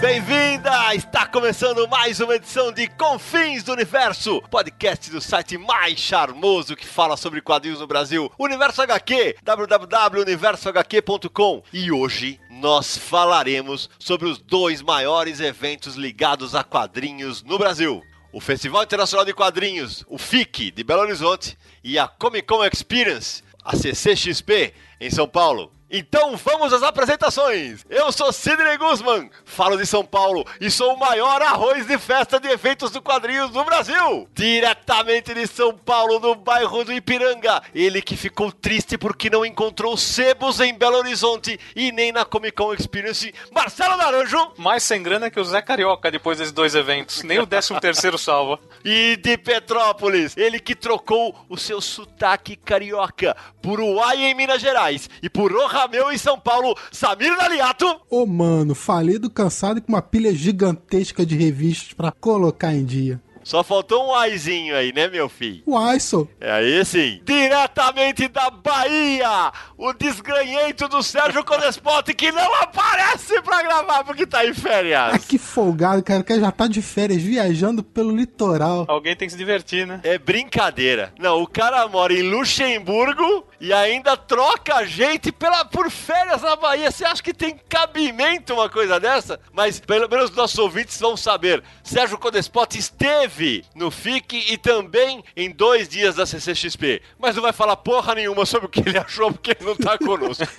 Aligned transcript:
Bem-vinda! 0.00 0.94
Está 0.94 1.26
começando 1.26 1.86
mais 1.86 2.20
uma 2.20 2.36
edição 2.36 2.72
de 2.72 2.88
Confins 2.88 3.62
do 3.62 3.72
Universo, 3.72 4.40
podcast 4.50 5.10
do 5.10 5.20
site 5.20 5.58
mais 5.58 5.98
charmoso 5.98 6.74
que 6.74 6.86
fala 6.86 7.18
sobre 7.18 7.42
quadrinhos 7.42 7.80
no 7.80 7.86
Brasil, 7.86 8.32
Universo 8.38 8.80
HQ, 8.80 9.36
www.universohq.com. 9.42 11.62
E 11.70 11.92
hoje 11.92 12.40
nós 12.48 12.96
falaremos 12.96 13.90
sobre 13.98 14.26
os 14.26 14.38
dois 14.38 14.80
maiores 14.80 15.38
eventos 15.38 15.96
ligados 15.96 16.54
a 16.54 16.64
quadrinhos 16.64 17.42
no 17.42 17.58
Brasil. 17.58 18.02
O 18.32 18.40
Festival 18.40 18.84
Internacional 18.84 19.26
de 19.26 19.34
Quadrinhos, 19.34 20.02
o 20.08 20.16
FIC, 20.16 20.70
de 20.70 20.82
Belo 20.82 21.02
Horizonte, 21.02 21.58
e 21.84 21.98
a 21.98 22.08
Comic 22.08 22.46
Con 22.46 22.64
Experience, 22.64 23.42
a 23.62 23.76
CCXP, 23.76 24.72
em 24.98 25.10
São 25.10 25.28
Paulo. 25.28 25.70
Então 25.92 26.36
vamos 26.36 26.72
às 26.72 26.84
apresentações! 26.84 27.84
Eu 27.90 28.12
sou 28.12 28.32
Sidney 28.32 28.78
Guzman, 28.78 29.28
falo 29.44 29.76
de 29.76 29.84
São 29.84 30.04
Paulo 30.04 30.46
e 30.60 30.70
sou 30.70 30.94
o 30.94 30.98
maior 30.98 31.42
arroz 31.42 31.84
de 31.84 31.98
festa 31.98 32.38
de 32.38 32.46
eventos 32.46 32.92
do 32.92 33.02
quadrinhos 33.02 33.50
do 33.50 33.64
Brasil! 33.64 34.28
Diretamente 34.32 35.34
de 35.34 35.48
São 35.48 35.76
Paulo, 35.76 36.20
no 36.20 36.36
bairro 36.36 36.84
do 36.84 36.92
Ipiranga, 36.92 37.60
ele 37.74 38.00
que 38.00 38.16
ficou 38.16 38.52
triste 38.52 38.96
porque 38.96 39.28
não 39.28 39.44
encontrou 39.44 39.96
sebos 39.96 40.60
em 40.60 40.72
Belo 40.72 40.98
Horizonte 40.98 41.58
e 41.74 41.90
nem 41.90 42.12
na 42.12 42.24
Comic 42.24 42.56
Con 42.56 42.72
Experience, 42.72 43.34
Marcelo 43.50 43.96
Naranjo! 43.96 44.52
Mais 44.56 44.84
sem 44.84 45.02
grana 45.02 45.28
que 45.28 45.40
o 45.40 45.44
Zé 45.44 45.60
Carioca 45.60 46.08
depois 46.08 46.38
desses 46.38 46.52
dois 46.52 46.76
eventos, 46.76 47.24
nem 47.24 47.40
o 47.40 47.46
13 47.46 47.80
terceiro 47.80 48.16
salva. 48.18 48.60
E 48.84 49.16
de 49.16 49.36
Petrópolis, 49.36 50.36
ele 50.36 50.60
que 50.60 50.76
trocou 50.76 51.34
o 51.48 51.56
seu 51.56 51.80
sotaque 51.80 52.54
carioca 52.54 53.36
por 53.60 53.80
Uai 53.80 54.18
em 54.22 54.34
Minas 54.36 54.62
Gerais 54.62 55.10
e 55.20 55.28
por 55.28 55.52
O 55.52 55.79
Rameu 55.80 56.12
em 56.12 56.18
São 56.18 56.38
Paulo, 56.38 56.76
Samir 56.92 57.34
Naliato. 57.36 57.86
Ô, 58.10 58.26
mano, 58.26 58.74
falei 58.74 59.18
do 59.18 59.30
cansado 59.30 59.80
com 59.80 59.88
uma 59.92 60.02
pilha 60.02 60.34
gigantesca 60.34 61.24
de 61.24 61.34
revistas 61.36 61.94
pra 61.94 62.12
colocar 62.12 62.74
em 62.74 62.84
dia. 62.84 63.18
Só 63.42 63.64
faltou 63.64 64.08
um 64.08 64.14
aizinho 64.14 64.76
aí, 64.76 64.92
né, 64.92 65.08
meu 65.08 65.28
filho? 65.28 65.62
Uai, 65.66 65.98
só. 65.98 66.26
É 66.40 66.52
aí 66.52 66.84
sim. 66.84 67.20
Diretamente 67.24 68.28
da 68.28 68.50
Bahia, 68.50 69.52
o 69.78 69.92
desgranhento 69.92 70.86
do 70.88 71.02
Sérgio 71.02 71.42
Codespote 71.44 72.12
que 72.12 72.30
não 72.30 72.54
aparece 72.56 73.40
pra 73.40 73.62
gravar 73.62 74.04
porque 74.04 74.26
tá 74.26 74.44
em 74.44 74.52
férias. 74.52 75.14
Ah, 75.14 75.18
que 75.18 75.38
folgado, 75.38 76.02
cara. 76.02 76.20
O 76.20 76.24
cara 76.24 76.40
já 76.40 76.52
tá 76.52 76.66
de 76.66 76.82
férias 76.82 77.22
viajando 77.22 77.82
pelo 77.82 78.14
litoral. 78.14 78.84
Alguém 78.88 79.16
tem 79.16 79.26
que 79.26 79.32
se 79.32 79.38
divertir, 79.38 79.86
né? 79.86 80.00
É 80.02 80.18
brincadeira. 80.18 81.12
Não, 81.18 81.40
o 81.42 81.46
cara 81.46 81.88
mora 81.88 82.12
em 82.12 82.22
Luxemburgo 82.22 83.46
e 83.58 83.72
ainda 83.72 84.16
troca 84.16 84.76
a 84.76 84.84
gente 84.84 85.32
pela, 85.32 85.64
por 85.64 85.90
férias 85.90 86.42
na 86.42 86.56
Bahia. 86.56 86.90
Você 86.90 87.04
acha 87.04 87.22
que 87.22 87.32
tem 87.32 87.58
cabimento 87.68 88.52
uma 88.52 88.68
coisa 88.68 89.00
dessa? 89.00 89.40
Mas 89.52 89.80
pelo 89.80 90.08
menos 90.08 90.30
os 90.30 90.36
nossos 90.36 90.58
ouvintes 90.58 91.00
vão 91.00 91.16
saber. 91.16 91.62
Sérgio 91.82 92.18
Codespote 92.18 92.78
esteve 92.78 93.29
no 93.74 93.90
FIC 93.90 94.52
e 94.52 94.56
também 94.56 95.22
em 95.36 95.50
dois 95.50 95.88
dias 95.88 96.14
da 96.14 96.26
CCXP. 96.26 97.02
Mas 97.18 97.36
não 97.36 97.42
vai 97.42 97.52
falar 97.52 97.76
porra 97.76 98.14
nenhuma 98.14 98.44
sobre 98.44 98.66
o 98.66 98.68
que 98.68 98.80
ele 98.80 98.96
achou 98.98 99.32
porque 99.32 99.50
ele 99.52 99.64
não 99.64 99.76
tá 99.76 99.98
conosco. 99.98 100.44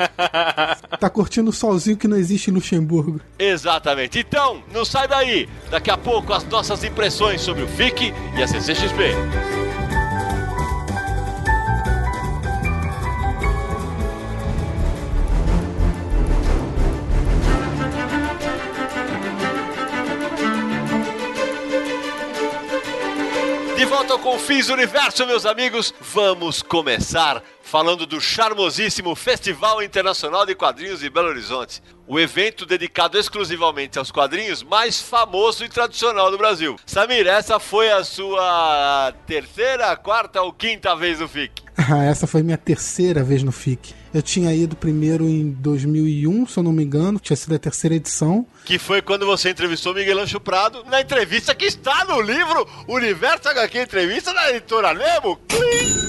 Tá 0.99 1.09
curtindo 1.09 1.49
o 1.49 1.53
solzinho 1.53 1.97
que 1.97 2.07
não 2.07 2.17
existe 2.17 2.49
em 2.49 2.53
Luxemburgo. 2.53 3.19
Exatamente. 3.39 4.19
Então, 4.19 4.63
não 4.71 4.85
sai 4.85 5.07
daí. 5.07 5.49
Daqui 5.69 5.89
a 5.89 5.97
pouco 5.97 6.31
as 6.33 6.43
nossas 6.45 6.83
impressões 6.83 7.41
sobre 7.41 7.63
o 7.63 7.67
FIC 7.67 8.13
e 8.37 8.43
a 8.43 8.47
CCXP. 8.47 9.70
Volta 23.91 24.13
ao 24.13 24.19
Confins 24.19 24.67
do 24.67 24.73
Universo, 24.73 25.27
meus 25.27 25.45
amigos, 25.45 25.93
vamos 26.13 26.61
começar 26.61 27.43
falando 27.61 28.05
do 28.05 28.21
charmosíssimo 28.21 29.13
Festival 29.15 29.83
Internacional 29.83 30.45
de 30.45 30.55
Quadrinhos 30.55 31.01
de 31.01 31.09
Belo 31.09 31.27
Horizonte. 31.27 31.83
O 32.07 32.17
evento 32.17 32.65
dedicado 32.65 33.17
exclusivamente 33.17 33.99
aos 33.99 34.09
quadrinhos 34.09 34.63
mais 34.63 35.01
famoso 35.01 35.65
e 35.65 35.69
tradicional 35.69 36.31
do 36.31 36.37
Brasil. 36.37 36.77
Samir, 36.85 37.27
essa 37.27 37.59
foi 37.59 37.91
a 37.91 38.01
sua 38.05 39.13
terceira, 39.27 39.93
quarta 39.97 40.41
ou 40.41 40.53
quinta 40.53 40.95
vez 40.95 41.19
no 41.19 41.27
FIC? 41.27 41.61
Ah, 41.77 42.03
Essa 42.03 42.27
foi 42.27 42.43
minha 42.43 42.57
terceira 42.57 43.23
vez 43.23 43.43
no 43.43 43.51
FIC. 43.51 43.93
Eu 44.13 44.21
tinha 44.21 44.53
ido 44.53 44.75
primeiro 44.75 45.27
em 45.27 45.51
2001, 45.51 46.47
se 46.47 46.57
eu 46.57 46.63
não 46.63 46.71
me 46.71 46.83
engano, 46.83 47.19
tinha 47.19 47.35
sido 47.35 47.55
a 47.55 47.59
terceira 47.59 47.95
edição. 47.95 48.45
Que 48.63 48.77
foi 48.77 49.01
quando 49.01 49.25
você 49.25 49.49
entrevistou 49.49 49.93
Miguel 49.93 50.19
Ancho 50.19 50.39
Prado 50.39 50.83
na 50.89 51.01
entrevista 51.01 51.53
que 51.53 51.65
está 51.65 52.05
no 52.05 52.21
livro 52.21 52.67
Universo 52.87 53.49
HQ 53.49 53.79
Entrevista 53.79 54.33
da 54.33 54.49
editora 54.51 54.93
Nemo. 54.93 55.39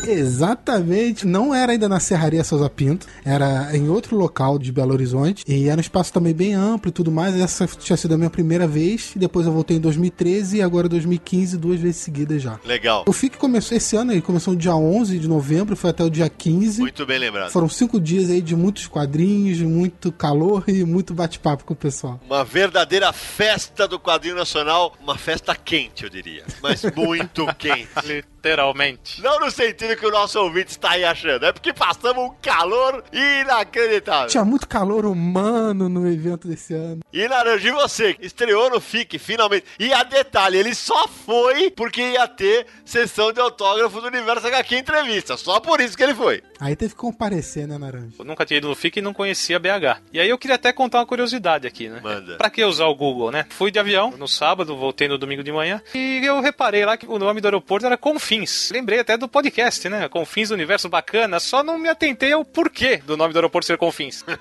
Exatamente. 0.07 1.27
Não 1.27 1.55
era 1.55 1.73
ainda 1.73 1.89
na 1.89 2.01
Serraria 2.01 2.45
Souza 2.45 2.69
Pinto, 2.69 3.07
era 3.25 3.77
em 3.77 3.89
outro 3.89 4.17
local 4.17 4.59
de 4.59 4.71
Belo 4.73 4.93
Horizonte. 4.93 5.45
E 5.47 5.69
era 5.69 5.79
um 5.79 5.81
espaço 5.81 6.13
também 6.13 6.35
bem 6.35 6.55
amplo 6.55 6.89
e 6.89 6.93
tudo 6.93 7.11
mais. 7.11 7.35
Essa 7.35 7.67
tinha 7.67 7.97
sido 7.97 8.15
a 8.15 8.19
minha 8.19 8.31
primeira 8.31 8.67
vez. 8.67 9.13
E 9.17 9.19
depois 9.19 9.47
eu 9.47 9.53
voltei 9.53 9.77
em 9.77 9.81
2013 9.81 10.59
e 10.59 10.63
agora 10.63 10.89
2015, 10.89 11.57
duas 11.57 11.81
vezes 11.81 11.97
seguidas 11.97 12.43
já. 12.43 12.59
Legal. 12.65 13.05
O 13.07 13.13
FIC 13.13 13.39
começou 13.39 13.77
esse 13.77 13.97
ano, 13.97 14.13
ele 14.13 14.23
começou 14.23 14.55
no 14.55 14.59
dia 14.59 14.75
11 14.75 15.19
de 15.19 15.29
novembro, 15.29 15.77
foi 15.77 15.91
até 15.91 16.05
o 16.05 16.11
dia 16.11 16.29
15. 16.29 16.81
Muito 16.81 17.07
bem 17.07 17.19
lembrado. 17.19 17.51
Foram 17.51 17.69
cinco 17.69 18.01
dias 18.01 18.31
aí 18.31 18.41
de 18.41 18.55
muitos 18.55 18.87
quadrinhos, 18.87 19.61
muito 19.61 20.13
calor 20.13 20.65
e 20.69 20.85
muito 20.85 21.15
bate-papo 21.15 21.65
com 21.65 21.75
o 21.75 21.77
pessoal. 21.77 22.21
Uma 22.27 22.42
verdadeira 22.45 23.13
festa 23.13 23.87
do 23.87 23.99
quadrinho 23.99 24.37
nacional, 24.37 24.97
uma 25.01 25.17
festa 25.17 25.55
quente, 25.55 26.05
eu 26.05 26.11
diria. 26.11 26.45
Mas 26.61 26.83
muito 26.95 27.47
quente. 27.57 28.25
Literalmente. 28.43 29.23
Não 29.23 29.39
no 29.39 29.51
sentido 29.53 29.97
que 29.97 30.05
o 30.05 30.11
nosso 30.11 30.41
ouvinte 30.41 30.73
está 30.73 30.91
aí 30.91 31.05
achando, 31.05 31.47
é 31.47 31.53
porque 31.53 31.73
passamos 31.73 32.25
um 32.25 32.35
calor 32.43 33.05
inacreditável. 33.13 34.29
Tinha 34.29 34.45
muito 34.45 34.67
calor 34.67 35.07
humano 35.07 35.89
no 35.89 36.09
evento 36.11 36.49
desse 36.49 36.75
ano. 36.75 37.03
E 37.13 37.29
Naranja, 37.29 37.69
e 37.69 37.71
você? 37.71 38.17
Estreou 38.21 38.69
no 38.69 38.81
FIC, 38.81 39.17
finalmente. 39.17 39.65
E 39.79 39.93
a 39.93 40.03
detalhe, 40.03 40.59
ele 40.59 40.75
só 40.75 41.07
foi 41.07 41.71
porque 41.71 42.01
ia 42.01 42.27
ter 42.27 42.67
sessão 42.85 43.33
de 43.33 43.39
autógrafo 43.39 44.01
do 44.01 44.09
Universo 44.09 44.45
HQ 44.49 44.77
Entrevista. 44.77 45.37
Só 45.37 45.61
por 45.61 45.81
isso 45.81 45.97
que 45.97 46.03
ele 46.03 46.15
foi. 46.15 46.43
Aí 46.59 46.75
teve 46.75 46.95
que 46.95 47.01
comparecer, 47.01 47.69
né, 47.69 47.79
Naranja? 47.79 48.09
Eu 48.19 48.25
nunca 48.25 48.45
tinha 48.45 48.59
ido 48.59 48.69
no 48.69 48.75
FIC 48.75 48.99
e 48.99 49.03
não 49.03 49.15
conhecia 49.15 49.61
BH. 49.61 50.03
E 50.13 50.19
aí 50.19 50.29
eu 50.29 50.39
queria 50.39 50.57
até 50.57 50.73
contar 50.73 50.99
uma 50.99 51.07
curiosidade 51.07 51.65
aqui, 51.69 51.89
né? 51.89 52.01
Manda. 52.03 52.37
Pra 52.39 52.51
que 52.51 52.65
usar 52.65 52.87
o 52.87 52.95
Google, 52.97 53.31
né? 53.31 53.47
Fui 53.51 53.71
de 53.71 53.79
avião 53.79 54.11
no 54.19 54.27
sábado, 54.27 54.77
voltei 54.77 55.07
no 55.07 55.17
domingo 55.17 55.45
de 55.45 55.53
manhã. 55.53 55.81
E 55.95 56.23
eu 56.25 56.41
reparei 56.41 56.85
lá 56.85 56.97
que 56.97 57.07
o 57.07 57.19
nome 57.21 57.41
do 57.41 57.47
aeroporto 57.47 57.87
era 57.87 57.97
Confins. 57.97 58.32
Lembrei 58.71 59.01
até 59.01 59.17
do 59.17 59.29
podcast, 59.29 59.89
né? 59.89 60.09
Confins 60.09 60.49
do 60.49 60.55
Universo 60.55 60.89
Bacana. 60.89 61.39
Só 61.39 61.63
não 61.63 61.79
me 61.79 61.89
atentei 61.89 62.33
ao 62.33 62.45
porquê 62.45 62.97
do 62.97 63.17
nome 63.17 63.33
do 63.33 63.37
aeroporto 63.39 63.67
ser 63.67 63.77
Confins. 63.77 64.25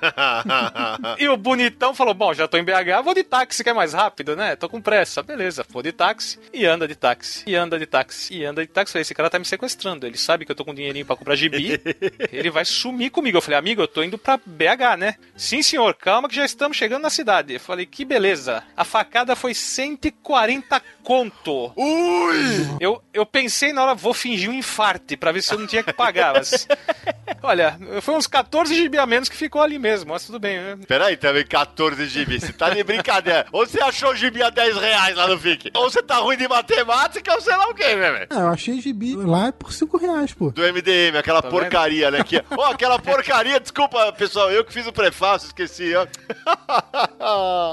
E 1.17 1.27
o 1.27 1.37
bonitão 1.37 1.93
falou: 1.93 2.13
Bom, 2.13 2.33
já 2.33 2.47
tô 2.47 2.57
em 2.57 2.63
BH, 2.63 3.03
vou 3.03 3.13
de 3.13 3.23
táxi, 3.23 3.63
que 3.63 3.69
é 3.69 3.73
mais 3.73 3.93
rápido, 3.93 4.35
né? 4.35 4.55
Tô 4.55 4.69
com 4.69 4.81
pressa. 4.81 5.21
Beleza, 5.21 5.65
vou 5.69 5.81
de 5.81 5.91
táxi. 5.91 6.39
E 6.53 6.65
anda 6.65 6.87
de 6.87 6.95
táxi. 6.95 7.43
E 7.45 7.55
anda 7.55 7.77
de 7.77 7.85
táxi. 7.85 8.33
E 8.33 8.45
anda 8.45 8.61
de 8.61 8.67
táxi. 8.71 8.93
Falei: 8.93 9.01
Esse 9.01 9.13
cara 9.13 9.29
tá 9.29 9.39
me 9.39 9.45
sequestrando. 9.45 10.05
Ele 10.05 10.17
sabe 10.17 10.45
que 10.45 10.51
eu 10.51 10.55
tô 10.55 10.63
com 10.63 10.73
dinheirinho 10.73 11.05
pra 11.05 11.15
comprar 11.15 11.35
gibi. 11.35 11.79
Ele 12.31 12.49
vai 12.49 12.65
sumir 12.65 13.09
comigo. 13.09 13.37
Eu 13.37 13.41
falei: 13.41 13.59
Amigo, 13.59 13.81
eu 13.81 13.87
tô 13.87 14.03
indo 14.03 14.17
pra 14.17 14.37
BH, 14.37 14.97
né? 14.97 15.15
Sim, 15.35 15.61
senhor, 15.61 15.93
calma 15.95 16.29
que 16.29 16.35
já 16.35 16.45
estamos 16.45 16.77
chegando 16.77 17.03
na 17.03 17.09
cidade. 17.09 17.53
Eu 17.53 17.59
falei: 17.59 17.85
Que 17.85 18.05
beleza. 18.05 18.63
A 18.75 18.83
facada 18.83 19.35
foi 19.35 19.53
140 19.53 20.81
conto. 21.01 21.71
Ui! 21.75 22.67
Eu, 22.79 23.01
eu 23.13 23.25
pensei 23.25 23.73
na 23.73 23.83
hora, 23.83 23.95
vou 23.95 24.13
fingir 24.13 24.49
um 24.49 24.53
infarte 24.53 25.17
pra 25.17 25.31
ver 25.31 25.41
se 25.41 25.53
eu 25.53 25.59
não 25.59 25.67
tinha 25.67 25.83
que 25.83 25.91
pagar, 25.93 26.33
mas. 26.33 26.67
Olha, 27.43 27.77
foi 28.01 28.15
uns 28.15 28.27
14 28.27 28.73
GB 28.75 28.97
a 28.97 29.05
menos 29.05 29.27
que 29.27 29.35
ficou 29.35 29.61
ali 29.61 29.79
mesmo, 29.79 30.11
mas 30.11 30.25
tudo 30.25 30.39
bem. 30.39 30.57
né? 30.59 30.77
Peraí, 30.87 31.17
também 31.17 31.45
14 31.45 32.05
GB. 32.05 32.39
Você 32.39 32.53
tá 32.53 32.69
de 32.69 32.83
brincadeira. 32.83 33.45
Ou 33.51 33.65
você 33.65 33.81
achou 33.81 34.15
GB 34.15 34.43
a 34.43 34.49
10 34.49 34.77
reais 34.77 35.15
lá 35.15 35.27
no 35.27 35.37
FIC? 35.39 35.71
Ou 35.75 35.89
você 35.89 36.01
tá 36.03 36.17
ruim 36.17 36.37
de 36.37 36.47
matemática, 36.47 37.33
ou 37.33 37.41
sei 37.41 37.55
lá 37.57 37.67
o 37.67 37.73
quê, 37.73 37.95
velho. 37.95 38.27
Ah, 38.29 38.39
eu 38.41 38.47
achei 38.49 38.79
gibi 38.79 39.15
lá 39.15 39.51
por 39.51 39.73
5 39.73 39.97
reais, 39.97 40.33
pô. 40.33 40.51
Do 40.51 40.61
MDM, 40.61 41.17
aquela 41.17 41.41
Tá 41.41 41.49
porcaria, 41.49 42.11
né? 42.11 42.23
Que... 42.23 42.41
Ó, 42.55 42.65
aquela 42.71 42.99
porcaria, 42.99 43.59
desculpa, 43.59 44.11
pessoal, 44.13 44.51
eu 44.51 44.63
que 44.63 44.71
fiz 44.71 44.85
o 44.85 44.93
prefácio, 44.93 45.47
esqueci, 45.47 45.93
ó. 45.95 46.05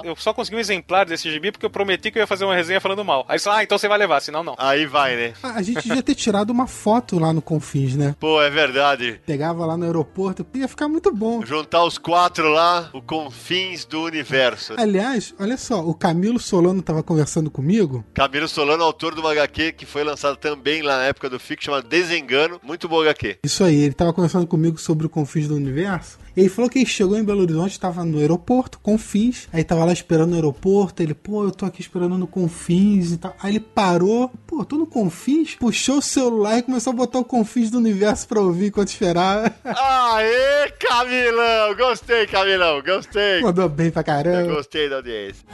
Eu 0.05 0.17
só 0.17 0.33
consegui 0.33 0.57
um 0.57 0.61
exemplar 0.61 1.05
desse 1.05 1.31
gibi 1.31 1.53
porque 1.53 1.67
eu 1.67 1.71
prometi 1.71 2.11
que 2.11 2.19
eu 2.19 2.23
ia 2.23 2.27
fazer 2.27 2.45
uma 2.45 2.55
resenha 2.55 2.81
falando 2.81 3.05
mal. 3.05 3.18
Aí 3.29 3.39
você, 3.39 3.49
ah, 3.49 3.63
então 3.63 3.79
você 3.79 3.89
vai 3.89 3.99
levar, 3.99 4.21
senão 4.21 4.43
não. 4.45 4.55
Aí 4.59 4.87
vai, 4.87 5.17
né? 5.17 5.33
Ah, 5.43 5.55
A 5.57 5.63
gente 5.63 5.83
devia 5.83 6.03
ter 6.03 6.15
tirado 6.15 6.51
uma 6.51 6.67
foto 6.67 7.19
lá 7.19 7.33
no 7.33 7.41
Confins, 7.43 7.97
né? 7.97 8.15
Pô, 8.21 8.41
é 8.43 8.51
verdade. 8.51 9.21
Pegava 9.27 9.65
lá 9.67 9.77
no 9.77 9.85
aeroporto, 9.85 10.47
ia 10.55 10.69
ficar 10.69 10.89
muito 10.89 11.13
bom. 11.15 11.45
Juntar 11.45 11.85
os 11.85 11.99
quatro 11.99 12.49
lá, 12.49 12.91
o 12.93 13.01
confins 13.03 13.85
do 13.85 14.03
universo. 14.03 14.75
Aliás, 14.77 15.35
olha 15.39 15.57
só, 15.57 15.81
o 15.81 15.95
Camilo 15.95 16.39
Solano 16.39 16.83
tava 16.83 17.03
conversando 17.03 17.51
comigo. 17.51 18.05
Camilo 18.15 18.49
Solano, 18.49 18.83
autor 18.85 19.15
de 19.15 19.21
uma 19.21 19.33
HQ 19.33 19.73
que 19.73 19.87
foi 19.87 20.05
lançado 20.05 20.37
também 20.37 20.83
lá 20.83 20.99
na 20.99 21.05
época 21.05 21.29
do 21.31 21.39
FIC, 21.39 21.65
chama 21.65 21.83
Desengano. 21.83 22.61
Muito 22.63 22.89
boa 22.89 23.03
HQ. 23.05 23.39
Isso 23.45 23.65
aí, 23.65 23.77
ele 23.83 23.95
tava 23.95 24.13
conversando 24.13 24.47
comigo 24.47 24.79
sobre 24.79 25.07
o 25.07 25.11
Confins 25.11 25.49
do 25.49 25.55
Universo. 25.57 26.19
E 26.39 26.43
ele 26.43 26.49
falou 26.49 26.71
que 26.71 26.79
ele 26.79 26.87
chegou 26.87 27.19
em 27.19 27.25
Belo 27.25 27.41
Horizonte, 27.41 27.81
tava 27.81 28.05
no 28.05 28.17
aeroporto, 28.21 28.79
Confins. 28.79 29.49
Aí 29.53 29.65
tava 29.65 29.85
lá 29.85 29.93
esperando 29.93 30.29
no 30.31 30.37
aeroporto. 30.37 31.03
Ele, 31.03 31.13
pô, 31.13 31.43
eu 31.43 31.51
tô 31.51 31.67
aqui 31.67 31.81
esperando 31.81 32.17
no 32.17 32.29
Confins 32.29 33.11
e 33.11 33.17
tal. 33.17 33.35
Aí 33.43 33.51
ele 33.51 33.59
parou, 33.59 34.31
pô, 34.47 34.65
tô 34.65 34.77
no 34.77 34.87
Confins, 34.87 35.57
puxou 35.57 35.99
o 35.99 36.03
celular 36.03 36.59
e 36.59 36.63
começou 36.63 36.93
a 36.93 36.97
botar 36.97 37.19
o 37.19 37.25
Confins 37.25 37.73
do 37.73 37.79
Universo 37.79 38.29
pra 38.29 38.41
ouvir 38.41 38.67
enquanto 38.67 38.87
esperava. 38.91 39.53
Aê, 39.67 40.71
Camilão! 40.79 41.75
Gostei, 41.77 42.25
Camilão, 42.29 42.81
gostei. 42.83 43.41
Mandou 43.43 43.69
bem 43.69 43.91
pra 43.91 44.03
Eu 44.03 44.05
caramba. 44.05 44.55
gostei 44.55 44.89
da 44.89 44.97
audiência. 44.99 45.45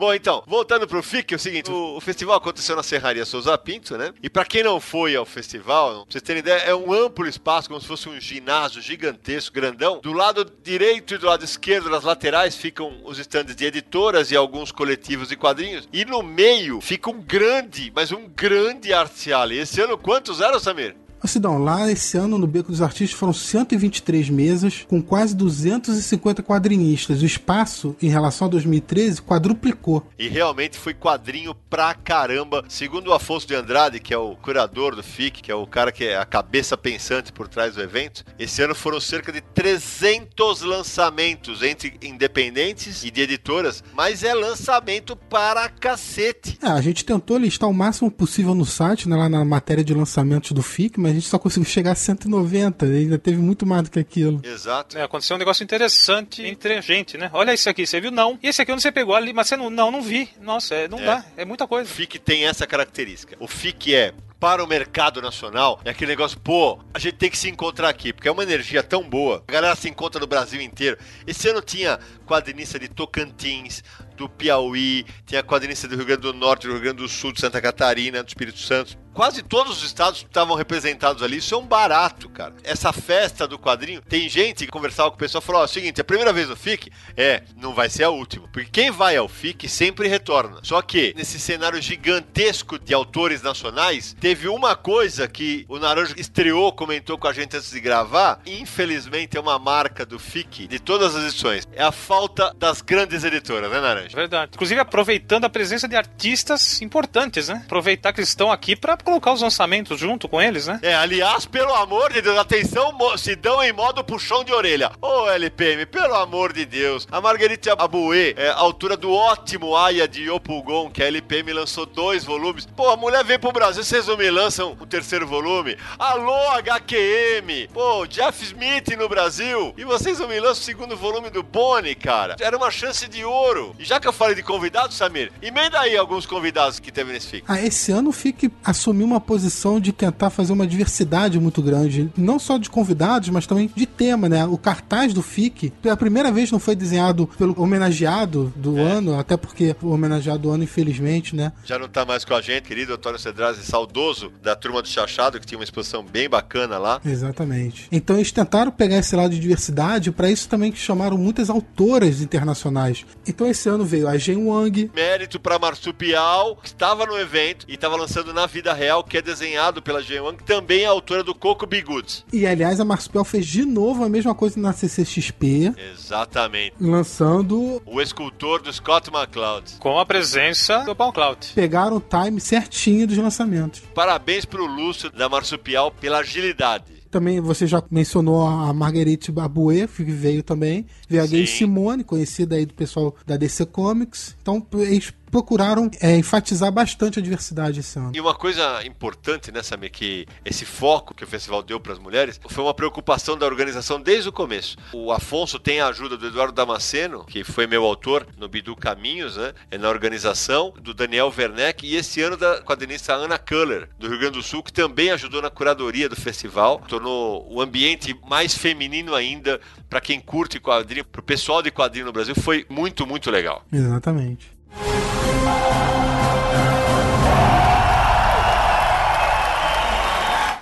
Bom, 0.00 0.14
então, 0.14 0.42
voltando 0.46 0.88
pro 0.88 1.02
FIC, 1.02 1.34
é 1.34 1.36
o 1.36 1.38
seguinte, 1.38 1.70
o, 1.70 1.98
o 1.98 2.00
festival 2.00 2.34
aconteceu 2.34 2.74
na 2.74 2.82
Serraria 2.82 3.26
Souza 3.26 3.58
Pinto, 3.58 3.98
né? 3.98 4.14
E 4.22 4.30
pra 4.30 4.46
quem 4.46 4.62
não 4.62 4.80
foi 4.80 5.14
ao 5.14 5.26
festival, 5.26 6.06
pra 6.06 6.12
vocês 6.12 6.22
terem 6.22 6.40
ideia, 6.40 6.56
é 6.60 6.74
um 6.74 6.90
amplo 6.90 7.28
espaço, 7.28 7.68
como 7.68 7.78
se 7.78 7.86
fosse 7.86 8.08
um 8.08 8.18
ginásio 8.18 8.80
gigantesco, 8.80 9.54
grandão. 9.54 10.00
Do 10.02 10.14
lado 10.14 10.50
direito 10.64 11.12
e 11.12 11.18
do 11.18 11.26
lado 11.26 11.44
esquerdo, 11.44 11.90
nas 11.90 12.02
laterais, 12.02 12.56
ficam 12.56 12.98
os 13.04 13.18
estandes 13.18 13.54
de 13.54 13.66
editoras 13.66 14.30
e 14.30 14.36
alguns 14.36 14.72
coletivos 14.72 15.28
de 15.28 15.36
quadrinhos. 15.36 15.86
E 15.92 16.02
no 16.06 16.22
meio 16.22 16.80
fica 16.80 17.10
um 17.10 17.20
grande, 17.20 17.92
mas 17.94 18.10
um 18.10 18.26
grande 18.26 18.94
arte. 18.94 19.30
Esse 19.52 19.82
ano 19.82 19.98
quantos 19.98 20.40
eram, 20.40 20.58
Samir? 20.58 20.96
Sidão, 21.28 21.58
lá 21.58 21.90
esse 21.90 22.16
ano 22.16 22.38
no 22.38 22.46
Beco 22.46 22.70
dos 22.70 22.82
Artistas 22.82 23.18
foram 23.18 23.32
123 23.32 24.30
mesas 24.30 24.86
com 24.88 25.02
quase 25.02 25.34
250 25.34 26.42
quadrinistas. 26.42 27.22
O 27.22 27.26
espaço, 27.26 27.96
em 28.00 28.08
relação 28.08 28.46
a 28.46 28.50
2013, 28.50 29.22
quadruplicou. 29.22 30.06
E 30.18 30.28
realmente 30.28 30.78
foi 30.78 30.94
quadrinho 30.94 31.54
pra 31.54 31.94
caramba. 31.94 32.64
Segundo 32.68 33.08
o 33.08 33.12
Afonso 33.12 33.46
de 33.46 33.54
Andrade, 33.54 34.00
que 34.00 34.14
é 34.14 34.18
o 34.18 34.36
curador 34.36 34.96
do 34.96 35.02
FIC, 35.02 35.42
que 35.42 35.52
é 35.52 35.54
o 35.54 35.66
cara 35.66 35.92
que 35.92 36.04
é 36.04 36.16
a 36.16 36.24
cabeça 36.24 36.76
pensante 36.76 37.32
por 37.32 37.48
trás 37.48 37.74
do 37.74 37.82
evento, 37.82 38.24
esse 38.38 38.62
ano 38.62 38.74
foram 38.74 39.00
cerca 39.00 39.32
de 39.32 39.40
300 39.40 40.62
lançamentos 40.62 41.62
entre 41.62 41.94
independentes 42.02 43.04
e 43.04 43.10
de 43.10 43.20
editoras, 43.22 43.82
mas 43.94 44.22
é 44.22 44.34
lançamento 44.34 45.14
para 45.16 45.68
cacete. 45.68 46.58
É, 46.62 46.68
a 46.68 46.80
gente 46.80 47.04
tentou 47.04 47.38
listar 47.38 47.68
o 47.68 47.74
máximo 47.74 48.10
possível 48.10 48.54
no 48.54 48.64
site, 48.64 49.08
né, 49.08 49.16
lá 49.16 49.28
na 49.28 49.44
matéria 49.44 49.84
de 49.84 49.94
lançamentos 49.94 50.52
do 50.52 50.62
FIC, 50.62 50.98
mas 50.98 51.09
a 51.10 51.14
gente 51.14 51.26
só 51.26 51.38
conseguiu 51.38 51.68
chegar 51.68 51.92
a 51.92 51.94
190. 51.94 52.86
Ainda 52.86 53.18
teve 53.18 53.38
muito 53.38 53.66
mais 53.66 53.82
do 53.84 53.90
que 53.90 53.98
aquilo. 53.98 54.40
Exato. 54.44 54.96
É, 54.98 55.02
aconteceu 55.02 55.36
um 55.36 55.38
negócio 55.38 55.62
interessante 55.64 56.42
entre 56.42 56.74
a 56.76 56.80
gente, 56.80 57.16
né? 57.18 57.30
Olha 57.32 57.52
esse 57.52 57.68
aqui, 57.68 57.86
você 57.86 58.00
viu? 58.00 58.10
Não. 58.10 58.38
E 58.42 58.48
esse 58.48 58.62
aqui 58.62 58.72
onde 58.72 58.82
você 58.82 58.92
pegou 58.92 59.14
ali, 59.14 59.32
mas 59.32 59.48
você 59.48 59.56
não, 59.56 59.70
não, 59.70 59.90
não 59.90 60.02
vi. 60.02 60.28
Nossa, 60.40 60.74
é, 60.74 60.88
não 60.88 60.98
É. 60.98 61.04
dá. 61.04 61.24
É 61.36 61.44
muita 61.44 61.64
O 61.64 61.68
coisa. 61.68 61.88
FIC 61.90 62.18
tem 62.18 62.46
essa 62.46 62.66
característica. 62.66 63.36
O 63.38 63.46
FIC 63.46 63.94
é 63.94 64.14
para 64.38 64.64
o 64.64 64.66
mercado 64.66 65.20
nacional, 65.20 65.78
é 65.84 65.90
aquele 65.90 66.12
negócio, 66.12 66.40
pô, 66.40 66.78
a 66.94 66.98
gente 66.98 67.16
tem 67.16 67.28
que 67.28 67.36
se 67.36 67.50
encontrar 67.50 67.90
aqui, 67.90 68.10
porque 68.10 68.26
é 68.26 68.32
uma 68.32 68.42
energia 68.42 68.82
tão 68.82 69.02
boa. 69.06 69.44
A 69.46 69.52
galera 69.52 69.76
se 69.76 69.86
encontra 69.86 70.18
no 70.18 70.26
Brasil 70.26 70.62
inteiro. 70.62 70.96
Esse 71.26 71.46
ano 71.50 71.60
tinha 71.60 71.98
quadrinista 72.26 72.78
de 72.78 72.88
Tocantins, 72.88 73.84
do 74.16 74.30
Piauí, 74.30 75.04
tinha 75.26 75.42
quadrinista 75.42 75.86
do 75.86 75.94
Rio 75.94 76.06
Grande 76.06 76.22
do 76.22 76.32
Norte, 76.32 76.66
do 76.66 76.72
Rio 76.72 76.80
Grande 76.82 76.96
do 77.02 77.08
Sul, 77.08 77.32
de 77.32 77.40
Santa 77.40 77.60
Catarina, 77.60 78.22
do 78.22 78.28
Espírito 78.28 78.58
Santo. 78.58 78.96
Quase 79.12 79.42
todos 79.42 79.78
os 79.78 79.84
estados 79.84 80.20
estavam 80.20 80.56
representados 80.56 81.22
ali. 81.22 81.38
Isso 81.38 81.54
é 81.54 81.58
um 81.58 81.66
barato, 81.66 82.28
cara. 82.28 82.54
Essa 82.62 82.92
festa 82.92 83.46
do 83.46 83.58
quadrinho, 83.58 84.00
tem 84.02 84.28
gente 84.28 84.64
que 84.64 84.70
conversava 84.70 85.10
com 85.10 85.16
o 85.16 85.18
pessoal 85.18 85.42
e 85.42 85.46
falou: 85.46 85.60
ó, 85.60 85.64
é 85.64 85.66
o 85.66 85.68
seguinte, 85.68 86.00
a 86.00 86.04
primeira 86.04 86.32
vez 86.32 86.48
no 86.48 86.56
FIC 86.56 86.90
é, 87.16 87.42
não 87.56 87.74
vai 87.74 87.88
ser 87.88 88.04
a 88.04 88.10
última. 88.10 88.48
Porque 88.48 88.70
quem 88.70 88.90
vai 88.90 89.16
ao 89.16 89.28
FIC 89.28 89.68
sempre 89.68 90.08
retorna. 90.08 90.60
Só 90.62 90.80
que, 90.80 91.14
nesse 91.16 91.38
cenário 91.38 91.80
gigantesco 91.82 92.78
de 92.78 92.94
autores 92.94 93.42
nacionais, 93.42 94.16
teve 94.20 94.48
uma 94.48 94.76
coisa 94.76 95.26
que 95.26 95.64
o 95.68 95.78
Naranjo 95.78 96.14
estreou, 96.16 96.72
comentou 96.72 97.18
com 97.18 97.26
a 97.26 97.32
gente 97.32 97.56
antes 97.56 97.70
de 97.70 97.80
gravar. 97.80 98.40
Infelizmente 98.46 99.36
é 99.36 99.40
uma 99.40 99.58
marca 99.58 100.06
do 100.06 100.18
FIC 100.18 100.66
de 100.66 100.78
todas 100.78 101.16
as 101.16 101.24
edições. 101.24 101.66
É 101.72 101.82
a 101.82 101.92
falta 101.92 102.54
das 102.58 102.80
grandes 102.80 103.24
editoras, 103.24 103.70
né, 103.70 103.80
Naranjo? 103.80 104.14
Verdade. 104.14 104.52
Inclusive 104.54 104.80
aproveitando 104.80 105.44
a 105.44 105.50
presença 105.50 105.88
de 105.88 105.96
artistas 105.96 106.80
importantes, 106.80 107.48
né? 107.48 107.62
Aproveitar 107.64 108.12
que 108.12 108.20
eles 108.20 108.28
estão 108.28 108.50
aqui 108.50 108.76
pra 109.00 109.04
colocar 109.04 109.32
os 109.32 109.42
lançamentos 109.42 109.98
junto 109.98 110.28
com 110.28 110.40
eles, 110.40 110.66
né? 110.66 110.78
É, 110.82 110.94
aliás, 110.94 111.46
pelo 111.46 111.74
amor 111.74 112.12
de 112.12 112.22
Deus, 112.22 112.38
atenção, 112.38 112.96
se 113.16 113.34
dão 113.34 113.62
em 113.62 113.72
modo 113.72 114.04
puxão 114.04 114.44
de 114.44 114.52
orelha. 114.52 114.92
Ô, 115.00 115.28
LPM, 115.28 115.86
pelo 115.86 116.14
amor 116.14 116.52
de 116.52 116.64
Deus. 116.64 117.08
A 117.10 117.20
Marguerite 117.20 117.70
Aboué, 117.70 118.34
é, 118.36 118.50
autora 118.50 118.96
do 118.96 119.10
ótimo 119.12 119.76
Aya 119.76 120.06
de 120.06 120.22
Yopulgon, 120.24 120.90
que 120.90 121.02
a 121.02 121.06
LPM 121.06 121.52
lançou 121.52 121.86
dois 121.86 122.24
volumes. 122.24 122.66
Pô, 122.66 122.90
a 122.90 122.96
mulher 122.96 123.24
veio 123.24 123.40
pro 123.40 123.52
Brasil, 123.52 123.82
vocês 123.82 124.06
não 124.06 124.16
me 124.16 124.30
lançam 124.30 124.76
o 124.78 124.86
terceiro 124.86 125.26
volume? 125.26 125.76
Alô, 125.98 126.50
HQM! 126.58 127.68
Pô, 127.72 128.06
Jeff 128.06 128.44
Smith 128.44 128.88
no 128.96 129.08
Brasil! 129.08 129.74
E 129.76 129.84
vocês 129.84 130.18
não 130.18 130.28
me 130.28 130.38
lançam 130.38 130.62
o 130.62 130.64
segundo 130.64 130.96
volume 130.96 131.30
do 131.30 131.42
Bonnie, 131.42 131.94
cara? 131.94 132.36
Era 132.40 132.56
uma 132.56 132.70
chance 132.70 133.08
de 133.08 133.24
ouro. 133.24 133.74
E 133.78 133.84
já 133.84 133.98
que 133.98 134.06
eu 134.06 134.12
falei 134.12 134.34
de 134.34 134.42
convidados, 134.42 134.96
Samir, 134.96 135.32
emenda 135.40 135.80
aí 135.80 135.96
alguns 135.96 136.26
convidados 136.26 136.78
que 136.78 136.92
teve 136.92 137.12
nesse 137.12 137.28
FIC. 137.28 137.44
Ah, 137.48 137.60
esse 137.60 137.92
ano 137.92 138.10
o 138.10 138.12
FIC 138.12 138.50
assumiu 138.64 138.89
uma 138.90 139.20
posição 139.20 139.80
de 139.80 139.92
tentar 139.92 140.30
fazer 140.30 140.52
uma 140.52 140.66
diversidade 140.66 141.38
muito 141.38 141.62
grande, 141.62 142.10
não 142.16 142.38
só 142.38 142.58
de 142.58 142.70
convidados, 142.70 143.28
mas 143.28 143.46
também 143.46 143.70
de 143.74 143.86
tema, 143.86 144.28
né? 144.28 144.44
O 144.44 144.58
cartaz 144.58 145.12
do 145.12 145.22
FIC, 145.22 145.72
pela 145.82 145.96
primeira 145.96 146.30
vez, 146.30 146.50
não 146.50 146.58
foi 146.58 146.74
desenhado 146.74 147.26
pelo 147.38 147.60
homenageado 147.60 148.52
do 148.56 148.78
ano, 148.78 149.18
até 149.18 149.36
porque 149.36 149.74
o 149.82 149.90
homenageado 149.90 150.40
do 150.40 150.50
ano, 150.50 150.64
infelizmente, 150.64 151.34
né? 151.34 151.52
Já 151.64 151.78
não 151.78 151.88
tá 151.88 152.04
mais 152.04 152.24
com 152.24 152.34
a 152.34 152.40
gente, 152.40 152.64
querido 152.64 152.94
Antônio 152.94 153.18
Cedrazzi, 153.18 153.64
saudoso 153.64 154.32
da 154.42 154.56
turma 154.56 154.82
do 154.82 154.88
Chachado, 154.88 155.38
que 155.40 155.46
tinha 155.46 155.58
uma 155.58 155.64
exposição 155.64 156.04
bem 156.04 156.28
bacana 156.28 156.78
lá. 156.78 157.00
Exatamente. 157.04 157.88
Então 157.90 158.16
eles 158.16 158.32
tentaram 158.32 158.70
pegar 158.70 158.98
esse 158.98 159.14
lado 159.14 159.30
de 159.30 159.40
diversidade, 159.40 160.10
para 160.10 160.30
isso 160.30 160.48
também 160.48 160.72
que 160.72 160.78
chamaram 160.78 161.16
muitas 161.16 161.50
autoras 161.50 162.20
internacionais. 162.20 163.04
Então 163.26 163.46
esse 163.46 163.68
ano 163.68 163.84
veio 163.84 164.08
a 164.08 164.16
Jen 164.16 164.46
Wang, 164.46 164.90
Mérito 164.94 165.38
pra 165.38 165.58
Marsupial, 165.58 166.56
que 166.56 166.68
estava 166.68 167.06
no 167.06 167.18
evento 167.18 167.66
e 167.68 167.74
estava 167.74 167.96
lançando 167.96 168.32
na 168.32 168.46
vida 168.46 168.72
real, 168.80 169.04
que 169.04 169.18
é 169.18 169.22
desenhado 169.22 169.82
pela 169.82 170.02
Jean 170.02 170.22
Wang, 170.22 170.38
que 170.38 170.44
também 170.44 170.82
é 170.82 170.86
autora 170.86 171.22
do 171.22 171.34
Coco 171.34 171.66
Be 171.66 171.82
Good. 171.82 172.24
e 172.32 172.46
aliás 172.46 172.80
a 172.80 172.84
Marsupial 172.84 173.24
fez 173.24 173.46
de 173.46 173.64
novo 173.64 174.02
a 174.02 174.08
mesma 174.08 174.34
coisa 174.34 174.58
na 174.58 174.72
CCXP, 174.72 175.72
Exatamente. 175.92 176.74
lançando. 176.80 177.82
O 177.84 178.00
escultor 178.00 178.62
do 178.62 178.72
Scott 178.72 179.10
McCloud. 179.10 179.72
Com 179.78 179.98
a 179.98 180.06
presença 180.06 180.78
do 180.84 180.96
Paul 180.96 181.12
Cloud. 181.12 181.52
Pegaram 181.54 181.96
o 181.96 182.00
time 182.00 182.40
certinho 182.40 183.06
dos 183.06 183.16
lançamentos. 183.18 183.80
Parabéns 183.94 184.44
pro 184.44 184.64
Lúcio 184.64 185.10
da 185.10 185.28
Marsupial 185.28 185.90
pela 185.90 186.18
agilidade. 186.18 187.00
Também 187.10 187.40
você 187.40 187.66
já 187.66 187.82
mencionou 187.90 188.46
a 188.46 188.72
Marguerite 188.72 189.32
Aboué, 189.36 189.88
que 189.88 190.04
veio 190.04 190.44
também. 190.44 190.86
Veio 191.08 191.24
a 191.24 191.26
Gay 191.26 191.44
Sim. 191.44 191.58
Simone, 191.58 192.04
conhecida 192.04 192.54
aí 192.54 192.64
do 192.64 192.72
pessoal 192.72 193.16
da 193.26 193.36
DC 193.36 193.66
Comics. 193.66 194.36
Então 194.40 194.64
eles 194.74 195.12
procuraram 195.30 195.90
é, 196.00 196.16
enfatizar 196.16 196.70
bastante 196.72 197.18
a 197.18 197.22
diversidade 197.22 197.80
esse 197.80 197.98
ano. 197.98 198.12
E 198.14 198.20
uma 198.20 198.34
coisa 198.34 198.84
importante, 198.84 199.52
né, 199.52 199.62
Samir, 199.62 199.90
que 199.90 200.26
esse 200.44 200.64
foco 200.64 201.14
que 201.14 201.24
o 201.24 201.26
festival 201.26 201.62
deu 201.62 201.78
para 201.78 201.92
as 201.92 201.98
mulheres 201.98 202.40
foi 202.48 202.64
uma 202.64 202.74
preocupação 202.74 203.36
da 203.36 203.46
organização 203.46 204.00
desde 204.00 204.28
o 204.28 204.32
começo. 204.32 204.76
O 204.92 205.12
Afonso 205.12 205.58
tem 205.58 205.80
a 205.80 205.88
ajuda 205.88 206.16
do 206.16 206.26
Eduardo 206.26 206.52
Damasceno, 206.52 207.24
que 207.24 207.44
foi 207.44 207.66
meu 207.66 207.84
autor 207.84 208.26
no 208.36 208.48
Bidu 208.48 208.74
Caminhos, 208.74 209.36
né, 209.36 209.52
na 209.78 209.88
organização, 209.88 210.72
do 210.80 210.92
Daniel 210.92 211.32
Werneck 211.36 211.86
e 211.86 211.96
esse 211.96 212.20
ano 212.20 212.36
da 212.36 212.62
quadrinista 212.62 213.14
Ana 213.14 213.38
Kuller, 213.38 213.88
do 213.98 214.08
Rio 214.08 214.18
Grande 214.18 214.38
do 214.38 214.42
Sul, 214.42 214.62
que 214.62 214.72
também 214.72 215.10
ajudou 215.10 215.40
na 215.40 215.50
curadoria 215.50 216.08
do 216.08 216.16
festival, 216.16 216.80
tornou 216.88 217.46
o 217.50 217.60
ambiente 217.60 218.18
mais 218.28 218.54
feminino 218.54 219.14
ainda 219.14 219.60
para 219.88 220.00
quem 220.00 220.20
curte 220.20 220.58
quadrinho, 220.60 221.04
para 221.04 221.20
o 221.20 221.24
pessoal 221.24 221.62
de 221.62 221.70
quadrinho 221.70 222.06
no 222.06 222.12
Brasil, 222.12 222.34
foi 222.34 222.66
muito, 222.68 223.06
muito 223.06 223.30
legal. 223.30 223.64
Exatamente. 223.72 224.59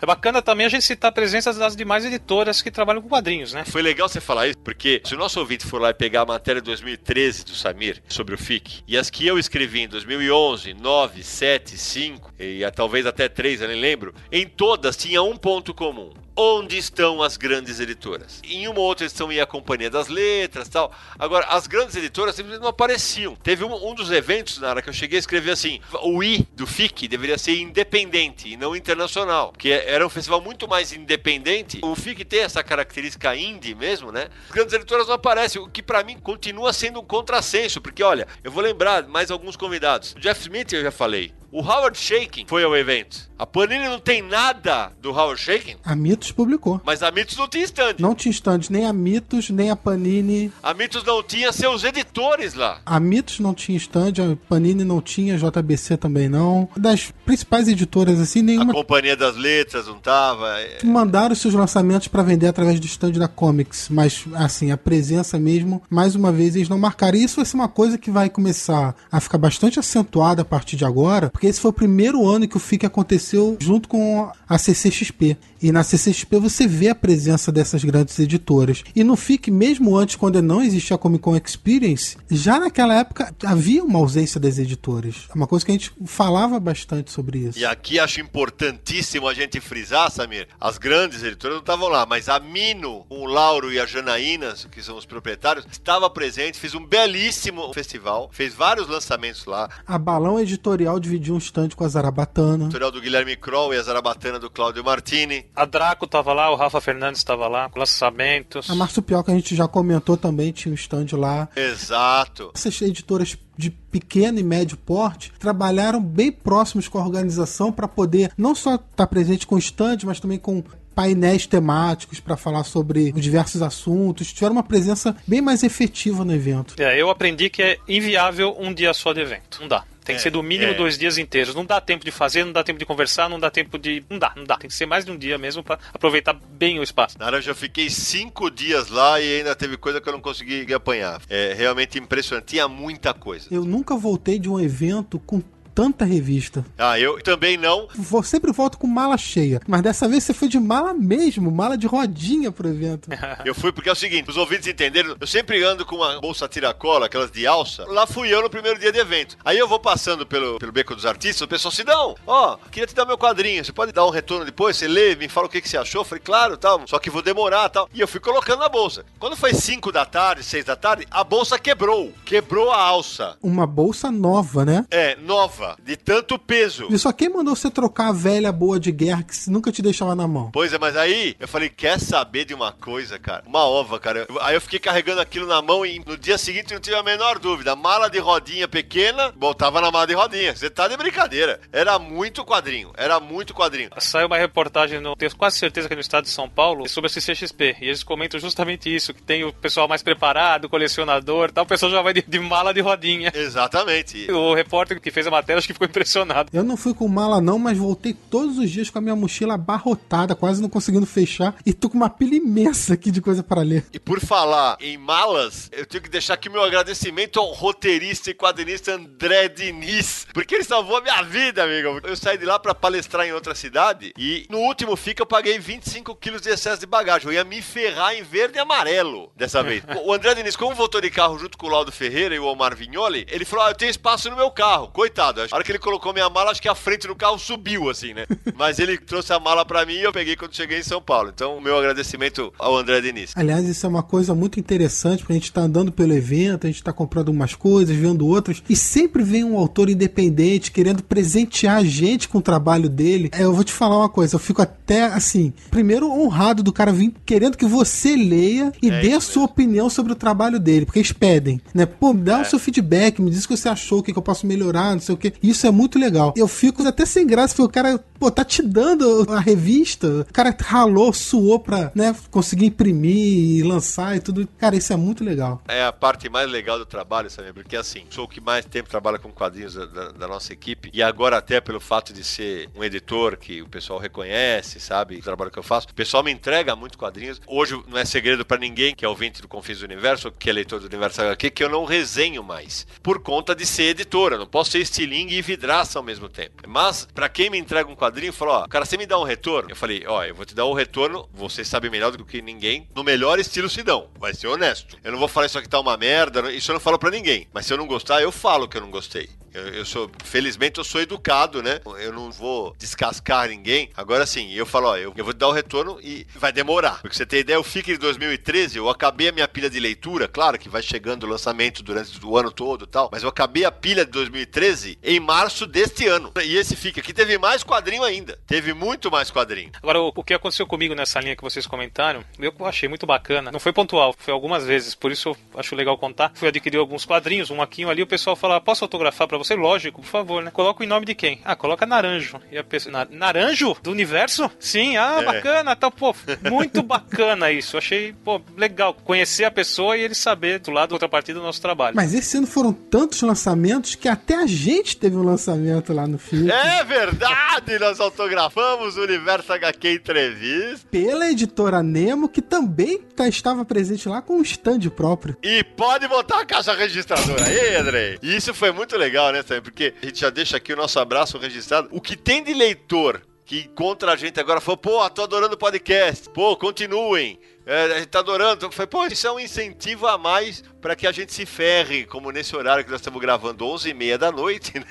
Bacana 0.09 0.41
também 0.41 0.65
a 0.65 0.71
gente 0.71 0.87
citar 0.87 1.11
a 1.11 1.13
presença 1.13 1.53
das 1.53 1.77
demais 1.77 2.03
editoras 2.03 2.63
que 2.63 2.71
trabalham 2.71 3.03
com 3.03 3.11
quadrinhos, 3.11 3.53
né? 3.53 3.63
Foi 3.67 3.83
legal 3.83 4.09
você 4.09 4.23
falar 4.23 4.49
isso, 4.49 4.57
porque 4.65 5.03
se 5.05 5.15
o 5.15 5.19
nosso 5.19 5.39
ouvinte 5.39 5.67
for 5.67 5.79
lá 5.79 5.91
e 5.91 5.95
pegar 5.95 6.23
a 6.23 6.25
matéria 6.25 6.63
de 6.63 6.67
2013 6.67 7.45
do 7.45 7.55
Samir 7.55 8.03
sobre 8.09 8.35
o 8.35 8.39
FIC, 8.39 8.83
e 8.89 8.97
as 8.97 9.11
que 9.11 9.27
eu 9.27 9.39
escrevi 9.39 9.81
em 9.81 9.89
2011, 9.89 10.73
9, 10.73 11.23
7, 11.23 11.77
5, 11.77 12.33
e 12.39 12.71
talvez 12.71 13.05
até 13.05 13.29
3, 13.29 13.61
eu 13.61 13.69
nem 13.69 13.79
lembro, 13.79 14.15
em 14.33 14.47
todas 14.47 14.97
tinha 14.97 15.23
um 15.23 15.37
ponto 15.37 15.75
comum 15.75 16.11
onde 16.41 16.79
estão 16.79 17.21
as 17.21 17.37
grandes 17.37 17.81
editoras. 17.81 18.41
Em 18.45 18.69
uma 18.69 18.79
outra 18.79 19.05
estão 19.05 19.33
em 19.33 19.41
a 19.41 19.47
Companhia 19.47 19.91
das 19.91 20.07
Letras 20.07 20.69
tal. 20.69 20.93
Agora, 21.19 21.45
as 21.47 21.67
grandes 21.67 21.97
editoras 21.97 22.37
simplesmente 22.37 22.63
não 22.63 22.69
apareciam. 22.69 23.35
Teve 23.35 23.65
um, 23.65 23.89
um, 23.89 23.93
dos 23.93 24.13
eventos, 24.13 24.59
na 24.59 24.69
hora 24.69 24.81
que 24.81 24.89
eu 24.89 24.93
cheguei, 24.93 25.19
a 25.19 25.21
escrever 25.21 25.51
assim: 25.51 25.81
o 26.01 26.23
I 26.23 26.47
do 26.55 26.65
FIC 26.65 27.09
deveria 27.09 27.37
ser 27.37 27.59
independente 27.59 28.49
e 28.49 28.57
não 28.57 28.77
internacional. 28.77 29.53
Que 29.59 29.73
era 29.73 30.07
um 30.07 30.11
festival 30.11 30.41
muito 30.41 30.69
mais 30.69 30.93
independente. 30.93 31.81
O 31.83 31.97
FIC 31.97 32.25
tem 32.25 32.41
essa 32.41 32.63
característica 32.63 33.35
indie 33.35 33.75
mesmo, 33.75 34.13
né? 34.13 34.29
As 34.49 34.55
grandes 34.55 34.73
editoras 34.73 35.09
não 35.09 35.15
aparecem, 35.15 35.61
o 35.61 35.69
que 35.69 35.83
para 35.83 36.05
mim 36.05 36.17
continua 36.21 36.73
sendo 36.73 37.01
um 37.01 37.05
contrassenso, 37.05 37.81
porque 37.81 38.03
olha, 38.03 38.29
eu 38.45 38.53
vou 38.53 38.63
lembrar 38.63 39.09
mais 39.09 39.33
alguns 39.33 39.57
convidados. 39.57 40.13
O 40.13 40.21
Jeff 40.21 40.41
Smith 40.41 40.73
eu 40.73 40.83
já 40.83 40.93
falei. 40.93 41.33
O 41.51 41.61
Howard 41.63 41.97
Shaking 41.97 42.45
foi 42.47 42.63
ao 42.63 42.77
evento. 42.77 43.29
A 43.39 43.47
Panini 43.47 43.85
não 43.85 44.01
tem 44.01 44.21
nada 44.21 44.91
do 45.01 45.11
Howard 45.11 45.41
Shaking. 45.41 45.77
A 45.85 45.95
Mitos 45.95 46.33
publicou. 46.33 46.81
Mas 46.85 47.05
a 47.05 47.11
Mitos 47.11 47.37
não 47.37 47.47
tinha 47.47 47.65
stand. 47.65 47.95
Não 48.01 48.15
tinha 48.15 48.33
stand, 48.33 48.63
nem 48.69 48.85
a 48.85 48.93
Mitos, 48.93 49.49
nem 49.49 49.71
a 49.71 49.77
Panini. 49.77 50.53
A 50.61 50.75
Mitos 50.75 51.05
não 51.05 51.23
tinha 51.23 51.53
seus 51.53 51.85
editores 51.85 52.55
lá. 52.55 52.81
A 52.85 52.99
Mitos 52.99 53.39
não 53.39 53.55
tinha 53.55 53.79
stand, 53.79 54.15
a 54.19 54.37
Panini 54.49 54.83
não 54.83 55.01
tinha, 55.01 55.37
a 55.37 55.39
JBC 55.39 55.97
também 55.97 56.29
não. 56.29 56.69
Das 56.77 57.13
principais 57.25 57.69
editoras, 57.69 58.19
assim, 58.19 58.43
nenhuma. 58.43 58.73
A 58.73 58.75
Companhia 58.75 59.17
das 59.17 59.37
Letras 59.37 59.87
não 59.87 60.01
tava. 60.01 60.59
É. 60.59 60.79
Mandaram 60.83 61.35
seus 61.37 61.55
lançamentos 61.55 62.09
para 62.09 62.25
vender 62.25 62.49
através 62.49 62.81
do 62.81 62.87
stand 62.87 63.13
da 63.13 63.29
Comics, 63.29 63.89
mas, 63.89 64.25
assim, 64.35 64.73
a 64.73 64.77
presença 64.77 65.39
mesmo, 65.39 65.81
mais 65.89 66.17
uma 66.17 66.33
vez, 66.33 66.57
eles 66.57 66.69
não 66.69 66.79
marcaram. 66.79 67.17
E 67.17 67.23
isso 67.23 67.37
vai 67.37 67.45
ser 67.45 67.55
uma 67.55 67.69
coisa 67.69 67.97
que 67.97 68.11
vai 68.11 68.29
começar 68.29 68.97
a 69.13 69.21
ficar 69.21 69.39
bastante 69.39 69.79
acentuada 69.79 70.43
a 70.43 70.45
partir 70.45 70.77
de 70.77 70.85
agora, 70.85 71.31
porque 71.39 71.47
esse 71.47 71.61
foi 71.61 71.71
o 71.71 71.73
primeiro 71.73 72.27
ano 72.27 72.49
que 72.49 72.57
o 72.57 72.61
FIC 72.61 72.85
aconteceu 72.85 73.57
junto 73.61 73.89
com 73.89 74.29
a 74.49 74.59
CCXP. 74.59 75.39
E 75.61 75.73
na 75.73 75.83
CCXP 75.83 76.39
você 76.39 76.67
vê 76.67 76.89
a 76.89 76.95
presença 76.95 77.51
dessas 77.51 77.83
grandes 77.85 78.19
editoras. 78.19 78.83
E 78.95 79.03
no 79.03 79.17
FIC, 79.17 79.51
mesmo 79.51 79.97
antes, 79.97 80.17
quando 80.17 80.41
não 80.41 80.63
existia 80.63 80.97
a 80.97 80.99
Comic 80.99 81.23
Con 81.23 81.37
Experience, 81.37 82.17
já 82.31 82.59
naquela 82.59 82.95
época 82.95 83.35
havia 83.45 83.83
uma 83.83 83.99
ausência 83.99 84.41
das 84.41 84.59
editoras. 84.59 85.27
É 85.31 85.35
uma 85.35 85.47
coisa 85.47 85.65
que 85.65 85.73
a 85.73 85.75
gente 85.75 85.93
falava 86.07 86.59
bastante 86.61 87.11
sobre 87.11 87.39
isso. 87.39 87.59
E 87.59 87.65
aqui 87.65 87.99
acho 87.99 88.21
importantíssimo 88.21 89.29
a 89.29 89.35
gente 89.35 89.61
frisar, 89.61 90.11
Samir, 90.11 90.49
as 90.61 90.79
grandes 90.79 91.23
editoras 91.23 91.57
não 91.57 91.61
estavam 91.61 91.89
lá, 91.89 92.07
mas 92.07 92.29
a 92.29 92.39
Mino, 92.39 93.05
o 93.09 93.27
Lauro 93.27 93.73
e 93.73 93.81
a 93.81 93.87
Janaínas, 93.87 94.67
que 94.71 94.83
são 94.83 94.97
os 94.97 95.07
proprietários, 95.07 95.67
estava 95.71 96.09
presente, 96.09 96.59
fez 96.59 96.75
um 96.75 96.85
belíssimo 96.85 97.73
festival, 97.73 98.31
fez 98.33 98.55
vários 98.55 98.89
lançamentos 98.89 99.45
lá. 99.47 99.69
A 99.87 99.99
Balão 99.99 100.39
Editorial 100.39 101.01
dividiu 101.01 101.35
um 101.35 101.39
stand 101.39 101.71
com 101.71 101.85
a 101.85 101.89
Zarabatana. 101.89 102.65
O 102.65 102.69
editorial 102.69 102.91
do 102.91 103.01
Guilherme 103.01 103.37
Kroll 103.37 103.75
e 103.75 103.79
a 103.79 103.83
Zarabatana 103.83 104.39
do 104.39 104.51
Cláudio 104.51 104.85
Martini. 104.85 105.47
A 105.55 105.65
Draco 105.65 106.07
tava 106.07 106.33
lá, 106.33 106.51
o 106.51 106.57
Rafa 106.57 106.81
Fernandes 106.81 107.19
estava 107.19 107.49
lá, 107.49 107.69
com 107.69 107.79
lançamentos. 107.79 108.71
A 108.71 108.75
Marsupial, 108.75 109.25
que 109.25 109.31
a 109.31 109.35
gente 109.35 109.57
já 109.57 109.67
comentou 109.67 110.17
também, 110.17 110.53
tinha 110.53 110.71
um 110.73 110.75
stand 110.75 111.07
lá. 111.13 111.49
Exato. 111.57 112.53
Essas 112.55 112.81
editoras 112.81 113.37
de 113.57 113.71
pequeno 113.71 114.39
e 114.39 114.43
médio 114.45 114.77
porte 114.77 115.33
trabalharam 115.39 116.01
bem 116.01 116.31
próximos 116.31 116.87
com 116.87 116.99
a 116.99 117.03
organização 117.03 117.73
para 117.73 117.89
poder 117.89 118.33
não 118.39 118.55
só 118.55 118.77
estar 118.77 118.87
tá 118.95 119.07
presente 119.07 119.47
com 119.47 119.59
stand, 119.59 119.99
mas 120.05 120.21
também 120.21 120.39
com 120.39 120.63
painéis 120.99 121.47
temáticos 121.47 122.19
para 122.19 122.37
falar 122.37 122.65
sobre 122.65 123.13
diversos 123.13 123.63
assuntos. 123.63 124.33
Tiveram 124.33 124.55
uma 124.55 124.65
presença 124.65 125.17
bem 125.27 125.41
mais 125.41 125.63
efetiva 125.63 126.25
no 126.25 126.35
evento. 126.35 126.75
É, 126.77 127.01
eu 127.01 127.09
aprendi 127.09 127.49
que 127.49 127.63
é 127.63 127.79
inviável 127.87 128.57
um 128.59 128.75
dia 128.75 128.93
só 128.93 129.13
de 129.13 129.21
evento. 129.21 129.61
Não 129.61 129.69
dá. 129.69 129.85
Tem 130.09 130.17
que 130.17 130.21
é, 130.21 130.23
ser 130.23 130.31
do 130.31 130.43
mínimo 130.43 130.73
é. 130.73 130.75
dois 130.75 130.97
dias 130.97 131.19
inteiros. 131.19 131.55
Não 131.55 131.67
dá 131.67 131.83
tempo 131.83 132.03
de 132.03 132.11
fazer, 132.11 132.43
não 132.43 132.51
dá 132.51 132.65
tempo 132.65 132.79
de 132.79 132.87
conversar, 132.87 133.29
não 133.29 133.39
dá 133.39 133.51
tempo 133.51 133.79
de. 133.79 134.03
Não 134.09 134.19
dá, 134.19 134.33
não 134.35 134.45
dá. 134.45 134.57
Tem 134.57 134.67
que 134.67 134.75
ser 134.75 134.87
mais 134.87 135.05
de 135.05 135.11
um 135.11 135.19
dia 135.19 135.37
mesmo 135.37 135.63
para 135.63 135.79
aproveitar 135.93 136.33
bem 136.33 136.79
o 136.79 136.83
espaço. 136.83 137.19
Nara, 137.19 137.37
eu 137.37 137.43
já 137.43 137.55
fiquei 137.55 137.91
cinco 137.91 138.51
dias 138.51 138.89
lá 138.89 139.21
e 139.21 139.37
ainda 139.37 139.55
teve 139.55 139.77
coisa 139.77 140.01
que 140.01 140.09
eu 140.09 140.13
não 140.15 140.21
consegui 140.21 140.73
apanhar. 140.73 141.21
É 141.29 141.53
realmente 141.53 141.99
impressionante. 141.99 142.47
Tinha 142.47 142.67
muita 142.67 143.13
coisa. 143.13 143.49
Eu 143.51 143.67
nunca 143.67 143.95
voltei 143.97 144.39
de 144.39 144.49
um 144.49 144.59
evento 144.59 145.19
com 145.19 145.43
tanta 145.79 146.05
revista. 146.05 146.65
Ah, 146.77 146.99
eu 146.99 147.23
também 147.23 147.57
não. 147.57 147.87
Vou 147.95 148.21
sempre 148.25 148.51
volto 148.51 148.77
com 148.77 148.89
mala 148.89 149.17
cheia. 149.17 149.61
Mas 149.65 149.81
dessa 149.81 150.09
vez 150.09 150.25
você 150.25 150.35
foi 150.35 150.49
de 150.49 150.59
mala 150.59 150.93
mesmo, 150.93 151.53
mala 151.53 151.79
de 151.79 151.87
rodinha 151.87 152.51
pro 152.51 152.69
evento. 152.69 153.09
eu 153.47 153.55
fui 153.55 153.71
porque 153.71 153.89
é 153.89 153.93
o 153.93 153.95
seguinte, 153.95 154.29
os 154.29 154.37
ouvintes 154.37 154.67
entenderam, 154.67 155.15
eu 155.21 155.27
sempre 155.29 155.63
ando 155.63 155.87
com 155.87 155.95
uma 155.95 156.21
bolsa 156.21 156.49
tiracola, 156.49 157.07
aquelas 157.07 157.31
de 157.31 157.47
alça. 157.47 157.85
Lá 157.87 158.09
fui 158.09 158.29
eu 158.29 158.43
no 158.43 158.51
primeiro 158.51 158.77
dia 158.81 158.91
de 158.91 158.99
evento. 158.99 159.37
Aí 159.45 159.57
eu 159.57 159.69
vou 159.69 159.79
passando 159.79 160.27
pelo, 160.27 160.59
pelo 160.59 160.73
beco 160.73 160.97
dos 160.97 161.07
artistas, 161.07 161.43
o 161.43 161.47
pessoal 161.47 161.71
se 161.71 161.85
dão, 161.85 162.17
ó, 162.27 162.55
oh, 162.55 162.71
queria 162.71 162.89
te 162.89 162.95
dar 162.97 163.07
meu 163.07 163.17
quadrinho, 163.17 163.65
você 163.65 163.73
pode 163.73 163.93
dar 163.93 164.05
um 164.05 164.11
retorno 164.11 164.45
depois, 164.45 164.77
você 164.77 164.89
lê, 164.89 165.15
me 165.15 165.29
fala 165.29 165.47
o 165.47 165.49
que, 165.49 165.61
que 165.61 165.69
você 165.69 165.79
achou. 165.79 166.01
Eu 166.01 166.05
falei, 166.05 166.25
claro, 166.25 166.57
tal, 166.57 166.83
só 166.89 166.99
que 166.99 167.09
vou 167.09 167.23
demorar, 167.23 167.69
tal. 167.69 167.89
E 167.95 168.01
eu 168.01 168.09
fui 168.09 168.19
colocando 168.19 168.59
na 168.59 168.69
bolsa. 168.69 169.05
Quando 169.17 169.37
foi 169.37 169.55
5 169.55 169.93
da 169.93 170.05
tarde, 170.05 170.43
6 170.43 170.65
da 170.65 170.75
tarde, 170.75 171.07
a 171.09 171.23
bolsa 171.23 171.57
quebrou. 171.57 172.13
Quebrou 172.25 172.73
a 172.73 172.83
alça. 172.83 173.37
Uma 173.41 173.65
bolsa 173.65 174.11
nova, 174.11 174.65
né? 174.65 174.85
É, 174.91 175.15
nova 175.15 175.68
de 175.83 175.97
tanto 175.97 176.39
peso. 176.39 176.89
E 176.91 176.99
só 176.99 177.13
quem 177.13 177.29
mandou 177.29 177.55
você 177.55 177.71
trocar 177.71 178.09
a 178.09 178.13
velha 178.13 178.53
boa 178.53 178.79
de 178.79 178.93
guerra 178.93 179.23
que 179.23 179.51
nunca 179.51 179.73
te 179.73 179.83
deixava 179.83 180.15
na 180.15 180.27
mão? 180.27 180.51
Pois 180.53 180.73
é, 180.73 180.79
mas 180.79 180.97
aí 180.97 181.37
eu 181.39 181.49
falei, 181.49 181.69
quer 181.69 181.99
saber 182.01 182.45
de 182.45 182.55
uma 182.55 182.73
coisa, 182.73 183.19
cara? 183.19 183.43
Uma 183.47 183.65
ova, 183.65 183.99
cara. 183.99 184.27
Aí 184.41 184.55
eu 184.55 184.61
fiquei 184.61 184.79
carregando 184.79 185.21
aquilo 185.21 185.47
na 185.47 185.61
mão 185.61 185.85
e 185.85 186.01
no 186.05 186.17
dia 186.17 186.39
seguinte 186.39 186.73
não 186.73 186.81
tive 186.81 186.97
a 186.97 187.03
menor 187.03 187.39
dúvida. 187.39 187.75
Mala 187.77 188.09
de 188.09 188.19
rodinha 188.19 188.69
pequena, 188.69 189.33
botava 189.37 189.81
na 189.81 189.91
mala 189.91 190.07
de 190.07 190.15
rodinha. 190.15 190.55
Você 190.55 190.71
tá 190.71 190.89
de 190.89 190.97
brincadeira. 190.97 191.61
Era 191.73 191.99
muito 191.99 192.45
quadrinho, 192.45 192.93
era 192.97 193.21
muito 193.21 193.55
quadrinho. 193.55 193.91
Saiu 193.99 194.27
uma 194.27 194.39
reportagem, 194.39 195.01
no, 195.01 195.17
tenho 195.17 195.35
quase 195.37 195.59
certeza 195.59 195.89
que 195.89 195.95
é 195.95 195.97
no 195.97 196.01
estado 196.01 196.25
de 196.25 196.31
São 196.31 196.49
Paulo, 196.49 196.89
sobre 196.89 197.09
a 197.09 197.11
CCXP. 197.11 197.77
E 197.81 197.87
eles 197.87 198.03
comentam 198.03 198.39
justamente 198.41 198.95
isso, 198.95 199.13
que 199.13 199.23
tem 199.23 199.45
o 199.45 199.53
pessoal 199.53 199.89
mais 199.89 200.03
preparado, 200.03 200.69
colecionador 200.69 201.51
tal. 201.53 201.65
O 201.65 201.67
pessoal 201.67 201.93
já 201.93 202.03
vai 202.03 202.13
de, 202.13 202.23
de 202.23 202.39
mala 202.39 202.73
de 202.73 202.81
rodinha. 202.81 203.33
Exatamente. 203.35 204.31
O 204.31 204.55
repórter 204.55 205.01
que 205.01 205.11
fez 205.11 205.27
a 205.27 205.31
matéria 205.31 205.58
acho 205.59 205.67
que 205.67 205.73
ficou 205.73 205.87
impressionado. 205.87 206.51
Eu 206.53 206.65
não 206.65 206.77
fui 206.77 206.95
com 206.95 207.09
mala 207.09 207.41
não, 207.41 207.59
mas 207.59 207.77
voltei 207.77 208.15
todos 208.15 208.59
os 208.59 208.71
dias 208.71 208.91
com 208.91 208.99
a 208.99 209.03
minha 209.03 209.17
mochila 209.17 209.55
abarrotada, 209.55 210.35
quase 210.35 210.63
não 210.63 210.69
conseguindo 210.69 211.07
fechar, 211.07 211.57
e 211.65 211.73
tô 211.73 211.89
com 211.89 211.97
uma 211.97 212.11
pilha 212.11 212.37
imensa 212.37 212.95
aqui 212.95 213.11
de 213.11 213.21
coisa 213.21 213.43
para 213.43 213.63
ler. 213.63 213.85
E 213.93 213.99
por 213.99 214.21
falar 214.21 214.77
em 214.81 214.97
malas, 214.97 215.69
eu 215.73 215.87
tenho 215.87 216.03
que 216.03 216.11
deixar 216.11 216.35
aqui 216.35 216.49
meu 216.49 216.63
agradecimento 216.63 217.39
ao 217.39 217.53
roteirista 217.53 218.31
e 218.31 218.35
quadrinista 218.35 218.95
André 218.95 219.49
Diniz, 219.49 220.27
porque 220.33 220.55
ele 220.55 220.65
salvou 220.65 220.97
a 220.97 221.01
minha 221.01 221.23
vida, 221.23 221.65
amigo. 221.65 222.01
Eu 222.05 222.17
saí 222.17 222.39
de 222.39 222.45
lá 222.45 222.59
para 222.59 222.75
palestrar 222.75 223.27
em 223.27 223.33
outra 223.33 223.55
cidade 223.55 224.13
e 224.17 224.47
no 224.49 224.59
último 224.59 224.97
FICA 224.97 225.23
eu 225.23 225.27
paguei 225.27 225.59
25 225.59 226.15
quilos 226.17 226.41
de 226.41 226.51
excesso 226.51 226.81
de 226.81 226.87
bagagem. 226.87 227.29
Eu 227.29 227.35
ia 227.35 227.45
me 227.45 227.61
ferrar 227.61 228.15
em 228.15 228.23
verde 228.23 228.59
e 228.59 228.61
amarelo 228.61 229.33
dessa 229.37 229.63
vez. 229.63 229.83
o 230.05 230.13
André 230.13 230.35
Diniz, 230.35 230.57
como 230.57 230.75
voltou 230.75 231.01
de 231.01 231.11
carro 231.11 231.39
junto 231.39 231.59
com 231.59 231.67
o 231.67 231.71
Laudo 231.71 231.93
Ferreira 231.93 232.35
e 232.35 232.39
o 232.39 232.47
Omar 232.47 232.77
Vignoli, 232.77 233.27
ele 233.31 233.45
falou: 233.45 233.67
ah, 233.67 233.71
eu 233.71 233.75
tenho 233.75 233.91
espaço 233.91 234.31
no 234.31 234.37
meu 234.37 234.51
carro. 234.51 234.89
Coitado, 234.89 235.38
A 235.51 235.55
hora 235.57 235.65
que 235.65 235.71
ele 235.73 235.79
colocou 235.79 236.13
minha 236.13 236.29
mala, 236.29 236.51
acho 236.51 236.61
que 236.63 236.69
a 236.69 236.75
frente 236.75 237.07
do 237.07 237.15
carro 237.15 237.39
subiu, 237.39 237.89
assim, 237.91 238.15
né? 238.15 238.27
Mas 238.57 238.79
ele 238.79 238.99
trouxe 238.99 239.33
a 239.33 239.39
mala 239.41 239.65
pra 239.65 239.85
mim 239.87 239.95
e 239.95 240.03
eu 240.03 240.13
peguei 240.13 240.37
quando 240.37 240.55
cheguei 240.55 240.79
em 240.81 240.83
São 240.83 241.01
Paulo. 241.01 241.31
Então, 241.35 241.57
o 241.57 241.61
meu 241.61 241.77
agradecimento 241.79 242.53
ao 242.59 242.77
André 242.77 243.01
Diniz. 243.01 243.33
Aliás, 243.37 243.67
isso 243.67 243.85
é 243.87 243.89
uma 243.89 244.03
coisa 244.03 244.35
muito 244.35 244.59
interessante, 244.59 245.21
porque 245.21 245.33
a 245.33 245.37
gente 245.37 245.53
tá 245.53 245.61
andando 245.63 245.93
pelo 245.93 246.13
evento, 246.15 246.67
a 246.67 246.71
gente 246.71 246.83
tá 246.83 246.93
comprando 246.93 247.29
umas 247.29 247.55
coisas, 247.55 247.95
vendo 247.97 248.27
outras, 248.27 248.63
e 248.69 248.77
sempre 248.77 249.23
vem 249.23 249.45
um 249.45 249.57
autor 249.59 249.89
independente 249.89 250.71
querendo 250.71 251.03
presentear 251.03 251.77
a 251.79 251.85
gente 251.85 252.29
com 252.29 252.39
o 252.39 252.43
trabalho 252.43 252.89
dele. 252.89 253.31
É, 253.33 253.45
eu 253.45 253.53
vou 253.53 253.65
te 253.65 253.73
falar 253.73 253.99
uma 253.99 254.09
coisa, 254.09 254.35
eu 254.37 254.39
fico 254.41 254.63
até 254.63 255.05
assim, 255.05 255.53
primeiro 255.71 256.11
honrado 256.11 256.63
do 256.63 256.73
cara 256.73 256.93
vir 256.93 257.13
querendo 257.25 257.57
que 257.57 257.67
você 257.67 258.17
leia 258.17 258.73
e 258.83 258.91
É 258.91 259.01
dê 259.01 259.13
a 259.13 259.21
sua 259.21 259.43
mesmo. 259.43 259.45
opinião 259.45 259.91
sobre 259.91 260.13
o 260.13 260.17
trabalho 260.17 260.59
dele, 260.59 260.85
porque 260.87 260.99
eles 260.99 261.13
pedem, 261.13 261.61
né? 261.75 261.87
Pô, 261.87 262.13
me 262.13 262.23
dá 262.23 262.39
É. 262.39 262.43
o 262.43 262.45
seu 262.45 262.59
feedback, 262.59 263.21
me 263.21 263.31
diz 263.31 263.45
o 263.45 263.49
que 263.49 263.57
você 263.57 263.69
achou, 263.69 263.99
o 263.99 264.03
que, 264.03 264.13
que 264.13 264.19
eu 264.19 264.23
posso 264.23 264.47
melhorar, 264.47 264.93
não 264.93 265.01
sei 265.01 265.15
o 265.15 265.19
que. 265.19 265.28
Isso 265.43 265.67
é 265.67 265.71
muito 265.71 265.99
legal. 265.99 266.33
Eu 266.37 266.49
fico 266.49 266.87
até 266.87 267.05
sem 267.07 267.27
graça, 267.27 267.55
porque 267.55 267.69
o 267.79 267.83
cara, 267.83 267.99
pô, 268.19 268.31
tá 268.31 268.45
te 268.45 268.63
dando 268.63 269.27
a 269.31 269.41
revista, 269.41 270.07
o 270.29 270.33
cara 270.33 270.55
ralou, 270.61 271.13
suou 271.13 271.59
pra, 271.61 271.91
né, 271.95 272.15
conseguir 272.31 272.67
imprimir 272.67 273.59
e 273.59 273.63
lançar 273.63 274.17
e 274.17 274.21
tudo. 274.21 274.49
Cara, 274.59 274.77
isso 274.77 274.93
é 274.93 274.97
muito 274.97 275.23
legal. 275.25 275.61
É 275.69 275.85
a 275.85 275.93
parte 275.93 276.29
mais 276.29 276.51
legal 276.51 276.79
do 276.79 276.87
trabalho, 276.87 277.31
sabe? 277.31 277.53
Porque 277.53 277.77
assim, 277.77 278.03
sou 278.11 278.25
o 278.25 278.29
que 278.29 278.41
mais 278.41 278.65
tempo 278.65 278.89
trabalha 278.89 279.19
com 279.19 279.31
quadrinhos 279.31 279.75
da, 279.75 279.87
da- 279.87 280.09
da 280.13 280.29
nossa 280.29 280.53
equipe. 280.53 280.91
E 280.93 281.03
agora, 281.03 281.37
até 281.39 281.61
pelo 281.61 281.81
fato 281.81 282.13
de 282.13 282.25
ser 282.25 282.69
um 282.77 282.83
editor 282.85 283.37
que 283.37 283.63
o 283.63 283.69
pessoal 283.69 283.99
reconhece, 283.99 284.81
sabe? 284.81 285.17
O 285.17 285.23
trabalho 285.23 285.51
que 285.51 285.59
eu 285.59 285.63
faço. 285.63 285.87
O 285.91 285.95
pessoal 285.95 286.23
me 286.23 286.31
entrega 286.33 286.75
muito 286.77 286.99
quadrinhos. 286.99 287.41
Hoje 287.47 287.81
não 287.89 287.99
é 287.99 288.05
segredo 288.05 288.45
pra 288.45 288.59
ninguém 288.59 288.95
que 288.95 289.05
é 289.05 289.09
ouvinte 289.09 289.41
do 289.43 289.49
Confins 289.49 289.79
do 289.81 289.85
Universo, 289.85 290.31
que 290.39 290.49
é 290.51 290.53
leitor 290.53 290.81
do 290.81 290.87
Universo 290.87 291.21
HQ, 291.23 291.51
que 291.51 291.63
eu 291.65 291.69
não 291.69 291.85
resenho 291.85 292.43
mais. 292.43 292.87
Por 293.03 293.21
conta 293.21 293.55
de 293.55 293.65
ser 293.67 293.85
editora. 293.91 294.39
Não 294.39 294.47
posso 294.47 294.71
ser 294.73 294.81
e 295.29 295.43
vidraça 295.43 295.99
ao 295.99 296.03
mesmo 296.03 296.29
tempo. 296.29 296.63
Mas, 296.67 297.09
pra 297.15 297.29
quem 297.29 297.51
me 297.51 297.59
entrega 297.59 297.91
um 297.91 297.97
quadrinho, 297.97 298.33
fala: 298.33 298.65
ó, 298.65 298.69
cara, 298.69 298.85
você 298.85 298.97
me 298.97 299.07
dá 299.07 299.19
um 299.19 299.25
retorno? 299.25 299.71
Eu 299.71 299.77
falei: 299.77 300.05
ó, 300.07 300.25
eu 300.25 300.35
vou 300.35 300.45
te 300.45 300.55
dar 300.55 300.67
um 300.67 300.75
retorno, 300.75 301.29
você 301.33 301.65
sabe 301.65 301.91
melhor 301.91 302.17
do 302.17 302.25
que 302.25 302.43
ninguém, 302.43 302.89
no 302.95 303.03
melhor 303.03 303.39
estilo 303.39 303.69
Sidão. 303.69 304.09
Vai 304.19 304.35
ser 304.35 304.47
honesto. 304.47 304.97
Eu 305.03 305.13
não 305.13 305.19
vou 305.19 305.29
falar 305.29 305.47
isso 305.47 305.59
aqui 305.59 305.69
tá 305.69 305.81
uma 305.81 305.97
merda, 305.97 306.53
isso 306.53 306.71
eu 306.71 306.75
não 306.75 306.81
falo 306.81 306.99
pra 306.99 307.11
ninguém. 307.11 307.49
Mas 307.53 307.67
se 307.67 307.73
eu 307.73 307.79
não 307.79 307.87
gostar, 307.87 308.23
eu 308.23 308.31
falo 308.31 308.69
que 308.69 308.77
eu 308.77 308.81
não 308.81 308.91
gostei. 308.91 309.29
Eu, 309.53 309.69
eu 309.69 309.85
sou, 309.85 310.11
felizmente, 310.25 310.79
eu 310.79 310.85
sou 310.85 311.01
educado, 311.01 311.63
né? 311.63 311.81
Eu 311.99 312.13
não 312.13 312.31
vou 312.31 312.75
descascar 312.79 313.49
ninguém. 313.49 313.91
Agora 313.97 314.27
sim, 314.27 314.53
eu 314.53 314.67
falo, 314.67 314.89
ó, 314.89 314.97
eu, 314.97 315.13
eu 315.17 315.25
vou 315.25 315.35
dar 315.35 315.49
o 315.49 315.53
retorno 315.53 315.99
e 316.03 316.27
vai 316.37 316.53
demorar. 316.53 317.01
Porque 317.01 317.17
você 317.17 317.27
tem 317.27 317.41
ideia, 317.41 317.59
o 317.59 317.65
FIC 317.65 317.93
de 317.93 317.99
2013, 317.99 318.79
eu 318.79 318.89
acabei 318.89 319.29
a 319.29 319.33
minha 319.33 319.49
pilha 319.49 319.71
de 319.71 319.81
leitura, 319.81 320.29
claro 320.29 320.59
que 320.59 320.69
vai 320.69 320.83
chegando 320.83 321.25
o 321.25 321.29
lançamento 321.29 321.83
durante 321.83 322.25
o 322.25 322.37
ano 322.37 322.51
todo 322.51 322.85
e 322.85 322.89
tal, 322.89 323.09
mas 323.13 323.23
eu 323.23 323.29
acabei 323.29 323.65
a 323.65 323.73
pilha 323.73 324.05
de 324.05 324.11
2013 324.11 324.99
em 325.03 325.21
março 325.21 325.67
deste 325.67 326.07
ano. 326.07 326.33
E 326.43 326.57
esse 326.57 326.77
FIC 326.77 327.01
aqui 327.01 327.13
teve 327.13 327.39
mais 327.39 327.63
quadrinho 327.63 328.03
ainda. 328.03 328.39
Teve 328.47 328.73
muito 328.73 329.11
mais 329.11 329.31
quadrinho. 329.31 329.71
Agora, 329.83 330.01
o, 330.01 330.25
que 330.25 330.35
aconteceu 330.35 330.67
comigo 330.67 330.95
nessa 330.95 331.21
linha 331.21 331.37
que 331.37 331.43
vocês 331.43 331.67
comentaram, 331.67 332.25
eu 332.39 332.53
achei 332.67 332.89
muito 332.89 333.07
bacana. 333.07 333.51
Não 333.51 333.61
foi 333.61 333.73
pontual, 333.73 334.15
foi 334.19 334.33
algumas 334.33 334.65
vezes, 334.65 334.95
por 334.95 335.11
isso 335.11 335.31
eu 335.31 335.37
acho 335.57 335.75
legal 335.75 335.97
contar. 335.97 336.33
Fui 336.35 336.49
adquirir 336.49 336.79
alguns 336.79 337.05
quadrinhos, 337.05 337.51
um 337.51 337.63
aqui, 337.63 337.85
um 337.85 337.91
ali, 337.91 338.03
o 338.03 338.07
pessoal 338.07 338.37
fala, 338.37 338.61
posso 338.61 338.85
autografar 338.85 339.27
pra 339.27 339.38
você? 339.39 339.55
Lógico, 339.55 340.03
por 340.03 340.09
favor, 340.09 340.43
né? 340.43 340.51
Coloca 340.51 340.83
o 340.83 340.85
em 340.85 340.89
nome 340.89 341.07
de 341.07 341.15
quem? 341.15 341.41
Ah, 341.45 341.57
coloca 341.57 341.87
Naranjo. 341.87 342.41
E 342.51 342.59
a 342.59 342.65
pessoa, 342.65 342.93
"Na- 342.93 343.07
Naranjo? 343.11 343.77
Do 343.83 343.91
universo? 343.91 344.51
Sim, 344.59 344.97
ah, 344.97 345.19
É. 345.21 345.25
bacana, 345.25 345.75
tá, 345.77 345.91
pô, 345.91 346.15
muito 346.51 346.83
bacana 346.83 347.51
isso. 347.51 347.77
Eu 347.77 347.79
achei, 347.79 348.13
pô, 348.25 348.41
legal, 348.57 348.93
conhecer 348.95 349.45
a 349.45 349.51
pessoa 349.51 349.97
e 349.97 350.03
ele 350.03 350.15
saber 350.15 350.59
do 350.59 350.71
lado 350.71 350.91
da 350.91 350.95
outra 350.97 351.09
partida 351.09 351.39
do 351.39 351.45
nosso 351.45 351.61
trabalho. 351.61 351.97
Mas 351.97 352.13
esse 352.15 352.37
ano 352.37 352.47
foram 352.47 352.73
tantos 352.73 353.23
lançamentos 353.23 353.95
que 353.95 354.09
até 354.09 354.35
a 354.37 354.47
gente 354.47 354.97
teve 354.97 355.17
um 355.17 355.23
lançamento 355.23 355.93
lá 355.93 356.07
no 356.07 356.19
filme. 356.19 356.51
É 356.51 356.85
verdade! 356.85 357.79
Nós 357.79 358.01
autografamos 358.01 358.97
o 358.97 359.03
Universo 359.03 359.53
HQ 359.53 359.93
Entrevista. 359.95 360.87
Pela 360.91 361.31
editora 361.31 361.83
Nemo, 361.83 362.29
que 362.29 362.43
também 362.43 362.99
tá- 363.17 363.29
estava 363.29 363.65
presente 363.65 364.09
lá 364.09 364.21
com 364.23 364.35
um 364.39 364.43
stand 364.43 364.81
próprio. 364.91 365.37
E 365.43 365.63
pode 365.65 366.07
botar 366.09 366.41
a 366.41 366.45
caixa 366.47 366.73
registradora 366.75 367.45
aí, 367.45 367.77
Andrei. 367.77 368.19
Isso 368.23 368.53
foi 368.55 368.73
muito 368.73 368.97
legal, 368.97 369.28
né, 369.33 369.43
Sam? 369.43 369.63
Porque 369.63 369.95
a 370.03 370.07
gente 370.07 370.21
já 370.21 370.31
deixa 370.31 370.57
aqui 370.57 370.73
o 370.73 370.77
nosso 370.77 370.99
abraço 370.99 371.39
registrado. 371.39 371.89
O 371.93 372.01
que 372.01 372.17
tem 372.17 372.43
de 372.43 372.55
leitor 372.55 373.23
que 373.49 373.61
encontra 373.61 374.13
a 374.13 374.17
gente 374.17 374.39
agora 374.39 374.61
falou, 374.61 374.77
pô, 374.77 375.09
tô 375.09 375.23
adorando 375.23 375.55
o 375.55 375.59
podcast. 375.59 376.29
Pô, 376.31 376.55
continuem. 376.55 377.41
É, 377.65 377.85
a 377.85 377.99
gente 377.99 378.09
tá 378.09 378.19
adorando. 378.19 378.71
Foi, 378.71 378.87
pô, 378.87 379.07
isso 379.07 379.27
é 379.27 379.33
um 379.33 379.41
incentivo 379.41 380.07
a 380.07 380.19
mais 380.19 380.63
para 380.83 380.95
que 380.95 381.07
a 381.07 381.13
gente 381.13 381.33
se 381.33 381.47
ferre, 381.47 382.05
como 382.05 382.31
nesse 382.31 382.55
horário 382.55 382.85
que 382.85 382.91
nós 382.91 383.01
estamos 383.01 383.21
gravando 383.21 383.65
11h30 383.65 384.19
da 384.19 384.31
noite, 384.31 384.73
né? 384.79 384.87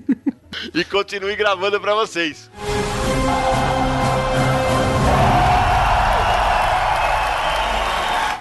e 0.74 0.84
continue 0.84 1.36
gravando 1.36 1.78
para 1.80 1.94
vocês. 1.94 2.50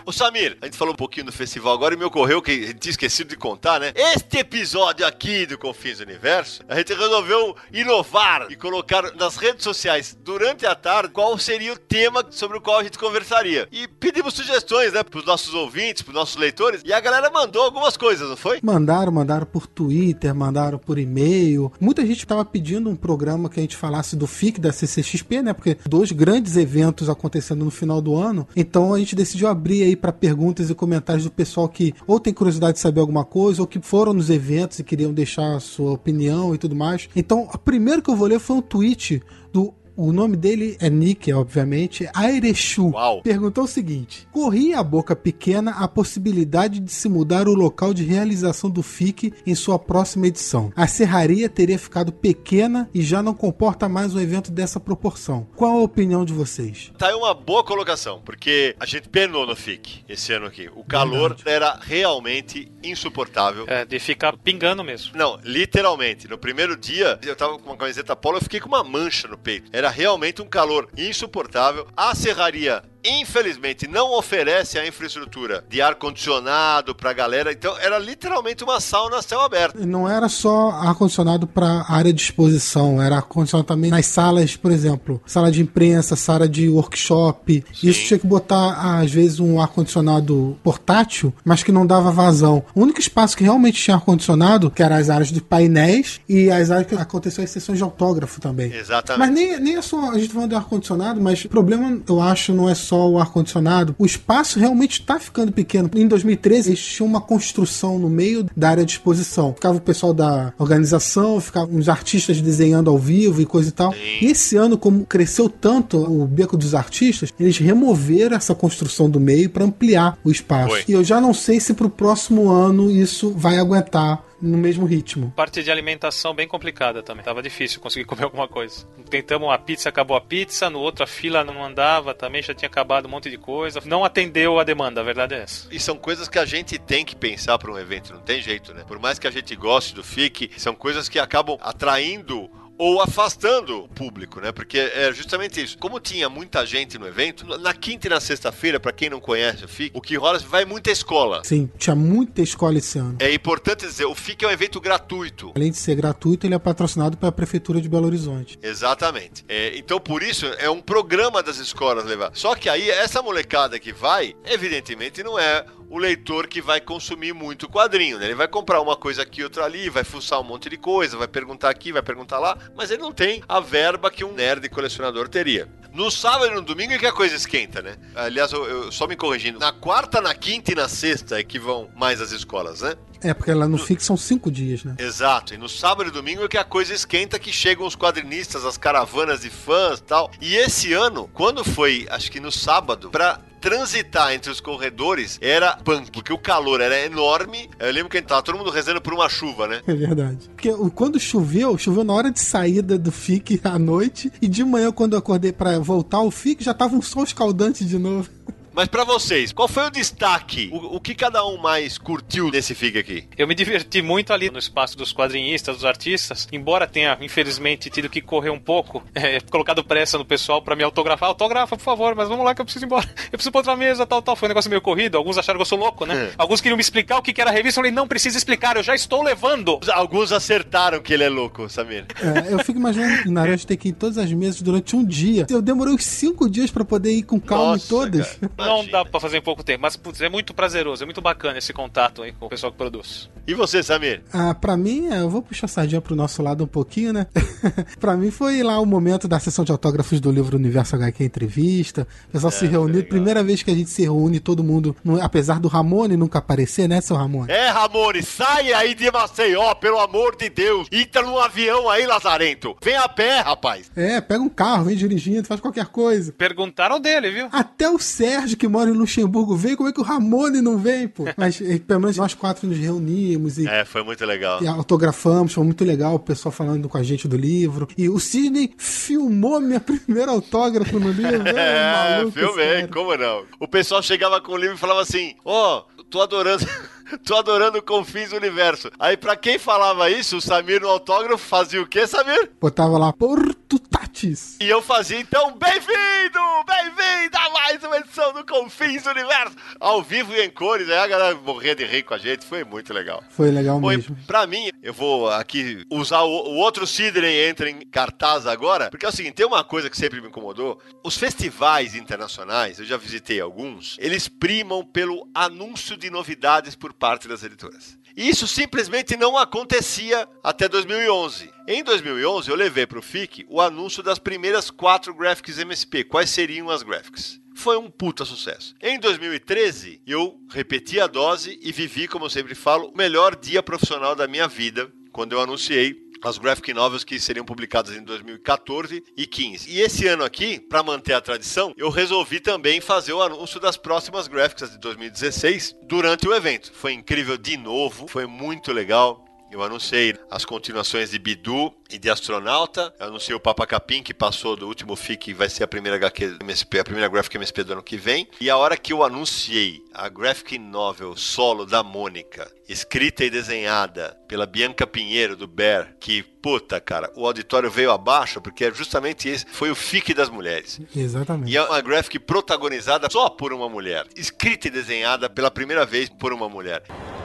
Ô 0.03 0.11
Samir, 0.11 0.57
a 0.61 0.65
gente 0.65 0.77
falou 0.77 0.93
um 0.93 0.97
pouquinho 0.97 1.27
do 1.27 1.31
festival 1.31 1.73
agora 1.73 1.93
e 1.93 1.97
me 1.97 2.03
ocorreu 2.03 2.41
que 2.41 2.73
tinha 2.73 2.89
esquecido 2.89 3.29
de 3.29 3.35
contar, 3.35 3.79
né? 3.79 3.93
Este 3.95 4.39
episódio 4.39 5.05
aqui 5.05 5.45
do 5.45 5.59
Confins 5.59 5.99
do 5.99 6.03
Universo, 6.03 6.63
a 6.67 6.75
gente 6.75 6.91
resolveu 6.93 7.55
inovar 7.71 8.47
e 8.49 8.55
colocar 8.55 9.15
nas 9.15 9.37
redes 9.37 9.63
sociais 9.63 10.17
durante 10.23 10.65
a 10.65 10.73
tarde 10.73 11.13
qual 11.13 11.37
seria 11.37 11.73
o 11.73 11.77
tema 11.77 12.25
sobre 12.31 12.57
o 12.57 12.61
qual 12.61 12.79
a 12.79 12.83
gente 12.83 12.97
conversaria. 12.97 13.67
E 13.71 13.87
pedimos 13.87 14.33
sugestões, 14.33 14.91
né, 14.93 15.03
pros 15.03 15.23
nossos 15.23 15.53
ouvintes, 15.53 16.01
pros 16.01 16.15
nossos 16.15 16.35
leitores, 16.35 16.81
e 16.83 16.91
a 16.91 16.99
galera 16.99 17.29
mandou 17.29 17.61
algumas 17.61 17.95
coisas, 17.95 18.27
não 18.27 18.37
foi? 18.37 18.59
Mandaram, 18.63 19.11
mandaram 19.11 19.45
por 19.45 19.67
Twitter, 19.67 20.33
mandaram 20.33 20.79
por 20.79 20.97
e-mail. 20.97 21.71
Muita 21.79 22.03
gente 22.05 22.25
tava 22.25 22.43
pedindo 22.43 22.89
um 22.89 22.95
programa 22.95 23.49
que 23.49 23.59
a 23.59 23.63
gente 23.63 23.77
falasse 23.77 24.15
do 24.15 24.25
FIC, 24.25 24.59
da 24.59 24.71
CCXP, 24.71 25.43
né? 25.43 25.53
Porque 25.53 25.77
dois 25.85 26.11
grandes 26.11 26.57
eventos 26.57 27.07
acontecendo 27.07 27.63
no 27.63 27.71
final 27.71 28.01
do 28.01 28.15
ano. 28.15 28.47
Então 28.55 28.93
a 28.95 28.99
gente 28.99 29.15
decidiu 29.15 29.47
abrir 29.47 29.83
aí 29.83 29.95
para 30.01 30.11
perguntas 30.11 30.69
e 30.69 30.75
comentários 30.75 31.23
do 31.23 31.31
pessoal 31.31 31.69
que 31.69 31.93
ou 32.07 32.19
tem 32.19 32.33
curiosidade 32.33 32.73
de 32.73 32.79
saber 32.79 32.99
alguma 32.99 33.23
coisa, 33.23 33.61
ou 33.61 33.67
que 33.67 33.79
foram 33.79 34.13
nos 34.13 34.29
eventos 34.29 34.79
e 34.79 34.83
queriam 34.83 35.13
deixar 35.13 35.55
a 35.55 35.59
sua 35.59 35.91
opinião 35.91 36.53
e 36.55 36.57
tudo 36.57 36.75
mais. 36.75 37.07
Então, 37.15 37.47
o 37.53 37.57
primeiro 37.57 38.01
que 38.01 38.09
eu 38.09 38.15
vou 38.15 38.27
ler 38.27 38.39
foi 38.39 38.57
um 38.57 38.61
tweet 38.61 39.21
do 39.53 39.73
o 40.01 40.11
nome 40.11 40.35
dele 40.35 40.77
é 40.79 40.89
Nick, 40.89 41.31
obviamente. 41.31 42.09
Airechu. 42.15 42.89
Uau. 42.89 43.21
Perguntou 43.21 43.65
o 43.65 43.67
seguinte: 43.67 44.27
Corria 44.31 44.79
a 44.79 44.83
boca 44.83 45.15
pequena 45.15 45.71
a 45.71 45.87
possibilidade 45.87 46.79
de 46.79 46.91
se 46.91 47.07
mudar 47.07 47.47
o 47.47 47.53
local 47.53 47.93
de 47.93 48.03
realização 48.03 48.69
do 48.69 48.81
FIC 48.81 49.31
em 49.45 49.53
sua 49.53 49.77
próxima 49.77 50.25
edição. 50.25 50.73
A 50.75 50.87
serraria 50.87 51.47
teria 51.47 51.77
ficado 51.77 52.11
pequena 52.11 52.89
e 52.93 53.03
já 53.03 53.21
não 53.21 53.35
comporta 53.35 53.87
mais 53.87 54.15
um 54.15 54.19
evento 54.19 54.51
dessa 54.51 54.79
proporção. 54.79 55.47
Qual 55.55 55.77
a 55.77 55.83
opinião 55.83 56.25
de 56.25 56.33
vocês? 56.33 56.91
Tá 56.97 57.09
aí 57.09 57.13
uma 57.13 57.35
boa 57.35 57.63
colocação, 57.63 58.21
porque 58.25 58.75
a 58.79 58.87
gente 58.87 59.07
penou 59.07 59.45
no 59.45 59.55
FIC 59.55 60.03
esse 60.09 60.33
ano 60.33 60.47
aqui. 60.47 60.67
O 60.75 60.83
calor 60.83 61.35
Verdade. 61.35 61.43
era 61.45 61.79
realmente 61.79 62.71
insuportável. 62.83 63.65
É, 63.67 63.85
de 63.85 63.99
ficar 63.99 64.35
pingando 64.35 64.83
mesmo. 64.83 65.15
Não, 65.15 65.39
literalmente. 65.43 66.27
No 66.27 66.39
primeiro 66.39 66.75
dia, 66.75 67.19
eu 67.21 67.35
tava 67.35 67.59
com 67.59 67.69
uma 67.69 67.77
camiseta 67.77 68.15
polo, 68.15 68.37
eu 68.37 68.41
fiquei 68.41 68.59
com 68.59 68.67
uma 68.67 68.83
mancha 68.83 69.27
no 69.27 69.37
peito. 69.37 69.69
Era 69.71 69.90
realmente 69.91 70.41
um 70.41 70.47
calor 70.47 70.87
insuportável. 70.97 71.85
A 71.95 72.15
serraria, 72.15 72.81
infelizmente, 73.03 73.87
não 73.87 74.17
oferece 74.17 74.79
a 74.79 74.87
infraestrutura 74.87 75.63
de 75.69 75.81
ar-condicionado 75.81 76.95
pra 76.95 77.13
galera. 77.13 77.51
Então, 77.51 77.77
era 77.77 77.99
literalmente 77.99 78.63
uma 78.63 78.79
sauna 78.79 79.17
a 79.17 79.21
céu 79.21 79.41
aberto. 79.41 79.85
Não 79.85 80.09
era 80.09 80.29
só 80.29 80.71
ar-condicionado 80.71 81.45
para 81.47 81.85
área 81.87 82.13
de 82.13 82.21
exposição, 82.21 83.01
era 83.01 83.17
ar-condicionado 83.17 83.67
também 83.67 83.91
nas 83.91 84.05
salas, 84.05 84.55
por 84.55 84.71
exemplo, 84.71 85.21
sala 85.25 85.51
de 85.51 85.61
imprensa, 85.61 86.15
sala 86.15 86.47
de 86.47 86.69
workshop. 86.69 87.63
Sim. 87.73 87.89
Isso 87.89 88.05
tinha 88.05 88.19
que 88.19 88.27
botar, 88.27 88.99
às 88.99 89.11
vezes, 89.11 89.39
um 89.39 89.59
ar-condicionado 89.59 90.57
portátil, 90.63 91.33
mas 91.43 91.63
que 91.63 91.71
não 91.71 91.85
dava 91.85 92.11
vazão. 92.11 92.63
O 92.73 92.81
único 92.81 92.99
espaço 92.99 93.35
que 93.35 93.43
realmente 93.43 93.81
tinha 93.81 93.95
ar-condicionado, 93.95 94.69
que 94.69 94.81
eram 94.81 94.95
as 94.95 95.09
áreas 95.09 95.31
de 95.31 95.41
painéis 95.41 96.21
e 96.29 96.49
as 96.49 96.71
áreas 96.71 96.87
que 96.87 96.95
aconteciam 96.95 97.43
as 97.43 97.49
sessões 97.49 97.77
de 97.77 97.83
autógrafo 97.83 98.39
também. 98.39 98.71
Exatamente. 98.71 99.19
Mas 99.19 99.29
nem, 99.31 99.59
nem 99.59 99.70
é 99.75 99.81
só 99.81 100.11
a 100.11 100.17
gente 100.17 100.33
falando 100.33 100.51
do 100.51 100.55
ar-condicionado, 100.55 101.21
mas 101.21 101.45
o 101.45 101.49
problema, 101.49 102.01
eu 102.07 102.21
acho, 102.21 102.53
não 102.53 102.69
é 102.69 102.75
só 102.75 103.09
o 103.09 103.19
ar-condicionado. 103.19 103.95
O 103.97 104.05
espaço 104.05 104.59
realmente 104.59 104.99
está 104.99 105.19
ficando 105.19 105.51
pequeno. 105.51 105.89
Em 105.95 106.07
2013, 106.07 106.69
eles 106.69 106.85
tinham 106.85 107.07
uma 107.07 107.21
construção 107.21 107.99
no 107.99 108.09
meio 108.09 108.45
da 108.55 108.69
área 108.69 108.85
de 108.85 108.93
exposição. 108.93 109.53
Ficava 109.53 109.77
o 109.77 109.81
pessoal 109.81 110.13
da 110.13 110.53
organização, 110.57 111.39
ficavam 111.39 111.75
os 111.77 111.89
artistas 111.89 112.41
desenhando 112.41 112.89
ao 112.89 112.97
vivo 112.97 113.41
e 113.41 113.45
coisa 113.45 113.69
e 113.69 113.71
tal. 113.71 113.93
E 114.21 114.25
esse 114.25 114.55
ano, 114.55 114.77
como 114.77 115.05
cresceu 115.05 115.49
tanto 115.49 115.97
o 115.97 116.25
beco 116.25 116.57
dos 116.57 116.75
artistas, 116.75 117.31
eles 117.39 117.57
removeram 117.57 118.35
essa 118.35 118.55
construção 118.55 119.09
do 119.09 119.19
meio 119.19 119.49
para 119.49 119.65
ampliar 119.65 120.17
o 120.23 120.31
espaço. 120.31 120.69
Foi. 120.69 120.83
E 120.87 120.91
eu 120.91 121.03
já 121.03 121.19
não 121.19 121.33
sei 121.33 121.59
se 121.59 121.73
para 121.73 121.87
o 121.87 121.89
próximo 121.89 122.49
ano 122.49 122.91
isso 122.91 123.31
vai 123.35 123.57
aguentar 123.57 124.23
no 124.41 124.57
mesmo 124.57 124.85
ritmo. 124.85 125.31
Parte 125.35 125.63
de 125.63 125.71
alimentação 125.71 126.33
bem 126.33 126.47
complicada 126.47 127.03
também. 127.03 127.23
Tava 127.23 127.41
difícil 127.41 127.79
conseguir 127.79 128.05
comer 128.07 128.23
alguma 128.23 128.47
coisa. 128.47 128.85
Tentamos 129.09 129.47
uma 129.47 129.57
pizza, 129.57 129.89
acabou 129.89 130.17
a 130.17 130.21
pizza. 130.21 130.69
No 130.69 130.79
outro 130.79 131.03
a 131.03 131.07
fila 131.07 131.43
não 131.43 131.63
andava 131.63 132.13
também, 132.13 132.41
já 132.41 132.53
tinha 132.53 132.67
acabado 132.67 133.05
um 133.05 133.09
monte 133.09 133.29
de 133.29 133.37
coisa. 133.37 133.81
Não 133.85 134.03
atendeu 134.03 134.59
a 134.59 134.63
demanda, 134.63 135.01
a 135.01 135.03
verdade 135.03 135.35
é 135.35 135.43
essa. 135.43 135.67
E 135.71 135.79
são 135.79 135.95
coisas 135.97 136.27
que 136.27 136.39
a 136.39 136.45
gente 136.45 136.79
tem 136.79 137.05
que 137.05 137.15
pensar 137.15 137.57
para 137.57 137.71
um 137.71 137.77
evento, 137.77 138.13
não 138.13 138.21
tem 138.21 138.41
jeito, 138.41 138.73
né? 138.73 138.83
Por 138.87 138.99
mais 138.99 139.19
que 139.19 139.27
a 139.27 139.31
gente 139.31 139.55
goste 139.55 139.93
do 139.93 140.03
FIC, 140.03 140.51
são 140.57 140.73
coisas 140.73 141.07
que 141.07 141.19
acabam 141.19 141.57
atraindo 141.61 142.49
ou 142.81 142.99
afastando 142.99 143.83
o 143.83 143.87
público, 143.87 144.41
né? 144.41 144.51
Porque 144.51 144.79
é 144.79 145.13
justamente 145.13 145.61
isso. 145.61 145.77
Como 145.77 145.99
tinha 145.99 146.27
muita 146.27 146.65
gente 146.65 146.97
no 146.97 147.07
evento, 147.07 147.45
na 147.59 147.75
quinta 147.75 148.07
e 148.07 148.09
na 148.09 148.19
sexta-feira, 148.19 148.79
para 148.79 148.91
quem 148.91 149.07
não 149.07 149.19
conhece 149.19 149.63
o 149.63 149.67
FIC, 149.67 149.91
o 149.95 150.01
que 150.01 150.15
rola 150.15 150.37
é 150.37 150.39
vai 150.39 150.65
muita 150.65 150.89
escola. 150.89 151.43
Sim, 151.43 151.69
tinha 151.77 151.95
muita 151.95 152.41
escola 152.41 152.79
esse 152.79 152.97
ano. 152.97 153.17
É 153.19 153.31
importante 153.31 153.85
dizer, 153.85 154.05
o 154.05 154.15
FIC 154.15 154.45
é 154.45 154.47
um 154.47 154.51
evento 154.51 154.81
gratuito. 154.81 155.51
Além 155.55 155.69
de 155.69 155.77
ser 155.77 155.93
gratuito, 155.93 156.47
ele 156.47 156.55
é 156.55 156.59
patrocinado 156.59 157.17
pela 157.17 157.31
Prefeitura 157.31 157.79
de 157.79 157.87
Belo 157.87 158.07
Horizonte. 158.07 158.57
Exatamente. 158.63 159.45
É, 159.47 159.77
então, 159.77 159.99
por 159.99 160.23
isso, 160.23 160.47
é 160.57 160.67
um 160.67 160.81
programa 160.81 161.43
das 161.43 161.57
escolas 161.57 162.03
levar. 162.03 162.31
Só 162.33 162.55
que 162.55 162.67
aí, 162.67 162.89
essa 162.89 163.21
molecada 163.21 163.77
que 163.77 163.93
vai, 163.93 164.35
evidentemente, 164.43 165.21
não 165.21 165.37
é 165.37 165.63
o 165.91 165.97
leitor 165.97 166.47
que 166.47 166.61
vai 166.61 166.79
consumir 166.79 167.33
muito 167.33 167.67
quadrinho, 167.67 168.17
né? 168.17 168.25
Ele 168.25 168.33
vai 168.33 168.47
comprar 168.47 168.79
uma 168.79 168.95
coisa 168.95 169.23
aqui, 169.23 169.43
outra 169.43 169.65
ali, 169.65 169.89
vai 169.89 170.05
fuçar 170.05 170.39
um 170.39 170.43
monte 170.43 170.69
de 170.69 170.77
coisa, 170.77 171.17
vai 171.17 171.27
perguntar 171.27 171.69
aqui, 171.69 171.91
vai 171.91 172.01
perguntar 172.01 172.39
lá, 172.39 172.57
mas 172.73 172.89
ele 172.89 173.01
não 173.01 173.11
tem 173.11 173.43
a 173.47 173.59
verba 173.59 174.09
que 174.09 174.23
um 174.23 174.31
nerd 174.31 174.69
colecionador 174.69 175.27
teria. 175.27 175.67
No 175.91 176.09
sábado 176.09 176.53
e 176.53 176.55
no 176.55 176.61
domingo 176.61 176.93
é 176.93 176.97
que 176.97 177.05
a 177.05 177.11
coisa 177.11 177.35
esquenta, 177.35 177.81
né? 177.81 177.97
Aliás, 178.15 178.53
eu, 178.53 178.63
eu 178.63 178.91
só 178.93 179.05
me 179.05 179.17
corrigindo. 179.17 179.59
Na 179.59 179.73
quarta, 179.73 180.21
na 180.21 180.33
quinta 180.33 180.71
e 180.71 180.75
na 180.75 180.87
sexta 180.87 181.37
é 181.37 181.43
que 181.43 181.59
vão 181.59 181.91
mais 181.93 182.21
as 182.21 182.31
escolas, 182.31 182.79
né? 182.79 182.95
É, 183.23 183.33
porque 183.33 183.53
lá 183.53 183.67
no 183.67 183.77
FIC 183.77 184.03
são 184.03 184.17
cinco 184.17 184.51
dias, 184.51 184.83
né? 184.83 184.95
Exato. 184.97 185.53
E 185.53 185.57
no 185.57 185.69
sábado 185.69 186.09
e 186.09 186.11
domingo 186.11 186.43
é 186.43 186.47
que 186.47 186.57
a 186.57 186.63
coisa 186.63 186.93
esquenta, 186.93 187.39
que 187.39 187.51
chegam 187.51 187.85
os 187.85 187.95
quadrinistas, 187.95 188.65
as 188.65 188.77
caravanas 188.77 189.41
de 189.41 189.49
fãs 189.49 189.99
e 189.99 190.03
tal. 190.03 190.31
E 190.41 190.55
esse 190.55 190.93
ano, 190.93 191.29
quando 191.33 191.63
foi, 191.63 192.07
acho 192.09 192.31
que 192.31 192.39
no 192.39 192.51
sábado, 192.51 193.09
pra 193.09 193.39
transitar 193.61 194.33
entre 194.33 194.49
os 194.49 194.59
corredores 194.59 195.37
era 195.39 195.77
punk, 195.77 196.11
porque 196.11 196.33
o 196.33 196.37
calor 196.37 196.81
era 196.81 196.99
enorme. 197.05 197.69
Eu 197.79 197.91
lembro 197.91 198.09
que 198.09 198.17
a 198.17 198.19
gente 198.19 198.27
tava 198.27 198.41
todo 198.41 198.57
mundo 198.57 198.71
rezando 198.71 198.99
por 198.99 199.13
uma 199.13 199.29
chuva, 199.29 199.67
né? 199.67 199.81
É 199.85 199.93
verdade. 199.93 200.49
Porque 200.49 200.71
quando 200.95 201.19
choveu, 201.19 201.77
choveu 201.77 202.03
na 202.03 202.11
hora 202.11 202.31
de 202.31 202.39
saída 202.39 202.97
do 202.97 203.11
FIC 203.11 203.61
à 203.63 203.77
noite, 203.77 204.31
e 204.41 204.47
de 204.47 204.63
manhã, 204.63 204.91
quando 204.91 205.13
eu 205.13 205.19
acordei 205.19 205.51
para 205.51 205.77
voltar 205.79 206.17
ao 206.17 206.31
FIC, 206.31 206.63
já 206.63 206.73
tava 206.73 206.95
um 206.95 207.01
sol 207.01 207.23
escaldante 207.23 207.85
de 207.85 207.99
novo. 207.99 208.27
Mas 208.73 208.87
para 208.87 209.03
vocês, 209.03 209.51
qual 209.51 209.67
foi 209.67 209.87
o 209.87 209.89
destaque? 209.89 210.69
O, 210.71 210.95
o, 210.95 210.99
que 210.99 211.13
cada 211.13 211.45
um 211.45 211.57
mais 211.57 211.97
curtiu 211.97 212.49
desse 212.49 212.73
FIG 212.73 212.99
aqui? 212.99 213.27
Eu 213.37 213.47
me 213.47 213.53
diverti 213.53 214.01
muito 214.01 214.31
ali 214.31 214.49
no 214.49 214.57
espaço 214.57 214.97
dos 214.97 215.11
quadrinistas, 215.11 215.75
dos 215.75 215.85
artistas, 215.85 216.47
embora 216.51 216.87
tenha, 216.87 217.17
infelizmente, 217.19 217.89
tido 217.89 218.09
que 218.09 218.21
correr 218.21 218.49
um 218.49 218.59
pouco, 218.59 219.03
é, 219.13 219.39
colocado 219.41 219.83
pressa 219.83 220.17
no 220.17 220.23
pessoal 220.23 220.61
para 220.61 220.75
me 220.75 220.83
autografar. 220.83 221.27
Autografa, 221.27 221.75
por 221.75 221.83
favor, 221.83 222.15
mas 222.15 222.29
vamos 222.29 222.45
lá 222.45 222.55
que 222.55 222.61
eu 222.61 222.65
preciso 222.65 222.85
ir 222.85 222.87
embora. 222.87 223.07
Eu 223.31 223.37
preciso 223.37 223.51
pra 223.51 223.59
outra 223.59 223.75
mesa, 223.77 224.05
tal, 224.05 224.21
tal. 224.21 224.35
Foi 224.35 224.47
um 224.47 224.49
negócio 224.49 224.69
meio 224.69 224.81
corrido. 224.81 225.17
Alguns 225.17 225.37
acharam 225.37 225.57
que 225.57 225.61
eu 225.61 225.65
sou 225.65 225.77
louco, 225.77 226.05
né? 226.05 226.31
É. 226.31 226.31
Alguns 226.37 226.59
queriam 226.59 226.75
me 226.75 226.81
explicar 226.81 227.17
o 227.17 227.21
que 227.21 227.39
era 227.39 227.49
a 227.49 227.53
revista. 227.53 227.79
Eu 227.79 227.83
falei, 227.83 227.91
não 227.91 228.07
precisa 228.07 228.37
explicar, 228.37 228.75
eu 228.75 228.83
já 228.83 228.93
estou 228.93 229.23
levando. 229.23 229.79
Alguns 229.93 230.33
acertaram 230.33 230.99
que 230.99 231.13
ele 231.13 231.23
é 231.23 231.29
louco, 231.29 231.69
Samir. 231.69 232.05
É, 232.21 232.53
eu 232.53 232.59
fico 232.59 232.77
imaginando 232.77 233.31
na 233.31 233.41
hora 233.41 233.55
de 233.55 233.65
ter 233.65 233.77
que 233.77 233.87
ir 233.87 233.91
em 233.91 233.93
todas 233.93 234.17
as 234.17 234.31
mesas 234.33 234.61
durante 234.61 234.95
um 234.95 235.05
dia. 235.05 235.47
Eu 235.49 235.61
demorei 235.61 235.93
uns 235.93 236.03
cinco 236.03 236.49
dias 236.49 236.69
para 236.69 236.83
poder 236.83 237.13
ir 237.13 237.23
com 237.23 237.39
calma 237.39 237.71
Nossa, 237.73 237.85
em 237.85 237.87
todas. 237.87 238.27
Cara. 238.35 238.51
Não 238.65 238.85
dá 238.85 239.05
pra 239.05 239.19
fazer 239.19 239.37
em 239.37 239.41
pouco 239.41 239.63
tempo, 239.63 239.81
mas 239.81 239.95
putz, 239.95 240.21
é 240.21 240.29
muito 240.29 240.53
prazeroso, 240.53 241.03
é 241.03 241.05
muito 241.05 241.21
bacana 241.21 241.57
esse 241.57 241.73
contato 241.73 242.21
aí 242.21 242.31
com 242.33 242.45
o 242.45 242.49
pessoal 242.49 242.71
que 242.71 242.77
produz. 242.77 243.29
E 243.47 243.53
você, 243.53 243.81
Samir? 243.81 244.23
Ah, 244.31 244.53
pra 244.53 244.77
mim, 244.77 245.07
eu 245.07 245.29
vou 245.29 245.41
puxar 245.41 245.65
a 245.65 245.69
sardinha 245.69 246.01
pro 246.01 246.15
nosso 246.15 246.41
lado 246.43 246.63
um 246.63 246.67
pouquinho, 246.67 247.11
né? 247.11 247.27
pra 247.99 248.15
mim 248.15 248.31
foi 248.31 248.61
lá 248.63 248.79
o 248.79 248.85
momento 248.85 249.27
da 249.27 249.39
sessão 249.39 249.65
de 249.65 249.71
autógrafos 249.71 250.19
do 250.19 250.31
livro 250.31 250.57
Universo 250.57 250.95
HQ 250.95 251.23
Entrevista. 251.23 252.07
O 252.29 252.31
pessoal 252.31 252.51
é, 252.51 252.55
se 252.55 252.67
reuniu, 252.67 253.03
primeira 253.03 253.43
vez 253.43 253.63
que 253.63 253.71
a 253.71 253.75
gente 253.75 253.89
se 253.89 254.03
reúne, 254.03 254.39
todo 254.39 254.63
mundo, 254.63 254.95
apesar 255.21 255.59
do 255.59 255.67
Ramone 255.67 256.15
nunca 256.15 256.39
aparecer, 256.39 256.87
né, 256.87 257.01
seu 257.01 257.15
Ramone? 257.15 257.51
É, 257.51 257.69
Ramone, 257.69 258.21
sai 258.21 258.71
aí 258.73 258.93
de 258.93 259.09
Maceió, 259.11 259.73
pelo 259.75 259.99
amor 259.99 260.35
de 260.35 260.49
Deus. 260.49 260.87
Entra 260.91 261.23
num 261.23 261.37
avião 261.37 261.89
aí, 261.89 262.05
Lazarento. 262.05 262.75
Vem 262.83 262.95
a 262.95 263.09
pé, 263.09 263.39
rapaz. 263.39 263.91
É, 263.95 264.21
pega 264.21 264.41
um 264.41 264.49
carro, 264.49 264.85
vem 264.85 264.95
dirigindo, 264.95 265.47
faz 265.47 265.59
qualquer 265.59 265.87
coisa. 265.87 266.31
Perguntaram 266.31 266.99
dele, 266.99 267.31
viu? 267.31 267.49
Até 267.51 267.89
o 267.89 267.99
Sérgio, 267.99 268.50
que 268.55 268.67
mora 268.67 268.89
em 268.89 268.93
Luxemburgo, 268.93 269.55
veio. 269.55 269.77
Como 269.77 269.89
é 269.89 269.91
que 269.91 269.99
o 269.99 270.03
Ramone 270.03 270.61
não 270.61 270.77
vem, 270.77 271.07
pô? 271.07 271.25
Mas 271.37 271.61
eh, 271.61 271.79
pelo 271.79 272.01
menos 272.01 272.17
nós 272.17 272.33
quatro 272.33 272.67
nos 272.67 272.77
reunimos 272.77 273.57
e. 273.57 273.67
É, 273.67 273.85
foi 273.85 274.03
muito 274.03 274.25
legal. 274.25 274.61
E 274.61 274.67
autografamos, 274.67 275.53
foi 275.53 275.63
muito 275.63 275.83
legal 275.83 276.15
o 276.15 276.19
pessoal 276.19 276.51
falando 276.51 276.87
com 276.87 276.97
a 276.97 277.03
gente 277.03 277.27
do 277.27 277.37
livro. 277.37 277.87
E 277.97 278.09
o 278.09 278.19
Sidney 278.19 278.73
filmou 278.77 279.59
minha 279.59 279.79
primeira 279.81 280.31
autógrafo 280.31 280.99
no 280.99 281.11
livro. 281.11 281.41
É, 281.61 282.17
maluco, 282.17 282.31
filmei, 282.31 282.87
como 282.87 283.15
não? 283.15 283.43
O 283.59 283.67
pessoal 283.67 284.01
chegava 284.01 284.39
com 284.41 284.53
o 284.53 284.57
livro 284.57 284.75
e 284.75 284.79
falava 284.79 285.01
assim: 285.01 285.35
Ó, 285.43 285.83
oh, 285.97 286.03
tô 286.03 286.21
adorando. 286.21 286.65
Tô 287.25 287.35
adorando 287.35 287.81
Confins 287.81 288.29
do 288.29 288.37
Universo. 288.37 288.89
Aí, 288.99 289.17
pra 289.17 289.35
quem 289.35 289.57
falava 289.57 290.09
isso, 290.09 290.37
o 290.37 290.41
Samir 290.41 290.81
no 290.81 290.87
autógrafo 290.87 291.43
fazia 291.43 291.81
o 291.81 291.87
quê, 291.87 292.07
Samir? 292.07 292.51
Botava 292.59 292.97
lá 292.97 293.11
Porto 293.11 293.79
Tatis. 293.79 294.57
E 294.59 294.69
eu 294.69 294.81
fazia, 294.81 295.19
então, 295.19 295.51
bem-vindo! 295.57 296.39
Bem-vindo 296.65 297.37
a 297.37 297.49
mais 297.49 297.83
uma 297.83 297.97
edição 297.97 298.33
do 298.33 298.45
Confins 298.45 299.05
Universo! 299.05 299.55
Ao 299.79 300.01
vivo 300.01 300.33
e 300.33 300.41
em 300.41 300.49
cores. 300.49 300.89
Aí 300.89 300.97
a 300.97 301.07
galera 301.07 301.35
morria 301.35 301.75
de 301.75 301.85
rir 301.85 302.03
com 302.03 302.13
a 302.13 302.17
gente. 302.17 302.45
Foi 302.45 302.63
muito 302.63 302.93
legal. 302.93 303.23
Foi 303.29 303.51
legal 303.51 303.79
Bom, 303.79 303.89
mesmo. 303.89 304.15
Pra 304.27 304.47
mim, 304.47 304.69
eu 304.81 304.93
vou 304.93 305.29
aqui 305.29 305.85
usar 305.89 306.21
o, 306.21 306.29
o 306.29 306.55
outro 306.55 306.87
Sidney 306.87 307.49
entra 307.49 307.69
em 307.69 307.81
cartaz 307.81 308.45
agora, 308.45 308.89
porque 308.89 309.05
é 309.05 309.09
o 309.09 309.11
seguinte, 309.11 309.35
tem 309.35 309.45
uma 309.45 309.63
coisa 309.63 309.89
que 309.89 309.97
sempre 309.97 310.21
me 310.21 310.27
incomodou. 310.27 310.79
Os 311.03 311.17
festivais 311.17 311.95
internacionais, 311.95 312.79
eu 312.79 312.85
já 312.85 312.97
visitei 312.97 313.39
alguns, 313.39 313.97
eles 313.99 314.27
primam 314.27 314.85
pelo 314.85 315.27
anúncio 315.33 315.97
de 315.97 316.09
novidades 316.09 316.75
por 316.75 316.93
parte 317.01 317.27
das 317.27 317.41
editoras. 317.41 317.97
Isso 318.15 318.45
simplesmente 318.45 319.17
não 319.17 319.35
acontecia 319.35 320.29
até 320.43 320.69
2011. 320.69 321.51
Em 321.67 321.83
2011, 321.83 322.47
eu 322.47 322.55
levei 322.55 322.85
para 322.85 322.99
o 322.99 323.01
FIC 323.01 323.43
o 323.49 323.59
anúncio 323.59 324.03
das 324.03 324.19
primeiras 324.19 324.69
quatro 324.69 325.11
graphics 325.11 325.57
MSP. 325.57 326.03
Quais 326.03 326.29
seriam 326.29 326.69
as 326.69 326.83
graphics? 326.83 327.41
Foi 327.55 327.75
um 327.75 327.89
puta 327.89 328.23
sucesso. 328.23 328.75
Em 328.79 328.99
2013, 328.99 329.99
eu 330.05 330.39
repeti 330.51 330.99
a 330.99 331.07
dose 331.07 331.59
e 331.63 331.71
vivi, 331.71 332.07
como 332.07 332.25
eu 332.25 332.29
sempre 332.29 332.53
falo, 332.53 332.89
o 332.89 332.95
melhor 332.95 333.35
dia 333.35 333.63
profissional 333.63 334.15
da 334.15 334.27
minha 334.27 334.47
vida, 334.47 334.91
quando 335.11 335.33
eu 335.33 335.41
anunciei 335.41 336.10
as 336.29 336.37
graphic 336.37 336.73
novels 336.73 337.03
que 337.03 337.19
seriam 337.19 337.45
publicadas 337.45 337.95
em 337.95 338.03
2014 338.03 339.03
e 339.15 339.25
15. 339.25 339.69
E 339.69 339.81
esse 339.81 340.07
ano 340.07 340.23
aqui, 340.23 340.59
para 340.59 340.83
manter 340.83 341.13
a 341.13 341.21
tradição, 341.21 341.73
eu 341.77 341.89
resolvi 341.89 342.39
também 342.39 342.81
fazer 342.81 343.13
o 343.13 343.21
anúncio 343.21 343.59
das 343.59 343.77
próximas 343.77 344.27
graphics 344.27 344.69
de 344.69 344.77
2016 344.79 345.75
durante 345.83 346.27
o 346.27 346.33
evento. 346.33 346.71
Foi 346.73 346.93
incrível 346.93 347.37
de 347.37 347.57
novo, 347.57 348.07
foi 348.07 348.25
muito 348.25 348.71
legal. 348.71 349.25
Eu 349.51 349.61
anunciei 349.61 350.15
as 350.29 350.45
continuações 350.45 351.11
de 351.11 351.19
Bidu 351.19 351.73
e 351.89 351.99
de 351.99 352.09
Astronauta. 352.09 352.93
Eu 352.97 353.07
anunciei 353.07 353.35
o 353.35 353.39
Papa 353.39 353.67
Capim, 353.67 354.01
que 354.01 354.13
passou 354.13 354.55
do 354.55 354.65
último 354.65 354.95
FIC, 354.95 355.33
vai 355.33 355.49
ser 355.49 355.65
a 355.65 355.67
primeira 355.67 355.97
HQ 355.97 356.37
MSP, 356.41 356.79
a 356.79 356.83
primeira 356.85 357.09
Graphic 357.09 357.35
MSP 357.35 357.65
do 357.65 357.73
ano 357.73 357.83
que 357.83 357.97
vem. 357.97 358.29
E 358.39 358.49
a 358.49 358.55
hora 358.55 358.77
que 358.77 358.93
eu 358.93 359.03
anunciei 359.03 359.83
a 359.93 360.07
Graphic 360.07 360.57
Novel 360.57 361.17
solo 361.17 361.65
da 361.65 361.83
Mônica, 361.83 362.49
escrita 362.69 363.25
e 363.25 363.29
desenhada 363.29 364.17
pela 364.25 364.45
Bianca 364.45 364.87
Pinheiro, 364.87 365.35
do 365.35 365.47
Bear, 365.47 365.95
que, 365.99 366.23
puta, 366.23 366.79
cara, 366.79 367.11
o 367.13 367.25
auditório 367.25 367.69
veio 367.69 367.91
abaixo, 367.91 368.39
porque 368.39 368.63
é 368.63 368.73
justamente 368.73 369.27
esse 369.27 369.45
foi 369.51 369.69
o 369.69 369.75
FIC 369.75 370.13
das 370.13 370.29
mulheres. 370.29 370.79
Exatamente. 370.95 371.51
E 371.51 371.57
é 371.57 371.61
uma 371.61 371.81
graphic 371.81 372.19
protagonizada 372.19 373.09
só 373.11 373.29
por 373.29 373.51
uma 373.51 373.67
mulher, 373.67 374.07
escrita 374.15 374.69
e 374.69 374.71
desenhada 374.71 375.29
pela 375.29 375.51
primeira 375.51 375.85
vez 375.85 376.07
por 376.07 376.31
uma 376.31 376.47
mulher. 376.47 376.83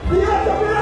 Bianca 0.09 0.43
Pinheiro! 0.43 0.76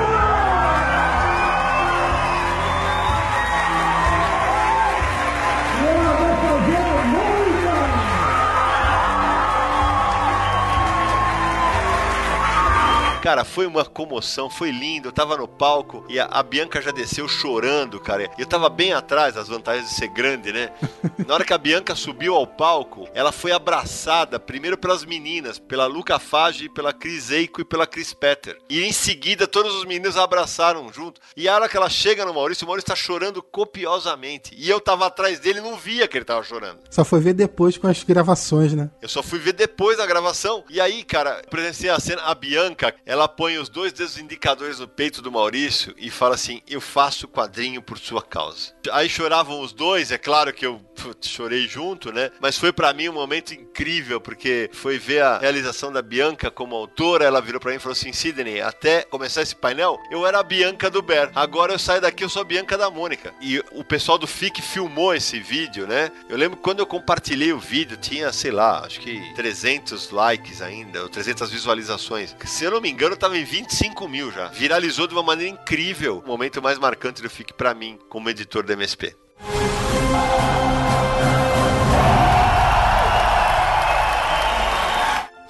Cara, 13.26 13.44
foi 13.44 13.66
uma 13.66 13.84
comoção, 13.84 14.52
foi 14.52 14.70
lindo. 14.70 15.08
Eu 15.08 15.12
tava 15.12 15.36
no 15.36 15.48
palco 15.48 16.06
e 16.08 16.20
a, 16.20 16.26
a 16.26 16.44
Bianca 16.44 16.80
já 16.80 16.92
desceu 16.92 17.28
chorando, 17.28 18.00
cara. 18.00 18.30
Eu 18.38 18.46
tava 18.46 18.70
bem 18.70 18.94
atrás 18.94 19.34
das 19.34 19.48
vantagens 19.48 19.90
de 19.90 19.96
ser 19.96 20.10
grande, 20.10 20.54
né? 20.54 20.70
Na 21.26 21.34
hora 21.34 21.44
que 21.44 21.52
a 21.52 21.58
Bianca 21.58 21.96
subiu 21.96 22.36
ao 22.36 22.46
palco, 22.46 23.10
ela 23.16 23.32
foi 23.32 23.52
abraçada 23.52 24.40
primeiro 24.40 24.78
pelas 24.78 25.04
meninas, 25.04 25.58
pela 25.58 25.88
Luca 25.88 26.20
Fage, 26.20 26.70
pela 26.70 26.94
Cris 26.94 27.32
Eiko 27.32 27.62
e 27.62 27.66
pela 27.66 27.88
Chris 27.88 28.14
Petter. 28.14 28.60
E 28.70 28.84
em 28.84 28.92
seguida 28.92 29.48
todos 29.48 29.74
os 29.74 29.86
meninos 29.86 30.18
abraçaram 30.18 30.94
junto. 30.94 31.20
E 31.36 31.50
a 31.50 31.56
hora 31.56 31.68
que 31.68 31.76
ela 31.76 31.90
chega 31.90 32.26
no 32.26 32.34
Maurício, 32.36 32.64
o 32.64 32.68
Maurício 32.68 32.90
tá 32.90 32.96
chorando 32.96 33.42
copiosamente. 33.42 34.54
E 34.56 34.70
eu 34.70 34.80
tava 34.80 35.08
atrás 35.08 35.40
dele 35.40 35.58
e 35.58 35.64
não 35.64 35.76
via 35.76 36.08
que 36.08 36.16
ele 36.16 36.26
tava 36.26 36.44
chorando. 36.44 36.82
Só 36.92 37.04
foi 37.04 37.20
ver 37.22 37.34
depois 37.34 37.76
com 37.76 37.88
as 37.88 38.04
gravações, 38.04 38.76
né? 38.76 38.92
Eu 39.02 39.10
só 39.10 39.24
fui 39.24 39.40
ver 39.40 39.54
depois 39.54 39.98
da 39.98 40.06
gravação. 40.06 40.64
E 40.70 40.80
aí, 40.80 41.04
cara, 41.04 41.42
presenciei 41.50 41.90
a 41.90 42.00
cena, 42.00 42.22
a 42.22 42.36
Bianca, 42.36 42.94
ela 43.04 43.15
põe 43.28 43.58
os 43.58 43.70
dois 43.70 43.94
dedos 43.94 44.18
indicadores 44.18 44.80
no 44.80 44.88
peito 44.88 45.22
do 45.22 45.32
Maurício 45.32 45.96
e 45.98 46.10
fala 46.10 46.36
assim: 46.36 46.62
Eu 46.68 46.82
faço 46.82 47.28
quadrinho 47.28 47.82
por 47.82 47.98
sua 47.98 48.22
causa. 48.22 48.74
Aí 48.92 49.08
choravam 49.08 49.62
os 49.62 49.72
dois, 49.72 50.12
é 50.12 50.18
claro 50.18 50.54
que 50.54 50.66
eu 50.66 50.82
chorei 51.22 51.68
junto, 51.68 52.12
né? 52.12 52.32
Mas 52.42 52.58
foi 52.58 52.74
para 52.74 52.94
mim 52.94 53.10
um 53.10 53.14
momento 53.14 53.54
incrível, 53.54 54.20
porque 54.20 54.70
foi 54.74 54.98
ver 54.98 55.22
a 55.22 55.40
realização 55.40 55.92
da 55.92 56.02
Bianca 56.02 56.52
como 56.52 56.76
autora. 56.76 57.26
Ela 57.26 57.42
virou 57.42 57.62
para 57.62 57.72
mim 57.72 57.78
e 57.78 57.80
falou 57.80 57.94
assim: 57.94 58.12
Sidney, 58.12 58.62
até 58.62 59.04
começar 59.04 59.42
esse 59.42 59.56
painel, 59.56 60.00
eu 60.12 60.26
era 60.26 60.40
a 60.40 60.44
Bianca 60.44 60.90
do 60.90 61.02
Bear. 61.02 61.32
Agora 61.36 61.74
eu 61.74 61.80
saio 61.80 62.02
daqui, 62.02 62.24
eu 62.24 62.30
sou 62.30 62.42
a 62.42 62.46
Bianca 62.46 62.78
da 62.78 62.90
Mônica. 62.90 63.34
E 63.42 63.64
o 63.72 63.84
pessoal 63.84 64.18
do 64.18 64.28
FIC 64.28 64.62
filmou 64.62 65.14
esse 65.14 65.40
vídeo, 65.40 65.88
né? 65.88 66.12
Eu 66.28 66.38
lembro 66.38 66.58
quando 66.58 66.80
eu 66.80 66.86
compartilhei 66.86 67.54
o 67.54 67.60
vídeo, 67.60 67.98
tinha, 67.98 68.32
sei 68.34 68.52
lá, 68.52 68.86
acho 68.86 69.00
que 69.00 69.22
300 69.36 70.10
likes 70.12 70.62
ainda, 70.62 71.04
ou 71.04 71.10
300 71.10 71.50
visualizações. 71.52 72.36
Se 72.46 72.64
eu 72.64 72.72
não 72.72 72.82
me 72.82 72.90
engano, 72.90 73.05
tava 73.14 73.38
em 73.38 73.44
25 73.44 74.08
mil 74.08 74.32
já. 74.32 74.48
Viralizou 74.48 75.06
de 75.06 75.14
uma 75.14 75.22
maneira 75.22 75.52
incrível. 75.52 76.24
O 76.26 76.28
momento 76.28 76.62
mais 76.62 76.80
marcante 76.80 77.22
do 77.22 77.30
FIC 77.30 77.54
para 77.54 77.74
mim, 77.74 78.00
como 78.10 78.30
editor 78.30 78.64
da 78.64 78.74
MSP. 78.74 79.16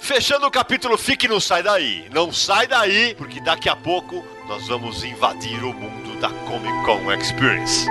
Fechando 0.00 0.46
o 0.46 0.50
capítulo, 0.50 0.96
fique 0.96 1.26
não 1.26 1.40
sai 1.40 1.62
daí. 1.62 2.08
Não 2.12 2.32
sai 2.32 2.66
daí, 2.66 3.14
porque 3.14 3.40
daqui 3.40 3.68
a 3.68 3.76
pouco 3.76 4.24
nós 4.48 4.66
vamos 4.68 5.02
invadir 5.02 5.64
o 5.64 5.72
mundo 5.72 6.20
da 6.20 6.28
Comic 6.28 6.84
Con 6.84 7.12
Experience. 7.12 7.86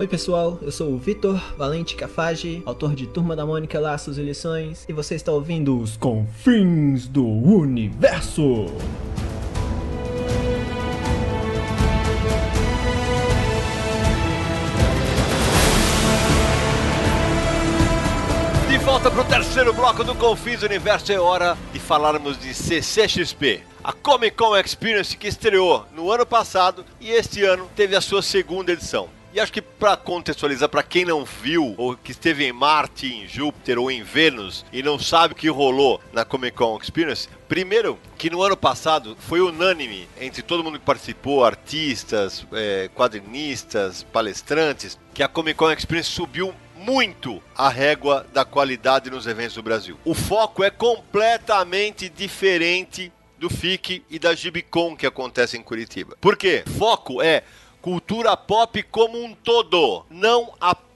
Oi 0.00 0.06
pessoal, 0.06 0.56
eu 0.62 0.70
sou 0.70 0.92
o 0.92 0.96
Vitor 0.96 1.42
Valente 1.56 1.96
Cafage, 1.96 2.62
autor 2.64 2.94
de 2.94 3.04
Turma 3.04 3.34
da 3.34 3.44
Mônica 3.44 3.80
Laços 3.80 4.16
e 4.16 4.22
Lições, 4.22 4.84
e 4.88 4.92
você 4.92 5.16
está 5.16 5.32
ouvindo 5.32 5.76
os 5.76 5.96
Confins 5.96 7.08
do 7.08 7.26
Universo. 7.26 8.66
De 18.68 18.78
volta 18.78 19.10
para 19.10 19.20
o 19.20 19.24
terceiro 19.24 19.74
bloco 19.74 20.04
do 20.04 20.14
Confins 20.14 20.60
do 20.60 20.66
Universo, 20.66 21.10
é 21.10 21.18
hora 21.18 21.58
de 21.72 21.80
falarmos 21.80 22.38
de 22.38 22.54
CCXP. 22.54 23.62
A 23.82 23.92
Comic 23.92 24.36
Con 24.36 24.56
Experience 24.56 25.16
que 25.16 25.26
estreou 25.26 25.86
no 25.92 26.12
ano 26.12 26.24
passado 26.24 26.84
e 27.00 27.10
este 27.10 27.42
ano 27.42 27.68
teve 27.74 27.96
a 27.96 28.00
sua 28.00 28.22
segunda 28.22 28.70
edição. 28.70 29.17
E 29.38 29.40
acho 29.40 29.52
que 29.52 29.62
para 29.62 29.96
contextualizar 29.96 30.68
para 30.68 30.82
quem 30.82 31.04
não 31.04 31.24
viu 31.24 31.72
ou 31.78 31.96
que 31.96 32.10
esteve 32.10 32.44
em 32.44 32.52
Marte, 32.52 33.06
em 33.06 33.28
Júpiter 33.28 33.78
ou 33.78 33.88
em 33.88 34.02
Vênus 34.02 34.64
e 34.72 34.82
não 34.82 34.98
sabe 34.98 35.32
o 35.32 35.36
que 35.36 35.48
rolou 35.48 36.00
na 36.12 36.24
Comic 36.24 36.56
Con 36.56 36.76
Experience, 36.82 37.28
primeiro 37.46 37.96
que 38.16 38.30
no 38.30 38.42
ano 38.42 38.56
passado 38.56 39.16
foi 39.20 39.40
unânime 39.40 40.08
entre 40.20 40.42
todo 40.42 40.64
mundo 40.64 40.80
que 40.80 40.84
participou, 40.84 41.44
artistas, 41.44 42.44
eh, 42.52 42.90
quadrinistas, 42.96 44.02
palestrantes, 44.02 44.98
que 45.14 45.22
a 45.22 45.28
Comic 45.28 45.56
Con 45.56 45.70
Experience 45.70 46.10
subiu 46.10 46.52
muito 46.74 47.40
a 47.56 47.68
régua 47.68 48.26
da 48.32 48.44
qualidade 48.44 49.08
nos 49.08 49.28
eventos 49.28 49.54
do 49.54 49.62
Brasil. 49.62 49.96
O 50.04 50.14
foco 50.14 50.64
é 50.64 50.70
completamente 50.70 52.08
diferente 52.08 53.12
do 53.38 53.48
FIC 53.48 54.02
e 54.10 54.18
da 54.18 54.34
Gibicon 54.34 54.96
que 54.96 55.06
acontece 55.06 55.56
em 55.56 55.62
Curitiba. 55.62 56.16
Por 56.20 56.36
quê? 56.36 56.64
Foco 56.76 57.22
é 57.22 57.44
cultura 57.80 58.36
pop 58.36 58.82
como 58.84 59.18
um 59.22 59.34
todo, 59.34 60.04
não 60.10 60.52
apenas 60.60 60.87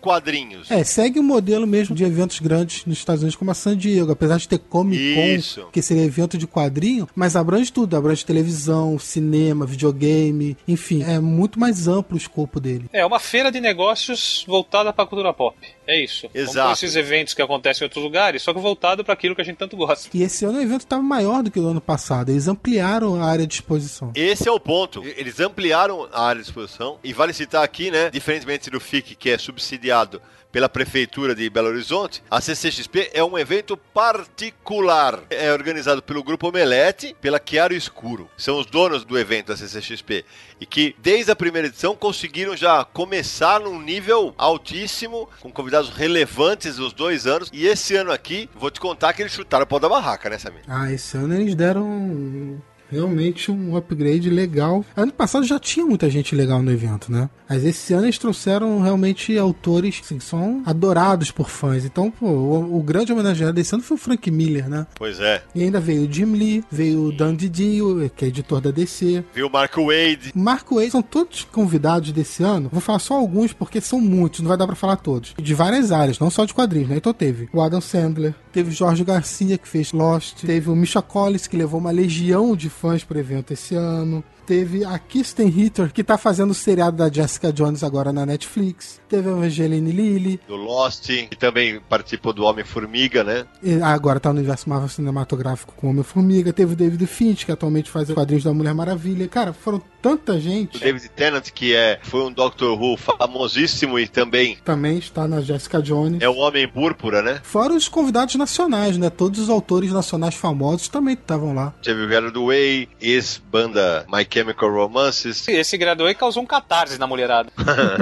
quadrinhos. 0.00 0.70
É, 0.70 0.82
segue 0.84 1.18
o 1.18 1.22
modelo 1.22 1.66
mesmo 1.66 1.94
de 1.94 2.04
eventos 2.04 2.40
grandes 2.40 2.84
nos 2.84 2.98
Estados 2.98 3.22
Unidos, 3.22 3.36
como 3.36 3.50
a 3.50 3.54
San 3.54 3.76
Diego, 3.76 4.12
apesar 4.12 4.38
de 4.38 4.48
ter 4.48 4.58
Comic 4.58 4.98
Isso. 5.34 5.62
Con, 5.62 5.70
que 5.70 5.82
seria 5.82 6.04
evento 6.04 6.36
de 6.36 6.46
quadrinho, 6.46 7.08
mas 7.14 7.36
abrange 7.36 7.72
tudo, 7.72 7.96
abrange 7.96 8.24
televisão, 8.24 8.98
cinema, 8.98 9.66
videogame, 9.66 10.56
enfim, 10.66 11.02
é 11.02 11.18
muito 11.18 11.58
mais 11.58 11.86
amplo 11.86 12.14
o 12.14 12.18
escopo 12.18 12.60
dele. 12.60 12.86
É 12.92 13.04
uma 13.04 13.18
feira 13.18 13.50
de 13.50 13.60
negócios 13.60 14.44
voltada 14.46 14.92
para 14.92 15.04
a 15.04 15.06
cultura 15.06 15.32
pop. 15.32 15.56
É 15.86 16.02
isso. 16.02 16.28
Exato. 16.34 16.58
Como 16.58 16.72
esses 16.72 16.96
eventos 16.96 17.34
que 17.34 17.42
acontecem 17.42 17.84
em 17.84 17.86
outros 17.86 18.04
lugares, 18.04 18.42
só 18.42 18.52
que 18.52 18.60
voltado 18.60 19.04
para 19.04 19.14
aquilo 19.14 19.34
que 19.34 19.40
a 19.40 19.44
gente 19.44 19.56
tanto 19.56 19.76
gosta. 19.76 20.08
E 20.12 20.22
esse 20.22 20.44
ano 20.44 20.58
o 20.58 20.62
evento 20.62 20.82
estava 20.82 21.02
maior 21.02 21.42
do 21.42 21.50
que 21.50 21.58
o 21.58 21.66
ano 21.66 21.80
passado, 21.80 22.30
eles 22.30 22.46
ampliaram 22.48 23.22
a 23.22 23.26
área 23.26 23.46
de 23.46 23.54
exposição. 23.54 24.12
Esse 24.14 24.48
é 24.48 24.52
o 24.52 24.60
ponto. 24.60 25.02
Eles 25.16 25.40
ampliaram 25.40 26.08
a 26.12 26.26
área 26.26 26.42
de 26.42 26.48
exposição 26.48 26.98
e 27.02 27.12
vale 27.12 27.32
citar 27.32 27.64
aqui, 27.64 27.90
né, 27.90 28.10
diferentemente 28.10 28.70
do 28.70 28.80
FIC 28.80 29.14
que 29.14 29.27
é 29.30 29.38
subsidiado 29.38 30.20
pela 30.50 30.68
prefeitura 30.68 31.34
de 31.34 31.48
Belo 31.50 31.68
Horizonte, 31.68 32.22
a 32.30 32.40
CCXP 32.40 33.10
é 33.12 33.22
um 33.22 33.38
evento 33.38 33.76
particular. 33.76 35.22
É 35.30 35.52
organizado 35.52 36.02
pelo 36.02 36.22
grupo 36.22 36.48
Omelete, 36.48 37.14
pela 37.20 37.40
Chiaro 37.44 37.74
Escuro. 37.74 38.30
São 38.36 38.58
os 38.58 38.66
donos 38.66 39.04
do 39.04 39.18
evento 39.18 39.48
da 39.48 39.56
CCXP 39.56 40.24
e 40.60 40.66
que 40.66 40.96
desde 40.98 41.30
a 41.30 41.36
primeira 41.36 41.68
edição 41.68 41.94
conseguiram 41.94 42.56
já 42.56 42.84
começar 42.84 43.60
num 43.60 43.80
nível 43.80 44.34
altíssimo, 44.38 45.28
com 45.40 45.52
convidados 45.52 45.90
relevantes 45.90 46.76
dos 46.76 46.92
dois 46.92 47.26
anos. 47.26 47.50
E 47.52 47.66
esse 47.66 47.94
ano 47.94 48.10
aqui, 48.10 48.48
vou 48.54 48.70
te 48.70 48.80
contar 48.80 49.12
que 49.12 49.22
eles 49.22 49.32
chutaram 49.32 49.64
o 49.64 49.66
pau 49.66 49.78
da 49.78 49.88
barraca, 49.88 50.30
né, 50.30 50.38
Samir? 50.38 50.62
Ah, 50.66 50.90
esse 50.90 51.16
ano 51.16 51.34
eles 51.34 51.54
deram 51.54 52.60
realmente 52.90 53.50
um 53.50 53.76
upgrade 53.76 54.30
legal. 54.30 54.84
Ano 54.96 55.12
passado 55.12 55.44
já 55.44 55.58
tinha 55.58 55.86
muita 55.86 56.08
gente 56.10 56.34
legal 56.34 56.62
no 56.62 56.70
evento, 56.70 57.10
né? 57.10 57.28
Mas 57.48 57.64
esse 57.64 57.94
ano 57.94 58.04
eles 58.04 58.18
trouxeram 58.18 58.80
realmente 58.80 59.36
autores 59.38 60.00
assim, 60.04 60.18
que 60.18 60.24
são 60.24 60.62
adorados 60.66 61.30
por 61.30 61.48
fãs. 61.48 61.84
Então, 61.84 62.10
pô, 62.10 62.26
o, 62.26 62.78
o 62.78 62.82
grande 62.82 63.12
homenageado 63.12 63.54
desse 63.54 63.74
ano 63.74 63.82
foi 63.82 63.96
o 63.96 64.00
Frank 64.00 64.30
Miller, 64.30 64.68
né? 64.68 64.86
Pois 64.94 65.18
é. 65.18 65.42
E 65.54 65.62
ainda 65.62 65.80
veio 65.80 66.06
o 66.06 66.12
Jim 66.12 66.32
Lee, 66.32 66.64
veio 66.70 67.04
o 67.04 67.12
Dan 67.12 67.34
Didio, 67.34 68.10
que 68.14 68.24
é 68.24 68.28
editor 68.28 68.60
da 68.60 68.70
DC. 68.70 69.24
Viu 69.34 69.46
o 69.46 69.50
Mark 69.50 69.74
Wade? 69.76 70.32
Marco 70.34 70.74
Wade 70.76 70.90
são 70.90 71.02
todos 71.02 71.44
convidados 71.44 72.12
desse 72.12 72.42
ano. 72.42 72.68
Vou 72.70 72.80
falar 72.80 72.98
só 72.98 73.14
alguns 73.14 73.52
porque 73.52 73.80
são 73.80 74.00
muitos, 74.00 74.40
não 74.40 74.48
vai 74.48 74.58
dar 74.58 74.66
pra 74.66 74.76
falar 74.76 74.96
todos. 74.96 75.34
De 75.38 75.54
várias 75.54 75.90
áreas, 75.90 76.18
não 76.18 76.30
só 76.30 76.44
de 76.44 76.52
quadrinhos, 76.52 76.90
né? 76.90 76.96
Então 76.96 77.14
teve 77.14 77.48
o 77.52 77.62
Adam 77.62 77.80
Sandler, 77.80 78.34
teve 78.52 78.70
o 78.70 78.74
Jorge 78.74 79.04
Garcia 79.04 79.56
que 79.56 79.68
fez 79.68 79.92
Lost, 79.92 80.44
teve 80.44 80.68
o 80.68 80.76
Misha 80.76 81.00
Collins 81.00 81.46
que 81.46 81.56
levou 81.56 81.80
uma 81.80 81.90
legião 81.90 82.54
de 82.54 82.68
fãs 82.78 83.04
pro 83.04 83.18
evento 83.18 83.52
esse 83.52 83.74
ano. 83.74 84.22
Teve 84.48 84.82
a 84.82 84.98
Kirsten 84.98 85.48
Ritter, 85.48 85.92
que 85.92 86.02
tá 86.02 86.16
fazendo 86.16 86.52
o 86.52 86.54
seriado 86.54 86.96
da 86.96 87.12
Jessica 87.12 87.52
Jones 87.52 87.84
agora 87.84 88.14
na 88.14 88.24
Netflix. 88.24 88.98
Teve 89.06 89.28
a 89.28 89.32
Evangeline 89.32 89.92
Lilly. 89.92 90.40
Do 90.48 90.56
Lost, 90.56 91.06
que 91.06 91.36
também 91.36 91.78
participou 91.86 92.32
do 92.32 92.44
Homem-Formiga, 92.44 93.22
né? 93.22 93.44
E 93.62 93.74
agora 93.82 94.18
tá 94.18 94.32
no 94.32 94.38
universo 94.38 94.66
Marvel 94.66 94.88
cinematográfico 94.88 95.74
com 95.76 95.90
Homem-Formiga. 95.90 96.50
Teve 96.50 96.72
o 96.72 96.76
David 96.76 97.06
Finch, 97.06 97.44
que 97.44 97.52
atualmente 97.52 97.90
faz 97.90 98.10
quadrinhos 98.10 98.42
da 98.44 98.54
Mulher 98.54 98.72
Maravilha. 98.72 99.28
Cara, 99.28 99.52
foram 99.52 99.82
tanta 100.00 100.32
O 100.32 100.40
gente. 100.40 100.78
David 100.78 101.10
Tennant, 101.10 101.50
que 101.50 101.74
é, 101.74 101.98
foi 102.02 102.22
um 102.24 102.32
Doctor 102.32 102.80
Who 102.80 102.96
famosíssimo 102.96 103.98
e 103.98 104.08
também 104.08 104.56
Também 104.64 104.96
está 104.96 105.28
na 105.28 105.42
Jessica 105.42 105.82
Jones. 105.82 106.22
é 106.22 106.28
o 106.28 106.36
Homem 106.36 106.66
Púrpura, 106.66 107.20
né? 107.20 107.40
Fora 107.42 107.74
os 107.74 107.86
convidados 107.86 108.34
nacionais, 108.36 108.96
né? 108.96 109.10
Todos 109.10 109.40
os 109.40 109.50
autores 109.50 109.92
nacionais 109.92 110.34
famosos 110.34 110.88
também 110.88 111.12
estavam 111.12 111.54
lá. 111.54 111.74
Teve 111.82 112.00
o 112.00 112.08
Gerard 112.08 112.38
Way, 112.38 112.88
ex-banda 112.98 114.06
My 114.10 114.24
Chemical 114.38 114.70
Romances. 114.70 115.46
Esse 115.48 115.76
graduei 115.76 116.14
causou 116.14 116.42
um 116.42 116.46
catarse 116.46 116.98
na 116.98 117.06
mulherada. 117.06 117.50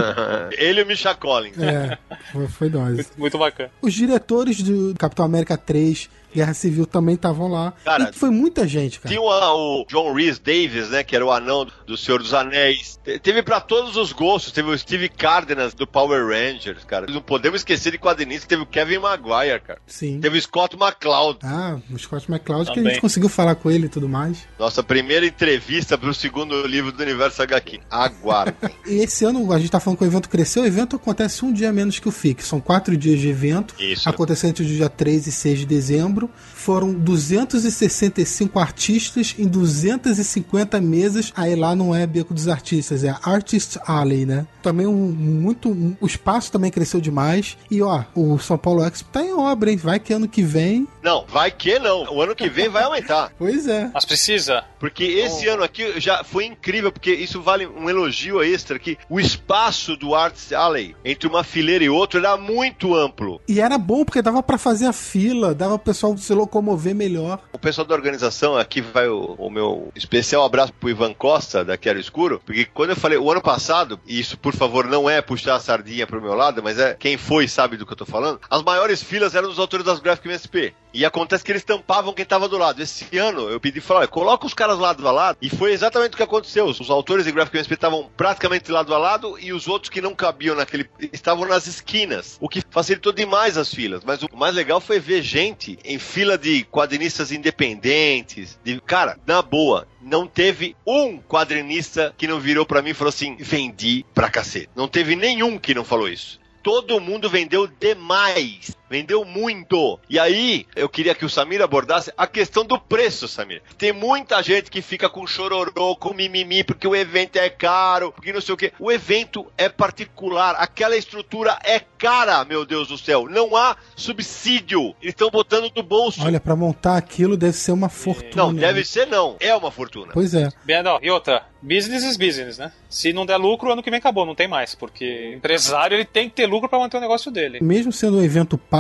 Ele 0.57 0.81
e 0.81 0.83
o 0.85 0.87
Misha 0.87 1.15
Collins. 1.15 1.59
É, 1.59 1.99
foi, 2.33 2.49
foi 2.49 2.69
nós. 2.69 2.95
Muito, 2.95 3.11
muito 3.17 3.39
bacana. 3.39 3.71
Os 3.81 3.95
diretores 3.95 4.63
do 4.63 4.95
Capitão 4.99 5.25
América 5.25 5.57
3, 5.57 6.11
Guerra 6.37 6.55
Civil, 6.55 6.87
também 6.87 7.15
estavam 7.15 7.49
lá. 7.49 7.73
Cara, 7.85 8.11
e 8.13 8.17
foi 8.17 8.31
muita 8.31 8.67
gente, 8.69 9.01
cara. 9.01 9.09
Tinha 9.15 9.21
o, 9.21 9.81
o 9.83 9.87
John 9.89 10.13
Rhys 10.13 10.39
Davis, 10.39 10.91
né? 10.91 11.03
Que 11.03 11.17
era 11.17 11.25
o 11.25 11.33
anão 11.33 11.67
do 11.87 11.97
Senhor 11.97 12.19
dos 12.23 12.35
Anéis. 12.35 12.99
Te- 13.03 13.19
Teve 13.19 13.43
pra 13.43 13.61
todos 13.61 13.97
os 13.97 14.13
gostos. 14.13 14.53
Teve 14.53 14.71
o 14.71 14.79
Steve 14.79 15.09
Cardenas 15.09 15.73
do 15.75 15.87
Power 15.87 16.27
Rangers, 16.27 16.85
cara. 16.85 17.07
Não 17.09 17.23
podemos 17.23 17.61
esquecer 17.61 17.93
de 17.93 17.99
quadrinista. 17.99 18.47
Teve 18.47 18.63
o 18.63 18.67
Kevin 18.67 18.99
Maguire, 18.99 19.61
cara. 19.61 19.79
Sim. 19.87 20.21
Teve 20.21 20.39
o 20.39 20.43
Scott 20.43 20.77
McCloud. 20.77 21.39
Ah, 21.43 21.79
o 21.91 21.99
Scott 21.99 22.31
McCloud, 22.31 22.71
que 22.73 22.81
a 22.81 22.83
gente 22.83 23.01
conseguiu 23.01 23.29
falar 23.29 23.55
com 23.55 23.71
ele 23.71 23.87
e 23.87 23.89
tudo 23.89 24.09
mais. 24.09 24.47
Nossa 24.59 24.83
primeira 24.83 25.25
entrevista 25.27 25.97
pro 25.97 26.13
segundo 26.13 26.67
livro 26.67 26.93
do 26.93 27.03
Universo 27.03 27.43
HQ. 27.43 27.81
Aguardem. 27.91 28.55
E 28.87 28.99
esse 29.03 29.25
ano, 29.25 29.53
a 29.53 29.59
gente 29.59 29.71
tá 29.71 29.81
falando 29.81 29.99
que 29.99 30.05
o 30.05 30.07
evento 30.07 30.29
cresceu, 30.29 30.63
o 30.63 30.67
evento 30.67 30.95
acontece 30.97 31.45
um 31.45 31.53
dia 31.53 31.73
menos 31.73 31.99
que 31.99 32.09
o 32.09 32.13
FIC. 32.13 32.43
São 32.45 32.61
quatro 32.61 32.97
dias 32.97 33.19
de 33.19 33.29
evento. 33.29 33.75
Isso. 33.81 34.09
Aconteceu 34.09 34.49
entre 34.49 34.63
o 34.63 34.67
dia 34.67 34.89
3 34.89 35.27
e 35.27 35.33
6 35.33 35.59
de 35.61 35.67
dezembro 35.67 36.26
livro 36.27 36.56
foram 36.67 36.93
265 36.95 38.59
artistas 38.59 39.37
em 39.39 39.47
250 39.47 40.81
mesas. 40.81 41.33
Aí 41.37 41.55
lá 41.55 41.77
não 41.77 41.95
é 41.95 42.05
Beco 42.09 42.35
dos 42.35 42.49
Artistas, 42.49 43.05
é 43.05 43.15
Artist 43.23 43.79
Alley, 43.87 44.27
né? 44.27 44.45
Também 44.63 44.85
um, 44.85 44.93
muito. 45.13 45.69
um- 45.69 45.97
o 46.01 46.07
espaço 46.07 46.51
também 46.51 46.73
cresceu 46.73 47.01
demais. 47.01 47.57
E 47.71 47.81
ó, 47.81 48.03
o 48.17 48.37
São 48.41 48.59
Paulo 48.59 48.83
Expo 48.85 49.09
tá 49.13 49.23
em 49.23 49.33
obra, 49.33 49.71
hein? 49.71 49.77
Vai 49.77 50.01
que 50.01 50.13
ano 50.13 50.27
que 50.27 50.43
vem. 50.43 50.89
Não, 51.05 51.25
vai 51.29 51.53
que 51.53 51.79
não. 51.79 52.13
O 52.13 52.21
ano 52.21 52.35
que 52.35 52.49
vem 52.49 52.69
vai 52.69 52.83
aumentar. 52.83 53.31
Pois 53.39 53.69
é. 53.69 53.89
Mas 53.95 54.05
precisa. 54.05 54.65
Porque 54.81 55.05
esse 55.05 55.47
ano 55.47 55.63
aqui 55.63 56.01
já 56.01 56.25
foi 56.25 56.47
incrível, 56.47 56.91
porque 56.91 57.13
isso 57.13 57.41
vale 57.41 57.65
um 57.65 57.89
elogio 57.89 58.43
extra 58.43 58.77
que 58.77 58.99
o 59.09 59.21
espaço 59.21 59.97
do 59.97 60.17
Arts 60.17 60.53
Alley 60.53 60.97
entre 61.05 61.29
uma 61.29 61.45
fileira 61.45 61.85
e 61.85 61.89
outra 61.89 62.19
era 62.19 62.37
muito 62.37 62.93
amplo. 62.95 63.41
E 63.49 63.61
era 63.61 63.79
bom 63.79 64.05
porque 64.05 64.21
dava 64.21 64.43
pra 64.43 64.59
fazer 64.59 64.87
a 64.87 64.93
fila, 64.93 65.55
dava 65.55 65.75
o 65.75 65.79
pessoal 65.79 66.17
se 66.19 66.35
locomover 66.35 66.56
melhor. 66.95 67.41
O 67.53 67.59
pessoal 67.59 67.87
da 67.87 67.95
organização, 67.95 68.57
aqui 68.57 68.81
vai 68.81 69.09
o, 69.09 69.35
o 69.39 69.51
meu 69.51 69.91
especial 69.95 70.45
abraço 70.45 70.73
pro 70.73 70.91
Ivan 70.91 71.13
Costa, 71.13 71.65
da 71.65 71.77
Quero 71.77 71.99
Escuro, 71.99 72.41
porque 72.45 72.65
quando 72.65 72.91
eu 72.91 72.97
falei 72.97 73.19
o 73.19 73.31
ano 73.31 73.41
passado, 73.41 73.99
e 74.07 74.19
isso 74.19 74.37
por 74.39 74.55
favor 74.55 74.87
não 74.87 75.09
é 75.09 75.21
puxar 75.21 75.57
a 75.57 75.61
sardinha 75.61 76.07
pro 76.07 76.23
meu 76.23 76.35
lado, 76.35 76.63
mas 76.63 76.79
é 76.79 76.95
quem 76.95 77.17
foi 77.17 77.49
sabe 77.49 77.77
do 77.77 77.87
que 77.87 77.93
eu 77.93 77.97
tô 77.97 78.07
falando, 78.07 78.41
as 78.49 78.63
maiores 78.63 79.03
filas 79.03 79.35
eram 79.35 79.49
dos 79.49 79.59
autores 79.59 79.85
das 79.85 80.01
Graphic 80.01 80.27
MSP. 80.29 80.75
E 80.97 81.05
acontece 81.05 81.45
que 81.45 81.53
eles 81.53 81.63
tampavam 81.63 82.15
quem 82.15 82.25
tava 82.25 82.49
do 82.49 82.57
lado. 82.57 82.81
Esse 82.81 83.19
ano 83.19 83.51
eu 83.51 83.61
pedi 83.61 83.83
falar, 83.83 84.09
coloca 84.09 84.47
os 84.47 84.55
caras 84.55 84.79
lado 84.79 85.07
a 85.07 85.13
lado, 85.13 85.37
e 85.43 85.51
foi 85.51 85.73
exatamente 85.73 86.15
o 86.15 86.17
que 86.17 86.23
aconteceu. 86.23 86.65
Os 86.65 86.89
autores 86.89 87.27
de 87.27 87.33
Graphic 87.33 87.55
MSP 87.55 87.75
estavam 87.75 88.11
praticamente 88.17 88.73
lado 88.73 88.95
a 88.95 88.99
lado 88.99 89.39
e 89.39 89.53
os 89.53 89.69
outros 89.69 89.91
que 89.91 90.01
não 90.01 90.15
cabiam 90.15 90.57
naquele 90.57 90.89
estavam 91.13 91.47
nas 91.47 91.67
esquinas, 91.67 92.39
o 92.41 92.49
que 92.49 92.63
facilitou 92.71 93.13
demais 93.13 93.59
as 93.59 93.75
filas. 93.75 94.03
Mas 94.07 94.23
o 94.23 94.29
mais 94.35 94.55
legal 94.55 94.81
foi 94.81 94.99
ver 94.99 95.21
gente 95.21 95.79
em 95.85 95.99
fila 95.99 96.39
de 96.39 96.65
quadrinistas 96.65 97.31
independentes, 97.31 98.59
de 98.65 98.81
cara, 98.81 99.19
na 99.27 99.43
boa, 99.43 99.87
não 100.01 100.27
teve 100.27 100.75
um 100.87 101.19
quadrinista 101.19 102.15
que 102.17 102.27
não 102.27 102.41
virou 102.41 102.65
para 102.65 102.81
mim 102.81 102.91
e 102.91 102.95
falou 102.95 103.11
assim: 103.11 103.37
vendi 103.39 104.03
pra 104.15 104.31
cacete. 104.31 104.71
Não 104.75 104.89
teve 104.89 105.15
nenhum 105.15 105.59
que 105.59 105.75
não 105.75 105.85
falou 105.85 106.09
isso. 106.09 106.41
Todo 106.63 107.01
mundo 107.01 107.29
vendeu 107.29 107.69
demais. 107.69 108.77
Vendeu 108.89 109.25
muito. 109.25 109.99
E 110.09 110.19
aí, 110.19 110.67
eu 110.75 110.89
queria 110.89 111.15
que 111.15 111.25
o 111.25 111.29
Samir 111.29 111.63
abordasse 111.63 112.13
a 112.17 112.27
questão 112.27 112.65
do 112.65 112.79
preço, 112.79 113.27
Samir. 113.27 113.63
Tem 113.77 113.93
muita 113.93 114.43
gente 114.43 114.71
que 114.71 114.81
fica 114.81 115.09
com 115.09 115.27
chororô, 115.27 115.97
com 115.97 116.15
mimimi, 116.15 116.63
porque 116.63 116.87
o 116.87 116.95
evento 116.95 117.37
é 117.37 117.51
caro, 117.51 118.13
porque 118.13 118.33
não 118.33 118.41
sei 118.41 118.55
o 118.55 118.57
quê. 118.57 118.73
O 118.79 118.91
evento 118.91 119.47
é 119.59 119.69
particular. 119.69 120.55
Aquela 120.59 120.97
estrutura 120.97 121.59
é 121.65 121.81
cara, 121.99 122.45
meu 122.45 122.65
Deus 122.65 122.89
do 122.89 122.99
céu. 122.99 123.27
Não 123.29 123.57
há 123.57 123.77
subsídio. 123.95 124.95
Eles 125.01 125.15
estão 125.15 125.31
botando 125.31 125.71
do 125.71 125.83
bolso. 125.83 126.23
Olha, 126.25 126.41
pra 126.41 126.55
montar 126.55 126.97
aquilo 126.97 127.37
deve 127.37 127.57
ser 127.57 127.73
uma 127.73 127.89
fortuna. 127.89 128.45
Não, 128.45 128.55
deve 128.55 128.85
ser 128.85 129.07
não. 129.07 129.37
É 129.41 129.55
uma 129.55 129.71
fortuna. 129.71 130.13
Pois 130.13 130.35
é. 130.35 130.49
Bem, 130.65 130.83
não, 130.83 130.99
e 131.03 131.11
outra, 131.11 131.45
business 131.63 132.05
is 132.05 132.17
business, 132.17 132.59
né? 132.59 132.73
Se 132.89 133.13
não 133.13 133.27
der 133.27 133.37
lucro, 133.37 133.73
ano 133.73 133.83
que 133.83 133.91
vem 133.91 133.99
acabou, 133.99 134.25
não 134.25 134.35
tem 134.35 134.49
mais, 134.49 134.75
porque 134.75 135.35
empresário 135.35 135.97
ele 135.97 136.05
tem 136.05 136.29
que 136.29 136.37
ter 136.37 136.47
lucro 136.47 136.69
para 136.69 136.79
manter 136.79 136.97
o 136.97 137.01
negócio 137.01 137.31
dele. 137.31 137.59
Mesmo 137.61 137.93
sendo 137.93 138.19
um 138.19 138.23
evento 138.23 138.57
pago, 138.57 138.76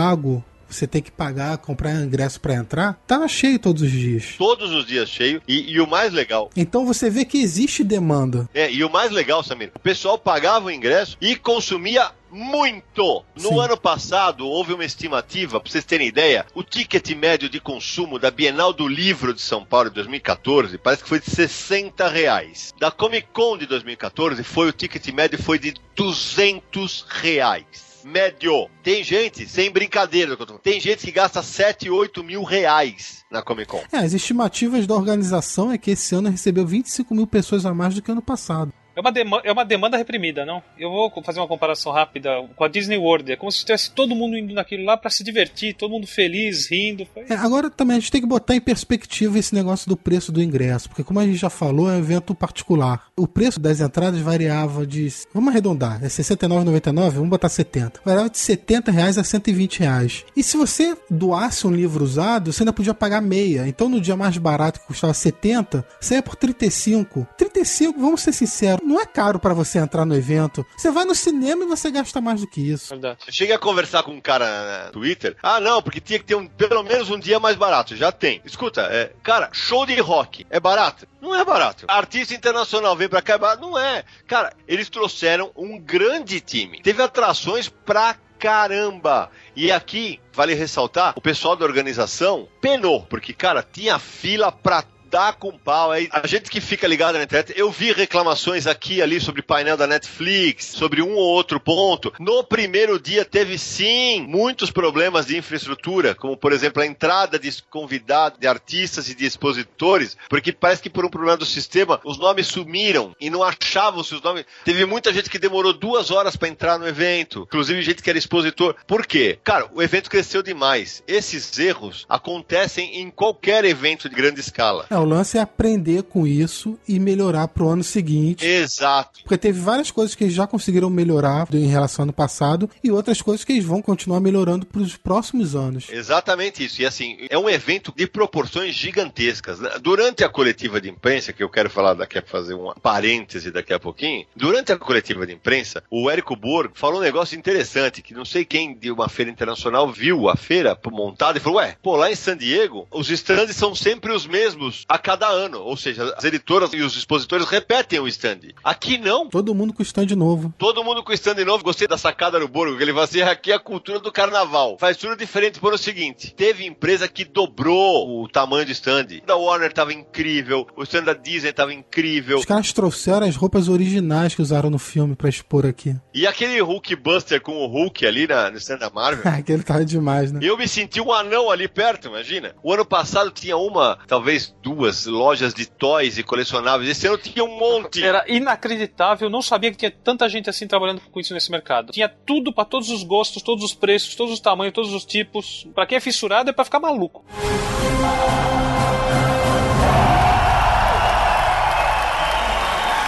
você 0.69 0.87
tem 0.87 1.01
que 1.01 1.11
pagar, 1.11 1.59
comprar 1.59 1.95
ingresso 1.95 2.41
para 2.41 2.55
entrar, 2.55 3.01
tava 3.07 3.29
cheio 3.29 3.59
todos 3.59 3.83
os 3.83 3.91
dias. 3.91 4.35
Todos 4.37 4.73
os 4.73 4.87
dias 4.87 5.09
cheio. 5.09 5.41
E, 5.47 5.73
e, 5.73 5.81
o 5.81 5.87
mais 5.87 6.13
legal. 6.13 6.51
Então 6.57 6.85
você 6.85 7.09
vê 7.09 7.25
que 7.25 7.39
existe 7.39 7.85
demanda. 7.85 8.49
É, 8.53 8.71
e 8.71 8.85
o 8.85 8.91
mais 8.91 9.11
legal, 9.11 9.43
Samir, 9.43 9.71
o 9.75 9.79
pessoal 9.79 10.19
pagava 10.19 10.67
o 10.67 10.71
ingresso 10.71 11.17
e 11.21 11.37
consumia 11.37 12.11
muito. 12.31 13.25
No 13.37 13.51
Sim. 13.51 13.61
ano 13.61 13.77
passado, 13.77 14.47
houve 14.47 14.75
uma 14.75 14.85
estimativa, 14.85 15.61
para 15.61 15.71
vocês 15.71 15.85
terem 15.85 16.09
ideia, 16.09 16.45
o 16.55 16.63
ticket 16.63 17.09
médio 17.13 17.49
de 17.49 17.61
consumo 17.61 18.19
da 18.19 18.31
Bienal 18.31 18.73
do 18.73 18.87
Livro 18.87 19.33
de 19.33 19.41
São 19.41 19.65
Paulo 19.65 19.89
de 19.89 19.95
2014 19.95 20.77
parece 20.79 21.03
que 21.03 21.09
foi 21.09 21.21
de 21.21 21.31
60 21.31 22.09
reais. 22.09 22.75
Da 22.79 22.91
Comic 22.91 23.29
Con 23.33 23.57
de 23.57 23.67
2014, 23.67 24.43
foi 24.43 24.69
o 24.69 24.73
ticket 24.73 25.07
médio 25.13 25.41
foi 25.43 25.59
de 25.59 25.75
200 25.95 27.07
reais 27.09 27.86
médio. 28.07 28.69
Tem 28.83 29.03
gente, 29.03 29.49
sem 29.49 29.71
brincadeira, 29.71 30.37
tem 30.63 30.81
gente 30.81 31.05
que 31.05 31.11
gasta 31.11 31.43
7, 31.43 31.91
8 31.91 32.23
mil 32.23 32.43
reais 32.45 33.25
na 33.31 33.43
Comic 33.43 33.69
Con. 33.69 33.83
É, 33.93 33.99
as 33.99 34.13
estimativas 34.13 34.87
da 34.87 34.95
organização 34.95 35.73
é 35.73 35.77
que 35.77 35.91
esse 35.91 36.15
ano 36.15 36.31
recebeu 36.31 36.67
25 36.67 37.15
mil 37.15 37.27
pessoas 37.27 37.67
a 37.67 37.75
mais 37.75 37.95
do 37.95 38.03
que 38.03 38.11
ano 38.11 38.23
passado. 38.23 38.73
É 38.97 39.01
uma, 39.01 39.41
é 39.45 39.53
uma 39.53 39.65
demanda 39.65 39.99
reprimida, 39.99 40.47
não? 40.47 40.63
Eu 40.79 40.91
vou 40.91 41.13
fazer 41.23 41.39
uma 41.39 41.47
comparação 41.47 41.93
rápida 41.93 42.31
com 42.57 42.65
a 42.65 42.69
Disney 42.69 42.97
World. 42.97 43.31
É 43.31 43.37
como 43.37 43.53
se 43.53 43.63
tivesse 43.63 43.91
todo 43.91 44.15
mundo 44.15 44.39
indo 44.39 44.55
naquilo 44.55 44.87
lá 44.87 44.97
para 44.97 45.11
se 45.11 45.23
divertir, 45.23 45.75
todo 45.75 45.91
mundo 45.91 46.07
feliz, 46.07 46.71
rindo. 46.71 47.07
É, 47.29 47.35
agora 47.35 47.69
também 47.69 47.99
a 47.99 48.01
gente 48.01 48.11
tem 48.11 48.23
que 48.23 48.27
botar 48.27 48.57
em 48.57 48.61
perspectiva 48.61 49.39
esse 49.39 49.55
negócio 49.55 49.87
do 49.87 49.99
preço 49.99 50.33
do 50.33 50.43
ingresso, 50.43 50.89
porque 50.89 51.05
como 51.05 51.21
a 51.21 51.27
gente 51.27 51.37
já 51.37 51.51
falou, 51.51 51.91
é 51.91 51.93
um 51.93 51.99
evento 51.99 52.35
particular. 52.35 53.09
O 53.15 53.29
preço 53.29 53.61
das 53.61 53.83
entradas 53.83 54.19
variava 54.21 54.87
de. 54.87 55.13
Vamos 55.35 55.51
arredondar, 55.51 55.99
é 55.99 56.05
R$ 56.05 56.09
69,99, 56.09 57.11
vamos 57.11 57.29
botar 57.29 57.51
70. 57.51 58.01
Variava 58.03 58.31
de 58.31 58.39
70 58.39 58.91
reais 58.91 59.19
a 59.19 59.25
120 59.25 59.81
reais. 59.81 60.25
E 60.35 60.43
se 60.43 60.57
você 60.57 60.97
doasse 61.11 61.67
um 61.67 61.71
livro 61.71 62.03
usado, 62.03 62.51
você 62.51 62.63
ainda 62.63 62.73
podia 62.73 62.95
pagar 62.95 63.21
meia. 63.21 63.69
Então 63.69 63.91
no 63.91 64.01
dia 64.01 64.17
mais 64.17 64.39
barato 64.39 64.81
que 64.81 64.87
custava 64.87 65.13
70, 65.13 65.87
você 66.01 66.15
ia 66.15 66.23
por 66.23 66.35
35. 66.35 67.29
35, 67.37 68.01
vamos 68.01 68.23
ser 68.23 68.33
sinceros 68.33 68.86
não 68.87 69.01
é 69.01 69.05
caro 69.05 69.39
para 69.39 69.53
você 69.53 69.79
entrar 69.79 70.05
no 70.05 70.15
evento. 70.15 70.65
Você 70.77 70.91
vai 70.91 71.05
no 71.05 71.15
cinema 71.15 71.65
e 71.65 71.67
você 71.67 71.91
gasta 71.91 72.21
mais 72.21 72.41
do 72.41 72.47
que 72.47 72.61
isso. 72.61 72.91
Verdade. 72.91 73.19
Eu 73.27 73.33
cheguei 73.33 73.55
a 73.55 73.59
conversar 73.59 74.03
com 74.03 74.13
um 74.13 74.21
cara 74.21 74.87
no 74.87 74.93
Twitter. 74.93 75.37
Ah, 75.43 75.61
não, 75.61 75.83
porque 75.83 76.01
tinha 76.01 76.19
que 76.19 76.25
ter 76.25 76.37
um, 76.37 76.47
pelo 76.47 76.83
menos 76.83 77.11
um 77.11 77.19
dia 77.19 77.41
mais 77.41 77.57
barato. 77.57 77.97
Já 77.97 78.13
tem. 78.13 78.41
Escuta, 78.45 78.83
é, 78.83 79.13
cara, 79.23 79.51
show 79.53 79.85
de 79.85 79.99
rock 80.01 80.47
é 80.49 80.61
barato? 80.61 81.07
Não 81.21 81.35
é 81.35 81.45
barato. 81.45 81.85
Artista 81.89 82.35
internacional 82.35 82.95
vem 82.97 83.09
pra 83.09 83.21
cá 83.21 83.35
é 83.35 83.39
barato? 83.39 83.63
Não 83.63 83.79
é. 83.79 84.05
Cara, 84.27 84.53
eles 84.69 84.89
trouxeram 84.89 85.51
um 85.57 85.79
grande 85.79 86.41
time. 86.41 86.81
Teve 86.81 87.03
atrações 87.03 87.69
pra 87.69 88.17
caramba! 88.39 89.31
E 89.55 89.73
aqui, 89.73 90.21
vale 90.33 90.55
ressaltar, 90.55 91.15
o 91.17 91.21
pessoal 91.21 91.57
da 91.57 91.65
organização 91.65 92.47
penou, 92.61 93.03
porque, 93.03 93.33
cara, 93.33 93.63
tinha 93.63 93.99
fila 93.99 94.53
pra 94.53 94.85
dá 95.11 95.33
com 95.33 95.57
pau. 95.57 95.91
Aí, 95.91 96.09
a 96.13 96.27
gente 96.27 96.51
que 96.51 96.61
fica 96.61 96.87
ligado 96.87 97.17
na 97.17 97.25
internet, 97.25 97.53
eu 97.57 97.71
vi 97.71 97.93
reclamações 97.93 98.67
aqui 98.67 99.01
ali 99.01 99.21
sobre 99.21 99.43
painel 99.43 99.77
da 99.77 99.87
Netflix, 99.87 100.67
sobre 100.67 101.03
um 101.03 101.15
ou 101.15 101.35
outro 101.35 101.59
ponto. 101.61 102.13
No 102.19 102.45
primeiro 102.45 102.99
dia 102.99 103.25
teve 103.25 103.59
sim 103.59 104.23
muitos 104.23 104.71
problemas 104.71 105.27
de 105.27 105.37
infraestrutura, 105.37 106.15
como 106.15 106.37
por 106.37 106.53
exemplo 106.53 106.83
a 106.83 106.87
entrada 106.87 107.39
de 107.39 107.63
convidados, 107.71 108.39
de 108.39 108.47
artistas 108.47 109.09
e 109.09 109.15
de 109.15 109.25
expositores, 109.25 110.17
porque 110.29 110.53
parece 110.53 110.83
que 110.83 110.91
por 110.91 111.05
um 111.05 111.11
problema 111.11 111.37
do 111.37 111.47
sistema 111.47 112.01
os 112.05 112.19
nomes 112.19 112.47
sumiram 112.47 113.15
e 113.21 113.31
não 113.31 113.43
achavam 113.43 114.03
se 114.03 114.15
os 114.15 114.23
nomes. 114.23 114.45
Teve 114.65 114.85
muita 114.85 115.13
gente 115.13 115.31
que 115.31 115.39
demorou 115.39 115.73
duas 115.73 116.11
horas 116.11 116.37
para 116.37 116.49
entrar 116.49 116.79
no 116.79 116.87
evento, 116.87 117.43
inclusive 117.43 117.83
gente 117.83 118.03
que 118.03 118.11
era 118.11 118.19
expositor. 118.19 118.75
Por 118.87 119.07
quê? 119.07 119.39
Cara, 119.43 119.69
o 119.73 119.83
evento 119.83 120.11
cresceu 120.11 120.43
demais. 120.43 121.03
Esses 121.07 121.59
erros 121.59 122.05
acontecem 122.09 123.01
em 123.01 123.11
qualquer 123.11 123.65
evento 123.65 124.09
de 124.09 124.15
grande 124.15 124.41
escala. 124.41 124.87
É, 124.91 124.97
lance 125.07 125.39
é 125.39 125.41
aprender 125.41 126.03
com 126.03 126.27
isso 126.27 126.79
e 126.87 126.99
melhorar 126.99 127.49
pro 127.49 127.69
ano 127.69 127.85
seguinte. 127.85 128.45
Exato. 128.45 129.21
Porque 129.23 129.39
teve 129.39 129.61
várias 129.61 129.91
coisas 129.91 130.15
que 130.15 130.25
eles 130.25 130.35
já 130.35 130.47
conseguiram 130.47 130.91
melhorar 130.91 131.49
em 131.53 131.67
relação 131.67 132.03
ao 132.03 132.07
ano 132.07 132.13
passado 132.13 132.69
e 132.83 132.91
outras 132.91 133.23
coisas 133.23 133.45
que 133.45 133.53
eles 133.53 133.65
vão 133.65 133.81
continuar 133.81 134.21
melhorando 134.21 134.67
pros 134.67 134.97
próximos 134.97 135.55
anos. 135.55 135.87
Exatamente 135.91 136.65
isso. 136.65 136.83
E 136.83 136.87
assim, 136.87 137.17
é 137.29 137.39
um 137.39 137.49
evento 137.49 137.93
de 137.95 138.07
proporções 138.07 138.75
gigantescas. 138.75 139.59
Durante 139.81 140.25
a 140.25 140.29
coletiva 140.29 140.81
de 140.81 140.89
imprensa, 140.89 141.33
que 141.33 141.43
eu 141.43 141.49
quero 141.49 141.71
falar 141.71 141.95
daqui 141.95 142.19
a 142.19 142.23
fazer 142.23 142.55
um 142.55 142.73
parêntese 142.83 143.51
daqui 143.51 143.73
a 143.73 143.81
pouquinho, 143.81 144.27
durante 144.35 144.73
a 144.73 144.79
coletiva 144.79 145.27
de 145.27 145.33
imprensa, 145.33 145.83
o 145.91 146.11
Érico 146.11 146.37
Borg 146.37 146.73
falou 146.75 147.01
um 147.01 147.03
negócio 147.03 147.39
interessante, 147.39 148.03
que 148.03 148.15
não 148.15 148.25
sei 148.25 148.45
quem 148.45 148.75
de 148.75 148.91
uma 148.91 149.09
feira 149.09 149.31
internacional 149.31 149.91
viu 149.91 150.29
a 150.29 150.37
feira 150.37 150.79
montada 150.91 151.39
e 151.39 151.41
falou, 151.41 151.59
ué, 151.59 151.77
pô, 151.83 151.97
lá 151.97 152.11
em 152.11 152.15
San 152.15 152.37
Diego, 152.37 152.87
os 152.91 153.11
stands 153.11 153.57
são 153.57 153.75
sempre 153.75 154.13
os 154.13 154.27
mesmos 154.27 154.85
a 154.89 154.99
cada 154.99 155.29
ano. 155.29 155.61
Ou 155.61 155.77
seja, 155.77 156.15
as 156.17 156.25
editoras 156.25 156.73
e 156.73 156.81
os 156.81 156.97
expositores 156.97 157.47
repetem 157.49 157.99
o 157.99 158.09
stand. 158.09 158.41
Aqui 158.63 158.99
não. 158.99 159.29
Todo 159.29 159.55
mundo 159.55 159.73
com 159.73 159.83
stand 159.83 160.15
novo. 160.17 160.53
Todo 160.59 160.85
mundo 160.85 161.03
com 161.03 161.13
stand 161.13 161.45
novo. 161.45 161.65
Gostei 161.65 161.89
da 161.89 161.99
sacada 161.99 162.39
do 162.39 162.49
Borgo, 162.49 162.77
que 162.77 162.83
ele 162.83 162.93
vai 162.93 163.05
assim, 163.05 163.21
aqui 163.23 163.53
é 163.53 163.55
a 163.55 163.59
cultura 163.59 163.99
do 163.99 164.13
carnaval. 164.13 164.77
Faz 164.79 164.97
tudo 164.97 165.17
diferente 165.17 165.59
por 165.59 165.73
o 165.73 165.79
seguinte: 165.79 166.33
teve 166.35 166.65
empresa 166.65 167.09
que 167.09 167.25
dobrou 167.25 168.23
o 168.23 168.29
tamanho 168.29 168.67
do 168.67 168.73
stand. 168.73 169.07
Da 169.27 169.37
Warner 169.37 169.73
tava 169.73 169.93
incrível, 169.93 170.67
o 170.77 170.83
stand 170.83 171.05
da 171.05 171.15
Disney 171.15 171.53
tava 171.53 171.73
incrível. 171.73 172.39
Os 172.39 172.45
caras 172.45 172.73
trouxeram 172.73 173.27
as 173.27 173.37
roupas 173.37 173.69
originais 173.69 174.35
que 174.35 174.43
usaram 174.43 174.71
no 174.71 174.79
filme 174.79 175.15
para 175.15 175.29
expor 175.29 175.67
aqui. 175.67 175.97
E 176.15 176.27
aquele 176.27 176.61
Hulk 176.61 176.97
Buster 176.97 177.41
com 177.41 177.53
o 177.53 177.67
Hulk 177.67 178.07
ali 178.07 178.27
na, 178.27 178.51
no 178.51 178.59
stand 178.59 178.79
da 178.79 178.91
Marvel. 178.91 179.23
aquele 179.31 179.63
tava 179.63 179.85
demais, 179.85 180.33
né? 180.33 180.41
Eu 180.43 180.57
me 180.57 180.67
senti 180.69 181.01
um 181.01 181.13
anão 181.13 181.51
ali 181.51 181.69
perto, 181.69 182.09
imagina. 182.09 182.55
O 182.63 182.73
ano 182.73 182.85
passado 182.85 183.31
tinha 183.31 183.57
uma, 183.57 183.99
talvez 184.07 184.55
duas 184.63 184.76
duas 184.77 185.07
lojas 185.07 185.55
de 185.55 185.67
toys 185.67 186.19
e 186.19 186.23
colecionáveis. 186.23 186.91
Esse 186.91 187.07
ano 187.07 187.19
tinha 187.19 187.45
um 187.45 187.59
monte. 187.59 188.05
Era 188.05 188.25
inacreditável, 188.29 189.31
não 189.31 189.41
sabia 189.41 189.71
que 189.71 189.77
tinha 189.79 189.91
tanta 189.91 190.29
gente 190.29 190.51
assim 190.51 190.67
trabalhando 190.67 191.01
com 191.01 191.19
isso 191.19 191.33
nesse 191.33 191.51
mercado. 191.51 191.93
Tinha 191.93 192.09
tudo 192.09 192.53
para 192.53 192.65
todos 192.65 192.91
os 192.91 193.03
gostos, 193.03 193.43
todos 193.43 193.65
os 193.65 193.75
preços, 193.75 194.15
todos 194.15 194.33
os 194.33 194.41
tamanhos, 194.41 194.75
todos 194.75 194.93
os 194.93 195.05
tipos. 195.05 195.67
Para 195.75 195.87
quem 195.87 195.97
é 195.97 196.01
fissurado 196.01 196.51
é 196.51 196.53
para 196.53 196.65
ficar 196.65 196.79
maluco. 196.79 197.25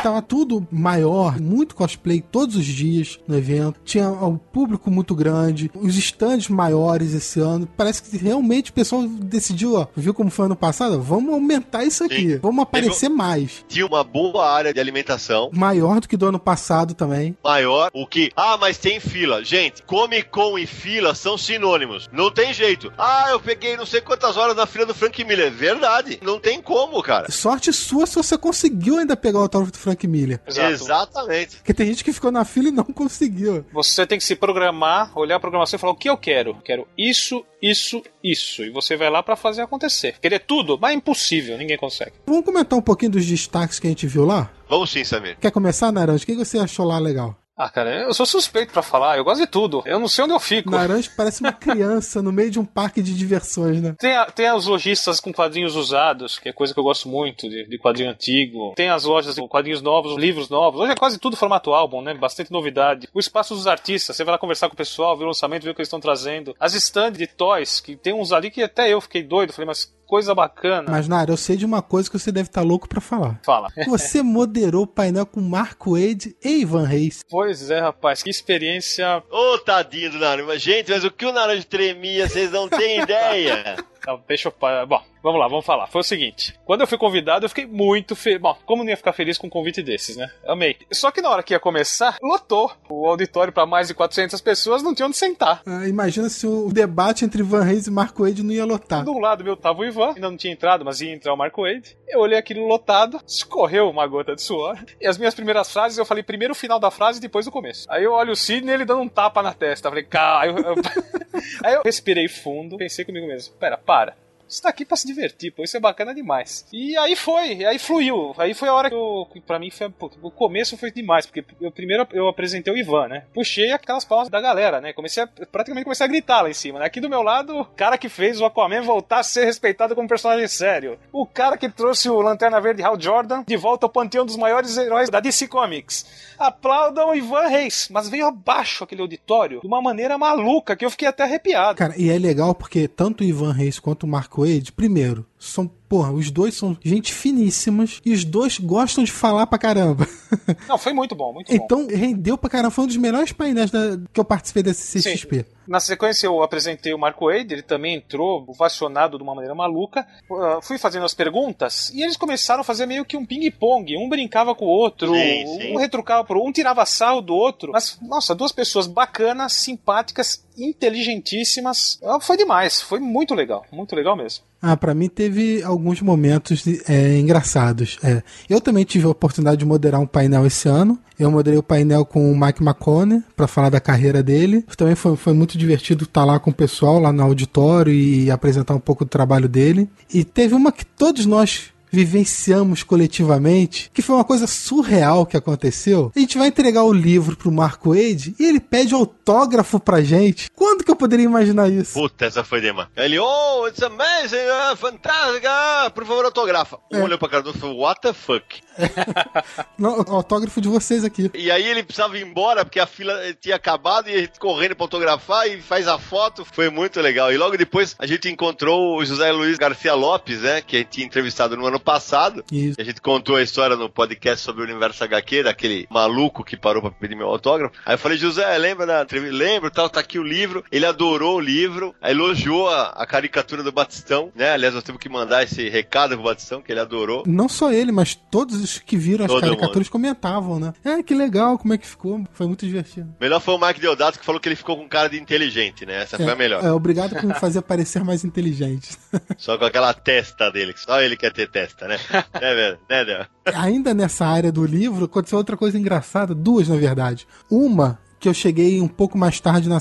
Tava 0.03 0.23
tudo 0.23 0.67
maior, 0.71 1.41
muito 1.41 1.75
cosplay 1.75 2.21
todos 2.23 2.57
os 2.57 2.65
dias 2.65 3.19
no 3.27 3.37
evento. 3.37 3.81
Tinha 3.85 4.09
um 4.09 4.37
público 4.39 4.91
muito 4.91 5.15
grande, 5.15 5.71
os 5.75 5.97
estandes 5.97 6.49
maiores 6.49 7.13
esse 7.15 7.41
ano. 7.41 7.69
Parece 7.77 8.03
que 8.03 8.17
realmente 8.17 8.71
o 8.71 8.75
pessoal 8.75 9.03
decidiu, 9.07 9.75
ó, 9.75 9.87
viu 9.97 10.15
como 10.15 10.31
foi 10.31 10.47
ano 10.47 10.55
passado? 10.57 11.01
Vamos 11.03 11.33
aumentar 11.35 11.85
isso 11.85 12.05
aqui, 12.05 12.33
Sim. 12.35 12.39
vamos 12.39 12.63
aparecer 12.63 13.09
mais. 13.09 13.65
Tinha 13.69 13.85
uma 13.87 14.05
boa 14.05 14.49
área 14.49 14.73
de 14.73 14.79
alimentação, 14.81 15.51
Maior 15.53 16.01
do 16.01 16.09
que 16.09 16.17
do 16.17 16.27
ano 16.27 16.39
passado 16.39 16.95
também. 16.95 17.37
maior, 17.45 17.91
o 17.93 18.07
que. 18.07 18.31
Ah, 18.37 18.57
mas 18.59 18.79
tem 18.79 19.01
fila. 19.01 19.43
Gente, 19.45 19.83
Comic 19.83 20.29
Con 20.31 20.59
e 20.59 20.67
fila 20.67 21.15
são 21.15 21.37
sinônimos. 21.37 22.09
Não 22.13 22.31
tem 22.31 22.55
jeito. 22.55 22.93
Ah, 22.97 23.27
eu 23.31 23.41
peguei 23.41 23.77
não 23.77 23.85
sei 23.85 24.01
quantas 24.01 24.37
horas 24.37 24.57
na 24.57 24.65
fila 24.67 24.87
do 24.87 24.95
Frank 24.95 25.23
Miller. 25.25 25.51
Verdade. 25.53 26.19
Não 26.23 26.39
tem 26.39 26.63
como, 26.63 27.03
cara. 27.03 27.31
Sorte 27.31 27.73
sua 27.73 28.07
se 28.07 28.15
você 28.15 28.39
conseguiu 28.39 28.99
ainda 28.99 29.17
pegar 29.17 29.39
o 29.41 29.43
autógrafo 29.43 29.73
do 29.73 29.79
Frank 29.79 29.98
Miller. 30.07 30.41
Exato. 30.47 30.73
Exatamente. 30.73 31.57
Porque 31.57 31.75
tem 31.75 31.87
gente 31.87 32.05
que 32.05 32.13
ficou 32.13 32.31
na 32.31 32.45
fila 32.45 32.69
e 32.69 32.73
não 32.73 32.85
conseguiu. 32.85 33.65
Você 33.73 34.07
tem 34.07 34.19
que 34.19 34.25
se 34.25 34.37
programar, 34.37 35.17
olhar 35.19 35.37
a 35.37 35.41
programação 35.41 35.77
e 35.77 35.81
falar 35.81 35.93
o 35.93 35.97
que 35.97 36.09
eu 36.09 36.17
quero. 36.17 36.55
Quero 36.65 36.87
isso, 36.97 37.45
isso, 37.61 38.03
isso. 38.23 38.63
E 38.63 38.71
você 38.71 38.97
vai 38.97 39.11
lá 39.11 39.23
pra 39.23 39.37
fazer 39.37 39.63
acontecer. 39.63 40.17
Querer 40.21 40.41
tudo, 40.41 40.79
mas 40.81 40.93
é 40.93 40.95
impossível, 40.95 41.59
ninguém 41.59 41.77
consegue. 41.77 42.13
Vamos 42.27 42.45
comentar 42.45 42.79
um 42.79 42.83
pouquinho 42.83 43.13
dos 43.13 43.27
destaques 43.27 43.79
que 43.79 43.87
a 43.87 43.91
gente 43.91 44.07
viu 44.07 44.25
lá? 44.25 44.51
Vamos 44.69 44.91
sim, 44.91 45.05
Samir. 45.05 45.37
Quer 45.41 45.51
começar, 45.51 45.91
Naranja? 45.91 46.23
O 46.23 46.27
que 46.27 46.35
você 46.35 46.59
achou 46.59 46.87
lá 46.87 46.99
legal? 46.99 47.37
Ah, 47.59 47.69
cara, 47.69 48.03
eu 48.05 48.15
sou 48.15 48.25
suspeito 48.25 48.73
pra 48.73 48.83
falar, 48.83 49.19
eu 49.19 49.25
gosto 49.25 49.41
de 49.41 49.47
tudo. 49.49 49.83
Eu 49.85 49.99
não 49.99 50.07
sei 50.07 50.23
onde 50.25 50.33
eu 50.33 50.39
fico. 50.39 50.71
Naranja 50.71 51.11
parece 51.17 51.41
uma 51.41 51.53
criança 51.53 52.23
no 52.23 52.31
meio 52.31 52.51
de 52.53 52.61
um 52.61 52.65
parque 52.65 53.03
de 53.03 53.13
diversões, 53.17 53.83
né? 53.83 53.97
Tem, 53.99 54.17
a- 54.17 54.27
tem 54.27 54.47
as 54.47 54.67
lojistas 54.67 55.19
com 55.19 55.33
quadrinhos 55.33 55.75
usados, 55.75 56.39
que 56.39 56.49
é 56.49 56.53
coisa 56.53 56.73
que 56.73 56.79
eu 56.79 56.85
gosto 56.85 57.09
muito, 57.09 57.49
de, 57.49 57.67
de 57.69 57.79
quadrinho 57.79 58.11
antigo. 58.11 58.73
Tem 58.77 58.89
as 58.91 59.03
lojas 59.05 59.35
com 59.37 59.49
quadrinhos 59.49 59.83
novos, 59.83 60.17
livros 60.17 60.49
novos. 60.49 60.81
Hoje 60.81 60.93
é 60.93 60.97
quase 60.97 61.19
tudo 61.19 61.37
formato 61.37 61.73
álbum, 61.75 62.01
né? 62.01 62.15
Bastante 62.15 62.53
novidade. 62.53 63.09
O 63.13 63.19
espaço 63.19 63.55
dos 63.55 63.67
artistas, 63.67 64.15
você 64.17 64.23
vai 64.23 64.33
lá 64.33 64.39
conversar 64.39 64.69
com 64.69 64.75
o 64.75 64.79
pessoal, 64.79 65.17
ver 65.17 65.25
o 65.25 65.29
lançamento, 65.29 65.65
ver 65.65 65.71
o 65.71 65.75
que 65.75 65.81
eles 65.81 65.89
estão 65.89 65.99
trazendo. 66.01 66.55
As 66.61 66.75
stands 66.75 67.19
de 67.19 67.27
toys, 67.27 67.81
que 67.81 67.97
tem 67.97 68.15
uns 68.15 68.31
ali 68.31 68.51
que 68.53 68.63
até 68.63 68.89
eu 68.93 69.01
fiquei 69.01 69.23
doido. 69.25 69.53
Falei, 69.53 69.67
mas 69.67 69.93
coisa 70.09 70.35
bacana. 70.35 70.91
Mas, 70.91 71.07
Nara, 71.07 71.31
eu 71.31 71.37
sei 71.37 71.55
de 71.57 71.67
uma 71.67 71.83
coisa 71.83 72.11
que 72.11 72.19
você 72.19 72.33
deve 72.33 72.49
estar 72.49 72.63
louco 72.63 72.89
pra 72.89 73.01
falar. 73.01 73.39
Fala. 73.45 73.69
Você 73.87 74.23
moderou 74.23 74.85
o 74.85 74.87
painel 74.87 75.27
com 75.27 75.41
Marco 75.41 75.93
Wade 75.93 76.35
e 76.43 76.63
Ivan 76.63 76.87
Reis. 76.87 77.23
Pois 77.29 77.71
é, 77.71 77.79
rapaz, 77.79 78.23
que 78.23 78.31
experiência. 78.31 79.23
Ô, 79.31 79.59
tadinho 79.59 80.11
do 80.11 80.19
Naranja. 80.19 80.59
Gente, 80.59 80.91
mas 80.91 81.05
o 81.05 81.11
que 81.11 81.27
o 81.27 81.33
Naranja 81.33 81.65
tremia, 81.65 82.27
vocês 82.29 82.51
não 82.51 82.69
têm 82.69 83.01
ideia. 83.03 83.77
Tá, 84.05 84.19
deixa 84.27 84.49
eu. 84.49 84.87
Bom, 84.87 85.03
vamos 85.23 85.41
lá, 85.41 85.49
vamos 85.49 85.65
falar. 85.65 85.87
Foi 85.87 86.01
o 86.01 86.05
seguinte: 86.05 86.59
quando 86.65 86.81
eu 86.83 86.87
fui 86.87 86.99
convidado, 86.99 87.45
eu 87.45 87.49
fiquei 87.49 87.67
muito 87.67 88.15
feliz. 88.17 88.41
Bom, 88.41 88.57
como 88.67 88.83
não 88.83 88.91
ia 88.91 88.97
ficar 88.97 89.13
feliz 89.13 89.37
com 89.39 89.47
um 89.47 89.51
convite 89.51 89.83
desses, 89.83 90.17
né? 90.17 90.31
Amei. 90.47 90.77
Só 90.93 91.11
que 91.11 91.21
na 91.23 91.31
hora 91.31 91.43
que 91.43 91.53
ia 91.55 91.61
começar, 91.61 92.17
lotou. 92.23 92.71
O 92.89 93.07
auditório 93.07 93.53
para 93.53 93.67
mais 93.67 93.89
de 93.89 93.95
400 93.95 94.41
pessoas 94.41 94.83
não 94.83 94.95
tinha 94.95 95.07
onde 95.07 95.17
sentar. 95.17 95.63
Ah, 95.67 95.87
imagina 95.87 96.29
se 96.29 96.47
o 96.47 96.71
debate 96.73 97.25
entre 97.25 97.41
Ivan 97.43 97.63
Reis 97.63 97.87
e 97.87 97.91
Marco 97.91 98.23
Wade 98.25 98.43
não 98.43 98.53
ia 98.53 98.65
lotar. 98.65 99.05
Do 99.05 99.19
lado 99.19 99.45
meu 99.45 99.57
tava 99.57 99.81
o 99.81 99.85
Ivan, 99.85 100.09
ainda 100.15 100.31
não 100.31 100.37
tinha 100.37 100.53
entrado, 100.53 100.85
mas 100.85 101.01
ia 101.01 101.13
entrar 101.13 101.33
o 101.33 101.37
Marco 101.37 101.63
Wade. 101.63 101.97
Eu 102.09 102.21
olhei 102.21 102.39
aquilo 102.39 102.67
lotado, 102.67 103.21
escorreu 103.27 103.89
uma 103.91 104.07
gota 104.07 104.35
de 104.35 104.43
suor. 104.43 104.79
E 105.01 105.07
as 105.07 105.19
minhas 105.19 105.35
primeiras 105.35 105.71
frases, 105.73 105.99
eu 105.99 106.05
falei 106.07 106.23
primeiro 106.23 106.53
o 106.53 106.57
final 106.57 106.79
da 106.81 106.91
frase 106.91 107.19
e 107.19 107.23
depois 107.23 107.47
o 107.47 107.51
começo. 107.53 107.87
Aí 107.91 108.05
eu 108.05 108.13
olho 108.13 108.33
o 108.33 108.37
Sidney 108.37 108.75
ele 108.75 108.85
dando 108.85 109.03
um 109.03 109.09
tapa 109.09 109.43
na 109.43 109.53
testa. 109.53 109.89
Eu 109.89 109.93
falei, 109.93 110.05
cara. 110.05 110.41
Aí 110.41 110.49
eu, 110.51 110.57
eu- 110.59 110.75
Aí 111.65 111.75
eu 111.75 111.83
respirei 111.85 112.29
fundo, 112.29 112.77
pensei 112.77 113.05
comigo 113.05 113.27
mesmo: 113.27 113.55
pera, 113.57 113.77
para. 113.77 114.17
Você 114.49 114.63
tá 114.63 114.71
aqui 114.71 114.85
pra 114.85 114.97
se 114.97 115.07
divertir, 115.07 115.53
pô, 115.53 115.63
isso 115.63 115.77
é 115.77 115.81
bacana 115.81 116.15
demais. 116.15 116.67
E 116.73 116.97
aí 116.97 117.15
foi, 117.15 117.65
aí 117.67 117.79
fluiu. 117.79 118.35
Aí 118.39 118.55
foi 118.55 118.69
a 118.69 118.75
hora 118.75 118.89
que 118.89 118.95
eu, 118.95 119.29
pra 119.47 119.59
mim 119.59 119.71
foi, 119.71 119.91
pô, 119.91 120.11
o 120.23 120.31
começo 120.31 120.77
foi 120.77 120.91
demais, 120.91 121.27
porque 121.27 121.45
eu 121.61 121.71
primeiro 121.71 122.07
eu 122.13 122.29
apresentei 122.29 122.73
o 122.73 122.77
Ivan, 122.77 123.09
né? 123.09 123.25
Puxei 123.35 123.73
aquelas 123.73 124.05
palmas 124.07 124.31
da 124.31 124.41
galera, 124.41 124.81
né? 124.81 124.93
Comecei 124.95 125.23
a, 125.23 125.27
praticamente 125.27 125.85
comecei 125.85 126.07
a 126.07 126.09
gritar 126.09 126.43
lá 126.43 126.49
em 126.49 126.55
cima, 126.55 126.79
né? 126.79 126.87
Aqui 126.87 127.01
do 127.01 127.11
meu 127.11 127.23
lado, 127.23 127.61
o 127.61 127.65
cara 127.65 127.99
que 127.99 128.09
fez 128.09 128.41
o 128.41 128.47
Aquaman 128.47 128.83
voltar 128.83 129.19
a 129.19 129.23
ser 129.23 129.45
respeitado 129.45 129.95
como 129.95 130.09
personagem 130.09 130.49
sério. 130.49 130.99
O 131.13 131.27
cara 131.27 131.59
que 131.59 131.69
trouxe 131.69 132.09
o 132.09 132.21
Lanterna 132.21 132.61
Verde 132.61 132.83
Hal 132.83 132.99
Jordan 132.99 133.45
de 133.47 133.57
volta 133.57 133.85
ao 133.85 133.91
panteão 133.91 134.25
dos 134.25 134.37
maiores 134.37 134.77
heróis 134.79 135.11
da 135.11 135.21
DC 135.21 135.47
Comics. 135.49 136.07
Aplaudam 136.39 137.11
o 137.11 137.15
Ivan 137.15 137.49
Reis, 137.49 137.89
mas 137.91 138.09
veio 138.09 138.27
abaixo 138.27 138.85
aquele 138.85 139.03
auditório 139.03 139.61
de 139.61 139.67
uma 139.67 139.83
maneira 139.83 140.17
maluca 140.17 140.75
que 140.75 140.85
eu 140.85 140.91
fiquei 140.91 141.09
até 141.09 141.25
arrepiado. 141.25 141.77
Cara, 141.77 141.95
e 141.97 142.11
é 142.11 142.19
legal 142.19 142.55
porque 142.55 142.89
tanto 142.89 143.23
o 143.23 143.27
Ivan 143.27 143.53
Reis 143.53 143.79
quanto 143.79 144.05
o 144.05 144.09
Marco 144.09 144.38
Wade, 144.39 144.71
primeiro, 144.71 145.27
são, 145.39 145.67
porra, 145.89 146.13
os 146.13 146.31
dois 146.31 146.55
são 146.55 146.77
gente 146.85 147.13
finíssimas 147.13 148.01
e 148.05 148.13
os 148.13 148.25
dois 148.25 148.59
gostam 148.59 149.05
de 149.05 149.13
falar 149.13 149.47
pra 149.47 149.59
caramba. 149.59 150.07
Não, 150.69 150.77
foi 150.77 150.93
muito 150.93 151.15
bom, 151.15 151.33
muito 151.33 151.49
bom. 151.49 151.55
Então, 151.65 151.87
rendeu 151.87 152.37
pra 152.37 152.51
caramba. 152.51 152.71
Foi 152.71 152.85
um 152.85 152.89
dos 152.89 152.97
melhores 152.97 153.33
painéis 153.33 153.71
da- 153.71 153.99
que 154.13 154.19
eu 154.21 154.25
participei 154.25 154.63
da 154.63 154.75
CCXP. 154.75 155.47
Na 155.67 155.81
sequência, 155.81 156.27
eu 156.27 156.43
apresentei 156.43 156.95
o 156.95 156.99
Marco 156.99 157.27
Wade, 157.27 157.53
ele 157.55 157.63
também 157.63 157.97
entrou 157.97 158.43
ovacionado 158.49 159.19
de 159.19 159.23
uma 159.23 159.35
maneira 159.35 159.55
maluca. 159.55 160.07
Uh, 160.31 160.63
fui 160.63 160.79
fazendo 160.79 161.05
as 161.05 161.13
perguntas 161.13 161.91
e 161.91 162.03
eles 162.03 162.17
começaram 162.17 162.63
a 162.63 162.65
fazer 162.65 162.87
meio 162.87 163.05
que 163.05 163.17
um 163.19 163.25
ping-pong. 163.27 163.97
Um 163.97 164.09
brincava 164.09 164.55
com 164.55 164.65
o 164.65 164.69
outro, 164.69 165.13
Sim, 165.15 165.47
sim. 165.61 165.73
um 165.75 165.79
retrucava 165.79 166.25
pro 166.25 166.37
outro, 166.39 166.49
um 166.49 166.53
tirava 166.53 166.85
sal 166.87 167.21
do 167.21 167.35
outro. 167.35 167.73
Mas, 167.73 167.99
nossa, 168.01 168.35
duas 168.35 168.51
pessoas 168.51 168.87
bacanas, 168.87 169.53
simpáticas, 169.53 170.43
inteligentíssimas. 170.57 171.99
Ah, 172.03 172.19
Foi 172.21 172.37
demais, 172.37 172.81
foi 172.81 172.99
muito 172.99 173.35
legal, 173.35 173.65
muito 173.71 173.95
legal 173.95 174.17
mesmo. 174.17 174.45
Ah, 174.61 174.77
pra 174.77 174.95
mim 174.95 175.09
teve 175.09 175.63
alguns 175.63 176.03
momentos 176.03 176.65
é, 176.89 177.17
engraçados. 177.19 177.97
É, 178.03 178.23
eu 178.51 178.61
também 178.61 178.85
tive 178.85 179.07
a 179.07 179.11
oportunidade 179.11 179.59
de 179.59 179.65
moderar 179.65 180.01
um 180.01 180.07
painel 180.07 180.45
esse 180.47 180.69
ano. 180.69 180.99
Eu 181.19 181.31
moderei 181.31 181.59
o 181.59 181.63
painel 181.63 182.05
com 182.05 182.31
o 182.31 182.39
Mike 182.39 182.63
McCone 182.63 183.23
pra 183.37 183.47
falar 183.47 183.71
da 183.71 183.81
carreira 183.81 184.23
dele. 184.23 184.65
Também 184.77 184.95
foi, 184.95 185.17
foi 185.17 185.33
muito 185.33 185.57
divertido 185.57 186.05
estar 186.05 186.25
lá 186.25 186.39
com 186.41 186.51
o 186.51 186.55
pessoal, 186.55 186.99
lá 186.99 187.13
no 187.13 187.23
auditório 187.23 187.93
e 187.93 188.31
apresentar 188.31 188.75
um 188.75 188.81
pouco 188.81 189.05
do 189.05 189.09
trabalho 189.09 189.49
dele. 189.49 189.89
E 190.13 190.25
teve 190.25 190.55
uma 190.55 190.73
que 190.73 190.85
todos 190.85 191.25
nós 191.25 191.73
vivenciamos 191.91 192.83
coletivamente, 192.83 193.91
que 193.93 194.03
foi 194.03 194.15
uma 194.17 194.25
coisa 194.25 194.47
surreal 194.47 195.27
que 195.27 195.37
aconteceu. 195.37 196.13
A 196.15 196.19
gente 196.19 196.39
vai 196.39 196.49
entregar 196.49 196.83
o 196.85 196.93
livro 196.93 197.37
pro 197.37 197.51
Marco 197.53 197.91
Wade 197.91 198.35
e 198.39 198.45
ele 198.45 198.61
pede 198.61 198.95
autógrafo 198.95 199.79
pra 199.81 200.01
gente. 200.03 200.51
Quando 200.55 200.85
que 200.85 200.91
eu 200.91 200.97
poderia 200.97 201.25
imaginar 201.25 201.69
isso? 201.71 201.95
Puta, 201.95 202.27
essa 202.27 202.45
foi 202.45 202.61
demais. 202.61 202.89
Ele, 202.97 203.19
oh, 203.19 203.67
it's 203.69 203.83
amazing, 203.83 204.37
ah, 204.51 204.77
fantástica, 204.77 205.49
ah, 205.51 205.91
por 205.95 206.05
favor, 206.05 206.25
autografa. 206.25 206.79
Um 206.93 206.99
É. 206.99 207.03
olhou 207.05 207.19
pra 207.19 207.29
cara 207.29 207.43
do 207.43 207.51
e 207.51 207.59
falou, 207.59 207.79
what 207.81 208.01
the 208.01 208.13
fuck? 208.13 208.61
Não, 209.79 210.01
autógrafo 210.09 210.61
de 210.61 210.69
vocês 210.69 211.05
aqui. 211.05 211.31
E 211.35 211.51
aí 211.51 211.65
ele 211.67 211.83
precisava 211.83 212.17
ir 212.19 212.23
embora 212.27 212.65
porque 212.65 212.81
a 212.81 212.87
fila 212.87 213.15
tinha 213.41 213.57
acabado 213.57 214.09
e 214.09 214.19
gente 214.21 214.39
correndo 214.39 214.75
pra 214.75 214.85
autografar 214.85 215.47
e 215.49 215.61
faz 215.61 215.87
a 215.89 215.99
foto. 215.99 216.45
Foi 216.45 216.71
muito 216.71 217.01
legal. 217.01 217.33
E 217.33 217.37
logo 217.37 217.57
depois 217.57 217.95
a 217.99 218.07
gente 218.07 218.29
encontrou 218.29 218.97
o 218.99 219.05
José 219.05 219.31
Luiz 219.33 219.57
Garcia 219.59 219.95
Lopes, 219.95 220.41
né? 220.41 220.61
Que 220.61 220.77
a 220.77 220.79
gente 220.81 220.89
tinha 220.91 221.07
entrevistado 221.07 221.57
no 221.57 221.67
ano 221.67 221.78
passado. 221.81 222.45
Isso. 222.51 222.81
A 222.81 222.85
gente 222.85 223.01
contou 223.01 223.37
a 223.37 223.43
história 223.43 223.77
no 223.77 223.89
podcast 223.89 224.45
sobre 224.45 224.63
o 224.63 224.65
universo 224.65 225.03
HQ, 225.05 225.45
daquele 225.45 225.87
maluco 225.91 226.45
que 226.45 226.57
parou 226.57 226.83
pra 226.83 226.91
pedir 226.91 227.15
meu 227.15 227.29
autógrafo. 227.29 227.75
Aí 227.85 227.95
eu 227.95 227.99
falei, 227.99 228.19
José, 228.19 228.57
lembra 228.59 228.87
da 228.87 229.03
entrevista? 229.03 229.37
Lembro, 229.37 229.71
tal, 229.71 229.89
tá 229.89 230.01
aqui 230.01 230.19
o 230.19 230.23
livro. 230.23 230.65
Ele 230.71 230.87
adorou 230.87 231.37
o 231.37 231.41
livro, 231.41 231.95
aí 232.01 232.13
elogiou 232.13 232.69
a, 232.69 232.89
a 232.91 233.07
caricatura 233.07 233.63
do 233.63 233.73
Batistão, 233.73 234.33
né? 234.35 234.51
Aliás, 234.51 234.75
nós 234.75 234.83
temos 234.83 235.01
que 235.01 235.09
mandar 235.09 235.43
esse 235.43 235.69
recado 235.69 236.15
pro 236.15 236.25
Batistão, 236.25 236.61
que 236.61 236.73
ele 236.73 236.81
adorou. 236.81 237.23
Não 237.27 237.49
só 237.49 237.73
ele, 237.73 237.93
mas 237.93 238.15
todos 238.15 238.63
os 238.63 238.79
que 238.79 238.97
viram 238.97 239.25
as 239.25 239.31
Todo 239.31 239.41
caricaturas 239.41 239.89
comentavam, 239.89 240.59
né? 240.59 240.73
É, 240.85 241.03
que 241.03 241.15
legal, 241.15 241.59
como 241.59 241.75
é 241.75 241.79
que 241.79 241.87
ficou? 241.87 242.25
Foi 242.33 242.47
muito 242.47 242.67
divertido. 242.67 243.15
Melhor 243.21 243.41
foi 243.41 243.55
o 243.55 243.59
Mike 243.59 243.81
Deodato 243.81 244.19
que 244.19 244.25
falou 244.25 244.41
que 244.41 244.49
ele 244.49 244.57
ficou 244.57 244.77
com 244.77 244.89
cara 244.89 245.09
de 245.09 245.19
inteligente, 245.21 245.87
né? 245.87 246.03
Essa 246.03 246.17
foi 246.17 246.31
a 246.31 246.37
melhor. 246.37 246.65
É, 246.65 246.73
obrigado 246.73 247.15
por 247.15 247.25
me 247.25 247.35
fazer 247.35 247.63
parecer 247.63 248.03
mais 248.03 248.25
inteligente. 248.25 248.97
Só 249.37 249.57
com 249.57 249.65
aquela 249.65 249.93
testa 249.95 250.51
dele, 250.51 250.73
que 250.73 250.81
só 250.81 251.01
ele 251.01 251.17
quer 251.17 251.33
ter 251.33 251.49
testa, 251.51 251.68
né? 251.87 251.99
né, 252.41 252.55
velho? 252.55 252.79
Né, 252.89 253.05
Del? 253.05 253.27
Ainda 253.55 253.95
nessa 253.95 254.27
área 254.27 254.53
do 254.53 254.65
livro, 254.65 255.05
aconteceu 255.05 255.39
outra 255.39 255.57
coisa 255.57 255.79
engraçada, 255.79 256.35
duas 256.35 256.69
na 256.69 256.77
verdade. 256.77 257.27
Uma 257.51 257.99
que 258.21 258.29
eu 258.29 258.35
cheguei 258.35 258.81
um 258.81 258.89
pouco 258.89 259.17
mais 259.17 259.41
tarde 259.41 259.69
na 259.69 259.81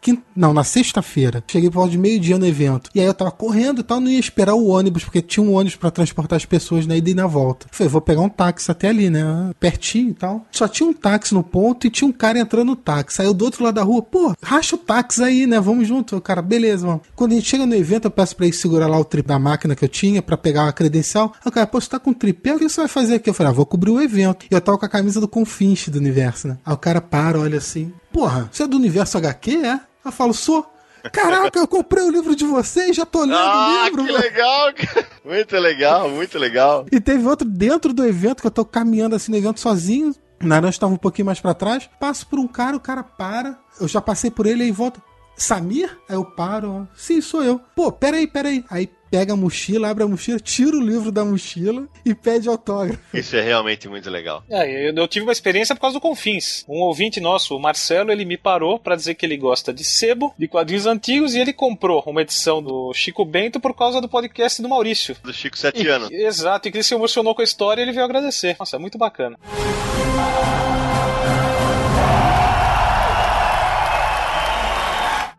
s- 0.00 0.02
quin- 0.02 0.22
não, 0.34 0.52
na 0.54 0.64
sexta-feira. 0.64 1.42
Cheguei 1.46 1.68
por 1.70 1.76
volta 1.76 1.90
de 1.90 1.98
meio-dia 1.98 2.38
no 2.38 2.46
evento. 2.46 2.90
E 2.94 3.00
aí 3.00 3.06
eu 3.06 3.14
tava 3.14 3.30
correndo 3.30 3.80
e 3.80 3.84
tal, 3.84 4.00
não 4.00 4.08
ia 4.10 4.18
esperar 4.18 4.54
o 4.54 4.68
ônibus, 4.68 5.04
porque 5.04 5.20
tinha 5.22 5.44
um 5.44 5.52
ônibus 5.54 5.76
pra 5.76 5.90
transportar 5.90 6.36
as 6.36 6.44
pessoas 6.44 6.86
na 6.86 6.96
ida 6.96 7.10
e 7.10 7.14
na 7.14 7.26
volta. 7.26 7.66
Falei, 7.70 7.90
vou 7.90 8.00
pegar 8.00 8.20
um 8.20 8.28
táxi 8.28 8.70
até 8.70 8.88
ali, 8.88 9.10
né? 9.10 9.50
Pertinho 9.58 10.10
e 10.10 10.14
tal. 10.14 10.46
Só 10.50 10.66
tinha 10.68 10.88
um 10.88 10.92
táxi 10.92 11.34
no 11.34 11.42
ponto 11.42 11.86
e 11.86 11.90
tinha 11.90 12.08
um 12.08 12.12
cara 12.12 12.38
entrando 12.38 12.66
no 12.68 12.76
táxi. 12.76 13.16
Saiu 13.16 13.34
do 13.34 13.44
outro 13.44 13.64
lado 13.64 13.74
da 13.74 13.82
rua, 13.82 14.02
pô, 14.02 14.34
racha 14.42 14.76
o 14.76 14.78
táxi 14.78 15.22
aí, 15.22 15.46
né? 15.46 15.60
Vamos 15.60 15.86
junto. 15.88 16.16
O 16.16 16.20
cara, 16.20 16.40
beleza, 16.42 16.86
mano. 16.86 17.00
Quando 17.16 17.32
a 17.32 17.34
gente 17.34 17.48
chega 17.48 17.66
no 17.66 17.74
evento, 17.74 18.04
eu 18.06 18.10
peço 18.10 18.36
pra 18.36 18.46
ele 18.46 18.54
segurar 18.54 18.86
lá 18.86 18.98
o 18.98 19.04
tripé 19.04 19.28
da 19.28 19.38
máquina 19.38 19.74
que 19.76 19.84
eu 19.84 19.88
tinha 19.88 20.22
pra 20.22 20.36
pegar 20.36 20.68
a 20.68 20.72
credencial. 20.72 21.32
Aí 21.44 21.48
o 21.48 21.52
cara, 21.52 21.66
pô, 21.66 21.80
você 21.80 21.88
tá 21.88 21.98
com 21.98 22.12
tripé? 22.12 22.54
O 22.54 22.58
que 22.58 22.68
você 22.68 22.80
vai 22.80 22.88
fazer 22.88 23.16
aqui? 23.16 23.28
Eu 23.28 23.34
falei, 23.34 23.50
ah, 23.52 23.54
vou 23.54 23.66
cobrir 23.66 23.90
o 23.90 24.00
evento. 24.00 24.46
E 24.50 24.54
eu 24.54 24.60
tava 24.60 24.78
com 24.78 24.86
a 24.86 24.88
camisa 24.88 25.20
do 25.20 25.28
Confinche 25.28 25.90
do 25.90 25.98
universo, 25.98 26.48
né? 26.48 26.58
Aí 26.64 26.72
o 26.72 26.76
cara 26.78 27.00
para, 27.00 27.38
olha 27.38 27.58
assim, 27.58 27.92
porra, 28.12 28.48
você 28.50 28.62
é 28.62 28.66
do 28.66 28.76
universo 28.76 29.18
HQ, 29.18 29.50
é? 29.66 29.80
Eu 30.04 30.12
falo, 30.12 30.32
sou. 30.34 30.66
Caraca, 31.12 31.58
eu 31.58 31.68
comprei 31.68 32.02
o 32.02 32.10
livro 32.10 32.34
de 32.34 32.44
vocês, 32.44 32.96
já 32.96 33.06
tô 33.06 33.20
lendo 33.20 33.36
ah, 33.36 33.82
o 33.82 33.84
livro. 33.84 34.04
que 34.04 34.12
mano." 34.12 34.24
legal, 34.24 34.74
cara. 34.74 35.06
Muito 35.24 35.56
legal, 35.56 36.08
muito 36.10 36.38
legal. 36.38 36.86
E 36.90 37.00
teve 37.00 37.26
outro 37.26 37.48
dentro 37.48 37.92
do 37.92 38.04
evento, 38.04 38.40
que 38.40 38.46
eu 38.46 38.50
tô 38.50 38.64
caminhando 38.64 39.14
assim 39.14 39.30
no 39.30 39.38
evento 39.38 39.60
sozinho. 39.60 40.14
Naranjo 40.40 40.70
estava 40.70 40.92
um 40.92 40.98
pouquinho 40.98 41.26
mais 41.26 41.40
pra 41.40 41.54
trás. 41.54 41.88
Passo 42.00 42.26
por 42.26 42.38
um 42.38 42.46
cara, 42.46 42.76
o 42.76 42.80
cara 42.80 43.02
para. 43.02 43.58
Eu 43.80 43.88
já 43.88 44.00
passei 44.00 44.30
por 44.30 44.46
ele 44.46 44.62
aí 44.62 44.70
volta. 44.72 45.00
Samir? 45.36 45.96
Aí 46.08 46.16
eu 46.16 46.24
paro. 46.24 46.70
ó. 46.72 46.96
Sim, 46.96 47.20
sou 47.20 47.42
eu. 47.42 47.60
Pô, 47.74 47.92
peraí, 47.92 48.26
peraí. 48.26 48.64
Aí 48.68 48.90
pega 49.10 49.32
a 49.32 49.36
mochila, 49.36 49.88
abre 49.88 50.04
a 50.04 50.08
mochila, 50.08 50.38
tira 50.38 50.76
o 50.76 50.80
livro 50.80 51.10
da 51.10 51.24
mochila 51.24 51.86
e 52.04 52.14
pede 52.14 52.48
autógrafo. 52.48 53.00
Isso 53.12 53.36
é 53.36 53.40
realmente 53.40 53.88
muito 53.88 54.08
legal. 54.10 54.42
É, 54.48 54.88
eu, 54.88 54.94
eu 54.94 55.08
tive 55.08 55.24
uma 55.26 55.32
experiência 55.32 55.74
por 55.74 55.80
causa 55.80 55.94
do 55.94 56.00
Confins. 56.00 56.64
Um 56.68 56.80
ouvinte 56.80 57.20
nosso, 57.20 57.56
o 57.56 57.60
Marcelo, 57.60 58.10
ele 58.12 58.24
me 58.24 58.36
parou 58.36 58.78
pra 58.78 58.96
dizer 58.96 59.14
que 59.14 59.24
ele 59.24 59.36
gosta 59.36 59.72
de 59.72 59.84
sebo, 59.84 60.34
de 60.38 60.48
quadrinhos 60.48 60.86
antigos, 60.86 61.34
e 61.34 61.40
ele 61.40 61.52
comprou 61.52 62.02
uma 62.06 62.22
edição 62.22 62.62
do 62.62 62.92
Chico 62.94 63.24
Bento 63.24 63.60
por 63.60 63.74
causa 63.74 64.00
do 64.00 64.08
podcast 64.08 64.60
do 64.62 64.68
Maurício. 64.68 65.16
Do 65.22 65.32
Chico 65.32 65.58
Sete 65.58 65.86
anos. 65.88 66.10
Exato, 66.10 66.68
e 66.68 66.70
que 66.70 66.78
ele 66.78 66.84
se 66.84 66.94
emocionou 66.94 67.34
com 67.34 67.40
a 67.40 67.44
história 67.44 67.80
e 67.80 67.84
ele 67.84 67.92
veio 67.92 68.04
agradecer. 68.04 68.56
Nossa, 68.58 68.76
é 68.76 68.78
muito 68.78 68.98
bacana. 68.98 69.38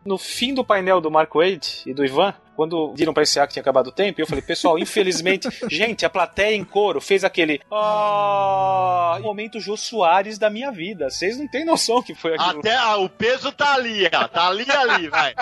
No 0.04 0.16
fim 0.16 0.54
do 0.54 0.64
painel 0.64 1.00
do 1.00 1.10
Mark 1.10 1.32
Wade 1.34 1.82
e 1.86 1.92
do 1.92 2.04
Ivan, 2.04 2.34
quando 2.60 2.92
viram 2.94 3.14
pra 3.14 3.22
esse 3.22 3.40
que 3.40 3.54
tinha 3.54 3.62
acabado 3.62 3.86
o 3.86 3.90
tempo, 3.90 4.20
eu 4.20 4.26
falei, 4.26 4.42
pessoal, 4.42 4.78
infelizmente, 4.78 5.48
gente, 5.70 6.04
a 6.04 6.10
plateia 6.10 6.54
em 6.54 6.62
coro 6.62 7.00
fez 7.00 7.24
aquele. 7.24 7.58
Ah, 7.72 9.18
momento 9.22 9.58
Jô 9.58 9.78
Soares 9.78 10.36
da 10.36 10.50
minha 10.50 10.70
vida. 10.70 11.08
Vocês 11.08 11.38
não 11.38 11.48
têm 11.48 11.64
noção 11.64 12.02
que 12.02 12.14
foi 12.14 12.34
aquilo. 12.34 12.58
Até 12.58 12.76
ah, 12.76 12.98
o 12.98 13.08
peso 13.08 13.50
tá 13.50 13.72
ali, 13.72 14.04
ó. 14.12 14.28
Tá 14.28 14.48
ali 14.48 14.66
e 14.68 14.70
ali, 14.70 15.08
vai. 15.08 15.32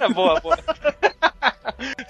É 0.00 0.08
boa, 0.08 0.40
boa. 0.40 0.58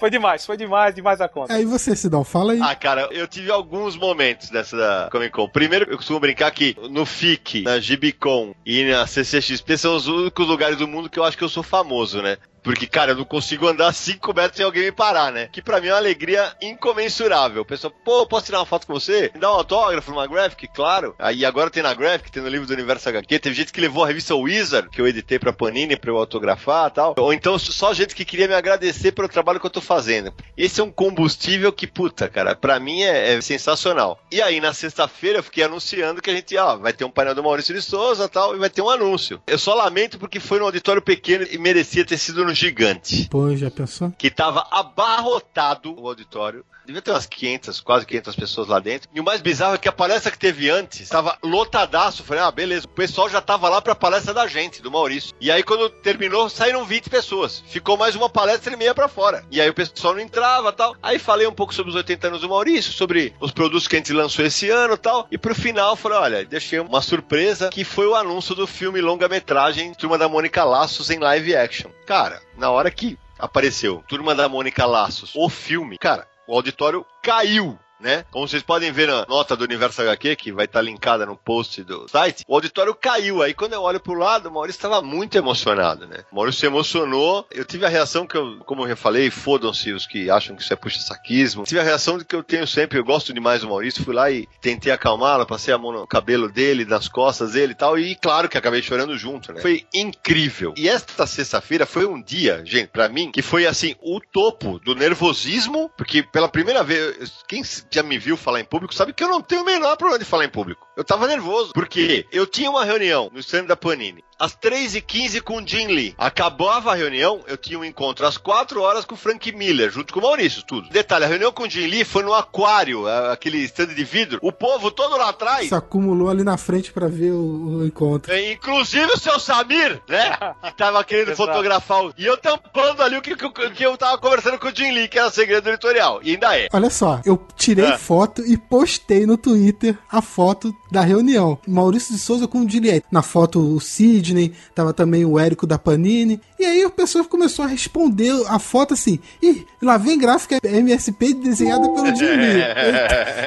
foi 0.01 0.11
demais, 0.11 0.47
foi 0.47 0.57
demais, 0.57 0.95
demais 0.95 1.21
a 1.21 1.29
conta. 1.29 1.53
Aí 1.53 1.67
você, 1.67 1.95
Sidão, 1.95 2.25
fala 2.25 2.53
aí. 2.53 2.61
Ah, 2.63 2.75
cara, 2.75 3.07
eu 3.11 3.29
tive 3.29 3.51
alguns 3.51 3.97
momentos 3.97 4.49
dessa 4.49 5.11
Comic 5.13 5.31
Con. 5.31 5.49
Primeiro, 5.51 5.91
eu 5.91 5.99
costumo 5.99 6.21
brincar 6.21 6.51
que 6.53 6.75
no 6.91 7.05
FIC, 7.05 7.65
na 7.65 7.79
Gibicon 7.79 8.55
e 8.65 8.85
na 8.85 9.07
CCXP 9.07 9.77
são 9.77 9.95
os 9.95 10.07
únicos 10.07 10.47
lugares 10.47 10.79
do 10.79 10.89
mundo 10.89 11.11
que 11.11 11.19
eu 11.19 11.25
acho 11.25 11.37
que 11.37 11.45
eu 11.45 11.51
sou 11.51 11.63
famoso, 11.63 12.23
né? 12.23 12.39
Porque, 12.63 12.87
cara, 12.87 13.13
eu 13.13 13.17
não 13.17 13.25
consigo 13.25 13.67
andar 13.67 13.93
5 13.93 14.35
metros 14.35 14.57
sem 14.57 14.65
alguém 14.65 14.85
me 14.85 14.93
parar, 14.93 15.33
né? 15.33 15.49
Que 15.53 15.63
pra 15.63 15.81
mim 15.81 15.89
é 15.89 15.93
uma 15.93 15.99
alegria 15.99 16.55
incomensurável. 16.61 17.63
O 17.63 17.65
pessoal, 17.65 17.93
pô, 18.05 18.27
posso 18.27 18.47
tirar 18.47 18.59
uma 18.59 18.67
foto 18.67 18.87
com 18.87 18.93
você? 18.93 19.31
Me 19.35 19.41
dá 19.41 19.51
um 19.51 19.57
autógrafo 19.57 20.11
numa 20.11 20.27
Graphic? 20.27 20.69
Claro. 20.69 21.15
Aí 21.19 21.45
agora 21.45 21.71
tem 21.71 21.83
na 21.83 21.95
Graphic, 21.95 22.31
tem 22.31 22.43
no 22.43 22.49
livro 22.49 22.67
do 22.67 22.73
Universo 22.73 23.09
HQ. 23.09 23.39
Teve 23.39 23.55
gente 23.55 23.73
que 23.73 23.81
levou 23.81 24.05
a 24.05 24.07
revista 24.07 24.35
Wizard, 24.35 24.89
que 24.91 25.01
eu 25.01 25.07
editei 25.07 25.39
pra 25.39 25.53
Panini 25.53 25.97
pra 25.97 26.11
eu 26.11 26.17
autografar 26.17 26.89
e 26.89 26.95
tal. 26.95 27.15
Ou 27.19 27.33
então 27.33 27.59
só 27.59 27.93
gente 27.95 28.15
que 28.15 28.25
queria 28.25 28.49
me 28.49 28.55
agradecer 28.55 29.13
pelo 29.13 29.29
trabalho 29.29 29.61
que 29.61 29.67
eu 29.67 29.71
tô 29.71 29.81
fazendo. 29.81 30.33
Esse 30.57 30.81
é 30.81 30.85
um 30.85 30.91
combustível 30.91 31.73
que, 31.73 31.87
puta, 31.87 32.29
cara, 32.29 32.55
pra 32.55 32.81
mim 32.81 33.03
é, 33.03 33.35
é 33.35 33.41
sensacional. 33.41 34.21
E 34.31 34.43
aí, 34.43 34.61
na 34.61 34.73
sexta-feira, 34.73 35.39
eu 35.39 35.43
fiquei 35.43 35.65
anunciando 35.65 36.21
que 36.21 36.31
a 36.31 36.35
gente, 36.35 36.57
ó, 36.57 36.77
vai 36.77 36.93
ter 36.93 37.05
um 37.05 37.11
painel 37.11 37.35
do 37.35 37.43
Maurício 37.43 37.75
de 37.75 37.83
Souza 37.83 38.25
e 38.25 38.29
tal, 38.29 38.55
e 38.55 38.59
vai 38.59 38.71
ter 38.71 38.83
um 38.83 38.91
anúncio. 38.91 39.41
Eu 39.47 39.59
só 39.59 39.75
lamento 39.75 40.19
porque 40.19 40.41
foi 40.41 40.59
num 40.59 40.65
auditório 40.65 41.03
pequeno 41.03 41.47
e 41.51 41.59
merecia 41.59 42.05
ter 42.05 42.19
sido 42.19 42.45
gigante 42.55 43.29
Pô, 43.29 43.55
já 43.57 43.71
pensou? 43.71 44.13
que 44.17 44.31
tava 44.31 44.67
abarrotado 44.71 45.95
o 45.99 46.09
auditório. 46.09 46.65
Devia 46.89 47.03
ter 47.03 47.11
umas 47.11 47.27
500, 47.27 47.81
quase 47.83 48.07
500 48.07 48.35
pessoas 48.35 48.67
lá 48.67 48.79
dentro. 48.79 49.11
E 49.15 49.21
o 49.21 49.23
mais 49.23 49.43
bizarro 49.43 49.75
é 49.75 49.79
que 49.79 49.91
a 49.91 49.93
palestra 49.93 50.33
que 50.33 50.39
teve 50.39 50.71
antes 50.71 51.07
tava 51.07 51.37
lotadaço. 51.45 52.25
Falei, 52.25 52.43
ah, 52.43 52.51
beleza. 52.51 52.87
O 52.87 52.89
pessoal 52.89 53.29
já 53.29 53.43
tava 53.43 53.69
lá 53.69 53.83
pra 53.83 53.95
palestra 53.95 54.33
da 54.33 54.47
gente, 54.47 54.81
do 54.81 54.91
Maurício. 54.91 55.35
E 55.39 55.51
aí, 55.51 55.63
quando 55.63 55.91
terminou, 55.91 56.49
saíram 56.49 56.87
20 56.87 57.11
pessoas. 57.11 57.63
Ficou 57.69 57.99
mais 57.99 58.17
uma 58.17 58.31
palestra 58.31 58.73
e 58.73 58.77
meia 58.79 58.95
pra 58.95 59.07
fora. 59.07 59.45
E 59.51 59.61
aí 59.61 59.69
o 59.69 59.75
pessoal 59.75 60.15
não 60.15 60.23
entrava 60.23 60.73
tal. 60.73 60.97
Aí 61.03 61.19
falei 61.19 61.47
um 61.47 61.53
pouco 61.53 61.75
sobre 61.75 61.91
os 61.91 61.97
80 61.97 62.29
anos 62.29 62.41
do 62.41 62.49
Maurício, 62.49 62.91
sobre 62.91 63.35
os 63.39 63.53
produtos 63.53 63.87
que 63.87 63.97
a 63.97 63.99
gente 63.99 64.15
lançou 64.15 64.43
esse 64.43 64.71
ano 64.71 64.97
tal. 64.97 65.29
E 65.31 65.37
pro 65.37 65.55
final, 65.55 65.95
falei, 65.95 66.17
olha, 66.17 66.45
deixei 66.47 66.81
uma 66.81 67.03
surpresa 67.03 67.69
que 67.69 67.85
foi 67.85 68.07
o 68.07 68.15
anúncio 68.15 68.55
do 68.55 68.67
filme 68.67 69.03
longa-metragem 69.03 69.93
Turma 69.93 70.17
da 70.17 70.27
Mônica 70.27 70.65
Laços 70.65 71.11
em 71.11 71.19
live 71.19 71.55
action. 71.55 71.91
Cara, 72.07 72.41
na 72.57 72.71
hora 72.71 72.91
que 72.91 73.19
apareceu 73.39 74.03
Turma 74.09 74.35
da 74.35 74.49
Mônica 74.49 74.87
Laços, 74.87 75.33
o 75.35 75.51
filme, 75.51 75.99
cara, 75.99 76.27
o 76.49 76.55
auditório 76.55 77.05
caiu. 77.23 77.79
Né? 78.01 78.25
Como 78.31 78.47
vocês 78.47 78.63
podem 78.63 78.93
ver 78.93 79.09
na 79.09 79.27
nota 79.27 79.57
do 79.57 79.65
Universo 79.65 80.03
HQ, 80.03 80.37
que 80.37 80.53
vai 80.53 80.67
estar 80.67 80.81
linkada 80.81 81.27
no 81.27 81.37
post 81.37 81.83
do 81.83 82.09
site, 82.09 82.45
o 82.47 82.55
auditório 82.55 82.95
caiu. 82.95 83.43
Aí 83.43 83.53
quando 83.53 83.73
eu 83.73 83.83
olho 83.83 83.99
pro 83.99 84.15
lado, 84.15 84.49
o 84.49 84.53
Maurício 84.53 84.79
estava 84.79 85.03
muito 85.03 85.37
emocionado, 85.37 86.07
né? 86.07 86.25
O 86.31 86.37
Maurício 86.37 86.61
se 86.61 86.67
emocionou. 86.67 87.47
Eu 87.51 87.65
tive 87.65 87.85
a 87.85 87.89
reação 87.89 88.27
que 88.27 88.37
eu, 88.37 88.59
como 88.61 88.87
eu 88.87 88.97
falei, 88.97 89.31
fodam-se 89.31 89.93
os 89.93 90.07
que 90.07 90.31
acham 90.31 90.55
que 90.55 90.63
isso 90.63 90.73
é 90.73 90.77
puxa-saquismo. 90.77 91.65
Tive 91.65 91.81
a 91.81 91.85
reação 91.85 92.19
de 92.19 92.25
que 92.25 92.37
eu 92.37 92.43
tenho 92.43 92.67
sempre, 92.67 92.99
eu 92.99 93.05
gosto 93.05 93.33
demais 93.33 93.63
do 93.63 93.69
Maurício. 93.69 94.05
Fui 94.05 94.15
lá 94.15 94.31
e 94.31 94.49
tentei 94.61 94.93
acalmá-lo, 94.93 95.47
passei 95.47 95.75
a 95.75 95.79
mão 95.79 95.93
no 95.93 96.07
cabelo 96.07 96.49
dele, 96.49 96.85
nas 96.85 97.09
costas 97.09 97.53
dele 97.53 97.73
e 97.73 97.77
tal. 97.77 97.99
E 97.99 98.15
claro 98.15 98.49
que 98.49 98.57
acabei 98.57 98.83
chorando 98.83 99.17
junto, 99.19 99.53
né? 99.53 99.61
Foi 99.61 99.85
incrível. 99.93 100.73
E 100.77 100.89
esta 100.89 101.27
sexta-feira 101.27 101.85
foi 101.85 102.07
um 102.07 102.23
dia, 102.23 102.63
gente, 102.65 102.89
pra 102.89 103.09
mim, 103.09 103.31
que 103.33 103.43
foi 103.43 103.67
assim, 103.67 103.95
o 104.01 104.21
topo 104.21 104.79
do 104.79 104.95
nervosismo, 104.95 105.91
porque 105.97 106.23
pela 106.23 106.49
primeira 106.49 106.85
vez, 106.85 107.45
quem 107.49 107.63
já 107.91 108.03
me 108.03 108.19
viu 108.19 108.37
falar 108.37 108.61
em 108.61 108.65
público 108.65 108.95
sabe 108.95 109.13
que 109.13 109.23
eu 109.23 109.29
não 109.29 109.41
tenho 109.41 109.63
o 109.63 109.65
menor 109.65 109.97
problema 109.97 110.19
de 110.19 110.25
falar 110.25 110.45
em 110.45 110.51
público. 110.51 110.87
Eu 110.97 111.05
tava 111.05 111.27
nervoso, 111.27 111.73
porque 111.73 112.27
eu 112.33 112.47
tinha 112.47 112.71
uma 112.71 112.85
reunião 112.85 113.31
no 113.33 113.41
stand 113.41 113.65
da 113.65 113.77
Panini. 113.77 114.25
Às 114.39 114.55
3h15 114.57 115.41
com 115.43 115.59
o 115.61 115.67
Jim 115.67 115.87
Lee. 115.89 116.15
Acabava 116.17 116.93
a 116.93 116.95
reunião, 116.95 117.41
eu 117.47 117.57
tinha 117.57 117.79
um 117.79 117.85
encontro 117.85 118.27
às 118.27 118.37
4 118.37 118.81
horas 118.81 119.05
com 119.05 119.15
o 119.15 119.19
Frank 119.19 119.51
Miller, 119.53 119.91
junto 119.91 120.13
com 120.13 120.21
o 120.21 120.23
Maurício, 120.23 120.63
tudo. 120.63 120.89
Detalhe, 120.91 121.25
a 121.25 121.29
reunião 121.29 121.51
com 121.53 121.65
o 121.65 121.71
Jim 121.71 121.87
Lee 121.87 122.05
foi 122.05 122.23
no 122.23 122.33
aquário, 122.33 123.07
a- 123.07 123.33
aquele 123.33 123.59
stand 123.65 123.89
de 123.89 124.05
vidro. 124.05 124.39
O 124.43 124.53
povo 124.53 124.91
todo 124.91 125.17
lá 125.17 125.31
atrás 125.31 125.69
Se 125.69 125.75
acumulou 125.75 126.29
ali 126.31 126.45
na 126.45 126.57
frente 126.57 126.93
pra 126.93 127.09
ver 127.09 127.33
o, 127.33 127.79
o 127.81 127.87
encontro. 127.87 128.33
é, 128.33 128.53
Inclusive 128.53 129.13
o 129.13 129.19
seu 129.19 129.39
Samir, 129.41 130.01
né? 130.09 130.37
Que 130.65 130.77
tava 130.79 131.03
querendo 131.05 131.35
fotografar 131.37 132.05
o. 132.05 132.15
E 132.17 132.25
eu 132.25 132.37
tampando 132.37 133.03
ali 133.03 133.17
o 133.17 133.23
que, 133.23 133.35
que, 133.37 133.71
que 133.71 133.83
eu 133.85 133.97
tava 133.97 134.19
conversando 134.19 134.59
com 134.59 134.69
o 134.69 134.75
Jim 134.75 134.93
Lee, 134.93 135.09
que 135.09 135.19
era 135.19 135.31
segredo 135.31 135.69
editorial. 135.69 136.21
E 136.23 136.31
ainda 136.33 136.57
é. 136.59 136.69
Olha 136.73 136.91
só, 136.91 137.21
eu 137.25 137.45
tirei 137.57 137.87
É. 137.87 137.99
foto 137.99 138.43
e 138.47 138.57
postei 138.57 139.27
no 139.27 139.37
Twitter 139.37 139.99
a 140.11 140.23
foto 140.23 140.75
da 140.91 141.01
reunião. 141.01 141.59
Maurício 141.67 142.15
de 142.15 142.21
Souza 142.21 142.47
com 142.47 142.61
o 142.65 142.69
Juliette. 142.71 143.07
Na 143.11 143.23
foto 143.23 143.59
o 143.77 143.81
Sidney, 144.29 144.53
tava 144.75 144.93
também 144.93 145.25
o 145.25 145.39
Érico 145.39 145.67
da 145.67 145.79
Panini. 145.79 146.41
E 146.59 146.65
aí 146.65 146.85
o 146.85 146.91
pessoal 146.91 147.25
começou 147.25 147.65
a 147.65 147.69
responder 147.69 148.33
a 148.49 148.59
foto 148.59 148.95
assim: 148.95 149.19
Ih, 149.43 149.67
lá 149.83 149.97
vem 149.97 150.19
gráfica 150.19 150.59
MSP 150.63 151.35
desenhada 151.35 151.89
pelo 151.89 152.07
Jim 152.15 152.25
Lee. 152.25 152.63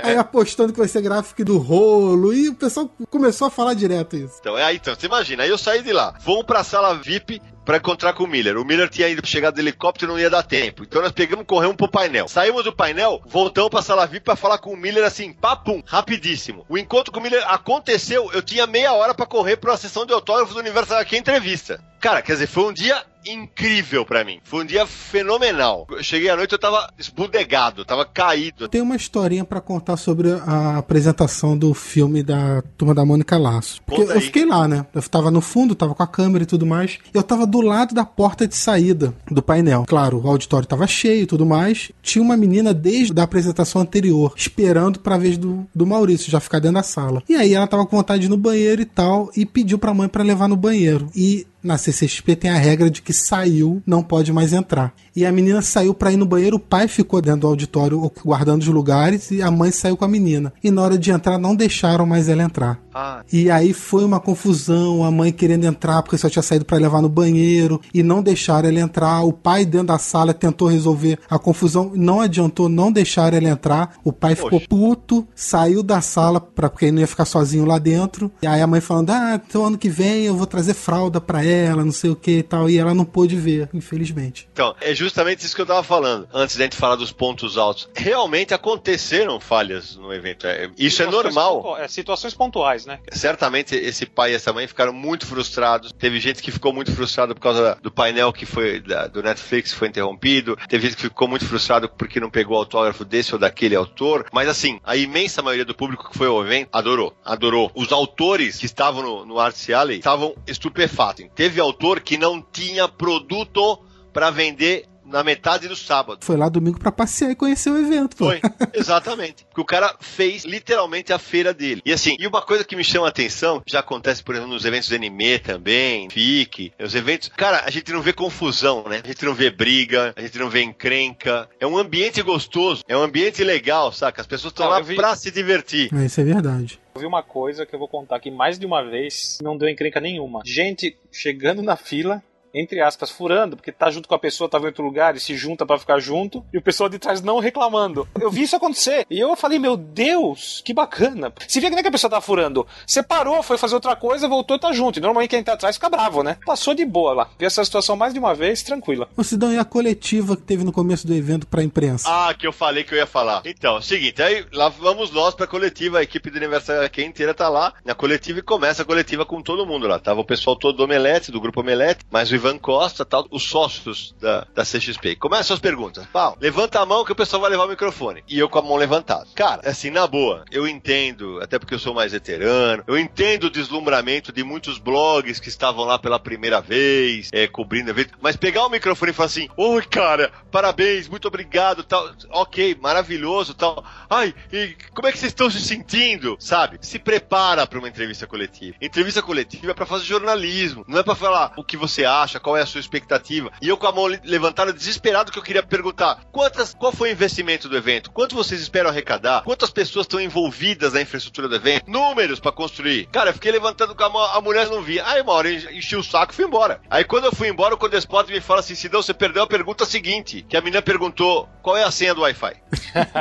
aí 0.03 0.17
apostando 0.17 0.73
que 0.73 0.79
vai 0.79 0.87
ser 0.87 1.01
gráfico 1.01 1.43
do 1.45 1.57
rolo. 1.57 2.33
E 2.33 2.49
o 2.49 2.55
pessoal 2.55 2.89
começou 3.09 3.47
a 3.47 3.51
falar 3.51 3.73
direto 3.73 4.15
isso. 4.15 4.35
Então, 4.39 4.57
é 4.57 4.63
aí, 4.63 4.77
então, 4.77 4.95
você 4.95 5.05
imagina, 5.05 5.43
aí 5.43 5.49
eu 5.49 5.57
saí 5.57 5.81
de 5.81 5.93
lá, 5.93 6.15
vamos 6.23 6.43
pra 6.43 6.63
sala 6.63 6.95
VIP 6.95 7.41
pra 7.71 7.77
encontrar 7.77 8.11
com 8.11 8.25
o 8.25 8.27
Miller. 8.27 8.57
O 8.57 8.65
Miller 8.65 8.89
tinha 8.89 9.07
ido 9.07 9.25
chegar 9.25 9.49
do 9.49 9.59
helicóptero 9.61 10.11
e 10.11 10.13
não 10.13 10.19
ia 10.19 10.29
dar 10.29 10.43
tempo. 10.43 10.83
Então 10.83 11.01
nós 11.01 11.13
pegamos 11.13 11.45
corremos 11.45 11.77
pro 11.77 11.87
painel. 11.87 12.27
Saímos 12.27 12.65
do 12.65 12.73
painel, 12.73 13.21
voltamos 13.25 13.69
pra 13.69 13.81
sala 13.81 14.05
VIP 14.05 14.25
pra 14.25 14.35
falar 14.35 14.57
com 14.57 14.73
o 14.73 14.77
Miller 14.77 15.05
assim, 15.05 15.31
papum, 15.31 15.81
rapidíssimo. 15.85 16.65
O 16.67 16.77
encontro 16.77 17.13
com 17.13 17.21
o 17.21 17.23
Miller 17.23 17.41
aconteceu, 17.47 18.29
eu 18.33 18.41
tinha 18.41 18.67
meia 18.67 18.91
hora 18.91 19.13
pra 19.13 19.25
correr 19.25 19.55
pra 19.55 19.71
uma 19.71 19.77
sessão 19.77 20.05
de 20.05 20.11
autógrafos 20.11 20.53
do 20.53 20.59
Universo 20.59 20.93
aqui 20.95 21.15
entrevista. 21.15 21.81
Cara, 22.01 22.21
quer 22.23 22.33
dizer, 22.33 22.47
foi 22.47 22.63
um 22.63 22.73
dia 22.73 23.03
incrível 23.25 24.05
pra 24.05 24.23
mim. 24.23 24.39
Foi 24.43 24.63
um 24.63 24.65
dia 24.65 24.85
fenomenal. 24.85 25.85
Eu 25.91 26.03
cheguei 26.03 26.29
à 26.29 26.35
noite, 26.35 26.53
eu 26.53 26.59
tava 26.59 26.91
esbudegado, 26.97 27.85
tava 27.85 28.05
caído. 28.05 28.67
Tem 28.67 28.81
uma 28.81 28.95
historinha 28.95 29.45
pra 29.45 29.61
contar 29.61 29.97
sobre 29.97 30.31
a 30.31 30.77
apresentação 30.77 31.57
do 31.57 31.73
filme 31.73 32.23
da 32.23 32.63
Turma 32.77 32.95
da 32.95 33.05
Mônica 33.05 33.37
Laços. 33.37 33.79
Porque 33.85 34.01
eu 34.01 34.21
fiquei 34.21 34.45
lá, 34.45 34.67
né? 34.67 34.85
Eu 34.93 35.01
tava 35.03 35.29
no 35.29 35.41
fundo, 35.41 35.75
tava 35.75 35.93
com 35.93 36.03
a 36.03 36.07
câmera 36.07 36.43
e 36.43 36.47
tudo 36.47 36.65
mais. 36.65 36.97
Eu 37.13 37.21
tava 37.21 37.45
do 37.45 37.61
lado 37.61 37.93
da 37.93 38.05
porta 38.05 38.47
de 38.47 38.55
saída 38.55 39.13
do 39.29 39.41
painel. 39.41 39.85
Claro, 39.87 40.19
o 40.19 40.27
auditório 40.27 40.67
tava 40.67 40.87
cheio 40.87 41.23
e 41.23 41.27
tudo 41.27 41.45
mais. 41.45 41.91
Tinha 42.01 42.23
uma 42.23 42.35
menina 42.35 42.73
desde 42.73 43.19
a 43.19 43.23
apresentação 43.23 43.81
anterior, 43.81 44.33
esperando 44.35 44.99
pra 44.99 45.17
vez 45.17 45.37
do, 45.37 45.67
do 45.73 45.85
Maurício 45.85 46.31
já 46.31 46.39
ficar 46.39 46.59
dentro 46.59 46.75
da 46.75 46.83
sala. 46.83 47.21
E 47.29 47.35
aí 47.35 47.53
ela 47.53 47.67
tava 47.67 47.85
com 47.85 47.97
vontade 47.97 48.21
de 48.21 48.25
ir 48.25 48.29
no 48.29 48.37
banheiro 48.37 48.81
e 48.81 48.85
tal, 48.85 49.29
e 49.35 49.45
pediu 49.45 49.77
pra 49.77 49.93
mãe 49.93 50.07
pra 50.07 50.23
levar 50.23 50.47
no 50.47 50.55
banheiro. 50.55 51.07
E 51.15 51.45
na 51.63 51.77
CCXP 51.77 52.35
tem 52.35 52.51
a 52.51 52.57
regra 52.57 52.89
de 52.89 53.01
que 53.01 53.13
saiu, 53.13 53.81
não 53.85 54.03
pode 54.03 54.31
mais 54.33 54.53
entrar. 54.53 54.93
E 55.15 55.25
a 55.25 55.31
menina 55.31 55.61
saiu 55.61 55.93
pra 55.93 56.11
ir 56.11 56.17
no 56.17 56.25
banheiro, 56.25 56.55
o 56.57 56.59
pai 56.59 56.87
ficou 56.87 57.21
dentro 57.21 57.41
do 57.41 57.47
auditório 57.47 58.11
guardando 58.23 58.61
os 58.61 58.67
lugares 58.67 59.31
e 59.31 59.41
a 59.41 59.51
mãe 59.51 59.71
saiu 59.71 59.97
com 59.97 60.05
a 60.05 60.07
menina. 60.07 60.53
E 60.63 60.71
na 60.71 60.81
hora 60.81 60.97
de 60.97 61.11
entrar, 61.11 61.37
não 61.37 61.55
deixaram 61.55 62.05
mais 62.05 62.29
ela 62.29 62.43
entrar. 62.43 62.79
Ah, 62.93 63.23
E 63.31 63.49
aí 63.49 63.71
foi 63.73 64.03
uma 64.03 64.19
confusão, 64.19 65.03
a 65.03 65.11
mãe 65.11 65.31
querendo 65.31 65.65
entrar 65.65 66.01
porque 66.01 66.17
só 66.17 66.29
tinha 66.29 66.41
saído 66.43 66.65
pra 66.65 66.77
levar 66.77 67.01
no 67.01 67.07
banheiro 67.07 67.79
e 67.93 68.03
não 68.03 68.21
deixaram 68.21 68.67
ela 68.69 68.79
entrar. 68.79 69.21
O 69.23 69.31
pai 69.31 69.65
dentro 69.65 69.87
da 69.87 69.97
sala 69.97 70.33
tentou 70.33 70.67
resolver 70.67 71.17
a 71.29 71.39
confusão, 71.39 71.91
não 71.95 72.19
adiantou, 72.19 72.67
não 72.67 72.91
deixaram 72.91 73.37
ela 73.37 73.49
entrar. 73.49 73.95
O 74.03 74.11
pai 74.11 74.35
ficou 74.35 74.51
Poxa. 74.59 74.65
puto, 74.69 75.27
saiu 75.35 75.81
da 75.83 76.01
sala 76.01 76.39
para 76.41 76.69
porque 76.69 76.85
ele 76.85 76.93
não 76.93 77.01
ia 77.01 77.07
ficar 77.07 77.25
sozinho 77.25 77.65
lá 77.65 77.77
dentro. 77.79 78.31
E 78.41 78.47
aí 78.47 78.61
a 78.61 78.67
mãe 78.67 78.81
falando: 78.81 79.09
"Ah, 79.11 79.39
então 79.47 79.65
ano 79.65 79.77
que 79.77 79.89
vem 79.89 80.23
eu 80.25 80.35
vou 80.35 80.45
trazer 80.47 80.73
fralda 80.73 81.21
pra 81.21 81.43
ela, 81.45 81.85
não 81.85 81.91
sei 81.91 82.09
o 82.09 82.15
que 82.15 82.39
e 82.39 82.43
tal". 82.43 82.69
E 82.69 82.77
ela 82.77 82.93
não 82.93 83.05
pôde 83.05 83.35
ver, 83.35 83.69
infelizmente. 83.73 84.47
Então, 84.51 84.73
é 84.81 84.93
justamente 85.01 85.45
isso 85.45 85.55
que 85.55 85.61
eu 85.61 85.65
tava 85.65 85.83
falando, 85.83 86.27
antes 86.33 86.55
da 86.55 86.63
gente 86.63 86.75
falar 86.77 86.95
dos 86.95 87.11
pontos 87.11 87.57
altos. 87.57 87.89
Realmente 87.95 88.53
aconteceram 88.53 89.39
falhas 89.39 89.95
no 89.95 90.13
evento. 90.13 90.45
É, 90.47 90.69
isso 90.77 91.01
é 91.01 91.05
Situações 91.05 91.23
normal. 91.35 91.61
pontua- 91.61 91.81
é, 91.83 91.87
situações 91.87 92.33
pontuais, 92.33 92.85
né? 92.85 92.99
Certamente 93.11 93.75
esse 93.75 94.05
pai 94.05 94.31
e 94.31 94.35
essa 94.35 94.53
mãe 94.53 94.67
ficaram 94.67 94.93
muito 94.93 95.25
frustrados. 95.25 95.91
Teve 95.91 96.19
gente 96.19 96.41
que 96.41 96.51
ficou 96.51 96.71
muito 96.73 96.91
frustrada 96.91 97.33
por 97.33 97.41
causa 97.41 97.77
do 97.81 97.91
painel 97.91 98.31
que 98.31 98.45
foi 98.45 98.79
da- 98.79 99.07
do 99.07 99.21
Netflix 99.23 99.71
que 99.73 99.77
foi 99.79 99.87
interrompido. 99.87 100.57
Teve 100.69 100.87
gente 100.87 100.95
que 100.97 101.03
ficou 101.03 101.27
muito 101.27 101.45
frustrado 101.45 101.89
porque 101.89 102.19
não 102.19 102.29
pegou 102.29 102.55
o 102.55 102.59
autógrafo 102.59 103.03
desse 103.03 103.33
ou 103.33 103.39
daquele 103.39 103.75
autor. 103.75 104.25
Mas 104.31 104.47
assim, 104.47 104.79
a 104.83 104.95
imensa 104.95 105.41
maioria 105.41 105.65
do 105.65 105.75
público 105.75 106.09
que 106.09 106.17
foi 106.17 106.27
ao 106.27 106.43
evento 106.45 106.69
adorou. 106.71 107.13
Adorou. 107.25 107.71
Os 107.75 107.91
autores 107.91 108.57
que 108.57 108.65
estavam 108.65 109.01
no, 109.01 109.25
no 109.25 109.39
Arts 109.39 109.69
Alley 109.69 109.97
estavam 109.97 110.35
estupefatos. 110.47 111.25
Teve 111.35 111.59
autor 111.59 111.99
que 112.01 112.17
não 112.17 112.41
tinha 112.41 112.87
produto 112.87 113.79
para 114.13 114.29
vender 114.29 114.85
na 115.05 115.23
metade 115.23 115.67
do 115.67 115.75
sábado. 115.75 116.19
Foi 116.23 116.37
lá 116.37 116.47
domingo 116.49 116.79
pra 116.79 116.91
passear 116.91 117.31
e 117.31 117.35
conhecer 117.35 117.69
o 117.69 117.77
evento, 117.77 118.15
pô. 118.15 118.25
Foi, 118.25 118.41
exatamente. 118.73 119.43
Porque 119.45 119.61
o 119.61 119.65
cara 119.65 119.95
fez 119.99 120.43
literalmente 120.45 121.11
a 121.13 121.19
feira 121.19 121.53
dele. 121.53 121.81
E 121.85 121.91
assim, 121.93 122.15
e 122.19 122.27
uma 122.27 122.41
coisa 122.41 122.63
que 122.63 122.75
me 122.75 122.83
chama 122.83 123.07
a 123.07 123.09
atenção, 123.09 123.61
já 123.67 123.79
acontece, 123.79 124.23
por 124.23 124.35
exemplo, 124.35 124.53
nos 124.53 124.65
eventos 124.65 124.87
de 124.89 124.95
anime 124.95 125.39
também, 125.39 126.09
FIC, 126.09 126.73
os 126.79 126.95
eventos. 126.95 127.29
Cara, 127.29 127.63
a 127.65 127.69
gente 127.71 127.91
não 127.91 128.01
vê 128.01 128.13
confusão, 128.13 128.83
né? 128.87 129.01
A 129.03 129.07
gente 129.07 129.25
não 129.25 129.33
vê 129.33 129.49
briga, 129.49 130.13
a 130.15 130.21
gente 130.21 130.37
não 130.37 130.49
vê 130.49 130.61
encrenca. 130.63 131.49
É 131.59 131.65
um 131.67 131.77
ambiente 131.77 132.21
gostoso, 132.21 132.83
é 132.87 132.95
um 132.95 133.01
ambiente 133.03 133.43
legal, 133.43 133.91
saca? 133.91 134.21
As 134.21 134.27
pessoas 134.27 134.51
estão 134.51 134.67
lá 134.69 134.79
vi- 134.81 134.95
pra 134.95 135.15
se 135.15 135.31
divertir. 135.31 135.89
É, 135.93 136.05
Isso 136.05 136.19
é 136.21 136.23
verdade. 136.23 136.79
Eu 136.93 137.01
vi 137.01 137.07
uma 137.07 137.23
coisa 137.23 137.65
que 137.65 137.73
eu 137.73 137.79
vou 137.79 137.87
contar 137.87 138.17
aqui 138.17 138.29
mais 138.29 138.59
de 138.59 138.65
uma 138.65 138.83
vez, 138.83 139.37
não 139.41 139.57
deu 139.57 139.69
encrenca 139.69 139.99
nenhuma. 140.01 140.41
Gente 140.45 140.97
chegando 141.11 141.61
na 141.61 141.75
fila, 141.77 142.21
entre 142.53 142.81
aspas, 142.81 143.09
furando, 143.09 143.55
porque 143.55 143.71
tá 143.71 143.89
junto 143.89 144.07
com 144.07 144.15
a 144.15 144.19
pessoa, 144.19 144.49
tava 144.49 144.65
em 144.65 144.67
outro 144.67 144.83
lugar 144.83 145.15
e 145.15 145.19
se 145.19 145.35
junta 145.35 145.65
pra 145.65 145.77
ficar 145.77 145.99
junto, 145.99 146.43
e 146.53 146.57
o 146.57 146.61
pessoal 146.61 146.89
de 146.89 146.99
trás 146.99 147.21
não 147.21 147.39
reclamando. 147.39 148.07
Eu 148.19 148.31
vi 148.31 148.43
isso 148.43 148.55
acontecer. 148.55 149.05
E 149.09 149.19
eu 149.19 149.35
falei, 149.35 149.59
meu 149.59 149.77
Deus, 149.77 150.61
que 150.63 150.73
bacana. 150.73 151.31
Se 151.47 151.59
vê 151.59 151.69
que 151.69 151.75
nem 151.75 151.83
que 151.83 151.89
a 151.89 151.91
pessoa 151.91 152.11
tá 152.11 152.21
furando. 152.21 152.67
Você 152.85 153.01
parou, 153.01 153.41
foi 153.43 153.57
fazer 153.57 153.75
outra 153.75 153.95
coisa, 153.95 154.27
voltou 154.27 154.57
e 154.57 154.59
tá 154.59 154.71
junto. 154.71 154.99
E 154.99 155.01
normalmente 155.01 155.29
quem 155.29 155.43
tá 155.43 155.53
atrás 155.53 155.75
fica 155.75 155.89
bravo, 155.89 156.23
né? 156.23 156.37
Passou 156.45 156.73
de 156.73 156.85
boa 156.85 157.13
lá. 157.13 157.29
Vi 157.37 157.45
essa 157.45 157.63
situação 157.63 157.95
mais 157.95 158.13
de 158.13 158.19
uma 158.19 158.33
vez, 158.33 158.63
tranquila. 158.63 159.07
Ô 159.15 159.23
Sidão, 159.23 159.51
e 159.51 159.57
a 159.57 159.65
coletiva 159.65 160.35
que 160.35 160.43
teve 160.43 160.63
no 160.63 160.71
começo 160.71 161.07
do 161.07 161.13
evento 161.13 161.47
pra 161.47 161.63
imprensa? 161.63 162.07
Ah, 162.09 162.33
que 162.33 162.45
eu 162.45 162.53
falei 162.53 162.83
que 162.83 162.93
eu 162.93 162.97
ia 162.97 163.07
falar. 163.07 163.41
Então, 163.45 163.75
é 163.75 163.79
o 163.79 163.81
seguinte, 163.81 164.21
aí 164.21 164.45
lá 164.51 164.69
vamos 164.69 165.11
nós 165.11 165.33
pra 165.33 165.47
coletiva, 165.47 165.99
a 165.99 166.03
equipe 166.03 166.29
do 166.29 166.37
Universal 166.37 166.81
aqui 166.81 167.03
inteira 167.03 167.33
tá 167.33 167.49
lá 167.49 167.73
na 167.85 167.93
coletiva 167.93 168.39
e 168.39 168.43
começa 168.43 168.81
a 168.81 168.85
coletiva 168.85 169.25
com 169.25 169.41
todo 169.41 169.65
mundo 169.65 169.87
lá. 169.87 169.99
Tava 169.99 170.19
o 170.21 170.25
pessoal 170.25 170.55
todo 170.55 170.77
do 170.77 170.83
Omelete, 170.83 171.31
do 171.31 171.41
grupo 171.41 171.61
Omelete, 171.61 172.05
mais 172.11 172.31
o 172.31 172.35
Ivan 172.41 172.57
Costa, 172.57 173.05
tal, 173.05 173.27
os 173.29 173.43
sócios 173.43 174.15
da, 174.19 174.47
da 174.53 174.63
CXP. 174.63 175.15
Começam 175.15 175.53
as 175.53 175.59
perguntas. 175.59 176.05
Paulo, 176.07 176.37
levanta 176.41 176.79
a 176.79 176.85
mão 176.85 177.05
que 177.05 177.11
o 177.11 177.15
pessoal 177.15 177.41
vai 177.41 177.51
levar 177.51 177.65
o 177.65 177.69
microfone. 177.69 178.23
E 178.27 178.39
eu 178.39 178.49
com 178.49 178.57
a 178.57 178.61
mão 178.63 178.75
levantada. 178.75 179.27
Cara, 179.35 179.61
assim, 179.69 179.91
na 179.91 180.07
boa, 180.07 180.43
eu 180.51 180.67
entendo, 180.67 181.39
até 181.41 181.59
porque 181.59 181.75
eu 181.75 181.79
sou 181.79 181.93
mais 181.93 182.11
veterano, 182.11 182.83
eu 182.87 182.97
entendo 182.97 183.45
o 183.45 183.49
deslumbramento 183.49 184.31
de 184.31 184.43
muitos 184.43 184.79
blogs 184.79 185.39
que 185.39 185.49
estavam 185.49 185.85
lá 185.85 185.99
pela 185.99 186.19
primeira 186.19 186.59
vez, 186.59 187.29
é, 187.31 187.47
cobrindo 187.47 187.91
evento, 187.91 188.17
mas 188.19 188.35
pegar 188.35 188.65
o 188.65 188.69
microfone 188.69 189.11
e 189.11 189.13
falar 189.13 189.27
assim, 189.27 189.47
oi, 189.55 189.83
cara, 189.83 190.31
parabéns, 190.51 191.07
muito 191.07 191.27
obrigado, 191.27 191.83
tal, 191.83 192.09
ok, 192.31 192.75
maravilhoso, 192.81 193.53
tal. 193.53 193.85
Ai, 194.09 194.33
e 194.51 194.75
como 194.93 195.07
é 195.07 195.11
que 195.11 195.19
vocês 195.19 195.31
estão 195.31 195.49
se 195.49 195.61
sentindo? 195.61 196.35
Sabe? 196.39 196.79
Se 196.81 196.97
prepara 196.97 197.67
para 197.67 197.77
uma 197.77 197.87
entrevista 197.87 198.25
coletiva. 198.25 198.75
Entrevista 198.81 199.21
coletiva 199.21 199.71
é 199.71 199.75
para 199.75 199.85
fazer 199.85 200.05
jornalismo, 200.05 200.83
não 200.87 200.99
é 200.99 201.03
para 201.03 201.15
falar 201.15 201.53
o 201.55 201.63
que 201.63 201.77
você 201.77 202.03
acha, 202.03 202.30
qual 202.39 202.57
é 202.57 202.61
a 202.61 202.65
sua 202.65 202.79
expectativa. 202.79 203.51
E 203.61 203.67
eu 203.67 203.77
com 203.77 203.87
a 203.87 203.91
mão 203.91 204.07
le- 204.07 204.19
levantada, 204.23 204.71
desesperado, 204.73 205.31
que 205.31 205.37
eu 205.39 205.43
queria 205.43 205.63
perguntar: 205.63 206.19
quantas, 206.31 206.73
qual 206.73 206.91
foi 206.91 207.09
o 207.09 207.11
investimento 207.11 207.67
do 207.69 207.77
evento? 207.77 208.11
Quanto 208.11 208.35
vocês 208.35 208.61
esperam 208.61 208.89
arrecadar? 208.89 209.43
Quantas 209.43 209.69
pessoas 209.69 210.05
estão 210.05 210.19
envolvidas 210.19 210.93
na 210.93 211.01
infraestrutura 211.01 211.47
do 211.47 211.55
evento? 211.55 211.89
Números 211.89 212.39
para 212.39 212.51
construir. 212.51 213.07
Cara, 213.07 213.29
eu 213.29 213.33
fiquei 213.33 213.51
levantando 213.51 213.95
com 213.95 214.03
a 214.03 214.09
mão, 214.09 214.21
a 214.21 214.41
mulher 214.41 214.67
não 214.69 214.81
via. 214.81 215.05
Aí 215.07 215.21
uma 215.21 215.33
hora 215.33 215.49
eu 215.49 215.71
enchi 215.71 215.95
o 215.95 216.03
saco 216.03 216.31
e 216.31 216.35
fui 216.35 216.45
embora. 216.45 216.81
Aí 216.89 217.03
quando 217.03 217.25
eu 217.25 217.35
fui 217.35 217.47
embora, 217.47 217.73
o 217.75 217.77
Codespot 217.77 218.31
me 218.31 218.39
fala 218.41 218.59
assim: 218.61 218.75
Sidão, 218.75 219.01
você 219.01 219.13
perdeu 219.13 219.43
a 219.43 219.47
pergunta 219.47 219.85
seguinte. 219.85 220.45
Que 220.47 220.57
a 220.57 220.61
menina 220.61 220.81
perguntou: 220.81 221.47
qual 221.61 221.75
é 221.77 221.83
a 221.83 221.91
senha 221.91 222.13
do 222.15 222.21
Wi-Fi? 222.21 222.55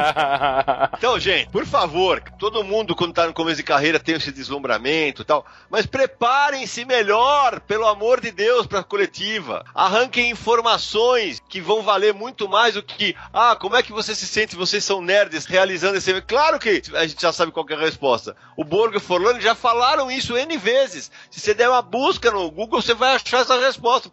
Então, 0.97 1.19
gente, 1.19 1.49
por 1.51 1.65
favor, 1.67 2.23
todo 2.39 2.63
mundo 2.65 2.95
quando 2.95 3.13
tá 3.15 3.27
no 3.27 3.33
começo 3.33 3.57
de 3.57 3.63
carreira 3.63 3.99
tem 3.99 4.17
esse 4.17 4.31
deslumbramento 4.33 5.23
e 5.23 5.25
tal, 5.25 5.45
mas 5.71 5.87
preparem-se 5.87 6.85
melhor, 6.85 7.61
pelo 7.61 7.87
amor 7.87 8.21
de 8.21 8.31
Deus, 8.31 8.67
pra 8.67 8.83
coletiva. 9.01 9.65
Arranquem 9.75 10.31
informações 10.31 11.41
que 11.49 11.61
vão 11.61 11.83
valer 11.83 12.13
muito 12.13 12.49
mais 12.49 12.75
do 12.75 12.83
que, 12.83 13.17
ah, 13.33 13.57
como 13.57 13.77
é 13.77 13.83
que 13.83 13.93
você 13.93 14.15
se 14.15 14.27
sente, 14.27 14.57
vocês 14.57 14.85
são 14.85 15.01
nerds 15.01 15.47
realizando 15.47 15.97
esse 15.97 16.11
evento? 16.11 16.27
Claro 16.27 16.59
que 16.59 16.83
a 16.95 17.07
gente 17.07 17.23
já 17.23 17.33
sabe 17.33 17.51
qual 17.51 17.67
é 17.71 17.75
a 17.75 17.79
resposta. 17.79 18.37
O 18.57 18.65
Borgo 18.65 18.99
e 18.99 19.01
Forlani 19.01 19.41
já 19.41 19.55
falaram 19.55 20.11
isso 20.11 20.37
N 20.37 20.57
vezes. 20.59 21.11
Se 21.31 21.41
você 21.41 21.55
der 21.55 21.69
uma 21.69 21.83
busca 21.83 22.31
no 22.31 22.51
Google, 22.51 22.83
você 22.83 22.95
vai 22.95 23.15
achar 23.15 23.41
essa 23.41 23.59
resposta. 23.59 24.11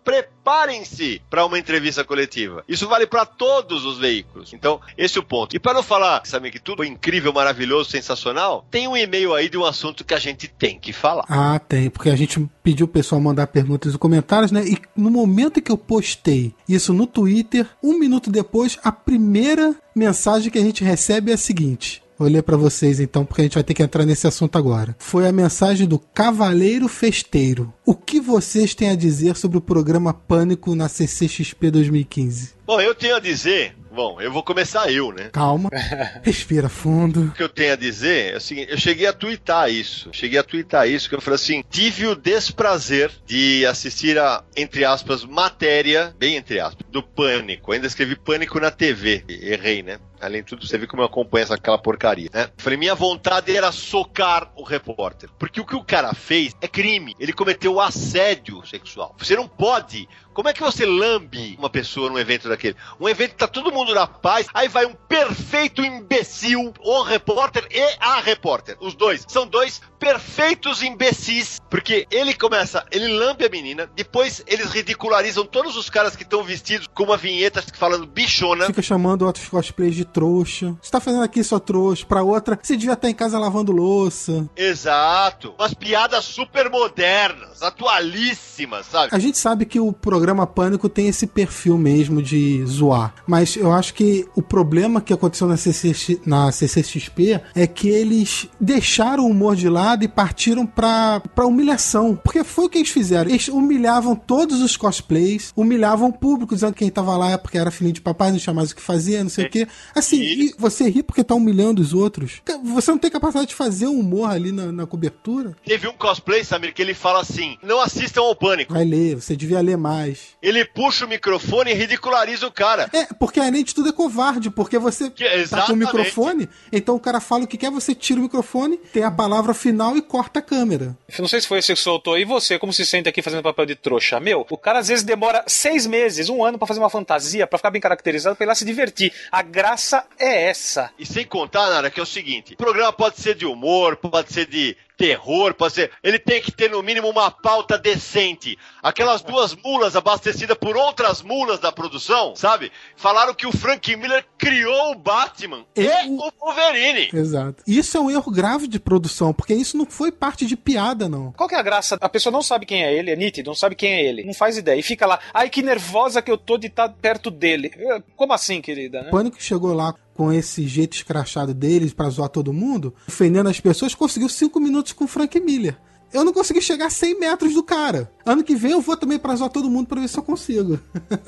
Preparem-se 0.48 1.22
para 1.30 1.46
uma 1.46 1.60
entrevista 1.60 2.06
coletiva. 2.06 2.64
Isso 2.70 2.88
vale 2.88 3.06
para 3.06 3.26
todos 3.26 3.84
os 3.84 3.98
veículos. 3.98 4.54
Então, 4.54 4.80
esse 4.98 5.18
é 5.18 5.20
o 5.20 5.24
ponto. 5.24 5.54
E 5.54 5.60
para 5.60 5.74
não 5.74 5.84
falar, 5.84 6.22
sabe 6.24 6.50
que 6.50 6.58
tudo 6.58 6.78
foi 6.78 6.88
incrível, 6.88 7.34
maravilhoso, 7.34 7.92
sensacional, 7.92 8.66
tem 8.72 8.88
um 8.88 8.96
e-mail 8.96 9.34
aí 9.34 9.50
de 9.50 9.58
um 9.58 9.66
assunto 9.66 10.06
que 10.06 10.14
a 10.14 10.20
gente 10.20 10.48
tem 10.48 10.80
que 10.80 10.94
falar. 10.94 11.26
Ah, 11.28 11.60
tem, 11.60 11.90
porque 11.90 12.10
a 12.10 12.16
gente 12.16 12.40
pediu 12.64 12.86
o 12.86 12.90
pessoal 12.90 13.20
mandar 13.20 13.48
perguntas 13.48 13.94
e 13.94 13.98
comentários, 13.98 14.50
né? 14.50 14.64
E 14.66 14.78
no 14.96 15.12
momento 15.12 15.62
que 15.62 15.70
eu 15.70 15.78
postei 15.78 16.56
isso 16.70 16.94
no 16.94 17.06
Twitter, 17.06 17.68
um 17.84 18.00
minuto 18.00 18.32
depois, 18.32 18.80
a 18.82 18.92
primeira 18.94 19.76
mensagem 19.94 20.50
que 20.50 20.58
a 20.58 20.64
gente 20.64 20.82
recebe 20.82 21.30
é 21.30 21.34
a 21.34 21.38
seguinte. 21.38 22.02
Vou 22.18 22.28
ler 22.28 22.42
pra 22.42 22.58
vocês 22.58 23.00
então, 23.00 23.24
porque 23.24 23.42
a 23.42 23.44
gente 23.44 23.54
vai 23.54 23.64
ter 23.64 23.76
que 23.76 23.84
entrar 23.84 24.04
nesse 24.04 24.26
assunto 24.26 24.58
agora. 24.58 24.96
Foi 24.98 25.28
a 25.28 25.32
mensagem 25.32 25.88
do 25.88 26.00
Cavaleiro 26.00 26.88
Festeiro. 26.88 27.72
O 27.86 27.94
que 27.94 28.20
vocês 28.20 28.74
têm 28.74 28.90
a 28.90 28.96
dizer 28.96 29.36
sobre 29.36 29.60
o 29.60 29.62
programa 29.62 30.14
Pânico 30.14 30.76
na 30.76 30.90
CCXP 30.90 31.70
2015? 31.70 32.58
Bom, 32.66 32.82
eu 32.82 32.94
tenho 32.94 33.16
a 33.16 33.20
dizer, 33.20 33.76
bom, 33.96 34.20
eu 34.20 34.30
vou 34.32 34.44
começar 34.44 34.92
eu, 34.92 35.14
né? 35.14 35.30
Calma, 35.32 35.70
respira 36.22 36.68
fundo. 36.68 37.28
O 37.28 37.32
que 37.32 37.42
eu 37.42 37.48
tenho 37.48 37.74
a 37.74 37.78
dizer 37.78 38.34
é 38.34 38.38
o 38.38 38.42
seguinte, 38.42 38.72
eu 38.72 38.78
cheguei 38.78 39.08
a 39.08 39.14
twittar 39.14 39.72
isso. 39.72 40.10
Cheguei 40.12 40.38
a 40.38 40.44
twittar 40.44 40.90
isso, 40.90 41.08
que 41.08 41.16
eu 41.16 41.22
falei 41.22 41.36
assim, 41.36 41.64
tive 41.70 42.08
o 42.08 42.16
desprazer 42.16 43.10
de 43.26 43.66
assistir 43.66 44.20
a, 44.20 44.44
entre 44.56 44.84
aspas, 44.84 45.24
matéria, 45.24 46.14
bem 46.20 46.36
entre 46.36 46.60
aspas, 46.60 46.86
do 46.92 47.02
Pânico. 47.02 47.72
Ainda 47.72 47.88
escrevi 47.88 48.16
Pânico 48.18 48.60
na 48.60 48.70
TV. 48.70 49.24
Errei, 49.30 49.82
né? 49.82 49.98
Além 50.20 50.42
de 50.42 50.48
tudo, 50.48 50.66
você 50.66 50.78
viu 50.78 50.88
como 50.88 51.02
eu 51.02 51.06
acompanho 51.06 51.44
essa, 51.44 51.56
aquela 51.56 51.78
porcaria, 51.78 52.30
né? 52.34 52.50
Falei, 52.58 52.78
minha 52.78 52.96
vontade 52.96 53.56
era 53.56 53.72
socar 53.72 54.52
o 54.56 54.64
repórter. 54.64 55.30
Porque 55.38 55.62
o 55.62 55.66
que 55.66 55.76
o 55.76 55.84
cara 55.84 56.14
fez 56.14 56.56
é 56.62 56.68
crime. 56.68 57.16
Ele 57.20 57.34
cometeu 57.34 57.80
assédio 57.80 58.66
sexual. 58.66 59.16
Você 59.18 59.36
não 59.36 59.48
pode. 59.48 60.08
Como 60.38 60.50
é 60.50 60.54
que 60.54 60.62
você 60.62 60.86
lambe 60.86 61.56
uma 61.58 61.68
pessoa 61.68 62.12
num 62.12 62.20
evento 62.20 62.48
daquele? 62.48 62.76
Um 63.00 63.10
evento 63.10 63.32
que 63.32 63.38
tá 63.38 63.48
todo 63.48 63.72
mundo 63.72 63.96
na 63.96 64.06
paz, 64.06 64.46
aí 64.54 64.68
vai 64.68 64.86
um 64.86 64.94
perfeito 64.94 65.84
imbecil, 65.84 66.72
o 66.80 67.02
repórter 67.02 67.68
e 67.72 67.98
a 68.00 68.20
repórter. 68.20 68.78
Os 68.80 68.94
dois. 68.94 69.26
São 69.28 69.48
dois 69.48 69.82
perfeitos 69.98 70.84
imbecis. 70.84 71.60
Porque 71.72 72.06
ele 72.12 72.36
começa, 72.36 72.86
ele 72.92 73.08
lambe 73.08 73.46
a 73.46 73.50
menina, 73.50 73.90
depois 73.96 74.44
eles 74.46 74.70
ridicularizam 74.70 75.44
todos 75.44 75.76
os 75.76 75.90
caras 75.90 76.16
que 76.16 76.22
estão 76.22 76.44
vestidos 76.44 76.88
com 76.94 77.06
uma 77.06 77.18
vinheta 77.18 77.64
falando 77.74 78.06
bichona. 78.06 78.68
Fica 78.68 78.84
chamando 78.84 79.26
outros 79.26 79.50
cosplays 79.50 79.96
de 79.96 80.06
trouxa. 80.06 80.78
Você 80.80 80.92
tá 80.92 81.00
fazendo 81.00 81.24
aqui 81.24 81.44
sua 81.44 81.60
trouxa. 81.60 82.06
Pra 82.06 82.22
outra, 82.22 82.60
você 82.62 82.78
devia 82.78 82.94
estar 82.94 83.10
em 83.10 83.16
casa 83.16 83.40
lavando 83.40 83.72
louça. 83.72 84.48
Exato. 84.56 85.56
Umas 85.58 85.74
piadas 85.74 86.24
super 86.26 86.70
modernas, 86.70 87.64
atualíssimas, 87.64 88.86
sabe? 88.86 89.10
A 89.12 89.20
gente 89.20 89.40
sabe 89.40 89.66
que 89.66 89.80
o 89.80 89.92
programa 89.92 90.27
Pânico 90.48 90.90
tem 90.90 91.08
esse 91.08 91.28
perfil 91.28 91.78
mesmo 91.78 92.22
de 92.22 92.66
zoar. 92.66 93.14
Mas 93.26 93.56
eu 93.56 93.72
acho 93.72 93.94
que 93.94 94.28
o 94.36 94.42
problema 94.42 95.02
que 95.02 95.14
aconteceu 95.14 95.48
na, 95.48 95.58
CCX, 95.58 96.20
na 96.26 96.52
CCXP 96.52 97.42
é 97.56 97.68
que 97.68 97.90
eles 97.90 98.48
deixaram 98.60 99.26
o 99.26 99.30
humor 99.30 99.56
de 99.56 99.70
lado 99.70 100.04
e 100.04 100.08
partiram 100.08 100.66
pra, 100.66 101.22
pra 101.34 101.46
humilhação. 101.46 102.16
Porque 102.16 102.44
foi 102.44 102.66
o 102.66 102.70
que 102.70 102.78
eles 102.78 102.90
fizeram. 102.90 103.30
Eles 103.30 103.48
humilhavam 103.48 104.16
todos 104.16 104.62
os 104.62 104.76
cosplays, 104.76 105.52
humilhavam 105.56 106.10
o 106.10 106.14
público, 106.14 106.56
dizendo 106.56 106.74
que 106.74 106.80
quem 106.80 106.90
tava 106.90 107.16
lá 107.18 107.32
é 107.32 107.38
porque 107.38 107.58
era 107.58 107.72
filhinho 107.72 107.94
de 107.94 108.02
papai, 108.02 108.32
não 108.32 108.38
tinha 108.38 108.54
mais 108.54 108.72
o 108.72 108.76
que 108.76 108.82
fazer, 108.82 109.22
não 109.24 109.30
sei 109.30 109.46
o 109.46 109.50
quê. 109.50 109.68
Assim, 109.96 110.22
e 110.22 110.56
você 110.58 110.90
ri 110.90 111.04
porque 111.04 111.24
tá 111.24 111.36
humilhando 111.36 111.82
os 111.82 111.94
outros. 111.94 112.42
Você 112.64 112.92
não 112.92 112.98
tem 112.98 113.12
capacidade 113.12 113.50
de 113.50 113.56
fazer 113.56 113.88
um 113.88 114.00
humor 114.00 114.30
ali 114.30 114.52
na, 114.52 114.72
na 114.72 114.86
cobertura. 114.86 115.56
Teve 115.66 115.88
um 115.88 115.94
cosplay, 115.94 116.44
Samir, 116.44 116.74
que 116.74 116.82
ele 116.82 116.94
fala 116.94 117.22
assim: 117.22 117.58
não 117.62 117.80
assistam 117.82 118.22
ao 118.22 118.36
pânico. 118.36 118.74
Vai 118.74 118.86
ler, 118.86 119.16
você 119.16 119.36
devia 119.36 119.62
ler 119.62 119.78
mais. 119.78 120.17
Ele 120.42 120.64
puxa 120.66 121.06
o 121.06 121.10
microfone 121.10 121.72
e 121.72 121.74
ridiculariza 121.74 122.46
o 122.48 122.52
cara. 122.52 122.90
É, 122.94 123.06
porque 123.16 123.40
além 123.40 123.64
de 123.64 123.74
tudo 123.74 123.90
é 123.90 123.92
covarde, 123.92 124.50
porque 124.52 124.78
você 124.78 125.10
Que- 125.10 125.48
tá 125.48 125.64
com 125.66 125.74
o 125.74 125.76
microfone, 125.76 126.48
então 126.72 126.96
o 126.96 127.00
cara 127.00 127.20
fala 127.20 127.44
o 127.44 127.48
que 127.48 127.58
quer, 127.58 127.72
você 127.72 127.96
tira 127.96 128.20
o 128.20 128.24
microfone, 128.24 128.78
tem 128.78 129.04
a 129.04 129.10
palavra 129.12 129.54
final 129.54 129.98
e 129.98 130.02
corta 130.02 130.40
a 130.40 130.42
câmera. 130.42 130.96
Eu 131.10 131.22
Não 131.22 131.28
sei 131.28 131.42
se 131.42 131.48
foi 131.48 131.60
esse 131.60 131.74
que 131.74 131.80
soltou. 131.80 132.18
E 132.18 132.24
você, 132.26 132.60
como 132.60 132.72
se 132.72 132.86
sente 132.86 133.10
aqui 133.10 133.22
fazendo 133.22 133.42
papel 133.44 133.66
de 133.66 133.76
trouxa? 133.76 134.20
Meu, 134.20 134.46
o 134.50 134.58
cara 134.58 134.80
às 134.80 134.88
vezes 134.88 135.04
demora 135.04 135.44
seis 135.48 135.86
meses, 135.88 136.30
um 136.30 136.44
ano 136.46 136.58
pra 136.58 136.68
fazer 136.68 136.80
uma 136.80 136.90
fantasia, 136.90 137.48
pra 137.48 137.58
ficar 137.58 137.72
bem 137.72 137.82
caracterizado, 137.82 138.36
pra 138.36 138.46
ir 138.46 138.48
lá 138.48 138.56
se 138.56 138.64
divertir. 138.66 139.12
A 139.32 139.42
graça 139.42 140.06
é 140.20 140.50
essa. 140.50 140.92
E 141.00 141.06
sem 141.06 141.26
contar, 141.26 141.70
Nara, 141.70 141.90
que 141.90 142.00
é 142.00 142.04
o 142.04 142.06
seguinte: 142.06 142.54
o 142.54 142.58
programa 142.58 142.94
pode 142.94 143.20
ser 143.20 143.36
de 143.36 143.46
humor, 143.46 143.96
pode 143.98 144.32
ser 144.32 144.46
de 144.46 144.78
terror, 144.98 145.54
pode 145.54 145.74
ser. 145.76 145.92
Ele 146.04 146.18
tem 146.18 146.42
que 146.42 146.52
ter 146.52 146.70
no 146.72 146.82
mínimo 146.82 147.08
uma 147.10 147.30
pauta 147.30 147.78
decente. 147.78 148.58
Aquelas 148.82 149.22
duas 149.22 149.56
mulas 149.56 149.96
abastecidas 149.96 150.58
por 150.58 150.76
outras 150.76 151.22
mulas 151.22 151.60
da 151.60 151.72
produção, 151.72 152.36
sabe? 152.36 152.72
Falaram 152.96 153.34
que 153.34 153.46
o 153.46 153.52
Frank 153.52 153.96
Miller 153.96 154.26
criou 154.38 154.92
o 154.92 154.96
Batman 154.96 155.66
E 155.76 155.84
e, 155.84 156.10
o- 156.10 156.32
Wolverine. 156.42 157.10
Exato. 157.14 157.64
Isso 157.68 157.98
é 157.98 158.02
um 158.02 158.10
erro 158.10 158.32
grave 158.32 158.68
de 158.68 158.80
produção, 158.80 159.34
porque 159.34 159.54
isso 159.54 159.78
não 159.78 159.86
foi 159.86 160.12
parte 160.12 160.46
de 160.46 160.56
piada, 160.58 161.08
não. 161.08 161.32
Qual 161.34 161.48
que 161.48 161.56
é 161.56 161.60
a 161.60 161.64
graça? 161.64 161.98
A 162.02 162.10
pessoa 162.10 162.32
não 162.34 162.42
sabe 162.42 162.66
quem 162.66 162.84
é 162.84 162.94
ele, 162.94 163.12
é 163.12 163.16
nítido, 163.16 163.50
não 163.50 163.56
sabe 163.56 163.76
quem 163.76 163.94
é 163.94 164.04
ele. 164.04 164.24
Não 164.24 164.34
faz 164.34 164.58
ideia. 164.58 164.80
E 164.80 164.84
fica 164.84 165.06
lá, 165.06 165.20
ai 165.34 165.50
que 165.50 165.62
nervosa 165.62 166.22
que 166.22 166.32
eu 166.32 166.38
tô 166.38 166.58
de 166.58 166.68
estar 166.68 166.90
perto 166.90 167.30
dele. 167.30 167.72
Eh, 167.78 168.02
Como 168.16 168.34
assim, 168.34 168.62
querida? 168.62 169.02
né? 169.04 169.08
O 169.10 169.12
Pânico 169.12 169.42
chegou 169.42 169.74
lá 169.74 169.94
com 170.18 170.34
esse 170.34 170.68
jeito 170.68 170.96
escrachado 170.96 171.54
deles 171.54 171.94
pra 171.94 172.10
zoar 172.10 172.30
todo 172.30 172.52
mundo, 172.52 172.92
ofendendo 173.08 173.50
as 173.50 173.60
pessoas, 173.60 173.94
conseguiu 173.94 174.28
cinco 174.28 174.60
minutos 174.60 174.92
com 174.92 175.04
o 175.04 175.08
Frank 175.08 175.40
Miller. 175.40 175.78
Eu 176.14 176.24
não 176.24 176.34
consegui 176.34 176.62
chegar 176.62 176.88
a 176.88 176.90
100 176.90 177.20
metros 177.20 177.54
do 177.54 177.64
cara. 177.64 178.12
Ano 178.26 178.44
que 178.44 178.56
vem 178.56 178.72
eu 178.72 178.82
vou 178.82 178.98
também 178.98 179.18
pra 179.18 179.36
zoar 179.36 179.50
todo 179.50 179.70
mundo 179.70 179.88
pra 179.88 180.02
ver 180.02 180.08
se 180.08 180.18
eu 180.18 180.24
consigo. 180.24 180.80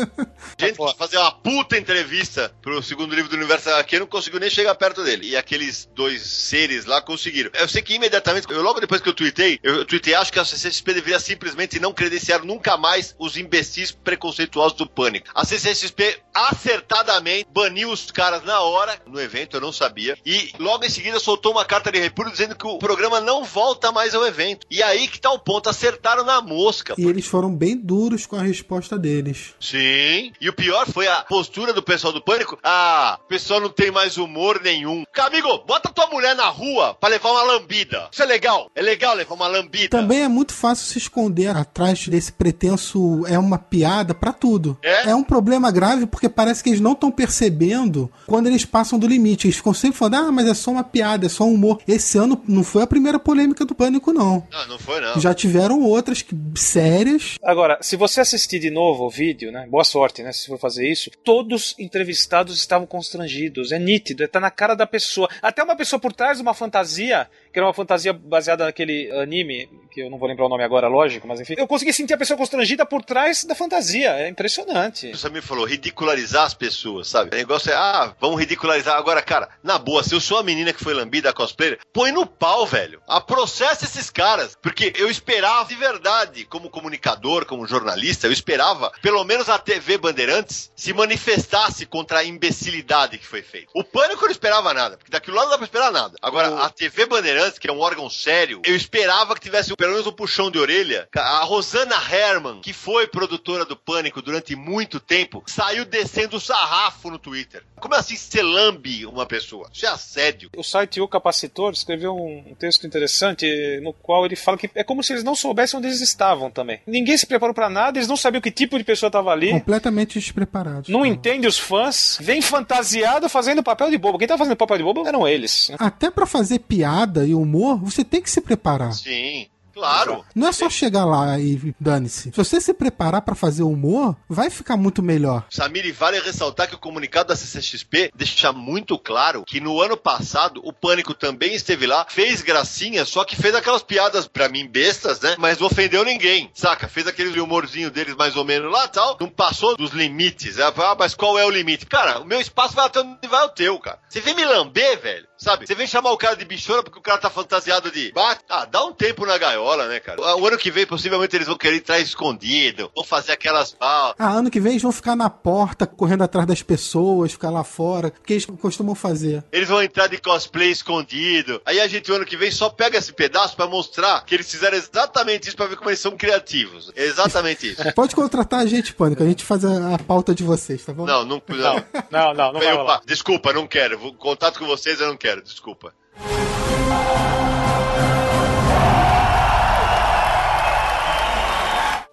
Gente 0.60 0.78
que 0.78 0.98
fazer 0.98 1.18
uma 1.18 1.32
puta 1.32 1.78
entrevista 1.78 2.54
pro 2.62 2.82
segundo 2.84 3.16
livro 3.16 3.30
do 3.30 3.38
universo 3.38 3.70
aqui 3.72 4.00
não 4.00 4.06
conseguiu 4.06 4.40
nem 4.40 4.50
chegar 4.50 4.76
perto 4.76 5.04
dele. 5.04 5.30
E 5.30 5.38
aqueles 5.38 5.90
dois 5.96 6.22
seres 6.22 6.86
lá 6.86 7.02
conseguiram. 7.02 7.52
Eu 7.54 7.70
sei 7.70 7.82
que 7.82 7.94
imediatamente, 7.94 8.48
eu, 8.50 8.62
logo 8.62 8.80
depois 8.80 9.02
que 9.02 9.08
eu 9.08 9.14
tuitei, 9.14 9.60
eu, 9.64 9.76
eu 9.76 9.86
tuitei, 9.86 10.14
acho 10.14 10.32
que 10.32 10.40
a 10.40 10.46
CCXP 10.46 10.94
deveria 10.94 11.20
simplesmente 11.20 11.80
não 11.80 11.94
credenciar 11.94 12.44
nunca 12.44 12.78
mais 12.78 13.16
os 13.18 13.38
imbecis 13.38 13.92
preconceituosos 13.92 14.78
do 14.78 14.90
pânico. 14.90 15.28
A 15.34 15.46
CCXP 15.46 16.22
acertadamente 16.34 17.48
baniu 17.54 17.92
os 17.92 18.12
caras 18.12 18.44
na 18.44 18.60
hora 18.62 19.00
no 19.06 19.20
evento, 19.20 19.58
eu 19.58 19.62
não 19.62 19.72
sabia. 19.72 20.18
E 20.26 20.52
logo 20.60 20.86
em 20.86 20.90
seguida 20.90 21.20
soltou 21.20 21.52
uma 21.52 21.66
carta 21.66 21.92
de 21.92 22.00
repúdio 22.00 22.32
dizendo 22.32 22.56
que 22.56 22.68
o 22.68 22.78
programa 22.78 23.22
não 23.22 23.44
volta 23.44 23.92
mais 23.92 24.14
ao 24.14 24.26
evento. 24.26 24.68
E 24.70 24.84
aí 24.84 25.08
que 25.08 25.20
tá 25.20 25.32
o 25.32 25.40
ponto, 25.40 25.70
acertaram 25.70 26.24
na 26.24 26.42
mosca. 26.42 26.94
E 26.98 27.06
eles 27.06 27.26
foram 27.26 27.54
bem 27.54 27.76
duros 27.76 28.26
com 28.26 28.36
a 28.36 28.42
resposta 28.42 28.98
deles. 28.98 29.54
Sim. 29.60 30.32
E 30.40 30.50
o 30.50 30.54
pior 30.54 30.86
foi 30.88 31.08
a 31.08 31.24
postura 31.24 31.74
do 31.74 31.82
pessoal 31.82 32.14
do 32.14 32.22
pânico. 32.22 32.58
Ah, 32.64 33.20
o 33.24 33.28
pessoal 33.28 33.60
não 33.60 33.70
tem 33.70 33.92
mais 33.92 34.18
humor 34.18 34.62
nenhum. 34.64 35.04
Amigo, 35.18 35.64
bota 35.68 35.90
tua 35.90 36.08
mulher 36.08 36.36
na 36.36 36.48
rua 36.48 36.94
pra 36.94 37.10
levar 37.10 37.32
uma 37.32 37.44
lambida. 37.44 38.10
Isso 38.12 38.24
é 38.24 38.26
legal. 38.26 38.72
É 38.76 38.82
legal 38.82 39.16
levar 39.16 39.36
uma 39.36 39.48
lambida. 39.48 39.90
Também 39.90 40.22
é 40.24 40.28
muito 40.28 40.54
fácil 40.54 40.86
se 40.86 40.98
esconder 40.98 41.56
atrás 41.56 42.08
desse 42.08 42.32
pretenso 42.32 43.26
é 43.28 43.38
uma 43.38 43.58
piada 43.58 44.14
pra 44.14 44.32
tudo. 44.32 44.78
É? 44.82 45.14
um 45.14 45.24
problema 45.24 45.72
grave 45.72 46.06
porque 46.06 46.30
parece 46.30 46.64
que 46.64 46.70
eles 46.70 46.80
não 46.80 46.94
estão 46.94 47.12
percebendo 47.12 48.10
quando 48.26 48.48
eles 48.48 48.66
passam 48.66 48.98
do 48.98 49.08
limite. 49.08 49.48
Eles 49.48 49.58
ficam 49.58 49.74
sempre 49.74 49.98
falando, 49.98 50.16
ah, 50.16 50.32
mas 50.32 50.48
é 50.48 50.54
só 50.54 50.72
uma 50.72 50.84
piada, 50.84 51.26
é 51.26 51.30
só 51.30 51.44
um 51.44 51.54
humor. 51.54 51.80
Esse 51.88 52.18
ano 52.18 52.42
não 52.48 52.64
foi 52.64 52.84
a 52.84 52.88
primeira 52.88 53.20
polêmica 53.20 53.66
do 53.66 53.76
pânico, 53.76 54.14
não. 54.14 54.48
Não, 54.60 54.68
não 54.68 54.80
foi 54.80 55.00
não. 55.00 55.20
Já 55.20 55.34
tiveram 55.34 55.82
outras 55.84 56.22
que- 56.22 56.36
sérias. 56.56 57.36
Agora, 57.44 57.78
se 57.82 57.96
você 57.96 58.22
assistir 58.22 58.60
de 58.60 58.70
novo 58.70 59.06
o 59.06 59.10
vídeo, 59.10 59.52
né? 59.52 59.66
Boa 59.70 59.84
sorte, 59.84 60.22
né? 60.22 60.32
Se 60.32 60.48
for 60.48 60.60
fazer 60.60 60.90
isso, 60.90 61.10
todos 61.24 61.76
entrevistados 61.80 62.58
estavam 62.58 62.86
constrangidos. 62.86 63.72
É 63.72 63.80
nítido, 63.80 64.28
tá 64.28 64.40
na 64.40 64.52
cara 64.52 64.76
da 64.76 64.86
pessoa. 64.86 65.30
Até 65.42 65.64
uma 65.64 65.76
pessoa 65.76 66.00
por 66.00 66.12
trás 66.14 66.38
de 66.38 66.44
uma 66.44 66.54
fantasia, 66.54 67.30
que 67.54 67.60
era 67.60 67.66
uma 67.66 67.74
fantasia 67.74 68.12
baseada 68.14 68.66
naquele 68.66 69.10
anime, 69.22 69.70
que 69.92 70.02
eu 70.02 70.10
não 70.10 70.18
vou 70.18 70.28
lembrar 70.28 70.46
o 70.46 70.50
nome 70.50 70.64
agora, 70.64 70.88
lógico, 70.88 71.28
mas 71.28 71.40
enfim. 71.40 71.56
Eu 71.58 71.68
consegui 71.68 71.94
sentir 71.94 72.14
a 72.14 72.18
pessoa 72.18 72.38
constrangida 72.38 72.86
por 72.86 73.04
trás 73.04 73.44
da 73.44 73.56
fantasia. 73.56 74.12
É 74.12 74.28
impressionante. 74.28 75.12
O 75.12 75.18
Samir 75.18 75.42
falou, 75.42 75.66
ridicularizar 75.66 76.46
as 76.46 76.54
pessoas, 76.54 77.08
sabe? 77.08 77.34
O 77.34 77.38
negócio 77.38 77.72
é, 77.72 77.76
ah, 77.76 78.14
vamos 78.20 78.40
ridicularizar. 78.40 78.98
Agora, 78.98 79.22
cara, 79.22 79.50
na 79.64 79.78
boa, 79.78 80.04
se 80.04 80.14
eu 80.14 80.20
sou 80.20 80.38
a 80.38 80.44
menina 80.44 80.74
que 80.74 80.84
foi 80.84 80.94
lambida, 80.94 81.30
a 81.30 81.34
cosplayer, 81.34 81.80
põe 81.94 82.12
no 82.12 82.26
pau, 82.26 82.66
velho. 82.66 83.02
A 83.08 83.20
processa 83.22 83.86
esses 83.86 84.10
caras. 84.10 84.49
Porque 84.62 84.94
eu 84.96 85.10
esperava, 85.10 85.68
de 85.68 85.76
verdade, 85.76 86.46
como 86.46 86.70
comunicador, 86.70 87.46
como 87.46 87.68
jornalista, 87.68 88.28
eu 88.28 88.32
esperava, 88.32 88.92
pelo 89.02 89.24
menos 89.24 89.50
a 89.50 89.58
TV 89.58 89.98
Bandeirantes 89.98 90.72
se 90.76 90.94
manifestasse 90.94 91.86
contra 91.86 92.20
a 92.20 92.24
imbecilidade 92.24 93.18
que 93.18 93.26
foi 93.26 93.42
feita. 93.42 93.72
O 93.74 93.84
pânico 93.84 94.24
eu 94.24 94.28
não 94.28 94.32
esperava 94.32 94.74
nada, 94.74 94.98
porque 94.98 95.12
daquilo 95.12 95.38
lá 95.38 95.44
não 95.44 95.52
dá 95.52 95.58
pra 95.58 95.66
esperar 95.66 95.92
nada. 95.92 96.16
Agora, 96.22 96.64
a 96.64 96.70
TV 96.70 97.06
Bandeirantes, 97.06 97.60
que 97.60 97.70
é 97.70 97.72
um 97.72 97.80
órgão 97.80 98.10
sério, 98.10 98.62
eu 98.66 98.76
esperava 98.76 99.36
que 99.36 99.42
tivesse 99.42 99.76
pelo 99.76 99.92
menos 99.92 100.08
um 100.08 100.12
puxão 100.12 100.52
de 100.52 100.60
orelha. 100.60 101.08
A 101.16 101.44
Rosana 101.44 101.96
Herman, 101.96 102.62
que 102.62 102.74
foi 102.74 103.08
produtora 103.08 103.66
do 103.66 103.76
Pânico 103.76 104.22
durante 104.22 104.56
muito 104.56 105.00
tempo, 105.00 105.44
saiu 105.48 105.86
descendo 105.86 106.38
o 106.38 106.42
sarrafo 106.42 107.10
no 107.10 107.20
Twitter. 107.20 107.64
Como 107.80 107.96
assim 107.96 108.16
você 108.16 108.42
lambe 108.42 109.06
uma 109.06 109.26
pessoa? 109.26 109.70
Isso 109.74 109.86
é 109.86 109.90
assédio. 109.90 110.50
O 110.56 110.64
site 110.64 111.00
O 111.00 111.08
Capacitor 111.08 111.72
escreveu 111.74 112.16
um 112.16 112.56
texto 112.56 112.86
interessante 112.86 113.80
no 113.82 113.94
qual 113.94 114.26
ele 114.26 114.36
fala 114.42 114.58
que 114.58 114.70
é 114.76 114.84
como 114.84 115.04
se 115.04 115.14
eles 115.14 115.24
não 115.24 115.36
soubessem 115.36 115.78
onde 115.78 115.88
eles 115.88 116.02
estavam 116.02 116.50
também. 116.50 116.80
Ninguém 116.88 117.18
se 117.18 117.26
preparou 117.26 117.54
pra 117.54 117.70
nada, 117.70 117.98
eles 117.98 118.08
não 118.08 118.18
sabiam 118.18 118.42
que 118.42 118.52
tipo 118.52 118.78
de 118.78 118.84
pessoa 118.84 119.08
estava 119.08 119.32
ali. 119.32 119.52
Completamente 119.52 120.20
despreparados. 120.20 120.90
Não 120.90 121.06
entende 121.06 121.48
os 121.48 121.58
fãs, 121.58 122.18
vem 122.22 122.42
fantasiado 122.42 123.30
fazendo 123.30 123.64
papel 123.64 123.90
de 123.90 123.98
bobo. 123.98 124.18
Quem 124.18 124.28
tá 124.28 124.38
fazendo 124.38 124.56
papel 124.56 124.78
de 124.78 124.84
bobo 124.84 125.08
eram 125.08 125.28
eles. 125.28 125.70
né? 125.70 125.76
Até 125.80 126.10
pra 126.12 126.26
fazer 126.26 126.60
piada 126.60 127.26
e 127.26 127.34
humor, 127.34 127.78
você 127.80 128.04
tem 128.04 128.22
que 128.22 128.30
se 128.30 128.42
preparar. 128.42 128.94
Sim, 128.94 129.48
claro. 129.80 130.26
Não 130.36 130.48
é 130.48 130.52
só 130.52 130.70
chegar 130.70 131.06
lá 131.06 131.40
e 131.40 131.74
dane-se. 131.80 132.32
Se 132.32 132.38
você 132.38 132.60
se 132.60 132.74
preparar 132.74 133.22
pra 133.22 133.34
fazer 133.34 133.64
humor, 133.64 134.16
vai 134.28 134.50
ficar 134.50 134.76
muito 134.76 135.02
melhor. 135.02 135.46
Samir, 135.50 135.86
e 135.86 135.92
vale 135.92 136.20
ressaltar 136.20 136.68
que 136.68 136.76
o 136.76 136.80
comunicado 136.80 137.30
da 137.30 137.36
CCXP 137.36 138.12
deixa 138.14 138.52
muito 138.52 138.98
claro 139.00 139.44
que 139.46 139.60
no 139.60 139.82
ano 139.82 139.96
passado 139.96 140.62
o 140.64 140.74
Pânico 140.74 141.14
também 141.14 141.54
esteve 141.54 141.88
lá, 141.88 142.06
fez 142.10 142.42
gracinha, 142.42 143.06
só 143.06 143.24
que 143.24 143.36
fez 143.36 143.56
aquelas 143.56 143.84
piadas 143.84 144.28
pra 144.28 144.50
mim 144.50 144.68
bestas, 144.68 145.22
né? 145.22 145.36
Mas 145.40 145.58
não 145.58 145.68
ofendeu 145.68 146.04
ninguém, 146.04 146.52
saca? 146.54 146.88
Fez 146.88 147.08
aquele 147.08 147.40
humorzinho 147.40 147.90
deles 147.90 148.16
mais 148.16 148.36
ou 148.36 148.44
menos 148.44 148.72
lá 148.72 148.88
tal, 148.88 149.18
não 149.20 149.30
passou 149.30 149.78
dos 149.78 149.92
limites. 149.92 150.60
Ah, 150.60 150.96
mas 150.98 151.16
qual 151.16 151.40
é 151.40 151.46
o 151.46 151.50
limite? 151.50 151.86
Cara, 151.86 152.20
o 152.20 152.26
meu 152.26 152.42
espaço 152.42 152.76
vai 152.76 152.86
até 152.86 153.00
onde 153.00 153.28
vai 153.28 153.46
o 153.46 153.50
teu, 153.50 153.80
cara. 153.80 154.00
Você 154.10 154.20
vem 154.20 154.36
me 154.36 154.44
lamber, 154.44 155.00
velho, 155.02 155.28
sabe? 155.40 155.66
Você 155.66 155.74
vem 155.74 155.88
chamar 155.88 156.12
o 156.12 156.18
cara 156.18 156.36
de 156.36 156.46
bichona 156.46 156.84
porque 156.84 157.00
o 157.00 157.02
cara 157.02 157.18
tá 157.18 157.30
fantasiado 157.30 157.90
de 157.92 158.12
bate. 158.12 158.42
Ah, 158.50 158.66
dá 158.66 158.84
um 158.86 158.94
tempo 158.94 159.26
na 159.26 159.38
gaiola, 159.38 159.88
né, 159.88 160.00
cara? 160.00 160.20
O 160.38 160.46
ano 160.46 160.58
que 160.58 160.70
vem, 160.70 160.86
possivelmente, 160.86 161.36
eles 161.36 161.48
vão 161.48 161.58
querer 161.58 161.78
entrar 161.78 162.00
escondido, 162.00 162.92
vão 162.96 163.04
fazer 163.04 163.32
aquelas 163.32 163.72
pau. 163.72 164.14
Ah, 164.20 164.30
ano 164.32 164.52
que 164.52 164.60
vem 164.60 164.74
eles 164.74 164.82
vão 164.84 164.92
ficar 164.92 165.16
na 165.16 165.30
porta, 165.30 165.88
correndo 165.88 166.24
atrás 166.24 166.46
das 166.46 166.62
pessoas, 166.62 167.32
ficar 167.32 167.50
lá 167.50 167.64
fora, 167.64 168.12
porque 168.12 168.34
eles 168.34 168.46
costumam 168.46 168.94
fazer. 168.94 169.44
Eles 169.52 169.70
vão 169.70 169.82
entrar 169.82 170.08
de 170.08 170.18
cosplay 170.20 170.70
escondido. 170.72 171.62
Aí 171.66 171.80
a 171.80 171.88
gente, 171.88 172.12
o 172.12 172.16
ano 172.16 172.26
que 172.26 172.38
vem, 172.38 172.52
só 172.52 172.70
pega 172.70 172.98
esse 172.98 173.14
pedaço 173.14 173.56
pra 173.56 173.68
mostrar 173.68 174.24
que 174.26 174.36
eles 174.36 174.50
fizeram 174.52 174.78
exatamente 174.78 175.48
isso 175.48 175.56
pra 175.58 175.66
ver 175.68 175.78
como 175.78 175.90
eles 175.90 176.00
são 176.00 176.18
criativos. 176.18 176.92
Exatamente 176.96 177.72
isso. 177.72 177.82
Pode 177.96 178.16
contratar 178.16 178.60
a 178.62 178.66
gente, 178.66 178.94
Pânico, 178.94 179.24
a 179.24 179.26
gente 179.26 179.44
faz 179.44 179.64
a, 179.66 179.96
a 179.96 180.00
pauta 180.00 180.34
de 180.36 180.44
vocês, 180.44 180.84
tá 180.84 180.94
bom? 180.94 181.06
Não, 181.06 181.24
não. 181.26 181.42
Não, 181.48 181.74
não. 182.12 182.34
não, 182.34 182.54
não, 182.54 182.62
Eu, 182.62 182.86
desculpa, 183.06 183.54
não 183.54 183.68
quero. 183.68 183.98
Vou- 183.98 184.14
Contato 184.14 184.60
com 184.60 184.66
vocês 184.68 185.00
eu 185.00 185.08
não 185.08 185.18
quero, 185.18 185.29
desculpa. 185.38 185.94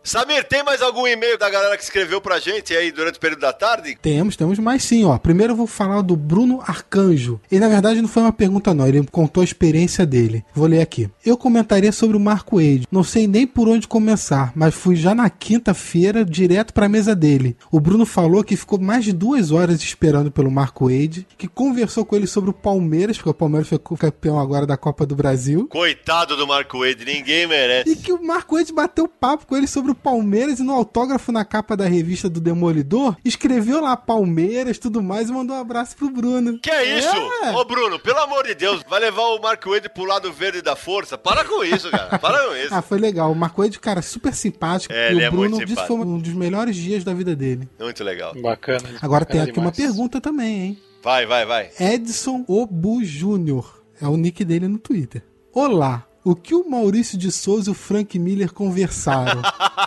Samir, 0.07 0.44
tem 0.44 0.62
mais 0.62 0.80
algum 0.82 1.04
e-mail 1.04 1.36
da 1.36 1.50
galera 1.50 1.76
que 1.76 1.82
escreveu 1.82 2.20
pra 2.20 2.38
gente 2.38 2.72
aí 2.72 2.92
durante 2.92 3.16
o 3.16 3.20
período 3.20 3.40
da 3.40 3.52
tarde? 3.52 3.98
Temos, 4.00 4.36
temos 4.36 4.57
mais 4.57 4.84
sim, 4.84 5.04
ó. 5.04 5.18
Primeiro 5.18 5.52
eu 5.52 5.57
vou 5.57 5.66
falar 5.66 6.00
do 6.00 6.14
Bruno 6.14 6.62
Arcanjo. 6.64 7.40
E 7.50 7.59
na 7.59 7.68
verdade 7.68 8.00
não 8.00 8.09
foi 8.09 8.22
uma 8.22 8.32
pergunta 8.32 8.72
não, 8.72 8.86
ele 8.86 9.04
contou 9.11 9.40
a 9.40 9.44
experiência 9.44 10.07
dele. 10.07 10.44
Vou 10.54 10.68
ler 10.68 10.80
aqui. 10.80 11.11
Eu 11.24 11.36
comentaria 11.36 11.90
sobre 11.90 12.16
o 12.16 12.20
Marco 12.20 12.59
Wade. 12.59 12.86
Não 12.88 13.02
sei 13.02 13.26
nem 13.26 13.48
por 13.48 13.68
onde 13.68 13.88
começar, 13.88 14.52
mas 14.54 14.76
fui 14.76 14.94
já 14.94 15.12
na 15.12 15.28
quinta-feira 15.28 16.24
direto 16.24 16.72
pra 16.72 16.88
mesa 16.88 17.12
dele. 17.12 17.57
O 17.72 17.80
Bruno 17.80 18.07
falou 18.07 18.44
que 18.44 18.54
ficou 18.54 18.78
mais 18.78 19.04
de 19.04 19.12
duas 19.12 19.50
horas 19.50 19.82
esperando 19.82 20.30
pelo 20.30 20.52
Marco 20.52 20.84
Wade, 20.88 21.26
que 21.36 21.48
conversou 21.48 22.04
com 22.04 22.14
ele 22.14 22.28
sobre 22.28 22.50
o 22.50 22.54
Palmeiras, 22.54 23.16
porque 23.16 23.30
o 23.30 23.34
Palmeiras 23.34 23.68
foi 23.68 23.80
campeão 23.98 24.38
agora 24.38 24.68
da 24.68 24.76
Copa 24.76 25.04
do 25.04 25.16
Brasil. 25.16 25.66
Coitado 25.66 26.36
do 26.36 26.46
Marco 26.46 26.78
Wade, 26.78 27.04
ninguém 27.04 27.48
merece. 27.48 27.90
E 27.90 27.96
que 27.96 28.12
o 28.12 28.24
Marco 28.24 28.54
Wade 28.54 28.72
bateu 28.72 29.09
papo 29.09 29.48
com 29.48 29.57
ele 29.57 29.66
sobre 29.66 29.90
o 29.90 29.95
Palmeiras 29.97 30.61
e 30.61 30.62
no 30.62 30.72
autógrafo 30.72 31.32
na 31.32 31.44
capa 31.44 31.76
da 31.76 31.86
revista 31.86 32.28
do 32.28 32.40
Demolidor, 32.40 33.16
escreveu 33.24 33.80
lá 33.80 33.97
Palmeiras, 33.97 34.78
tudo 34.78 35.03
mais 35.03 35.28
e 35.28 35.32
mandou 35.32 35.57
um 35.57 35.61
abraço 35.61 35.97
pro 35.97 36.11
Bruno. 36.11 36.59
Que 36.61 36.70
é 36.70 36.99
isso? 36.99 37.16
É. 37.42 37.53
Ô 37.53 37.64
Bruno, 37.64 37.99
pelo 37.99 38.18
amor 38.18 38.47
de 38.47 38.55
Deus, 38.55 38.82
vai 38.88 39.01
levar 39.01 39.22
o 39.22 39.40
Marco 39.40 39.70
Wade 39.70 39.88
pro 39.88 40.05
lado 40.05 40.32
verde 40.32 40.62
da 40.62 40.76
força? 40.76 41.16
Para 41.18 41.44
com 41.44 41.64
isso, 41.64 41.90
cara. 41.90 42.18
Para 42.18 42.47
com 42.47 42.55
isso. 42.57 42.74
Ah, 42.74 42.82
foi 42.82 42.99
legal. 42.99 43.32
O 43.32 43.34
Marco 43.34 43.62
Wade, 43.62 43.78
cara, 43.78 44.03
super 44.03 44.34
simpático. 44.34 44.92
É, 44.92 45.09
e 45.09 45.12
ele 45.12 45.20
o 45.20 45.24
é 45.24 45.30
Bruno 45.30 45.51
muito 45.51 45.66
disse 45.66 45.80
que 45.80 45.86
foi 45.86 45.97
um 45.97 46.18
dos 46.18 46.34
melhores 46.34 46.76
dias 46.76 47.03
da 47.05 47.12
vida 47.14 47.34
dele. 47.34 47.68
Muito 47.78 48.05
legal. 48.05 48.34
Bacana. 48.40 48.88
Agora 49.01 49.24
tem 49.24 49.40
bacana 49.40 49.51
aqui 49.51 49.59
uma 49.59 49.72
demais. 49.72 49.76
pergunta 49.76 50.20
também, 50.20 50.61
hein? 50.61 50.78
Vai, 51.03 51.26
vai, 51.26 51.47
vai. 51.47 51.70
Edson 51.78 52.44
Obu 52.47 53.05
Júnior. 53.05 53.82
É 54.01 54.07
o 54.07 54.16
nick 54.16 54.44
dele 54.44 54.68
no 54.68 54.78
Twitter. 54.78 55.22
Olá. 55.53 56.05
O 56.26 56.34
que 56.34 56.56
o 56.56 56.68
Maurício 56.68 57.16
de 57.16 57.30
Souza 57.30 57.70
e 57.70 57.70
o 57.70 57.74
Frank 57.74 58.18
Miller 58.18 58.52
conversaram? 58.52 59.40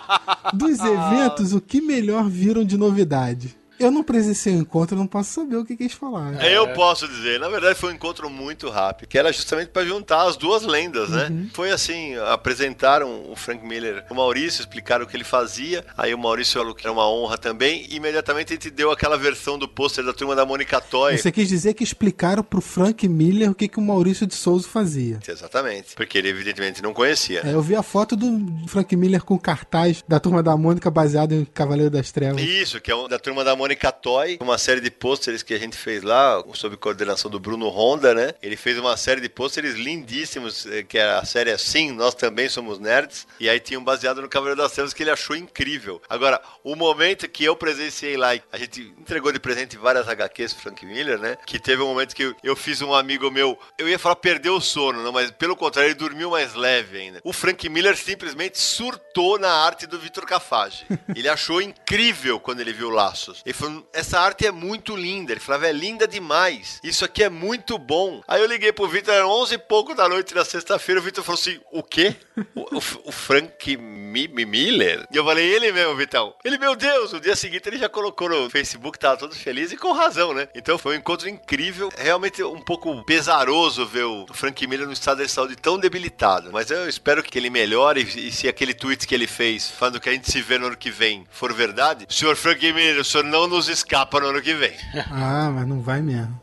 Dos 0.56 0.78
eventos, 0.80 1.52
o 1.52 1.60
que 1.60 1.82
melhor 1.82 2.30
viram 2.30 2.64
de 2.64 2.78
novidade? 2.78 3.59
Eu 3.80 3.90
não 3.90 4.02
presenciei 4.02 4.54
o 4.54 4.58
encontro, 4.58 4.96
não 4.96 5.06
posso 5.06 5.30
saber 5.32 5.56
o 5.56 5.64
que, 5.64 5.76
que 5.76 5.84
eles 5.84 5.92
falaram. 5.94 6.40
Eu 6.42 6.68
posso 6.74 7.08
dizer, 7.08 7.40
na 7.40 7.48
verdade 7.48 7.74
foi 7.78 7.90
um 7.90 7.94
encontro 7.94 8.28
muito 8.30 8.68
rápido, 8.68 9.08
que 9.08 9.18
era 9.18 9.32
justamente 9.32 9.68
para 9.68 9.84
juntar 9.86 10.22
as 10.28 10.36
duas 10.36 10.62
lendas, 10.64 11.08
né? 11.10 11.48
Foi 11.54 11.70
assim, 11.70 12.14
apresentaram 12.54 13.30
o 13.30 13.36
Frank 13.36 13.64
Miller, 13.66 14.04
o 14.10 14.14
Maurício, 14.14 14.60
explicaram 14.60 15.04
o 15.04 15.08
que 15.08 15.16
ele 15.16 15.24
fazia, 15.24 15.84
aí 15.96 16.12
o 16.14 16.18
Maurício 16.18 16.58
falou 16.60 16.74
que 16.74 16.84
era 16.86 16.92
uma 16.92 17.08
honra 17.08 17.38
também, 17.38 17.86
e 17.88 17.96
imediatamente 17.96 18.52
a 18.52 18.54
gente 18.56 18.70
deu 18.70 18.90
aquela 18.90 19.16
versão 19.16 19.58
do 19.58 19.68
pôster 19.68 20.04
da 20.04 20.12
turma 20.12 20.34
da 20.34 20.44
Mônica 20.44 20.80
Toy. 20.80 21.16
Você 21.16 21.30
quis 21.32 21.48
dizer 21.48 21.74
que 21.74 21.84
explicaram 21.84 22.42
pro 22.42 22.60
Frank 22.60 23.08
Miller 23.08 23.50
o 23.50 23.54
que, 23.54 23.68
que 23.68 23.78
o 23.78 23.82
Maurício 23.82 24.26
de 24.26 24.34
Souza 24.34 24.68
fazia. 24.68 25.18
Exatamente, 25.26 25.94
porque 25.94 26.18
ele 26.18 26.28
evidentemente 26.28 26.82
não 26.82 26.92
conhecia. 26.92 27.40
É, 27.46 27.54
eu 27.54 27.62
vi 27.62 27.74
a 27.76 27.82
foto 27.82 28.16
do 28.16 28.28
Frank 28.66 28.94
Miller 28.96 29.22
com 29.24 29.38
cartaz 29.38 30.02
da 30.08 30.18
turma 30.18 30.42
da 30.42 30.56
Mônica 30.56 30.90
baseado 30.90 31.32
em 31.32 31.44
Cavaleiro 31.44 31.90
das 31.90 32.10
Trevas. 32.10 32.42
Isso, 32.42 32.80
que 32.80 32.90
é 32.90 32.94
um- 32.96 33.08
da 33.08 33.18
turma 33.18 33.44
da 33.44 33.54
Mônica 33.54 33.69
Toy, 33.76 34.38
uma 34.40 34.58
série 34.58 34.80
de 34.80 34.90
pôsteres 34.90 35.42
que 35.42 35.54
a 35.54 35.58
gente 35.58 35.76
fez 35.76 36.02
lá, 36.02 36.42
sob 36.54 36.76
coordenação 36.76 37.30
do 37.30 37.40
Bruno 37.40 37.68
Honda, 37.68 38.14
né? 38.14 38.34
Ele 38.42 38.56
fez 38.56 38.78
uma 38.78 38.96
série 38.96 39.20
de 39.20 39.28
pôsteres 39.28 39.74
lindíssimos, 39.74 40.66
eh, 40.66 40.82
que 40.82 40.98
é 40.98 41.10
a 41.10 41.24
série 41.24 41.50
assim, 41.50 41.90
nós 41.92 42.14
também 42.14 42.48
somos 42.48 42.78
nerds, 42.78 43.26
e 43.38 43.48
aí 43.48 43.60
tinha 43.60 43.78
um 43.78 43.84
baseado 43.84 44.20
no 44.20 44.28
Cavaleiro 44.28 44.60
das 44.60 44.72
Trevas 44.72 44.92
que 44.92 45.02
ele 45.02 45.10
achou 45.10 45.36
incrível. 45.36 46.00
Agora, 46.08 46.40
o 46.62 46.74
momento 46.74 47.28
que 47.28 47.44
eu 47.44 47.56
presenciei 47.56 48.16
lá, 48.16 48.30
a 48.52 48.58
gente 48.58 48.80
entregou 48.98 49.32
de 49.32 49.38
presente 49.38 49.76
várias 49.76 50.08
HQs 50.08 50.52
pro 50.54 50.62
Frank 50.62 50.86
Miller, 50.86 51.18
né? 51.18 51.36
Que 51.46 51.58
teve 51.58 51.82
um 51.82 51.88
momento 51.88 52.14
que 52.14 52.24
eu, 52.24 52.34
eu 52.42 52.56
fiz 52.56 52.82
um 52.82 52.94
amigo 52.94 53.30
meu, 53.30 53.58
eu 53.78 53.88
ia 53.88 53.98
falar 53.98 54.16
perdeu 54.16 54.56
o 54.56 54.60
sono, 54.60 55.02
não, 55.02 55.12
mas 55.12 55.30
pelo 55.30 55.56
contrário, 55.56 55.88
ele 55.88 55.94
dormiu 55.94 56.30
mais 56.30 56.54
leve 56.54 56.98
ainda. 56.98 57.20
O 57.24 57.32
Frank 57.32 57.68
Miller 57.68 57.96
simplesmente 57.96 58.58
surtou 58.58 59.38
na 59.38 59.50
arte 59.50 59.86
do 59.86 59.98
Vitor 59.98 60.26
Cafage. 60.26 60.86
Ele 61.14 61.28
achou 61.28 61.60
incrível 61.60 62.40
quando 62.40 62.60
ele 62.60 62.72
viu 62.72 62.90
Laços. 62.90 63.42
Ele 63.44 63.54
essa 63.92 64.20
arte 64.20 64.46
é 64.46 64.50
muito 64.52 64.94
linda. 64.96 65.32
Ele 65.32 65.40
falava, 65.40 65.66
é 65.68 65.72
linda 65.72 66.06
demais. 66.06 66.80
Isso 66.82 67.04
aqui 67.04 67.22
é 67.22 67.28
muito 67.28 67.78
bom. 67.78 68.22
Aí 68.28 68.40
eu 68.40 68.46
liguei 68.46 68.72
pro 68.72 68.88
Vitor, 68.88 69.12
eram 69.14 69.28
11 69.30 69.54
e 69.54 69.58
pouco 69.58 69.94
da 69.94 70.08
noite 70.08 70.34
na 70.34 70.44
sexta-feira, 70.44 71.00
o 71.00 71.04
Vitor 71.04 71.24
falou 71.24 71.38
assim, 71.40 71.60
o 71.72 71.82
quê? 71.82 72.14
O, 72.54 72.76
o- 72.76 72.82
o 73.06 73.12
Frank 73.12 73.76
Mi- 73.76 74.28
Mi- 74.28 74.44
Miller? 74.44 75.06
E 75.12 75.16
eu 75.16 75.24
falei, 75.24 75.46
ele 75.46 75.72
mesmo, 75.72 75.94
Vitão. 75.96 76.34
Ele, 76.44 76.58
meu 76.58 76.74
Deus, 76.76 77.12
no 77.12 77.20
dia 77.20 77.36
seguinte 77.36 77.68
ele 77.68 77.78
já 77.78 77.88
colocou 77.88 78.28
no 78.28 78.48
Facebook, 78.50 78.98
tava 78.98 79.16
todo 79.16 79.34
feliz 79.34 79.72
e 79.72 79.76
com 79.76 79.92
razão, 79.92 80.32
né? 80.34 80.48
Então 80.54 80.78
foi 80.78 80.94
um 80.96 80.98
encontro 80.98 81.28
incrível. 81.28 81.90
Realmente 81.96 82.42
um 82.42 82.60
pouco 82.60 83.04
pesaroso 83.04 83.86
ver 83.86 84.04
o 84.04 84.26
Frank 84.32 84.66
Miller 84.66 84.86
no 84.86 84.92
estado 84.92 85.22
de 85.24 85.30
saúde 85.30 85.56
tão 85.56 85.78
debilitado. 85.78 86.50
Mas 86.52 86.70
eu 86.70 86.88
espero 86.88 87.22
que 87.22 87.38
ele 87.38 87.50
melhore 87.50 88.00
e 88.02 88.30
se 88.32 88.48
aquele 88.48 88.74
tweet 88.74 89.06
que 89.06 89.14
ele 89.14 89.26
fez, 89.26 89.70
falando 89.70 90.00
que 90.00 90.08
a 90.08 90.12
gente 90.12 90.30
se 90.30 90.40
vê 90.40 90.58
no 90.58 90.66
ano 90.68 90.76
que 90.76 90.90
vem, 90.90 91.26
for 91.30 91.52
verdade, 91.52 92.06
senhor 92.08 92.36
Frank 92.36 92.60
Miller, 92.72 93.00
o 93.00 93.04
senhor 93.04 93.24
não 93.24 93.46
nos 93.50 93.68
escapa 93.68 94.18
no 94.20 94.28
ano 94.28 94.40
que 94.40 94.54
vem. 94.54 94.72
Ah, 95.10 95.50
mas 95.52 95.66
não 95.66 95.80
vai 95.82 96.00
mesmo. 96.00 96.40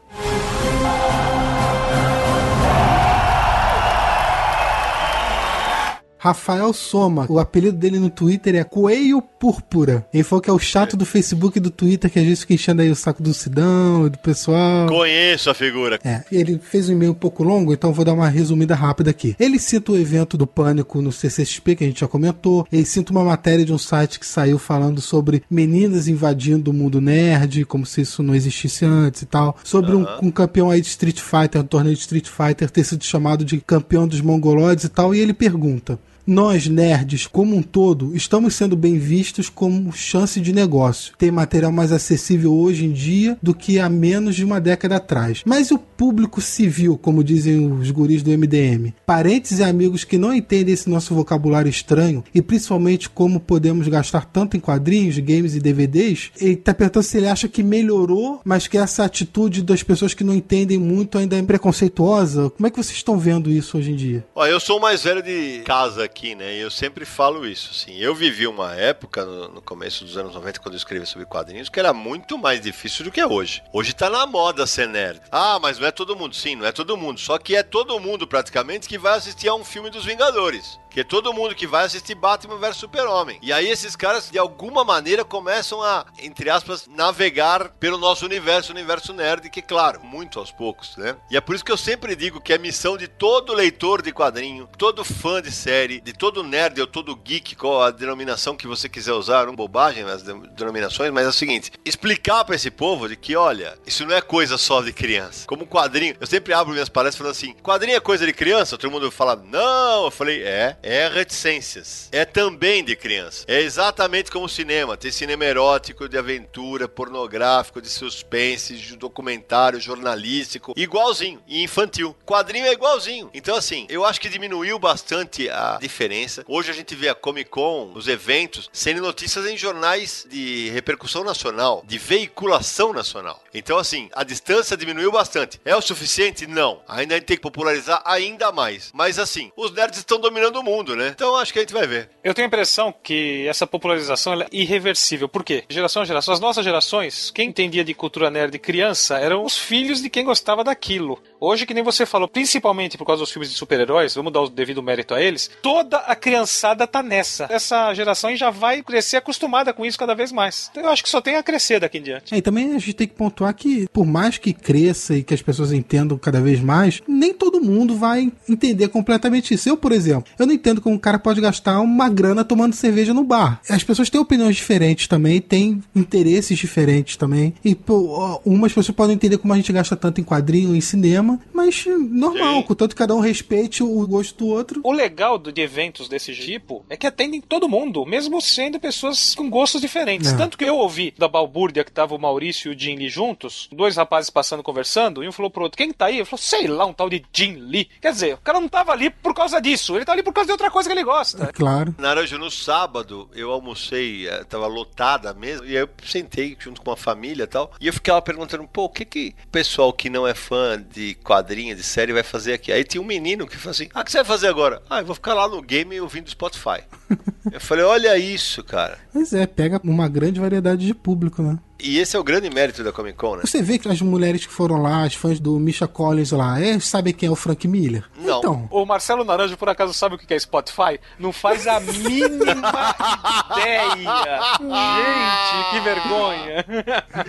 Rafael 6.18 6.74
Soma, 6.74 7.26
o 7.30 7.39
apelido 7.39 7.78
dele 7.78 7.99
no 7.99 8.09
Twitter 8.09 8.55
é 8.55 8.63
Coelho 8.63 9.22
Púrpura. 9.22 10.05
Ele 10.13 10.24
falou 10.24 10.41
que 10.41 10.49
é 10.49 10.53
o 10.53 10.59
chato 10.59 10.97
do 10.97 11.05
Facebook 11.05 11.57
e 11.57 11.61
do 11.61 11.70
Twitter 11.70 12.09
que 12.09 12.20
às 12.20 12.26
vezes 12.26 12.39
fica 12.41 12.53
enchendo 12.53 12.82
aí 12.82 12.89
o 12.89 12.95
saco 12.95 13.22
do 13.22 13.34
Sidão 13.34 14.07
e 14.07 14.09
do 14.09 14.18
pessoal. 14.18 14.88
Conheço 14.88 15.49
a 15.49 15.53
figura. 15.53 15.99
É, 16.03 16.24
ele 16.32 16.59
fez 16.59 16.89
um 16.89 16.93
e-mail 16.93 17.11
um 17.11 17.15
pouco 17.15 17.43
longo, 17.43 17.72
então 17.72 17.93
vou 17.93 18.03
dar 18.03 18.13
uma 18.13 18.30
resumida 18.30 18.74
rápida 18.74 19.11
aqui. 19.11 19.36
Ele 19.39 19.59
cita 19.59 19.91
o 19.91 19.97
evento 19.97 20.38
do 20.38 20.47
Pânico 20.47 21.01
no 21.01 21.11
CCXP, 21.11 21.76
que 21.76 21.84
a 21.84 21.88
gente 21.88 21.99
já 21.99 22.07
comentou. 22.07 22.68
Ele 22.72 22.86
cita 22.86 23.11
uma 23.11 23.24
matéria 23.24 23.63
de 23.63 23.74
um 23.74 23.78
site 23.78 24.20
que 24.20 24.26
saiu 24.26 24.57
falando 24.57 25.01
sobre 25.01 25.43
meninas 25.49 26.07
invadindo 26.07 26.72
o 26.72 26.74
mundo 26.74 26.99
nerd, 26.99 27.63
como 27.65 27.86
se 27.86 28.01
isso 28.01 28.24
não 28.24 28.34
existisse 28.34 28.86
antes 28.86 29.22
e 29.22 29.26
tal. 29.26 29.57
Sobre 29.63 29.95
um, 29.95 30.05
um 30.22 30.32
campeão 30.32 30.72
aí 30.72 30.82
de 30.82 30.88
Street 30.88 31.20
Fighter, 31.20 31.61
um 31.61 31.65
torneio 31.65 31.95
de 31.95 32.01
Street 32.01 32.28
Fighter, 32.28 32.70
ter 32.70 32.84
sido 32.84 33.03
chamado 33.03 33.45
de 33.45 33.59
campeão 33.59 34.07
dos 34.07 34.22
mongoloides 34.22 34.86
e 34.86 34.89
tal. 34.89 35.13
E 35.13 35.20
ele 35.20 35.34
pergunta. 35.34 35.99
Nós, 36.28 36.67
nerds, 36.67 37.25
como 37.25 37.55
um 37.55 37.61
todo, 37.61 38.13
estamos 38.13 38.53
sendo 38.53 38.75
bem 38.75 38.99
vistos 38.99 39.47
como 39.47 39.93
chance 39.93 40.41
de 40.41 40.51
negócio. 40.51 41.13
Tem 41.17 41.32
material 41.32 41.71
mais 41.71 41.93
acessível 41.93 42.53
hoje 42.53 42.84
em 42.84 42.91
dia 42.91 43.38
do 43.41 43.53
que 43.53 43.80
há 43.80 43.88
menos 43.88 44.36
de 44.36 44.43
uma 44.43 44.59
década 44.59 44.97
atrás. 44.97 45.41
Mas 45.45 45.71
o 45.71 45.80
público 45.80 46.41
civil, 46.41 46.97
como 46.97 47.23
dizem 47.23 47.71
os 47.71 47.91
guris 47.91 48.21
do 48.21 48.38
MDM? 48.38 48.93
Parentes 49.05 49.59
e 49.59 49.63
amigos 49.63 50.03
que 50.03 50.17
não 50.17 50.34
entendem 50.34 50.73
esse 50.73 50.89
nosso 50.89 51.15
vocabulário 51.15 51.69
estranho 51.69 52.21
e 52.36 52.41
principalmente 52.41 53.09
como 53.09 53.39
podemos 53.39 53.88
gastar 53.88 54.25
tanto 54.25 54.57
em 54.57 54.59
quadrinhos, 54.59 55.17
games 55.19 55.55
e 55.55 55.61
DVDs, 55.61 56.32
ele 56.41 56.57
tá 56.57 56.73
perguntando 56.73 57.05
se 57.05 57.17
ele 57.17 57.30
acha 57.30 57.47
que 57.47 57.63
melhorou, 57.63 58.41
mas 58.43 58.67
que 58.67 58.78
essa 58.78 59.05
atitude 59.05 59.63
das 59.63 59.82
pessoas 59.82 60.13
que 60.13 60.25
não 60.25 60.34
entendem 60.34 60.78
muito 60.78 61.17
ainda 61.17 61.38
é 61.38 61.41
preconceituosa. 61.41 62.49
Como 62.49 62.67
é 62.67 62.69
que 62.69 62.75
vocês 62.75 62.97
estão 62.97 63.17
vendo 63.17 63.49
isso 63.49 63.78
hoje 63.78 63.93
em 63.93 63.95
dia? 63.95 64.25
Eu 64.36 64.59
sou 64.59 64.78
o 64.78 64.82
mais 64.82 65.03
velho 65.03 65.23
de 65.23 65.61
casa 65.63 66.03
aqui, 66.03 66.16
né? 66.36 66.55
E 66.55 66.59
eu 66.59 66.72
sempre 66.72 67.05
falo 67.05 67.47
isso, 67.47 67.70
assim. 67.72 67.95
Eu 67.97 68.15
vivi 68.15 68.47
uma 68.47 68.74
época, 68.74 69.24
no, 69.24 69.47
no 69.49 69.61
começo 69.61 70.03
dos 70.03 70.18
anos 70.18 70.34
90, 70.34 70.59
quando 70.59 70.74
eu 70.74 70.78
escrevi 70.78 71.05
sobre 71.05 71.26
quadrinhos, 71.26 71.70
que 71.70 71.80
era 71.80 71.93
muito 71.93 72.38
mais 72.38 72.59
difícil 72.59 73.05
do 73.05 73.11
que 73.11 73.24
hoje. 73.24 73.63
Hoje 73.72 73.93
tá 73.93 74.09
na 74.09 74.26
moda 74.26 74.65
ser 74.65 74.88
nerd. 74.88 75.22
Ah, 75.32 75.59
mas 75.61 75.78
não 75.80 75.88
é 75.88 75.91
todo 75.91 76.15
mundo. 76.15 76.36
Sim, 76.36 76.55
não 76.55 76.65
é 76.65 76.72
todo 76.72 76.97
mundo. 76.97 77.20
Só 77.20 77.38
que 77.38 77.55
é 77.55 77.63
todo 77.63 77.99
mundo, 77.99 78.28
praticamente, 78.28 78.88
que 78.88 78.97
vai 78.97 79.18
assistir 79.18 79.47
a 79.47 79.55
um 79.55 79.63
filme 79.63 79.89
dos 79.89 80.05
Vingadores. 80.05 80.80
Que 80.97 81.01
é 81.01 81.03
todo 81.03 81.31
mundo 81.31 81.53
que 81.53 81.67
vai 81.67 81.85
assistir 81.85 82.15
Batman 82.15 82.57
vs 82.57 82.77
Super-Homem. 82.77 83.37
E 83.43 83.53
aí 83.53 83.69
esses 83.69 83.95
caras, 83.95 84.31
de 84.31 84.39
alguma 84.39 84.83
maneira, 84.83 85.23
começam 85.23 85.83
a, 85.83 86.07
entre 86.17 86.49
aspas, 86.49 86.87
navegar 86.87 87.69
pelo 87.79 87.99
nosso 87.99 88.25
universo, 88.25 88.71
universo 88.71 89.13
nerd, 89.13 89.47
que, 89.51 89.61
claro, 89.61 90.03
muito 90.03 90.39
aos 90.39 90.49
poucos, 90.51 90.97
né? 90.97 91.15
E 91.29 91.37
é 91.37 91.39
por 91.39 91.53
isso 91.53 91.63
que 91.63 91.71
eu 91.71 91.77
sempre 91.77 92.15
digo 92.15 92.41
que 92.41 92.51
a 92.51 92.57
missão 92.57 92.97
de 92.97 93.07
todo 93.07 93.53
leitor 93.53 94.01
de 94.01 94.11
quadrinho, 94.11 94.67
todo 94.75 95.05
fã 95.05 95.39
de 95.39 95.51
série, 95.51 96.01
de 96.01 96.13
todo 96.13 96.41
nerd 96.41 96.81
ou 96.81 96.87
todo 96.87 97.15
geek, 97.15 97.55
qual 97.55 97.83
a 97.83 97.91
denominação 97.91 98.57
que 98.57 98.65
você 98.65 98.89
quiser 98.89 99.13
usar, 99.13 99.45
não 99.45 99.55
bobagem 99.55 100.03
as 100.03 100.23
de- 100.23 100.33
denominações, 100.55 101.11
mas 101.11 101.27
é 101.27 101.29
o 101.29 101.31
seguinte: 101.31 101.71
explicar 101.85 102.43
pra 102.43 102.55
esse 102.55 102.71
povo 102.71 103.07
de 103.07 103.15
que, 103.15 103.35
olha, 103.35 103.77
isso 103.85 104.03
não 104.03 104.15
é 104.15 104.21
coisa 104.21 104.57
só 104.57 104.81
de 104.81 104.91
criança. 104.91 105.45
Como 105.45 105.67
quadrinho, 105.67 106.15
eu 106.19 106.25
sempre 106.25 106.55
abro 106.55 106.73
minhas 106.73 106.89
palestras 106.89 107.17
falando 107.19 107.33
assim: 107.33 107.53
quadrinho 107.61 107.97
é 107.97 107.99
coisa 107.99 108.25
de 108.25 108.33
criança? 108.33 108.79
Todo 108.79 108.89
mundo 108.89 109.11
fala, 109.11 109.35
não. 109.35 110.05
Eu 110.05 110.11
falei, 110.11 110.41
é, 110.41 110.75
é 110.88 111.09
reticências. 111.09 112.07
É 112.13 112.23
também 112.23 112.81
de 112.81 112.95
criança. 112.95 113.43
É 113.47 113.59
exatamente 113.59 114.31
como 114.31 114.45
o 114.45 114.49
cinema: 114.49 114.95
tem 114.95 115.11
cinema 115.11 115.43
erótico, 115.43 116.07
de 116.07 116.17
aventura, 116.17 116.88
pornográfico, 116.88 117.81
de 117.81 117.89
suspense, 117.89 118.77
de 118.77 118.95
documentário, 118.95 119.81
jornalístico, 119.81 120.73
igualzinho, 120.77 121.41
e 121.45 121.61
infantil. 121.61 122.15
Quadrinho 122.25 122.65
é 122.65 122.71
igualzinho. 122.71 123.29
Então, 123.33 123.55
assim, 123.55 123.85
eu 123.89 124.05
acho 124.05 124.21
que 124.21 124.29
diminuiu 124.29 124.79
bastante 124.79 125.49
a 125.49 125.77
diferença. 125.81 126.45
Hoje 126.47 126.71
a 126.71 126.73
gente 126.73 126.95
vê 126.95 127.09
a 127.09 127.15
Comic 127.15 127.49
Con, 127.49 127.91
os 127.93 128.07
eventos, 128.07 128.69
sendo 128.71 129.01
notícias 129.01 129.45
em 129.45 129.57
jornais 129.57 130.25
de 130.29 130.69
repercussão 130.69 131.23
nacional, 131.23 131.83
de 131.85 131.97
veiculação 131.97 132.93
nacional. 132.93 133.43
Então, 133.53 133.77
assim, 133.77 134.09
a 134.13 134.23
distância 134.23 134.77
diminuiu 134.77 135.11
bastante. 135.11 135.59
É 135.65 135.75
o 135.75 135.81
suficiente? 135.81 136.47
Não. 136.47 136.81
Ainda 136.88 137.15
a 137.15 137.17
gente 137.17 137.27
tem 137.27 137.38
que 137.38 137.43
popularizar 137.43 138.01
ainda 138.05 138.51
mais. 138.53 138.91
Mas, 138.93 139.19
assim, 139.19 139.51
os 139.57 139.71
nerds 139.71 139.99
estão 139.99 140.19
dominando 140.19 140.57
o 140.57 140.63
mundo, 140.68 140.95
né? 140.95 141.11
Então 141.15 141.36
acho 141.36 141.53
que 141.53 141.59
a 141.59 141.61
gente 141.61 141.74
vai 141.74 141.88
ver. 141.88 142.09
Eu 142.24 142.34
tenho 142.34 142.45
a 142.45 142.47
impressão 142.47 142.93
que 143.03 143.47
essa 143.47 143.65
popularização 143.65 144.41
é 144.41 144.47
irreversível. 144.51 145.30
Por 145.30 145.43
quê? 145.43 145.63
Geração 145.70 146.01
a 146.01 146.05
geração. 146.05 146.34
As 146.34 146.39
nossas 146.39 146.65
gerações, 146.65 147.32
quem 147.32 147.49
entendia 147.49 147.84
de 147.84 147.93
cultura 147.93 148.30
nerd 148.30 148.59
criança 148.59 149.18
eram 149.18 149.43
os 149.43 149.57
filhos 149.57 150.01
de 150.01 150.09
quem 150.09 150.26
gostava 150.26 150.63
daquilo. 150.63 151.22
Hoje, 151.39 151.65
que 151.65 151.73
nem 151.73 151.83
você 151.83 152.05
falou, 152.05 152.27
principalmente 152.27 152.97
por 152.97 153.05
causa 153.05 153.21
dos 153.21 153.31
filmes 153.31 153.51
de 153.51 153.57
super-heróis, 153.57 154.15
vamos 154.15 154.33
dar 154.33 154.41
o 154.41 154.49
devido 154.49 154.81
mérito 154.81 155.13
a 155.13 155.21
eles, 155.21 155.49
toda 155.61 155.97
a 155.97 156.15
criançada 156.15 156.88
tá 156.88 157.03
nessa. 157.03 157.47
Essa 157.49 157.93
geração 157.93 158.35
já 158.35 158.49
vai 158.49 158.81
crescer 158.81 159.17
acostumada 159.17 159.71
com 159.71 159.85
isso 159.85 159.99
cada 159.99 160.15
vez 160.15 160.31
mais. 160.31 160.69
Então 160.71 160.83
eu 160.83 160.89
acho 160.89 161.03
que 161.03 161.09
só 161.09 161.21
tem 161.21 161.35
a 161.35 161.43
crescer 161.43 161.79
daqui 161.79 161.99
em 161.99 162.01
diante. 162.01 162.33
É, 162.33 162.38
e 162.38 162.41
também 162.41 162.71
a 162.71 162.79
gente 162.79 162.93
tem 162.93 163.07
que 163.07 163.13
pontuar 163.13 163.53
que, 163.53 163.88
por 163.89 164.05
mais 164.05 164.38
que 164.38 164.51
cresça 164.51 165.15
e 165.15 165.23
que 165.23 165.33
as 165.33 165.41
pessoas 165.41 165.71
entendam 165.71 166.17
cada 166.17 166.41
vez 166.41 166.59
mais, 166.59 167.01
nem 167.07 167.33
todo 167.33 167.61
mundo 167.61 167.95
vai 167.95 168.31
entender 168.49 168.88
completamente 168.88 169.53
isso. 169.53 169.69
Eu, 169.69 169.77
por 169.77 169.91
exemplo, 169.91 170.31
eu 170.39 170.47
não 170.47 170.53
entendo 170.53 170.81
como 170.81 170.95
um 170.95 170.99
cara 170.99 171.19
pode 171.19 171.39
gastar 171.39 171.79
uma 171.81 172.09
grana 172.09 172.43
tomando 172.43 172.73
cerveja 172.73 173.13
no 173.13 173.23
bar. 173.23 173.61
As 173.69 173.83
pessoas 173.83 174.09
têm 174.09 174.19
opiniões 174.19 174.55
diferentes 174.55 175.07
também, 175.07 175.39
têm 175.39 175.83
interesses 175.95 176.57
diferentes 176.57 177.15
também. 177.15 177.53
E 177.63 177.75
pô, 177.75 178.41
umas 178.43 178.73
pessoas 178.73 178.95
podem 178.95 179.15
entender 179.15 179.38
como 179.38 179.53
a 179.53 179.57
gente 179.57 179.71
gasta 179.71 179.95
tanto 179.95 180.19
em 180.19 180.23
quadrinho, 180.23 180.75
em 180.75 180.81
cinema, 180.81 181.26
mas 181.53 181.86
normal, 181.86 182.57
Sim. 182.57 182.63
contanto 182.63 182.91
que 182.91 182.97
cada 182.97 183.15
um 183.15 183.19
respeite 183.19 183.84
o 183.84 184.07
gosto 184.07 184.38
do 184.38 184.47
outro. 184.47 184.82
O 184.84 184.91
legal 184.91 185.38
de 185.38 185.61
eventos 185.61 186.07
desse 186.07 186.34
tipo 186.34 186.86
é 186.89 186.97
que 186.97 187.07
atendem 187.07 187.41
todo 187.41 187.69
mundo, 187.69 188.05
mesmo 188.05 188.41
sendo 188.41 188.80
pessoas 188.80 189.36
com 189.36 189.49
gostos 189.49 189.82
diferentes. 189.82 190.32
É. 190.32 190.38
Tanto 190.38 190.57
que 190.57 190.65
eu 190.65 190.78
ouvi 190.78 191.13
da 191.17 191.28
balbúrdia 191.28 191.84
que 191.84 191.91
tava 191.91 192.15
o 192.15 192.19
Maurício 192.19 192.71
e 192.71 192.75
o 192.75 192.80
Jim 192.80 192.95
Lee 192.95 193.09
juntos, 193.09 193.67
dois 193.71 193.95
rapazes 193.95 194.30
passando 194.30 194.63
conversando, 194.63 195.23
e 195.23 195.28
um 195.28 195.32
falou 195.32 195.51
pro 195.51 195.63
outro, 195.63 195.78
quem 195.78 195.91
tá 195.91 196.05
aí? 196.05 196.17
Ele 196.17 196.25
falou, 196.25 196.38
sei 196.38 196.67
lá, 196.67 196.86
um 196.86 196.93
tal 196.93 197.09
de 197.09 197.23
Jim 197.34 197.55
Lee. 197.55 197.89
Quer 198.01 198.11
dizer, 198.11 198.34
o 198.36 198.38
cara 198.38 198.59
não 198.59 198.69
tava 198.69 198.91
ali 198.91 199.09
por 199.09 199.34
causa 199.34 199.59
disso, 199.59 199.95
ele 199.95 200.05
tá 200.05 200.13
ali 200.13 200.23
por 200.23 200.34
causa 200.34 200.47
de 200.47 200.51
outra 200.51 200.69
coisa 200.69 200.89
que 200.89 200.93
ele 200.93 201.03
gosta. 201.03 201.45
É 201.45 201.51
claro. 201.51 201.95
Naranjo, 201.97 202.38
no 202.38 202.51
sábado, 202.51 203.30
eu 203.34 203.51
almocei, 203.51 204.28
eh, 204.28 204.43
tava 204.43 204.67
lotada 204.67 205.34
mesmo, 205.34 205.65
e 205.65 205.69
aí 205.69 205.84
eu 205.84 205.89
sentei 206.05 206.55
junto 206.59 206.82
com 206.82 206.89
uma 206.89 206.97
família 206.97 207.43
e 207.43 207.47
tal, 207.47 207.71
e 207.80 207.88
eu 207.88 207.93
ficava 207.93 208.21
perguntando, 208.21 208.67
pô, 208.67 208.86
o 208.86 208.89
que 208.89 209.05
que 209.05 209.36
o 209.45 209.49
pessoal 209.49 209.91
que 209.93 210.09
não 210.09 210.28
é 210.28 210.34
fã 210.34 210.82
de 210.82 211.15
quadrinha, 211.24 211.76
de 211.76 211.84
série, 211.84 212.13
vai 212.13 212.24
fazer 212.24 212.53
aqui? 212.53 212.72
Aí 212.72 212.84
tinha 212.84 213.01
um 213.01 213.05
menino 213.05 213.47
que 213.47 213.57
falou 213.57 213.72
assim, 213.72 213.89
ah, 213.93 214.01
o 214.01 214.03
que 214.03 214.11
você 214.11 214.18
vai 214.18 214.26
fazer 214.26 214.47
agora? 214.47 214.82
Ah, 214.89 214.99
eu 214.99 215.05
vou 215.05 215.15
ficar 215.15 215.34
lá 215.34 215.47
no 215.47 215.61
game 215.61 215.99
ouvindo 215.99 216.30
Spotify. 216.30 216.84
eu 217.51 217.59
falei, 217.59 217.84
olha 217.84 218.18
isso, 218.18 218.63
cara. 218.63 218.97
Mas 219.13 219.34
é, 219.34 219.45
pega 219.45 219.80
uma 219.84 220.07
grande 220.07 220.39
variedade 220.39 220.86
de 220.86 220.93
público, 220.93 221.41
né? 221.41 221.57
E 221.80 221.99
esse 221.99 222.15
é 222.15 222.19
o 222.19 222.23
grande 222.23 222.49
mérito 222.49 222.84
da 222.84 222.91
Comic 222.91 223.17
Con, 223.17 223.36
né? 223.36 223.41
Você 223.45 223.61
vê 223.61 223.78
que 223.78 223.88
as 223.88 224.01
mulheres 224.01 224.45
que 224.45 224.51
foram 224.51 224.82
lá, 224.82 225.03
as 225.03 225.13
fãs 225.13 225.39
do 225.39 225.59
Misha 225.59 225.88
Collins 225.88 226.32
lá, 226.32 226.59
é, 226.59 226.80
sabem 226.80 227.13
quem 227.13 227.28
é 227.28 227.32
o 227.32 227.36
Frank 227.36 227.67
Miller? 227.67 228.03
Não. 228.17 228.39
Então, 228.39 228.67
O 228.71 228.86
Marcelo 228.86 229.23
Naranjo, 229.23 229.55
por 229.57 229.69
acaso, 229.69 229.93
sabe 229.93 230.15
o 230.15 230.17
que 230.17 230.34
é 230.34 230.39
Spotify? 230.39 230.99
Não 231.19 231.32
faz 231.32 231.67
a 231.67 231.80
mínima 231.80 232.95
ideia. 233.51 234.39
Gente, 234.59 235.69
que 235.71 235.80
vergonha. 235.82 236.65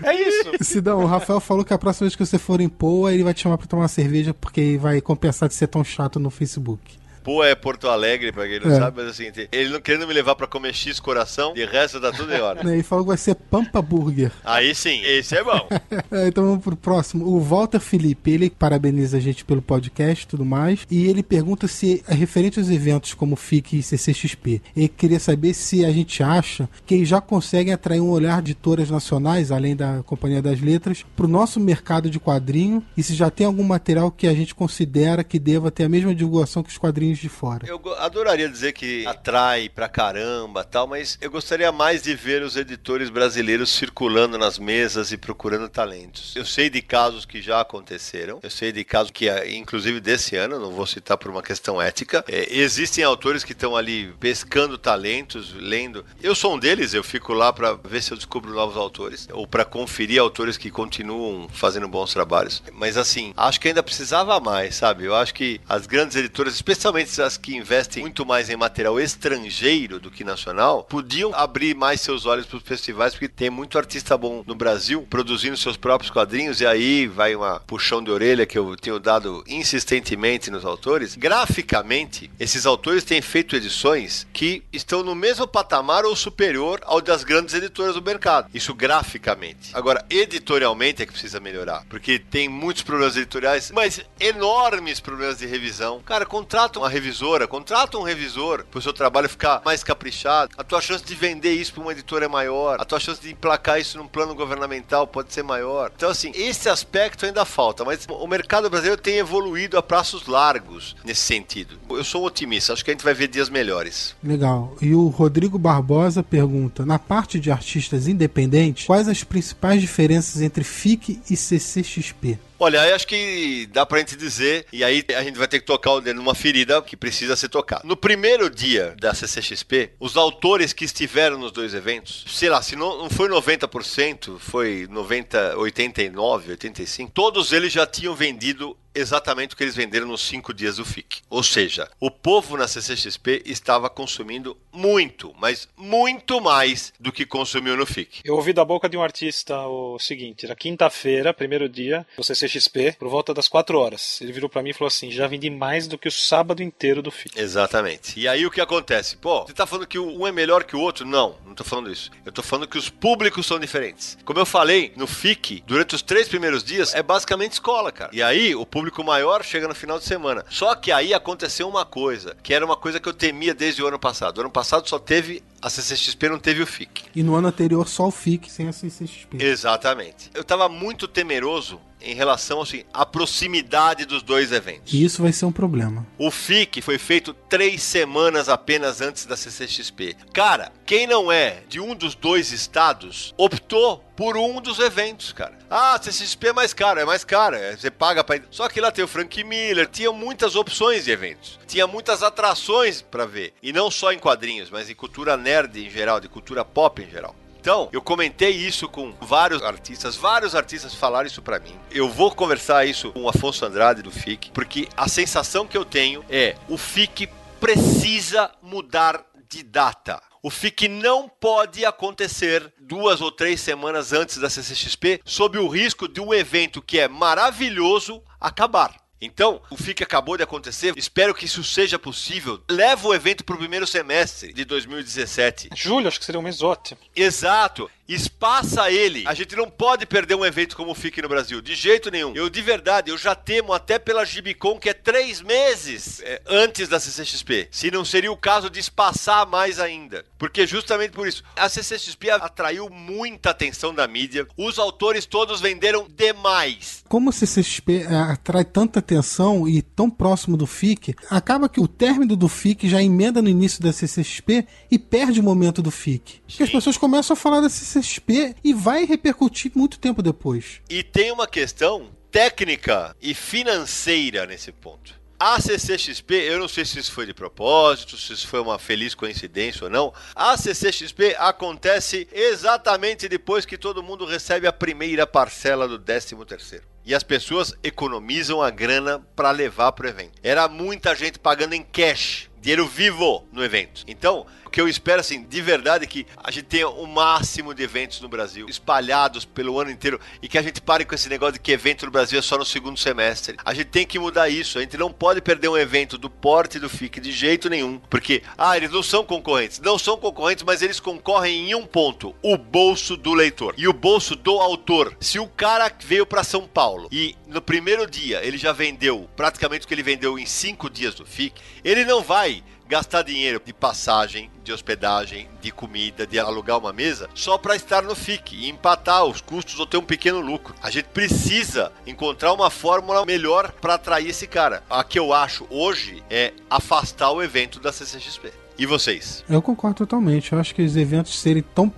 É 0.02 0.14
isso. 0.28 0.50
Sidão, 0.62 1.00
o 1.02 1.06
Rafael 1.06 1.40
falou 1.40 1.64
que 1.64 1.74
a 1.74 1.78
próxima 1.78 2.06
vez 2.06 2.16
que 2.16 2.24
você 2.24 2.38
for 2.38 2.60
em 2.60 2.68
Poa, 2.68 3.12
ele 3.12 3.24
vai 3.24 3.34
te 3.34 3.42
chamar 3.42 3.58
pra 3.58 3.66
tomar 3.66 3.82
uma 3.82 3.88
cerveja 3.88 4.32
porque 4.34 4.78
vai 4.80 5.00
compensar 5.00 5.48
de 5.48 5.54
ser 5.54 5.66
tão 5.66 5.84
chato 5.84 6.18
no 6.18 6.30
Facebook. 6.30 6.97
Pô, 7.22 7.42
é 7.44 7.54
Porto 7.54 7.88
Alegre, 7.88 8.32
pra 8.32 8.46
quem 8.46 8.60
não 8.60 8.70
É. 8.70 8.78
sabe, 8.78 9.02
mas 9.02 9.10
assim, 9.10 9.30
ele 9.52 9.70
não 9.70 9.80
querendo 9.80 10.06
me 10.06 10.14
levar 10.14 10.34
pra 10.34 10.46
comer 10.46 10.72
X 10.74 10.98
coração, 11.00 11.52
de 11.54 11.64
resto 11.64 12.00
tá 12.00 12.12
tudo 12.12 12.32
em 12.32 12.40
hora. 12.40 12.60
Ele 12.70 12.82
falou 12.82 13.04
que 13.04 13.08
vai 13.08 13.16
ser 13.16 13.34
Pampa 13.34 13.80
Burger. 13.80 14.30
Aí 14.44 14.74
sim, 14.74 15.00
esse 15.04 15.36
é 15.36 15.42
bom. 15.42 15.68
Então 16.28 16.44
vamos 16.44 16.62
pro 16.64 16.76
próximo. 16.76 17.24
O 17.26 17.40
Walter 17.40 17.80
Felipe, 17.80 18.30
ele 18.30 18.50
parabeniza 18.50 19.16
a 19.16 19.20
gente 19.20 19.44
pelo 19.44 19.62
podcast 19.62 20.24
e 20.24 20.28
tudo 20.28 20.44
mais. 20.44 20.80
E 20.90 21.06
ele 21.06 21.22
pergunta 21.22 21.66
se 21.68 22.02
é 22.08 22.14
referente 22.14 22.58
aos 22.58 22.68
eventos 22.70 23.14
como 23.14 23.36
FIC 23.36 23.78
e 23.78 23.82
CCXP. 23.82 24.60
Ele 24.76 24.88
queria 24.88 25.18
saber 25.20 25.54
se 25.54 25.84
a 25.84 25.90
gente 25.90 26.22
acha 26.22 26.68
que 26.86 26.94
eles 26.94 27.08
já 27.08 27.20
conseguem 27.20 27.72
atrair 27.72 28.00
um 28.00 28.10
olhar 28.10 28.42
de 28.42 28.48
editoras 28.58 28.90
nacionais, 28.90 29.52
além 29.52 29.76
da 29.76 30.02
Companhia 30.04 30.42
das 30.42 30.60
Letras, 30.60 31.04
pro 31.14 31.28
nosso 31.28 31.60
mercado 31.60 32.10
de 32.10 32.18
quadrinho 32.18 32.82
e 32.96 33.02
se 33.02 33.14
já 33.14 33.30
tem 33.30 33.46
algum 33.46 33.62
material 33.62 34.10
que 34.10 34.26
a 34.26 34.34
gente 34.34 34.54
considera 34.54 35.22
que 35.22 35.38
deva 35.38 35.70
ter 35.70 35.84
a 35.84 35.88
mesma 35.88 36.12
divulgação 36.14 36.62
que 36.62 36.70
os 36.70 36.78
quadrinhos 36.78 37.07
de 37.16 37.28
fora. 37.28 37.66
Eu 37.66 37.80
adoraria 37.98 38.48
dizer 38.48 38.72
que 38.72 39.06
atrai 39.06 39.68
pra 39.68 39.88
caramba 39.88 40.64
tal, 40.64 40.86
mas 40.86 41.16
eu 41.20 41.30
gostaria 41.30 41.70
mais 41.72 42.02
de 42.02 42.14
ver 42.14 42.42
os 42.42 42.56
editores 42.56 43.10
brasileiros 43.10 43.70
circulando 43.70 44.36
nas 44.36 44.58
mesas 44.58 45.12
e 45.12 45.16
procurando 45.16 45.68
talentos. 45.68 46.34
Eu 46.36 46.44
sei 46.44 46.68
de 46.68 46.82
casos 46.82 47.24
que 47.24 47.40
já 47.40 47.60
aconteceram, 47.60 48.40
eu 48.42 48.50
sei 48.50 48.72
de 48.72 48.84
casos 48.84 49.10
que, 49.10 49.28
ah, 49.28 49.48
inclusive 49.48 50.00
desse 50.00 50.36
ano, 50.36 50.58
não 50.58 50.72
vou 50.72 50.86
citar 50.86 51.16
por 51.16 51.30
uma 51.30 51.42
questão 51.42 51.80
ética, 51.80 52.24
é, 52.28 52.46
existem 52.50 53.04
autores 53.04 53.44
que 53.44 53.52
estão 53.52 53.76
ali 53.76 54.12
pescando 54.18 54.76
talentos, 54.76 55.54
lendo. 55.54 56.04
Eu 56.22 56.34
sou 56.34 56.54
um 56.54 56.58
deles, 56.58 56.94
eu 56.94 57.04
fico 57.04 57.32
lá 57.32 57.52
pra 57.52 57.74
ver 57.74 58.02
se 58.02 58.12
eu 58.12 58.16
descubro 58.16 58.52
novos 58.52 58.76
autores, 58.76 59.28
ou 59.32 59.46
pra 59.46 59.64
conferir 59.64 60.20
autores 60.20 60.56
que 60.56 60.70
continuam 60.70 61.48
fazendo 61.48 61.88
bons 61.88 62.12
trabalhos. 62.12 62.62
Mas 62.72 62.96
assim, 62.96 63.32
acho 63.36 63.60
que 63.60 63.68
ainda 63.68 63.82
precisava 63.82 64.40
mais, 64.40 64.74
sabe? 64.74 65.04
Eu 65.04 65.14
acho 65.14 65.34
que 65.34 65.60
as 65.68 65.86
grandes 65.86 66.16
editoras, 66.16 66.54
especialmente 66.54 66.97
as 67.20 67.36
que 67.36 67.56
investem 67.56 68.02
muito 68.02 68.24
mais 68.24 68.50
em 68.50 68.56
material 68.56 69.00
estrangeiro 69.00 69.98
do 69.98 70.10
que 70.10 70.24
nacional, 70.24 70.84
podiam 70.84 71.34
abrir 71.34 71.74
mais 71.74 72.00
seus 72.00 72.26
olhos 72.26 72.46
para 72.46 72.56
os 72.56 72.62
festivais, 72.62 73.12
porque 73.12 73.28
tem 73.28 73.50
muito 73.50 73.78
artista 73.78 74.16
bom 74.16 74.42
no 74.46 74.54
Brasil 74.54 75.06
produzindo 75.08 75.56
seus 75.56 75.76
próprios 75.76 76.10
quadrinhos, 76.10 76.60
e 76.60 76.66
aí 76.66 77.06
vai 77.06 77.34
uma 77.34 77.60
puxão 77.60 78.02
de 78.02 78.10
orelha 78.10 78.46
que 78.46 78.58
eu 78.58 78.76
tenho 78.76 78.98
dado 78.98 79.44
insistentemente 79.46 80.50
nos 80.50 80.64
autores. 80.64 81.14
Graficamente, 81.14 82.30
esses 82.38 82.66
autores 82.66 83.04
têm 83.04 83.22
feito 83.22 83.56
edições 83.56 84.26
que 84.32 84.62
estão 84.72 85.02
no 85.02 85.14
mesmo 85.14 85.46
patamar 85.46 86.04
ou 86.04 86.16
superior 86.16 86.80
ao 86.84 87.00
das 87.00 87.24
grandes 87.24 87.54
editoras 87.54 87.94
do 87.94 88.02
mercado. 88.02 88.48
Isso 88.52 88.74
graficamente. 88.74 89.70
Agora, 89.72 90.04
editorialmente 90.10 91.02
é 91.02 91.06
que 91.06 91.12
precisa 91.12 91.40
melhorar, 91.40 91.84
porque 91.88 92.18
tem 92.18 92.48
muitos 92.48 92.82
problemas 92.82 93.16
editoriais, 93.16 93.70
mas 93.70 94.00
enormes 94.18 95.00
problemas 95.00 95.38
de 95.38 95.46
revisão. 95.46 96.00
Cara, 96.00 96.26
contrata 96.26 96.78
uma 96.88 96.90
revisora, 96.90 97.46
contrata 97.46 97.98
um 97.98 98.02
revisor 98.02 98.64
para 98.64 98.78
o 98.78 98.82
seu 98.82 98.92
trabalho 98.92 99.28
ficar 99.28 99.60
mais 99.64 99.84
caprichado. 99.84 100.52
A 100.56 100.64
tua 100.64 100.80
chance 100.80 101.04
de 101.04 101.14
vender 101.14 101.52
isso 101.52 101.74
para 101.74 101.82
uma 101.82 101.92
editora 101.92 102.24
é 102.24 102.28
maior. 102.28 102.80
A 102.80 102.84
tua 102.84 102.98
chance 102.98 103.20
de 103.20 103.30
emplacar 103.30 103.78
isso 103.78 103.98
num 103.98 104.08
plano 104.08 104.34
governamental 104.34 105.06
pode 105.06 105.32
ser 105.32 105.42
maior. 105.42 105.92
Então, 105.94 106.08
assim, 106.08 106.32
esse 106.34 106.68
aspecto 106.68 107.26
ainda 107.26 107.44
falta, 107.44 107.84
mas 107.84 108.06
o 108.08 108.26
mercado 108.26 108.70
brasileiro 108.70 109.00
tem 109.00 109.18
evoluído 109.18 109.76
a 109.76 109.82
passos 109.82 110.26
largos 110.26 110.96
nesse 111.04 111.20
sentido. 111.20 111.78
Eu 111.90 112.04
sou 112.04 112.22
um 112.22 112.24
otimista, 112.24 112.72
acho 112.72 112.84
que 112.84 112.90
a 112.90 112.94
gente 112.94 113.04
vai 113.04 113.14
ver 113.14 113.28
dias 113.28 113.50
melhores. 113.50 114.16
Legal. 114.24 114.74
E 114.80 114.94
o 114.94 115.08
Rodrigo 115.08 115.58
Barbosa 115.58 116.22
pergunta: 116.22 116.86
na 116.86 116.98
parte 116.98 117.38
de 117.38 117.50
artistas 117.50 118.08
independentes, 118.08 118.86
quais 118.86 119.08
as 119.08 119.22
principais 119.22 119.80
diferenças 119.80 120.40
entre 120.40 120.64
FIC 120.64 121.20
e 121.28 121.36
CCXP? 121.36 122.38
Olha, 122.60 122.88
eu 122.88 122.94
acho 122.94 123.06
que 123.06 123.68
dá 123.72 123.86
pra 123.86 124.00
gente 124.00 124.16
dizer, 124.16 124.66
e 124.72 124.82
aí 124.82 125.04
a 125.16 125.22
gente 125.22 125.38
vai 125.38 125.46
ter 125.46 125.60
que 125.60 125.66
tocar 125.66 125.92
o 125.92 126.00
dedo 126.00 126.16
numa 126.16 126.34
ferida 126.34 126.82
que 126.82 126.96
precisa 126.96 127.36
ser 127.36 127.48
tocada. 127.48 127.82
No 127.84 127.96
primeiro 127.96 128.50
dia 128.50 128.96
da 128.98 129.14
CCXP, 129.14 129.92
os 130.00 130.16
autores 130.16 130.72
que 130.72 130.84
estiveram 130.84 131.38
nos 131.38 131.52
dois 131.52 131.72
eventos, 131.72 132.24
sei 132.28 132.50
lá, 132.50 132.60
se 132.60 132.74
não, 132.74 132.98
não 132.98 133.08
foi 133.08 133.28
90%, 133.28 134.38
foi 134.38 134.88
90, 134.90 135.56
89, 135.56 136.50
85, 136.50 137.12
todos 137.12 137.52
eles 137.52 137.72
já 137.72 137.86
tinham 137.86 138.14
vendido 138.14 138.76
exatamente 138.98 139.54
o 139.54 139.56
que 139.56 139.64
eles 139.64 139.76
venderam 139.76 140.06
nos 140.06 140.22
cinco 140.22 140.52
dias 140.52 140.76
do 140.76 140.84
FIC. 140.84 141.22
Ou 141.30 141.42
seja, 141.42 141.90
o 142.00 142.10
povo 142.10 142.56
na 142.56 142.66
CCXP 142.66 143.42
estava 143.46 143.88
consumindo 143.88 144.56
muito, 144.72 145.34
mas 145.38 145.68
muito 145.76 146.40
mais 146.40 146.92
do 146.98 147.12
que 147.12 147.24
consumiu 147.24 147.76
no 147.76 147.86
FIC. 147.86 148.20
Eu 148.24 148.36
ouvi 148.36 148.52
da 148.52 148.64
boca 148.64 148.88
de 148.88 148.96
um 148.96 149.02
artista 149.02 149.58
o 149.66 149.98
seguinte: 149.98 150.44
era 150.46 150.54
quinta-feira, 150.54 151.34
primeiro 151.34 151.68
dia, 151.68 152.06
do 152.16 152.24
CCXP, 152.24 152.96
por 152.98 153.08
volta 153.08 153.34
das 153.34 153.48
4 153.48 153.78
horas. 153.78 154.20
Ele 154.20 154.32
virou 154.32 154.48
pra 154.48 154.62
mim 154.62 154.70
e 154.70 154.74
falou 154.74 154.88
assim: 154.88 155.10
já 155.10 155.26
vendi 155.26 155.50
mais 155.50 155.86
do 155.86 155.98
que 155.98 156.08
o 156.08 156.12
sábado 156.12 156.62
inteiro 156.62 157.02
do 157.02 157.10
FIC. 157.10 157.38
Exatamente. 157.38 158.18
E 158.18 158.26
aí 158.26 158.46
o 158.46 158.50
que 158.50 158.60
acontece? 158.60 159.16
Pô, 159.16 159.44
você 159.44 159.52
tá 159.52 159.66
falando 159.66 159.86
que 159.86 159.98
um 159.98 160.26
é 160.26 160.32
melhor 160.32 160.64
que 160.64 160.76
o 160.76 160.80
outro? 160.80 161.06
Não, 161.06 161.36
não 161.46 161.54
tô 161.54 161.64
falando 161.64 161.90
isso. 161.90 162.10
Eu 162.24 162.32
tô 162.32 162.42
falando 162.42 162.68
que 162.68 162.78
os 162.78 162.88
públicos 162.88 163.46
são 163.46 163.58
diferentes. 163.58 164.18
Como 164.24 164.38
eu 164.38 164.46
falei, 164.46 164.92
no 164.96 165.06
FIC, 165.06 165.62
durante 165.66 165.94
os 165.94 166.02
três 166.02 166.28
primeiros 166.28 166.62
dias, 166.64 166.94
é 166.94 167.02
basicamente 167.02 167.52
escola, 167.52 167.92
cara. 167.92 168.10
E 168.12 168.22
aí 168.22 168.54
o 168.54 168.64
público 168.64 168.87
maior 169.04 169.44
chega 169.44 169.68
no 169.68 169.74
final 169.74 169.98
de 169.98 170.04
semana. 170.04 170.44
Só 170.50 170.74
que 170.74 170.92
aí 170.92 171.14
aconteceu 171.14 171.68
uma 171.68 171.84
coisa, 171.84 172.36
que 172.42 172.52
era 172.54 172.64
uma 172.64 172.76
coisa 172.76 173.00
que 173.00 173.08
eu 173.08 173.12
temia 173.12 173.54
desde 173.54 173.82
o 173.82 173.86
ano 173.86 173.98
passado. 173.98 174.38
O 174.38 174.40
ano 174.42 174.50
passado 174.50 174.88
só 174.88 174.98
teve 174.98 175.42
a 175.60 175.68
CCXP 175.68 176.28
não 176.28 176.38
teve 176.38 176.62
o 176.62 176.66
FIC. 176.66 177.06
E 177.14 177.22
no 177.22 177.34
ano 177.34 177.48
anterior 177.48 177.88
só 177.88 178.06
o 178.06 178.10
FIC 178.10 178.50
sem 178.50 178.68
a 178.68 178.72
CCXP. 178.72 179.42
Exatamente. 179.42 180.30
Eu 180.34 180.44
tava 180.44 180.68
muito 180.68 181.08
temeroso 181.08 181.80
em 182.00 182.14
relação 182.14 182.62
assim, 182.62 182.84
à 182.92 183.04
proximidade 183.04 184.04
dos 184.04 184.22
dois 184.22 184.52
eventos. 184.52 184.92
E 184.92 185.04
isso 185.04 185.22
vai 185.22 185.32
ser 185.32 185.44
um 185.46 185.52
problema. 185.52 186.06
O 186.18 186.30
FIC 186.30 186.80
foi 186.82 186.98
feito 186.98 187.32
três 187.32 187.82
semanas 187.82 188.48
apenas 188.48 189.00
antes 189.00 189.26
da 189.26 189.36
CCXP. 189.36 190.16
Cara, 190.32 190.72
quem 190.86 191.06
não 191.06 191.30
é 191.30 191.62
de 191.68 191.80
um 191.80 191.94
dos 191.94 192.14
dois 192.14 192.52
estados 192.52 193.34
optou 193.36 194.04
por 194.16 194.36
um 194.36 194.60
dos 194.60 194.80
eventos, 194.80 195.32
cara. 195.32 195.56
Ah, 195.70 195.98
CCXP 196.02 196.48
é 196.48 196.52
mais 196.52 196.74
caro, 196.74 196.98
é 196.98 197.04
mais 197.04 197.24
caro, 197.24 197.54
é, 197.54 197.76
você 197.76 197.90
paga 197.90 198.24
para. 198.24 198.42
Só 198.50 198.68
que 198.68 198.80
lá 198.80 198.90
tem 198.90 199.04
o 199.04 199.08
Frank 199.08 199.44
Miller, 199.44 199.86
tinha 199.86 200.10
muitas 200.10 200.56
opções 200.56 201.04
de 201.04 201.12
eventos, 201.12 201.58
tinha 201.68 201.86
muitas 201.86 202.22
atrações 202.22 203.00
para 203.00 203.26
ver, 203.26 203.54
e 203.62 203.72
não 203.72 203.90
só 203.90 204.12
em 204.12 204.18
quadrinhos, 204.18 204.70
mas 204.70 204.90
em 204.90 204.94
cultura 204.94 205.36
nerd 205.36 205.78
em 205.78 205.88
geral, 205.88 206.18
de 206.18 206.28
cultura 206.28 206.64
pop 206.64 207.00
em 207.00 207.08
geral. 207.08 207.34
Então, 207.68 207.90
eu 207.92 208.00
comentei 208.00 208.48
isso 208.48 208.88
com 208.88 209.12
vários 209.20 209.62
artistas, 209.62 210.16
vários 210.16 210.54
artistas 210.54 210.94
falaram 210.94 211.26
isso 211.26 211.42
para 211.42 211.60
mim. 211.60 211.78
Eu 211.90 212.08
vou 212.08 212.30
conversar 212.34 212.86
isso 212.86 213.12
com 213.12 213.24
o 213.24 213.28
Afonso 213.28 213.62
Andrade 213.62 214.00
do 214.00 214.10
FIC, 214.10 214.52
porque 214.52 214.88
a 214.96 215.06
sensação 215.06 215.66
que 215.66 215.76
eu 215.76 215.84
tenho 215.84 216.24
é 216.30 216.56
o 216.66 216.78
FIC 216.78 217.28
precisa 217.60 218.50
mudar 218.62 219.22
de 219.50 219.62
data. 219.62 220.18
O 220.42 220.48
FIC 220.48 220.88
não 220.88 221.28
pode 221.28 221.84
acontecer 221.84 222.72
duas 222.80 223.20
ou 223.20 223.30
três 223.30 223.60
semanas 223.60 224.14
antes 224.14 224.38
da 224.38 224.48
CCXP, 224.48 225.20
sob 225.22 225.58
o 225.58 225.68
risco 225.68 226.08
de 226.08 226.22
um 226.22 226.32
evento 226.32 226.80
que 226.80 226.98
é 226.98 227.06
maravilhoso 227.06 228.22
acabar. 228.40 228.96
Então, 229.20 229.60
o 229.70 229.76
FIC 229.76 230.02
acabou 230.02 230.36
de 230.36 230.42
acontecer, 230.42 230.94
espero 230.96 231.34
que 231.34 231.44
isso 231.44 231.64
seja 231.64 231.98
possível. 231.98 232.62
Leva 232.70 233.08
o 233.08 233.14
evento 233.14 233.44
para 233.44 233.54
o 233.54 233.58
primeiro 233.58 233.86
semestre 233.86 234.52
de 234.52 234.64
2017. 234.64 235.70
Julho, 235.74 236.08
acho 236.08 236.18
que 236.18 236.24
seria 236.24 236.38
um 236.38 236.42
mês 236.42 236.62
ótimo. 236.62 237.00
Exato. 237.14 237.90
Espaça 238.08 238.90
ele. 238.90 239.24
A 239.26 239.34
gente 239.34 239.54
não 239.54 239.68
pode 239.68 240.06
perder 240.06 240.34
um 240.34 240.44
evento 240.44 240.74
como 240.74 240.92
o 240.92 240.94
FIC 240.94 241.20
no 241.20 241.28
Brasil, 241.28 241.60
de 241.60 241.74
jeito 241.74 242.10
nenhum. 242.10 242.34
Eu, 242.34 242.48
de 242.48 242.62
verdade, 242.62 243.10
eu 243.10 243.18
já 243.18 243.34
temo 243.34 243.74
até 243.74 243.98
pela 243.98 244.24
Gibicon, 244.24 244.78
que 244.78 244.88
é 244.88 244.94
três 244.94 245.42
meses 245.42 246.22
é, 246.22 246.40
antes 246.48 246.88
da 246.88 246.98
CCXP. 246.98 247.68
Se 247.70 247.90
não 247.90 248.06
seria 248.06 248.32
o 248.32 248.36
caso 248.36 248.70
de 248.70 248.80
espaçar 248.80 249.46
mais 249.46 249.78
ainda. 249.78 250.24
Porque 250.38 250.66
justamente 250.66 251.10
por 251.10 251.28
isso, 251.28 251.44
a 251.54 251.68
CCXP 251.68 252.30
atraiu 252.30 252.88
muita 252.88 253.50
atenção 253.50 253.92
da 253.92 254.08
mídia. 254.08 254.46
Os 254.56 254.78
autores 254.78 255.26
todos 255.26 255.60
venderam 255.60 256.06
demais. 256.08 257.04
Como 257.08 257.28
o 257.28 257.32
CCXP 257.32 258.06
é, 258.08 258.14
atrai 258.14 258.64
tanta 258.64 259.00
atenção 259.00 259.68
e 259.68 259.82
tão 259.82 260.08
próximo 260.08 260.56
do 260.56 260.66
FIC, 260.66 261.14
acaba 261.28 261.68
que 261.68 261.80
o 261.80 261.86
término 261.86 262.36
do 262.36 262.48
FIC 262.48 262.88
já 262.88 263.02
emenda 263.02 263.42
no 263.42 263.50
início 263.50 263.82
da 263.82 263.92
CCXP 263.92 264.66
e 264.90 264.98
perde 264.98 265.40
o 265.40 265.42
momento 265.42 265.82
do 265.82 265.90
FIC. 265.90 266.40
Porque 266.46 266.62
as 266.62 266.70
pessoas 266.70 266.96
começam 266.96 267.34
a 267.34 267.36
falar 267.36 267.60
da 267.60 267.68
CCXP 267.68 267.97
CCXP 268.02 268.56
e 268.62 268.72
vai 268.72 269.04
repercutir 269.04 269.72
muito 269.74 269.98
tempo 269.98 270.22
depois. 270.22 270.80
E 270.88 271.02
tem 271.02 271.30
uma 271.32 271.46
questão 271.46 272.10
técnica 272.30 273.16
e 273.20 273.34
financeira 273.34 274.46
nesse 274.46 274.72
ponto. 274.72 275.18
A 275.40 275.60
CCXP, 275.60 276.34
eu 276.34 276.58
não 276.58 276.66
sei 276.66 276.84
se 276.84 276.98
isso 276.98 277.12
foi 277.12 277.24
de 277.24 277.32
propósito, 277.32 278.16
se 278.16 278.32
isso 278.32 278.48
foi 278.48 278.60
uma 278.60 278.76
feliz 278.76 279.14
coincidência 279.14 279.84
ou 279.84 279.90
não. 279.90 280.12
A 280.34 280.56
CCXP 280.56 281.36
acontece 281.38 282.26
exatamente 282.32 283.28
depois 283.28 283.64
que 283.64 283.78
todo 283.78 284.02
mundo 284.02 284.26
recebe 284.26 284.66
a 284.66 284.72
primeira 284.72 285.28
parcela 285.28 285.86
do 285.86 285.96
13 285.96 286.34
terceiro. 286.44 286.84
E 287.04 287.14
as 287.14 287.22
pessoas 287.22 287.72
economizam 287.84 288.60
a 288.60 288.68
grana 288.68 289.20
para 289.36 289.52
levar 289.52 289.92
pro 289.92 290.08
evento. 290.08 290.40
Era 290.42 290.66
muita 290.68 291.14
gente 291.14 291.38
pagando 291.38 291.74
em 291.74 291.84
cash, 291.84 292.50
dinheiro 292.60 292.86
vivo 292.86 293.46
no 293.52 293.64
evento. 293.64 294.02
Então, 294.08 294.44
o 294.68 294.70
que 294.70 294.80
eu 294.82 294.86
espero, 294.86 295.20
assim, 295.20 295.42
de 295.44 295.62
verdade, 295.62 296.04
é 296.04 296.06
que 296.06 296.26
a 296.36 296.50
gente 296.50 296.66
tenha 296.66 296.90
o 296.90 297.06
máximo 297.06 297.72
de 297.72 297.82
eventos 297.82 298.20
no 298.20 298.28
Brasil, 298.28 298.66
espalhados 298.68 299.46
pelo 299.46 299.80
ano 299.80 299.90
inteiro, 299.90 300.20
e 300.42 300.48
que 300.48 300.58
a 300.58 300.62
gente 300.62 300.78
pare 300.82 301.06
com 301.06 301.14
esse 301.14 301.26
negócio 301.26 301.54
de 301.54 301.58
que 301.58 301.72
evento 301.72 302.04
no 302.04 302.12
Brasil 302.12 302.38
é 302.38 302.42
só 302.42 302.58
no 302.58 302.66
segundo 302.66 302.98
semestre. 302.98 303.56
A 303.64 303.72
gente 303.72 303.86
tem 303.86 304.06
que 304.06 304.18
mudar 304.18 304.50
isso. 304.50 304.76
A 304.76 304.82
gente 304.82 304.98
não 304.98 305.10
pode 305.10 305.40
perder 305.40 305.68
um 305.68 305.76
evento 305.76 306.18
do 306.18 306.28
porte 306.28 306.78
do 306.78 306.86
FIC 306.86 307.18
de 307.18 307.32
jeito 307.32 307.70
nenhum. 307.70 307.98
Porque, 308.10 308.42
ah, 308.58 308.76
eles 308.76 308.90
não 308.90 309.02
são 309.02 309.24
concorrentes. 309.24 309.80
Não 309.80 309.98
são 309.98 310.18
concorrentes, 310.18 310.64
mas 310.64 310.82
eles 310.82 311.00
concorrem 311.00 311.70
em 311.70 311.74
um 311.74 311.86
ponto: 311.86 312.34
o 312.42 312.58
bolso 312.58 313.16
do 313.16 313.32
leitor 313.32 313.74
e 313.78 313.88
o 313.88 313.92
bolso 313.94 314.36
do 314.36 314.58
autor. 314.60 315.16
Se 315.18 315.38
o 315.38 315.48
cara 315.48 315.90
veio 315.98 316.26
para 316.26 316.44
São 316.44 316.68
Paulo 316.68 317.08
e 317.10 317.34
no 317.46 317.62
primeiro 317.62 318.06
dia 318.06 318.44
ele 318.44 318.58
já 318.58 318.72
vendeu 318.72 319.30
praticamente 319.34 319.86
o 319.86 319.88
que 319.88 319.94
ele 319.94 320.02
vendeu 320.02 320.38
em 320.38 320.44
cinco 320.44 320.90
dias 320.90 321.14
do 321.14 321.24
FIC, 321.24 321.58
ele 321.82 322.04
não 322.04 322.22
vai 322.22 322.62
gastar 322.88 323.22
dinheiro 323.22 323.60
de 323.62 323.72
passagem, 323.72 324.50
de 324.64 324.72
hospedagem, 324.72 325.48
de 325.60 325.70
comida, 325.70 326.26
de 326.26 326.38
alugar 326.38 326.78
uma 326.78 326.92
mesa, 326.92 327.28
só 327.34 327.58
para 327.58 327.76
estar 327.76 328.02
no 328.02 328.14
FIC 328.14 328.56
e 328.56 328.68
empatar 328.68 329.24
os 329.26 329.42
custos 329.42 329.78
ou 329.78 329.86
ter 329.86 329.98
um 329.98 330.04
pequeno 330.04 330.40
lucro. 330.40 330.74
A 330.82 330.90
gente 330.90 331.06
precisa 331.06 331.92
encontrar 332.06 332.52
uma 332.52 332.70
fórmula 332.70 333.26
melhor 333.26 333.72
para 333.72 333.94
atrair 333.94 334.30
esse 334.30 334.46
cara. 334.46 334.82
A 334.88 335.04
que 335.04 335.18
eu 335.18 335.34
acho 335.34 335.66
hoje 335.68 336.22
é 336.30 336.54
afastar 336.70 337.30
o 337.30 337.42
evento 337.42 337.78
da 337.78 337.92
CCXP. 337.92 338.52
E 338.78 338.86
vocês? 338.86 339.44
Eu 339.50 339.60
concordo 339.60 339.96
totalmente. 339.96 340.52
Eu 340.52 340.60
acho 340.60 340.72
que 340.72 340.82
os 340.82 340.96
eventos 340.96 341.36
serem 341.40 341.64
tão. 341.74 341.92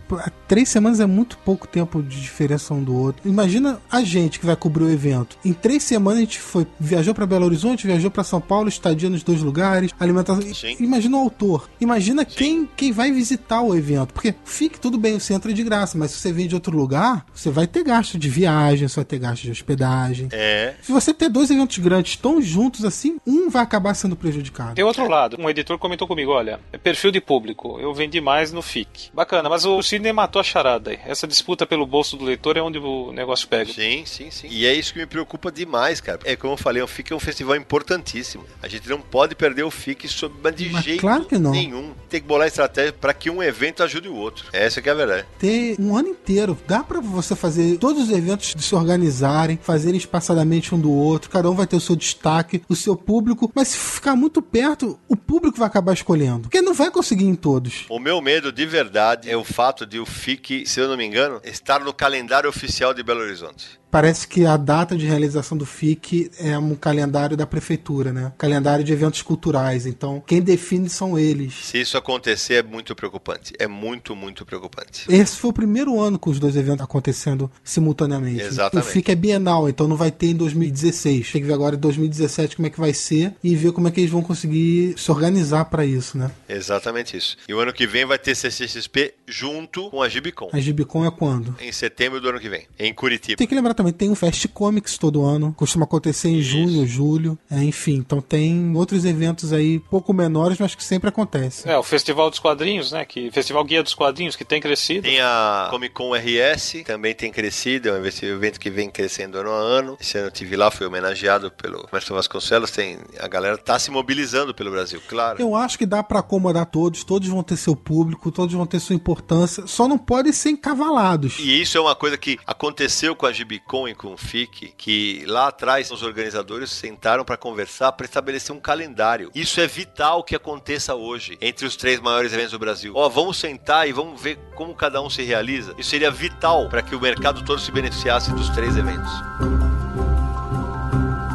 Três 0.49 0.71
semanas 0.71 0.99
é 0.99 1.05
muito 1.05 1.37
pouco 1.39 1.69
tempo 1.69 2.03
de 2.03 2.21
diferença 2.21 2.73
um 2.73 2.83
do 2.83 2.97
outro. 2.97 3.29
Imagina 3.29 3.79
a 3.91 4.03
gente 4.03 4.41
que 4.41 4.47
vai 4.47 4.57
cobrir 4.57 4.85
o 4.85 4.91
evento. 4.91 5.37
Em 5.45 5.53
três 5.53 5.83
semanas 5.83 6.19
a 6.19 6.23
gente 6.23 6.41
foi, 6.41 6.67
viajou 6.79 7.15
para 7.15 7.27
Belo 7.27 7.45
Horizonte, 7.45 7.87
viajou 7.87 8.11
para 8.11 8.25
São 8.25 8.41
Paulo, 8.41 8.69
estadia 8.71 9.11
nos 9.11 9.23
dois 9.23 9.43
lugares, 9.43 9.93
alimentação. 10.01 10.43
Sim. 10.55 10.77
Imagina 10.81 11.19
o 11.19 11.21
autor. 11.21 11.69
Imagina 11.81 12.25
quem, 12.25 12.69
quem 12.75 12.93
vai 12.93 13.13
visitar 13.13 13.61
o 13.61 13.77
evento. 13.77 14.15
Porque 14.15 14.35
fique 14.45 14.81
tudo 14.81 14.97
bem, 14.97 15.21
você 15.21 15.35
entra 15.35 15.53
de 15.53 15.63
graça, 15.63 15.99
mas 15.99 16.13
se 16.13 16.19
você 16.19 16.33
vem 16.33 16.49
de 16.49 16.55
outro 16.55 16.75
lugar, 16.75 17.27
você 17.35 17.51
vai 17.51 17.67
ter 17.67 17.85
gasto 17.85 18.19
de 18.19 18.31
viagem, 18.31 18.89
você 18.89 18.97
vai 18.97 19.05
ter 19.05 19.19
gasto 19.19 19.43
de 19.43 19.51
hospedagem. 19.51 20.29
É. 20.33 20.75
Se 20.81 20.91
você 20.91 21.13
ter 21.13 21.29
dois 21.29 21.51
eventos 21.51 21.77
grandes 21.77 22.17
tão 22.17 22.41
juntos 22.41 22.87
assim, 22.87 23.19
um 23.27 23.51
vai 23.51 23.63
acabar 23.63 23.93
sendo 23.93 24.17
prejudicado. 24.17 24.75
Tem 24.75 24.85
outro 24.85 25.07
lado. 25.07 25.37
Um 25.39 25.49
editor 25.51 25.79
comentou 25.79 26.09
comigo: 26.09 26.31
olha, 26.33 26.59
é 26.70 26.70
perfil 26.79 27.11
de 27.11 27.21
público. 27.21 27.79
Eu 27.81 27.93
vendi 27.93 28.21
mais 28.21 28.53
no 28.53 28.63
FIC. 28.63 29.11
Bacana, 29.13 29.49
mas 29.49 29.65
o 29.65 29.83
Sidney 29.83 30.13
matou 30.13 30.41
a 30.41 30.45
charada 30.45 30.91
aí. 30.91 30.99
Essa 31.05 31.27
disputa 31.27 31.67
pelo 31.67 31.87
bolso 31.87 32.17
do 32.17 32.25
leitor 32.25 32.57
é 32.57 32.63
onde 32.63 32.79
o 32.79 33.13
negócio 33.13 33.49
pega. 33.49 33.73
Sim, 33.73 34.05
sim, 34.07 34.31
sim. 34.31 34.49
E 34.51 34.67
é 34.67 34.75
isso 34.75 34.93
que 34.93 34.99
me 34.99 35.07
preocupa 35.07 35.51
demais, 35.51 36.01
cara. 36.01 36.21
É 36.25 36.37
como 36.37 36.55
eu 36.55 36.57
falei, 36.57 36.83
o 36.83 36.87
FIC 36.87 37.13
é 37.13 37.17
um 37.17 37.21
festival 37.21 37.57
importantíssimo. 37.57 38.45
A 38.63 38.69
gente 38.69 38.89
não 38.89 39.01
pode 39.01 39.35
perder 39.35 39.63
o 39.63 39.71
FIC 39.71 40.09
sob 40.09 40.35
de 40.53 40.71
mas 40.71 40.85
jeito 40.85 41.01
claro 41.01 41.25
que 41.25 41.39
não. 41.39 41.51
nenhum. 41.51 41.93
Tem 42.09 42.21
que 42.21 42.27
bolar 42.27 42.49
estratégia 42.49 42.93
para 42.93 43.15
que 43.15 43.31
um 43.31 43.43
evento 43.43 43.83
ajude 43.83 44.09
o 44.09 44.15
outro. 44.15 44.47
Essa 44.53 44.81
que 44.83 44.89
é 44.89 44.93
a 44.93 44.95
verdade. 44.95 45.27
Ter 45.39 45.77
um 45.79 45.97
ano 45.97 46.09
inteiro. 46.09 46.59
Dá 46.67 46.83
para 46.83 47.01
você 47.01 47.37
fazer 47.37 47.79
todos 47.79 48.05
os 48.05 48.11
eventos 48.11 48.55
se 48.59 48.75
organizarem, 48.75 49.59
fazerem 49.63 49.99
espaçadamente 49.99 50.75
um 50.75 50.79
do 50.79 50.93
outro. 50.93 51.31
Cada 51.31 51.51
um 51.51 51.55
vai 51.55 51.67
ter 51.67 51.77
o 51.77 51.81
seu 51.81 51.97
destaque, 51.97 52.63
o 52.69 52.77
seu 52.77 52.97
público. 52.97 53.51
Mas 53.55 53.69
se 53.69 53.79
ficar 53.79 54.17
muito 54.17 54.43
perto, 54.43 54.99
o 55.09 55.17
público 55.17 55.59
vai 55.59 55.67
acabar 55.67 55.93
escolhendo. 55.93 56.43
Porque 56.43 56.60
não 56.63 56.75
vai 56.75 56.91
conseguir 56.91 57.25
em 57.25 57.35
todos. 57.35 57.87
O 57.89 57.99
meu 57.99 58.21
medo 58.21 58.53
de 58.53 58.67
verdade 58.67 59.31
é 59.31 59.37
o 59.37 59.45
fato 59.45 59.87
de 59.87 59.99
o 59.99 60.07
FIC, 60.07 60.67
se 60.67 60.81
eu 60.81 60.89
não 60.89 60.97
me 60.97 61.05
engano, 61.05 61.41
estar 61.45 61.81
no 61.81 61.93
calendário 61.93 62.49
oficial 62.49 62.93
de 62.93 63.03
Belo 63.03 63.21
Horizonte. 63.21 63.80
Parece 63.91 64.29
que 64.29 64.47
a 64.47 64.57
data 64.57 64.97
de 64.97 65.07
realização 65.07 65.59
do 65.59 65.67
FIC 65.67 66.31
é 66.39 66.57
um 66.59 66.75
calendário 66.75 67.37
da 67.37 67.47
prefeitura, 67.47 68.13
né? 68.13 68.33
Calendário 68.39 68.85
de 68.85 68.93
eventos 68.93 69.23
culturais. 69.23 69.87
Então, 69.87 70.23
quem 70.27 70.41
define 70.41 70.89
são 70.89 71.19
eles. 71.19 71.55
Se 71.55 71.81
isso 71.81 71.97
acontecer, 71.97 72.55
é 72.55 72.63
muito 72.63 72.95
preocupante. 72.95 73.53
É 73.59 73.67
muito, 73.67 74.15
muito 74.15 74.45
preocupante. 74.47 75.07
Esse 75.09 75.37
foi 75.37 75.51
o 75.51 75.53
primeiro 75.53 76.01
ano 76.01 76.19
com 76.19 76.31
os 76.31 76.39
dois 76.39 76.57
eventos 76.57 76.83
acontecendo 76.83 77.51
simultaneamente. 77.65 78.43
Exatamente. 78.43 78.89
O 78.89 78.91
FIC 78.91 79.11
é 79.11 79.15
bienal, 79.15 79.69
então 79.69 79.89
não 79.89 79.97
vai 79.97 80.11
ter 80.11 80.29
em 80.29 80.37
2016. 80.37 81.33
Tem 81.33 81.41
que 81.41 81.47
ver 81.47 81.55
agora 81.55 81.77
em 81.77 81.79
2017 81.79 82.57
como 82.57 82.67
é 82.67 82.71
que 82.71 82.81
vai 82.81 82.95
ser 82.95 83.35
e 83.43 83.57
ver 83.57 83.73
como 83.73 83.89
é 83.89 83.91
que 83.91 84.01
eles 84.01 84.11
vão 84.11 84.23
conseguir 84.23 84.95
se 84.97 85.11
organizar 85.11 85.65
para 85.65 85.85
isso, 85.85 86.17
né? 86.17 86.31
Exatamente 86.49 87.17
isso. 87.17 87.37
E 87.49 87.55
o 87.55 87.59
ano 87.59 87.73
que 87.73 87.87
vem 87.87 88.05
vai 88.05 88.19
ter 88.19 88.35
CCXP 88.35 89.15
junto 89.27 89.91
com 89.91 90.03
a 90.03 90.09
Gibicon. 90.09 90.51
A 90.53 90.61
Gibicon 90.61 91.05
é 91.05 91.11
quando? 91.11 91.57
Em 91.61 91.73
setembro 91.73 92.21
do 92.21 92.29
ano 92.29 92.39
que 92.39 92.49
vem, 92.49 92.67
em 92.79 92.93
Curitiba. 92.95 93.37
Tem 93.37 93.47
que 93.47 93.55
lembrar 93.55 93.75
também 93.81 93.93
tem 93.95 94.11
o 94.11 94.15
Fast 94.15 94.47
Comics 94.49 94.99
todo 94.99 95.25
ano, 95.25 95.55
costuma 95.57 95.85
acontecer 95.85 96.29
em 96.29 96.39
Isso. 96.39 96.51
junho, 96.51 96.87
julho, 96.87 97.39
é, 97.51 97.65
enfim. 97.65 97.95
Então 97.95 98.21
tem 98.21 98.77
outros 98.77 99.07
eventos 99.07 99.55
aí 99.55 99.79
pouco 99.79 100.13
menores, 100.13 100.59
mas 100.59 100.75
que 100.75 100.85
sempre 100.85 101.09
acontecem. 101.09 101.73
É, 101.73 101.79
o 101.79 101.83
Festival 101.83 102.29
dos 102.29 102.39
Quadrinhos, 102.39 102.93
né? 102.93 103.07
Que, 103.07 103.31
Festival 103.31 103.65
Guia 103.65 103.83
dos 103.83 103.95
Quadrinhos, 103.95 104.37
que 104.37 104.45
tem 104.45 104.61
crescido. 104.61 105.03
Tem 105.03 105.19
a 105.23 105.69
Comic 105.71 105.95
Con 105.95 106.13
RS, 106.15 106.83
também 106.85 107.15
tem 107.15 107.33
crescido, 107.33 107.89
é 107.89 107.93
um 107.93 108.05
evento 108.05 108.61
que 108.61 108.69
vem 108.69 108.91
crescendo 108.91 109.39
ano 109.39 109.51
a 109.51 109.59
ano. 109.59 109.97
Esse 109.99 110.19
ano 110.19 110.27
eu 110.27 110.31
tive 110.31 110.57
lá, 110.57 110.71
fui 110.71 110.87
homenageado 110.87 111.51
pelo 111.51 111.89
Mestre 111.91 112.13
Vasconcelos. 112.13 112.71
Tem, 112.71 112.99
a 113.19 113.29
galera 113.29 113.57
tá 113.57 113.79
se 113.79 113.91
mobilizando 113.91 114.55
pelo 114.55 114.71
Brasil, 114.71 115.01
claro. 115.09 115.41
Eu 115.41 115.57
acho 115.57 115.79
que 115.79 115.87
dá 115.87 116.03
para 116.03 116.19
acomodar 116.19 116.67
todos, 116.67 117.03
todos 117.03 117.27
vão 117.29 117.43
ter 117.43 117.57
seu 117.57 117.75
público, 117.75 118.31
todos 118.31 118.55
vão 118.55 118.67
ter 118.67 118.79
sua 118.79 118.95
importância, 118.95 119.67
só 119.67 119.89
não 119.89 119.97
podem 119.97 120.33
ser 120.33 120.51
encavalados. 120.51 121.39
E 121.39 121.63
isso 121.63 121.79
é 121.79 121.81
uma 121.81 121.95
coisa 121.95 122.19
que 122.19 122.39
aconteceu 122.47 123.17
com 123.17 123.25
a 123.25 123.33
Gibicon 123.33 123.70
FICOM 123.71 123.89
e 123.89 123.95
com 123.95 124.17
FIC, 124.17 124.75
que 124.77 125.25
lá 125.27 125.47
atrás 125.47 125.93
os 125.93 126.03
organizadores 126.03 126.71
sentaram 126.71 127.25
para 127.25 127.37
conversar 127.37 127.93
para 127.93 128.05
estabelecer 128.05 128.55
um 128.55 128.59
calendário. 128.59 129.31
Isso 129.33 129.61
é 129.61 129.67
vital 129.69 130.25
que 130.25 130.35
aconteça 130.35 130.97
hoje 130.97 131.39
entre 131.41 131.65
os 131.65 131.77
três 131.77 132.01
maiores 132.01 132.33
eventos 132.33 132.51
do 132.51 132.59
Brasil. 132.59 132.93
Ó, 132.97 133.09
vamos 133.09 133.39
sentar 133.39 133.89
e 133.89 133.93
vamos 133.93 134.21
ver 134.21 134.39
como 134.57 134.75
cada 134.75 135.01
um 135.01 135.09
se 135.09 135.23
realiza. 135.23 135.73
Isso 135.79 135.91
seria 135.91 136.11
vital 136.11 136.69
para 136.69 136.83
que 136.83 136.97
o 136.97 137.01
mercado 137.01 137.45
todo 137.45 137.61
se 137.61 137.71
beneficiasse 137.71 138.33
dos 138.33 138.49
três 138.49 138.77
eventos. 138.77 139.13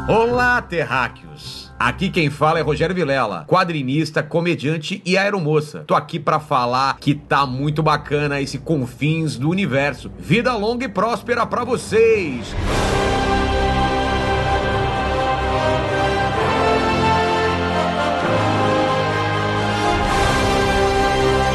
Olá, 0.06 0.60
terráqueos! 0.60 1.55
Aqui 1.78 2.08
quem 2.08 2.30
fala 2.30 2.58
é 2.58 2.62
Rogério 2.62 2.94
Vilela, 2.94 3.44
quadrinista, 3.46 4.22
comediante 4.22 5.02
e 5.04 5.18
aeromoça. 5.18 5.84
Tô 5.86 5.94
aqui 5.94 6.18
para 6.18 6.40
falar 6.40 6.96
que 6.98 7.14
tá 7.14 7.44
muito 7.44 7.82
bacana 7.82 8.40
esse 8.40 8.58
Confins 8.58 9.36
do 9.36 9.50
Universo. 9.50 10.10
Vida 10.18 10.54
longa 10.54 10.86
e 10.86 10.88
próspera 10.88 11.44
para 11.44 11.64
vocês! 11.64 12.54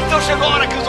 Então 0.06 0.20
chegou 0.20 0.46
a 0.46 0.54
hora 0.54 0.66
que 0.68 0.81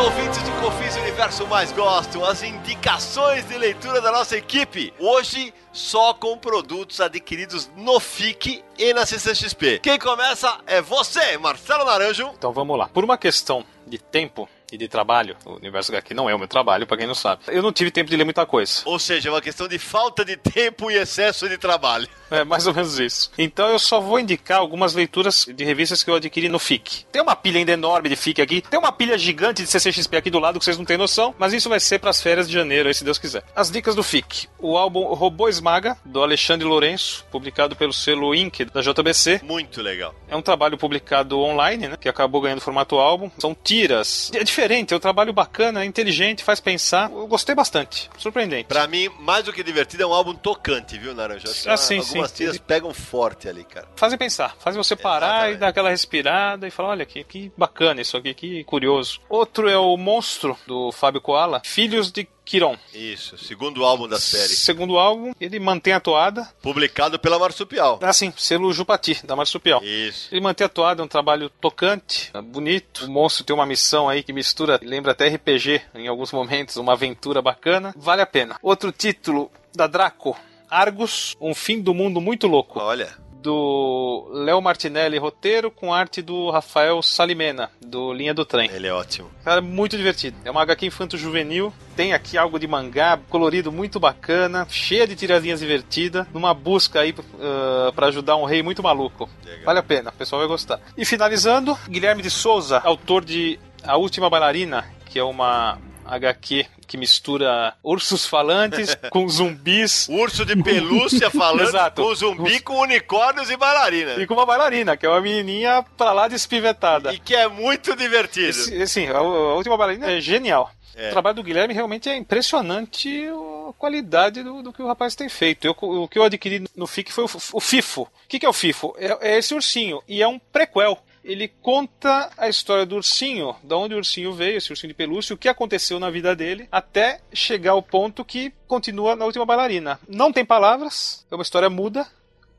Universo 1.23 1.47
mais 1.47 1.71
gostam, 1.71 2.25
as 2.25 2.43
indicações 2.43 3.47
de 3.47 3.57
leitura 3.57 4.01
da 4.01 4.11
nossa 4.11 4.35
equipe. 4.35 4.93
Hoje, 4.99 5.53
só 5.71 6.13
com 6.13 6.37
produtos 6.37 6.99
adquiridos 6.99 7.71
no 7.77 7.97
FIC 7.97 8.61
e 8.77 8.93
na 8.93 9.05
CCXP. 9.05 9.79
Quem 9.79 9.97
começa 9.97 10.59
é 10.67 10.81
você, 10.81 11.37
Marcelo 11.37 11.85
Naranjo. 11.85 12.29
Então 12.37 12.51
vamos 12.51 12.77
lá. 12.77 12.89
Por 12.89 13.05
uma 13.05 13.17
questão 13.17 13.63
de 13.87 13.97
tempo 13.97 14.49
e 14.73 14.77
de 14.77 14.87
trabalho, 14.87 15.37
o 15.45 15.53
Universo 15.53 15.91
HQ 15.91 16.15
não 16.15 16.27
é 16.27 16.33
o 16.33 16.39
meu 16.39 16.47
trabalho, 16.47 16.87
pra 16.87 16.97
quem 16.97 17.05
não 17.05 17.13
sabe. 17.13 17.43
Eu 17.47 17.61
não 17.61 17.71
tive 17.71 17.91
tempo 17.91 18.09
de 18.09 18.17
ler 18.17 18.23
muita 18.23 18.43
coisa. 18.43 18.81
Ou 18.85 18.97
seja, 18.97 19.29
é 19.29 19.31
uma 19.31 19.41
questão 19.41 19.67
de 19.67 19.77
falta 19.77 20.25
de 20.25 20.35
tempo 20.35 20.89
e 20.89 20.95
excesso 20.95 21.47
de 21.47 21.57
trabalho. 21.57 22.07
É 22.31 22.43
mais 22.43 22.65
ou 22.65 22.73
menos 22.73 22.97
isso. 22.97 23.31
Então 23.37 23.69
eu 23.69 23.77
só 23.77 24.01
vou 24.01 24.19
indicar 24.19 24.57
algumas 24.57 24.95
leituras 24.95 25.45
de 25.45 25.63
revistas 25.63 26.03
que 26.03 26.09
eu 26.09 26.15
adquiri 26.15 26.49
no 26.49 26.57
FIC. 26.57 27.05
Tem 27.11 27.21
uma 27.21 27.35
pilha 27.35 27.59
ainda 27.59 27.71
enorme 27.71 28.09
de 28.09 28.15
FIC 28.15 28.41
aqui, 28.41 28.61
tem 28.61 28.79
uma 28.79 28.91
pilha 28.91 29.15
gigante 29.17 29.61
de 29.61 29.67
CCXP 29.69 30.17
aqui 30.17 30.31
do 30.31 30.39
lado 30.39 30.57
que 30.57 30.65
vocês 30.65 30.77
não 30.77 30.85
têm 30.85 30.97
noção, 30.97 31.35
mas 31.37 31.53
isso 31.53 31.69
vai 31.69 31.79
ser 31.79 31.99
pras 31.99 32.19
férias 32.19 32.47
de 32.47 32.53
janeiro, 32.53 32.87
aí 32.87 32.93
se 32.95 33.03
Deus 33.03 33.19
quiser. 33.19 33.43
As 33.55 33.69
dicas 33.69 33.93
do 33.93 34.01
FIC. 34.01 34.47
O 34.57 34.75
álbum 34.77 35.03
Robô 35.13 35.47
Esmaga, 35.47 35.95
do 36.03 36.23
Alexandre 36.23 36.65
Lourenço, 36.65 37.23
publicado 37.31 37.75
pelo 37.75 37.93
selo 37.93 38.33
Inc. 38.33 38.65
da 38.65 38.81
JBC. 38.81 39.41
Muito 39.43 39.81
legal. 39.81 40.15
É 40.27 40.35
um 40.35 40.41
trabalho 40.41 40.77
publicado 40.77 41.39
online, 41.39 41.89
né? 41.89 41.97
Que 41.99 42.09
acabou 42.09 42.41
ganhando 42.41 42.61
formato 42.61 42.95
álbum. 42.95 43.29
São 43.37 43.55
tiras. 43.55 44.31
É 44.33 44.43
diferente, 44.43 44.62
é 44.93 44.97
um 44.97 44.99
trabalho 44.99 45.33
bacana, 45.33 45.83
é 45.83 45.85
inteligente, 45.85 46.43
faz 46.43 46.59
pensar. 46.59 47.11
Eu 47.11 47.27
gostei 47.27 47.53
bastante. 47.53 48.09
Surpreendente. 48.17 48.65
Pra 48.67 48.87
mim, 48.87 49.09
mais 49.19 49.43
do 49.45 49.51
que 49.53 49.63
divertido, 49.63 50.03
é 50.03 50.05
um 50.05 50.13
álbum 50.13 50.33
tocante, 50.33 50.97
viu, 50.97 51.13
que 51.13 51.69
Ah, 51.69 51.77
sim, 51.77 51.99
algumas 51.99 52.31
sim. 52.31 52.37
tiras 52.37 52.57
pegam 52.57 52.93
forte 52.93 53.47
ali, 53.47 53.63
cara. 53.63 53.87
Fazem 53.95 54.17
pensar, 54.17 54.55
fazem 54.59 54.81
você 54.81 54.95
parar 54.95 55.27
Exatamente. 55.27 55.55
e 55.55 55.59
dar 55.59 55.67
aquela 55.67 55.89
respirada 55.89 56.67
e 56.67 56.71
falar, 56.71 56.89
olha 56.89 57.05
que, 57.05 57.23
que 57.23 57.51
bacana 57.57 58.01
isso 58.01 58.15
aqui, 58.17 58.33
que 58.33 58.63
curioso. 58.63 59.19
Outro 59.29 59.69
é 59.69 59.77
o 59.77 59.95
Monstro, 59.97 60.57
do 60.65 60.91
Fábio 60.91 61.21
Koala, 61.21 61.61
Filhos 61.63 62.11
de 62.11 62.27
Quiron. 62.45 62.77
Isso, 62.93 63.37
segundo 63.37 63.83
álbum 63.85 64.07
da 64.07 64.19
série. 64.19 64.49
Segundo 64.49 64.97
álbum, 64.97 65.33
ele 65.39 65.59
mantém 65.59 65.93
a 65.93 65.99
toada. 65.99 66.47
Publicado 66.61 67.17
pela 67.17 67.39
Marsupial. 67.39 67.99
Ah, 68.01 68.13
sim, 68.13 68.33
selo 68.37 68.73
Jupati, 68.73 69.25
da 69.25 69.35
Marsupial. 69.35 69.83
Isso. 69.83 70.27
Ele 70.31 70.41
mantém 70.41 70.65
a 70.65 70.69
toada, 70.69 71.01
é 71.01 71.05
um 71.05 71.07
trabalho 71.07 71.49
tocante, 71.49 72.29
é 72.33 72.41
bonito. 72.41 73.05
O 73.05 73.11
monstro 73.11 73.43
tem 73.43 73.55
uma 73.55 73.65
missão 73.65 74.09
aí 74.09 74.23
que 74.23 74.33
mistura, 74.33 74.79
lembra 74.83 75.11
até 75.11 75.27
RPG 75.27 75.81
em 75.95 76.07
alguns 76.07 76.31
momentos, 76.31 76.75
uma 76.77 76.93
aventura 76.93 77.41
bacana. 77.41 77.93
Vale 77.97 78.21
a 78.21 78.25
pena. 78.25 78.57
Outro 78.61 78.91
título 78.91 79.51
da 79.75 79.87
Draco, 79.87 80.37
Argus, 80.69 81.35
um 81.39 81.53
fim 81.53 81.81
do 81.81 81.93
mundo 81.93 82.19
muito 82.19 82.47
louco. 82.47 82.79
Olha, 82.79 83.15
Do 83.43 84.29
Léo 84.31 84.61
Martinelli, 84.61 85.17
roteiro, 85.17 85.69
com 85.69 85.93
arte 85.93 86.21
do 86.21 86.49
Rafael 86.49 87.01
Salimena, 87.01 87.69
do 87.85 88.13
Linha 88.13 88.33
do 88.33 88.45
Trem. 88.45 88.69
ele 88.71 88.87
é 88.87 88.93
ótimo. 88.93 89.29
Cara, 89.43 89.59
muito 89.59 89.97
divertido. 89.97 90.37
É 90.45 90.49
uma 90.49 90.61
HQ 90.61 90.85
infanto-juvenil. 90.85 91.73
Tem 91.93 92.13
aqui 92.13 92.37
algo 92.37 92.57
de 92.57 92.65
mangá, 92.65 93.19
colorido 93.29 93.69
muito 93.69 93.99
bacana, 93.99 94.65
cheia 94.69 95.05
de 95.05 95.13
tiradinhas 95.13 95.59
divertidas, 95.59 96.25
numa 96.33 96.53
busca 96.53 97.01
aí 97.01 97.11
uh, 97.11 97.91
para 97.91 98.07
ajudar 98.07 98.37
um 98.37 98.45
rei 98.45 98.63
muito 98.63 98.81
maluco. 98.81 99.29
Legal. 99.45 99.65
Vale 99.65 99.79
a 99.79 99.83
pena, 99.83 100.09
o 100.09 100.13
pessoal 100.13 100.39
vai 100.39 100.47
gostar. 100.47 100.79
E 100.97 101.03
finalizando, 101.03 101.77
Guilherme 101.89 102.21
de 102.21 102.29
Souza, 102.29 102.79
autor 102.79 103.25
de 103.25 103.59
A 103.83 103.97
Última 103.97 104.29
Bailarina, 104.29 104.85
que 105.05 105.19
é 105.19 105.23
uma 105.23 105.77
HQ 106.05 106.65
que 106.87 106.97
mistura 106.97 107.73
ursos 107.83 108.25
falantes 108.25 108.95
com 109.09 109.27
zumbis 109.27 110.07
Urso 110.09 110.45
de 110.45 110.55
pelúcia 110.61 111.29
falando 111.31 111.91
com 111.95 112.13
zumbi, 112.15 112.59
com 112.59 112.79
unicórnios 112.81 113.49
e 113.49 113.57
bailarina. 113.57 114.15
e 114.21 114.27
com 114.27 114.33
uma 114.33 114.45
bailarina, 114.45 114.95
que 114.97 115.05
é 115.05 115.09
uma 115.09 115.21
menininha 115.21 115.83
pra 115.97 116.11
lá 116.11 116.27
despivetada. 116.27 117.13
E 117.13 117.19
que 117.19 117.35
é 117.35 117.47
muito 117.47 117.95
divertido. 117.95 118.49
Esse- 118.49 118.87
Sim, 118.87 119.07
a, 119.07 119.17
a 119.17 119.55
última 119.55 119.77
bailarina 119.77 120.11
é 120.11 120.19
genial. 120.21 120.71
É. 120.95 121.07
O 121.07 121.11
trabalho 121.11 121.35
do 121.37 121.43
Guilherme 121.43 121.73
realmente 121.73 122.07
é 122.07 122.15
impressionante 122.15 123.25
a 123.69 123.73
qualidade 123.73 124.43
do, 124.43 124.61
do 124.61 124.71
que 124.71 124.81
o 124.83 124.87
rapaz 124.87 125.15
tem 125.15 125.27
feito. 125.29 125.65
Eu- 125.65 125.75
o 125.79 126.07
que 126.07 126.19
eu 126.19 126.23
adquiri 126.23 126.63
no 126.75 126.85
FIC 126.85 127.11
foi 127.11 127.23
o, 127.23 127.29
o 127.53 127.59
FIFO. 127.59 128.01
O 128.03 128.07
que, 128.27 128.37
que 128.39 128.45
é 128.45 128.49
o 128.49 128.53
FIFO? 128.53 128.93
É, 128.97 129.31
é 129.33 129.37
esse 129.39 129.55
ursinho. 129.55 130.01
E 130.07 130.21
é 130.21 130.27
um 130.27 130.37
prequel. 130.37 130.99
Ele 131.23 131.47
conta 131.47 132.29
a 132.37 132.49
história 132.49 132.85
do 132.85 132.95
ursinho, 132.95 133.55
da 133.63 133.77
onde 133.77 133.93
o 133.93 133.97
ursinho 133.97 134.33
veio, 134.33 134.57
esse 134.57 134.71
ursinho 134.71 134.89
de 134.89 134.93
pelúcia, 134.93 135.33
o 135.33 135.37
que 135.37 135.47
aconteceu 135.47 135.99
na 135.99 136.09
vida 136.09 136.35
dele, 136.35 136.67
até 136.71 137.21
chegar 137.31 137.71
ao 137.71 137.81
ponto 137.81 138.25
que 138.25 138.51
continua 138.67 139.15
na 139.15 139.25
última 139.25 139.45
bailarina. 139.45 139.99
Não 140.07 140.33
tem 140.33 140.43
palavras, 140.43 141.25
é 141.31 141.35
uma 141.35 141.43
história 141.43 141.69
muda. 141.69 142.05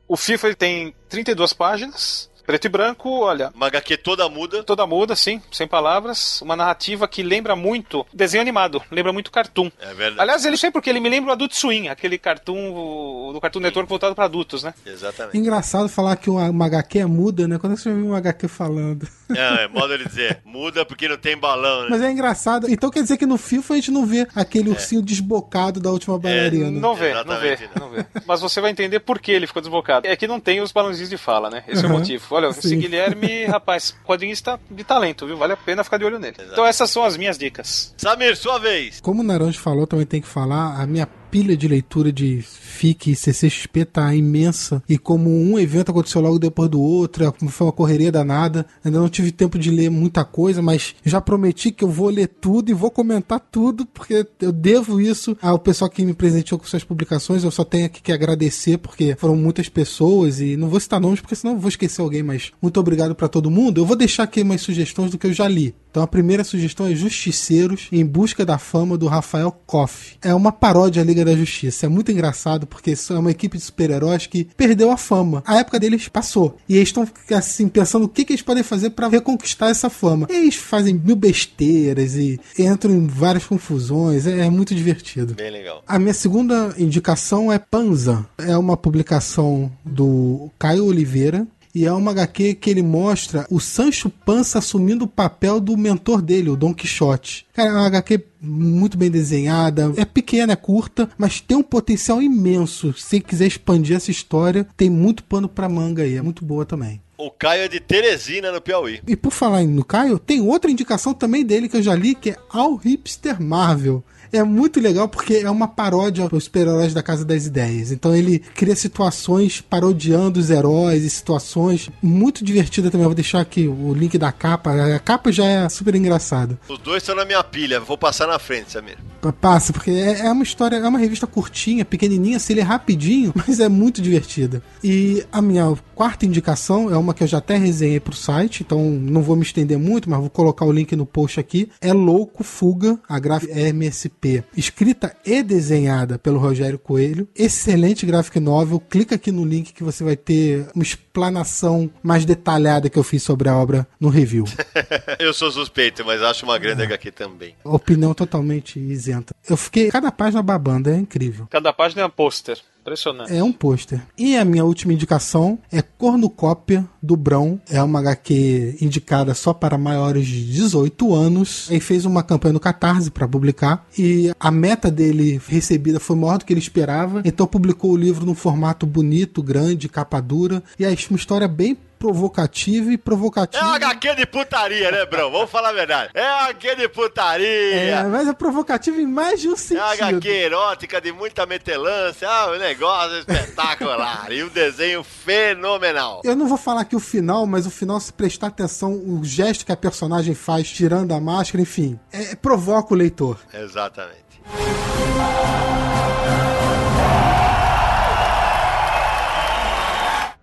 O 0.07 0.17
FIFO 0.17 0.47
ele 0.47 0.55
tem 0.55 0.95
32 1.09 1.53
páginas, 1.53 2.29
preto 2.45 2.65
e 2.65 2.69
branco, 2.69 3.09
olha, 3.21 3.51
Uma 3.55 3.67
HQ 3.67 3.97
toda 3.97 4.27
muda. 4.29 4.63
toda 4.63 4.85
muda, 4.85 5.15
sim, 5.15 5.41
sem 5.51 5.67
palavras. 5.67 6.41
Uma 6.41 6.55
narrativa 6.55 7.07
que 7.07 7.23
lembra 7.23 7.55
muito 7.55 8.05
desenho 8.13 8.41
animado, 8.41 8.81
lembra 8.91 9.11
muito 9.11 9.31
cartoon. 9.31 9.71
É 9.79 9.93
verdade. 9.93 10.21
Aliás, 10.21 10.45
ele 10.45 10.57
sei 10.57 10.71
porque 10.71 10.89
ele 10.89 10.99
me 10.99 11.09
lembra 11.09 11.31
o 11.31 11.33
Adult 11.33 11.53
Swim, 11.53 11.87
aquele 11.87 12.17
cartoon 12.17 13.33
do 13.33 13.41
Cartoon 13.41 13.59
Network 13.59 13.89
voltado 13.89 14.15
para 14.15 14.25
adultos, 14.25 14.63
né? 14.63 14.73
Exatamente. 14.85 15.37
Engraçado 15.37 15.89
falar 15.89 16.15
que 16.15 16.29
uma, 16.29 16.65
HQ 16.65 16.99
é 16.99 17.05
muda, 17.05 17.47
né? 17.47 17.57
Quando 17.57 17.73
é 17.73 17.75
que 17.75 17.81
você 17.81 17.89
já 17.89 17.95
viu 17.95 18.07
uma 18.07 18.17
HQ 18.17 18.47
falando? 18.47 19.07
Não, 19.29 19.37
é 19.37 19.67
modo 19.67 19.97
de 19.97 20.05
dizer. 20.05 20.39
Muda 20.45 20.85
porque 20.85 21.07
não 21.07 21.17
tem 21.17 21.35
balão, 21.37 21.83
né? 21.83 21.87
Mas 21.89 22.01
é 22.01 22.11
engraçado. 22.11 22.69
Então 22.69 22.89
quer 22.89 23.01
dizer 23.01 23.17
que 23.17 23.25
no 23.25 23.37
FIFA 23.37 23.73
a 23.73 23.77
gente 23.77 23.91
não 23.91 24.05
vê 24.05 24.27
aquele 24.35 24.69
ursinho 24.69 25.01
desbocado 25.01 25.79
da 25.79 25.89
última 25.89 26.17
bailarina. 26.19 26.69
Não 26.71 26.95
vê, 26.95 27.13
não 27.13 27.39
vê, 27.39 27.53
Exatamente, 27.53 27.69
não 27.79 27.89
vê. 27.89 28.05
Mas 28.25 28.41
você 28.41 28.61
vai 28.61 28.71
entender 28.71 28.99
por 28.99 29.19
que 29.19 29.31
ele 29.31 29.47
ficou 29.47 29.61
desbocado. 29.61 30.07
É 30.07 30.15
que 30.15 30.27
não 30.27 30.39
tem 30.39 30.61
os 30.61 30.71
balãozinhos 30.71 31.09
de 31.09 31.17
fala, 31.17 31.49
né? 31.49 31.63
Esse 31.67 31.83
é 31.83 31.87
o 31.87 31.91
motivo. 31.91 32.34
Olha, 32.35 32.47
esse 32.47 32.67
sim. 32.67 32.79
Guilherme, 32.79 33.45
rapaz, 33.47 33.95
quadrinista 34.03 34.59
de 34.69 34.83
talento, 34.83 35.25
viu? 35.25 35.37
Vale 35.37 35.53
a 35.53 35.57
pena 35.57 35.85
ficar 35.85 35.97
de 35.97 36.03
olho 36.03 36.19
nele. 36.19 36.35
Então 36.51 36.65
essas 36.65 36.89
são 36.89 37.05
as 37.05 37.15
minhas 37.15 37.37
dicas. 37.37 37.93
Samir, 37.97 38.35
sua 38.35 38.59
vez. 38.59 38.99
Como 38.99 39.21
o 39.21 39.23
Naranjo 39.23 39.57
falou, 39.59 39.87
também 39.87 40.05
tem 40.05 40.21
que 40.21 40.27
falar, 40.27 40.81
a 40.81 40.85
minha 40.85 41.07
pilha 41.35 41.57
de 41.57 41.67
leitura 41.67 42.13
de 42.13 42.41
FIC 42.41 43.11
e 43.11 43.15
CCXP 43.15 43.83
tá 43.83 44.15
imensa. 44.15 44.81
E 44.87 44.97
como 44.97 45.29
um 45.29 45.59
evento 45.59 45.91
aconteceu 45.91 46.21
logo 46.21 46.39
depois 46.39 46.69
do 46.69 46.79
outro, 46.79 47.35
foi 47.49 47.67
uma 47.67 47.73
correria 47.73 48.09
danada. 48.09 48.65
Ainda 48.81 49.01
não 49.01 49.09
tive 49.09 49.33
tempo 49.33 49.59
de 49.59 49.69
ler 49.69 49.89
muita 49.91 50.23
coisa, 50.23 50.61
mas 50.61 50.95
já 51.03 51.19
prometi 51.19 51.71
que 51.71 51.83
eu 51.83 51.89
vou 51.89 52.07
ler 52.07 52.27
tudo 52.27 52.71
e 52.71 52.73
vou 52.73 52.89
comentar 52.89 53.41
tudo, 53.51 53.85
porque 53.85 54.25
eu 54.39 54.53
devo 54.53 55.01
isso 55.01 55.35
ao 55.41 55.59
pessoal 55.59 55.89
que 55.89 56.05
me 56.05 56.13
presenteou 56.13 56.57
com 56.57 56.65
suas 56.65 56.85
publicações. 56.85 57.43
Eu 57.43 57.51
só 57.51 57.65
tenho 57.65 57.87
aqui 57.87 58.01
que 58.01 58.13
agradecer, 58.13 58.77
porque 58.77 59.13
foram 59.19 59.35
muitas 59.35 59.67
pessoas 59.67 60.39
e 60.39 60.55
não 60.55 60.69
vou 60.69 60.79
citar 60.79 61.01
nomes, 61.01 61.19
porque 61.19 61.35
senão 61.35 61.55
eu 61.55 61.59
vou 61.59 61.67
esquecer 61.67 61.99
alguém, 61.99 62.23
mas 62.23 62.53
muito 62.61 62.79
obrigado 62.79 63.13
pra 63.13 63.27
todo 63.27 63.51
mundo. 63.51 63.81
Eu 63.81 63.85
vou 63.85 63.97
deixar 63.97 64.23
aqui 64.23 64.41
umas 64.41 64.61
sugestões 64.61 65.11
do 65.11 65.17
que 65.17 65.27
eu 65.27 65.33
já 65.33 65.49
li. 65.49 65.75
Então 65.95 66.03
a 66.03 66.07
primeira 66.07 66.43
sugestão 66.43 66.87
é 66.87 66.93
Justiceiros 66.93 67.87
em 67.89 68.05
Busca 68.05 68.45
da 68.45 68.57
Fama 68.57 68.97
do 68.97 69.07
Rafael 69.07 69.49
Koff. 69.65 70.17
É 70.21 70.33
uma 70.33 70.51
paródia 70.51 71.01
à 71.01 71.05
Liga 71.05 71.23
da 71.23 71.33
Justiça. 71.33 71.85
É 71.85 71.89
muito 71.89 72.11
engraçado 72.11 72.67
porque 72.67 72.91
isso 72.91 73.13
é 73.13 73.17
uma 73.17 73.31
equipe 73.31 73.57
de 73.57 73.63
super-heróis 73.63 74.27
que 74.27 74.43
perdeu 74.57 74.91
a 74.91 74.97
fama. 74.97 75.41
A 75.47 75.59
época 75.59 75.79
deles 75.79 76.09
passou. 76.09 76.57
E 76.67 76.75
eles 76.75 76.89
estão 76.89 77.07
assim 77.31 77.69
pensando 77.69 78.03
o 78.03 78.09
que, 78.09 78.25
que 78.25 78.33
eles 78.33 78.41
podem 78.41 78.61
fazer 78.61 78.89
para 78.89 79.07
reconquistar 79.07 79.69
essa 79.69 79.89
fama. 79.89 80.27
E 80.29 80.33
eles 80.33 80.55
fazem 80.55 80.93
mil 80.93 81.15
besteiras 81.15 82.15
e 82.15 82.41
entram 82.59 82.91
em 82.91 83.07
várias 83.07 83.45
confusões. 83.45 84.27
É, 84.27 84.47
é 84.47 84.49
muito 84.49 84.75
divertido. 84.75 85.33
Bem 85.33 85.49
legal. 85.49 85.81
A 85.87 85.97
minha 85.97 86.13
segunda 86.13 86.75
indicação 86.77 87.49
é 87.49 87.57
Panza. 87.57 88.27
É 88.37 88.57
uma 88.57 88.75
publicação 88.75 89.71
do 89.85 90.51
Caio 90.59 90.87
Oliveira. 90.87 91.47
E 91.75 91.85
é 91.85 91.91
uma 91.91 92.11
HQ 92.11 92.53
que 92.55 92.69
ele 92.69 92.81
mostra 92.81 93.45
o 93.51 93.59
Sancho 93.59 94.09
Panza 94.09 94.59
assumindo 94.59 95.03
o 95.03 95.09
papel 95.09 95.59
do 95.59 95.75
mentor 95.75 96.21
dele, 96.21 96.49
o 96.49 96.55
Don 96.55 96.73
Quixote. 96.73 97.45
Cara, 97.51 97.69
é 97.69 97.73
uma 97.73 97.85
HQ 97.87 98.23
muito 98.41 98.97
bem 98.97 99.11
desenhada, 99.11 99.91
é 99.97 100.05
pequena, 100.05 100.53
é 100.53 100.55
curta, 100.55 101.09
mas 101.17 101.41
tem 101.41 101.57
um 101.57 101.63
potencial 101.63 102.21
imenso. 102.21 102.93
Se 102.93 103.19
quiser 103.19 103.47
expandir 103.47 103.97
essa 103.97 104.09
história, 104.09 104.65
tem 104.77 104.89
muito 104.89 105.21
pano 105.25 105.49
pra 105.49 105.67
manga 105.67 106.03
aí, 106.03 106.15
é 106.15 106.21
muito 106.21 106.45
boa 106.45 106.65
também. 106.65 107.01
O 107.17 107.31
Caio 107.31 107.63
é 107.63 107.67
de 107.67 107.79
Teresina, 107.79 108.51
no 108.51 108.59
Piauí. 108.59 109.01
E 109.07 109.15
por 109.15 109.31
falar 109.31 109.63
no 109.63 109.85
Caio, 109.85 110.19
tem 110.19 110.41
outra 110.41 110.69
indicação 110.69 111.13
também 111.13 111.45
dele 111.45 111.69
que 111.69 111.77
eu 111.77 111.83
já 111.83 111.95
li, 111.95 112.13
que 112.13 112.31
é 112.31 112.37
Ao 112.49 112.75
Hipster 112.75 113.41
Marvel. 113.41 114.03
É 114.33 114.43
muito 114.43 114.81
legal 114.81 115.07
porque 115.07 115.35
é 115.35 115.49
uma 115.49 115.67
paródia 115.67 116.27
aos 116.29 116.43
super-heróis 116.43 116.93
da 116.93 117.01
Casa 117.01 117.23
das 117.23 117.45
Ideias. 117.45 117.91
Então 117.91 118.13
ele 118.13 118.39
cria 118.39 118.75
situações 118.75 119.61
parodiando 119.61 120.39
os 120.41 120.49
heróis 120.49 121.05
e 121.05 121.09
situações 121.09 121.89
muito 122.01 122.43
divertidas 122.43 122.91
também. 122.91 123.05
Eu 123.05 123.09
vou 123.09 123.15
deixar 123.15 123.39
aqui 123.39 123.65
o 123.65 123.93
link 123.93 124.17
da 124.17 124.33
capa. 124.33 124.71
A 124.71 124.99
capa 124.99 125.31
já 125.31 125.45
é 125.45 125.69
super 125.69 125.95
engraçada. 125.95 126.59
Os 126.67 126.79
dois 126.79 127.01
estão 127.01 127.15
na 127.15 127.23
minha 127.23 127.41
pilha, 127.43 127.79
vou 127.79 127.97
passar 127.97 128.27
na 128.27 128.37
frente, 128.37 128.73
Samir. 128.73 128.97
Passa, 129.41 129.73
porque 129.73 129.89
é, 129.89 130.27
é 130.27 130.31
uma 130.31 130.43
história, 130.43 130.75
é 130.75 130.87
uma 130.87 130.99
revista 130.99 131.25
curtinha, 131.25 131.83
pequenininha, 131.83 132.37
se 132.37 132.53
ele 132.53 132.59
é 132.59 132.63
rapidinho, 132.63 133.31
mas 133.47 133.59
é 133.59 133.69
muito 133.69 134.01
divertida. 134.01 134.61
E 134.83 135.25
a 135.31 135.41
minha 135.41 135.75
quarta 135.95 136.25
indicação 136.25 136.91
é 136.91 136.97
uma 136.97 137.13
que 137.13 137.23
eu 137.23 137.27
já 137.27 137.37
até 137.37 137.55
resenhei 137.55 137.99
pro 137.99 138.13
site, 138.13 138.61
então 138.61 138.83
não 138.83 139.21
vou 139.21 139.35
me 139.35 139.43
estender 139.43 139.79
muito, 139.79 140.09
mas 140.09 140.19
vou 140.19 140.29
colocar 140.29 140.65
o 140.65 140.71
link 140.71 140.93
no 140.95 141.05
post 141.05 141.39
aqui. 141.39 141.71
É 141.79 141.93
Louco 141.93 142.43
Fuga, 142.43 142.99
a 143.07 143.17
gráfica 143.17 143.57
MSP. 143.57 144.43
Escrita 144.55 145.15
e 145.25 145.41
desenhada 145.41 146.19
pelo 146.19 146.37
Rogério 146.37 146.77
Coelho. 146.77 147.27
Excelente 147.33 148.05
graphic 148.05 148.39
novel. 148.39 148.79
Clica 148.79 149.15
aqui 149.15 149.31
no 149.31 149.45
link 149.45 149.71
que 149.71 149.83
você 149.83 150.03
vai 150.03 150.17
ter 150.17 150.67
uma 150.75 150.83
explanação 150.83 151.89
mais 152.03 152.25
detalhada 152.25 152.89
que 152.89 152.99
eu 152.99 153.03
fiz 153.03 153.23
sobre 153.23 153.47
a 153.47 153.55
obra 153.55 153.87
no 153.99 154.09
review. 154.09 154.43
eu 155.17 155.33
sou 155.33 155.49
suspeito, 155.49 156.03
mas 156.05 156.21
acho 156.21 156.45
uma 156.45 156.57
grande 156.57 156.81
é. 156.81 156.85
HQ 156.85 157.11
também. 157.11 157.55
Opinião 157.63 158.13
totalmente 158.13 158.79
isenta. 158.79 159.33
Eu 159.49 159.55
fiquei 159.55 159.89
cada 159.89 160.11
página 160.11 160.43
babando, 160.43 160.89
é 160.89 160.97
incrível. 160.97 161.47
Cada 161.49 161.71
página 161.71 162.01
é 162.01 162.05
um 162.05 162.09
pôster. 162.09 162.59
Impressionante. 162.85 163.33
É 163.33 163.43
um 163.43 163.51
pôster. 163.51 163.99
E 164.15 164.37
a 164.37 164.45
minha 164.45 164.63
última 164.63 164.93
indicação 164.93 165.57
é 165.71 165.81
Cornucópia 165.81 166.87
do 167.01 167.17
Brão. 167.17 167.59
É 167.67 167.81
uma 167.81 167.97
HQ 167.97 168.77
indicada 168.79 169.33
só 169.33 169.55
para 169.55 169.75
maiores 169.75 170.27
de 170.27 170.45
18 170.53 171.15
anos. 171.15 171.67
Ele 171.71 171.79
fez 171.79 172.05
uma 172.05 172.21
campanha 172.21 172.53
no 172.53 172.59
Catarse 172.59 173.09
para 173.09 173.27
publicar. 173.27 173.87
E 173.97 174.31
a 174.39 174.51
meta 174.51 174.91
dele 174.91 175.41
recebida 175.47 175.99
foi 175.99 176.15
maior 176.15 176.37
do 176.37 176.45
que 176.45 176.53
ele 176.53 176.59
esperava. 176.59 177.23
Então 177.25 177.47
publicou 177.47 177.89
o 177.89 177.97
livro 177.97 178.23
num 178.23 178.35
formato 178.35 178.85
bonito, 178.85 179.41
grande, 179.41 179.89
capa 179.89 180.21
dura. 180.21 180.61
E 180.77 180.85
é 180.85 180.95
uma 181.09 181.17
história 181.17 181.47
bem 181.47 181.75
provocativo 181.97 182.91
e 182.91 182.97
provocativo. 182.97 183.63
É 183.63 183.67
uma 183.67 183.75
HQ 183.75 184.15
de 184.15 184.25
putaria, 184.25 184.91
né, 184.91 185.05
Brão? 185.05 185.31
Vamos 185.31 185.49
falar 185.49 185.69
a 185.69 185.73
verdade. 185.73 186.11
É 186.13 186.21
uma 186.21 186.43
HQ 186.49 186.75
de 186.75 186.89
putaria. 186.89 187.75
É, 187.75 188.03
mas 188.03 188.27
é 188.27 188.33
provocativo 188.33 188.99
em 188.99 189.07
mais 189.07 189.41
de 189.41 189.49
um 189.49 189.55
sentido. 189.55 189.79
É 189.79 189.83
uma 189.83 190.07
HQ 190.09 190.27
erótica 190.29 191.01
de 191.01 191.11
muita 191.11 191.45
metelância. 191.45 192.27
Ah, 192.29 192.51
o 192.51 192.57
negócio 192.57 193.19
espetacular. 193.19 194.31
e 194.31 194.43
um 194.43 194.49
desenho 194.49 195.03
fenomenal. 195.03 196.21
Eu 196.23 196.35
não 196.35 196.47
vou 196.47 196.57
falar 196.57 196.81
aqui 196.81 196.95
o 196.95 196.99
final, 196.99 197.45
mas 197.45 197.65
o 197.65 197.71
final, 197.71 197.99
se 197.99 198.11
prestar 198.13 198.47
atenção, 198.47 198.93
o 198.93 199.21
gesto 199.23 199.65
que 199.65 199.71
a 199.71 199.77
personagem 199.77 200.35
faz 200.35 200.69
tirando 200.69 201.13
a 201.13 201.19
máscara, 201.19 201.61
enfim, 201.61 201.99
é, 202.11 202.35
provoca 202.35 202.93
o 202.93 202.97
leitor. 202.97 203.39
Exatamente. 203.53 204.25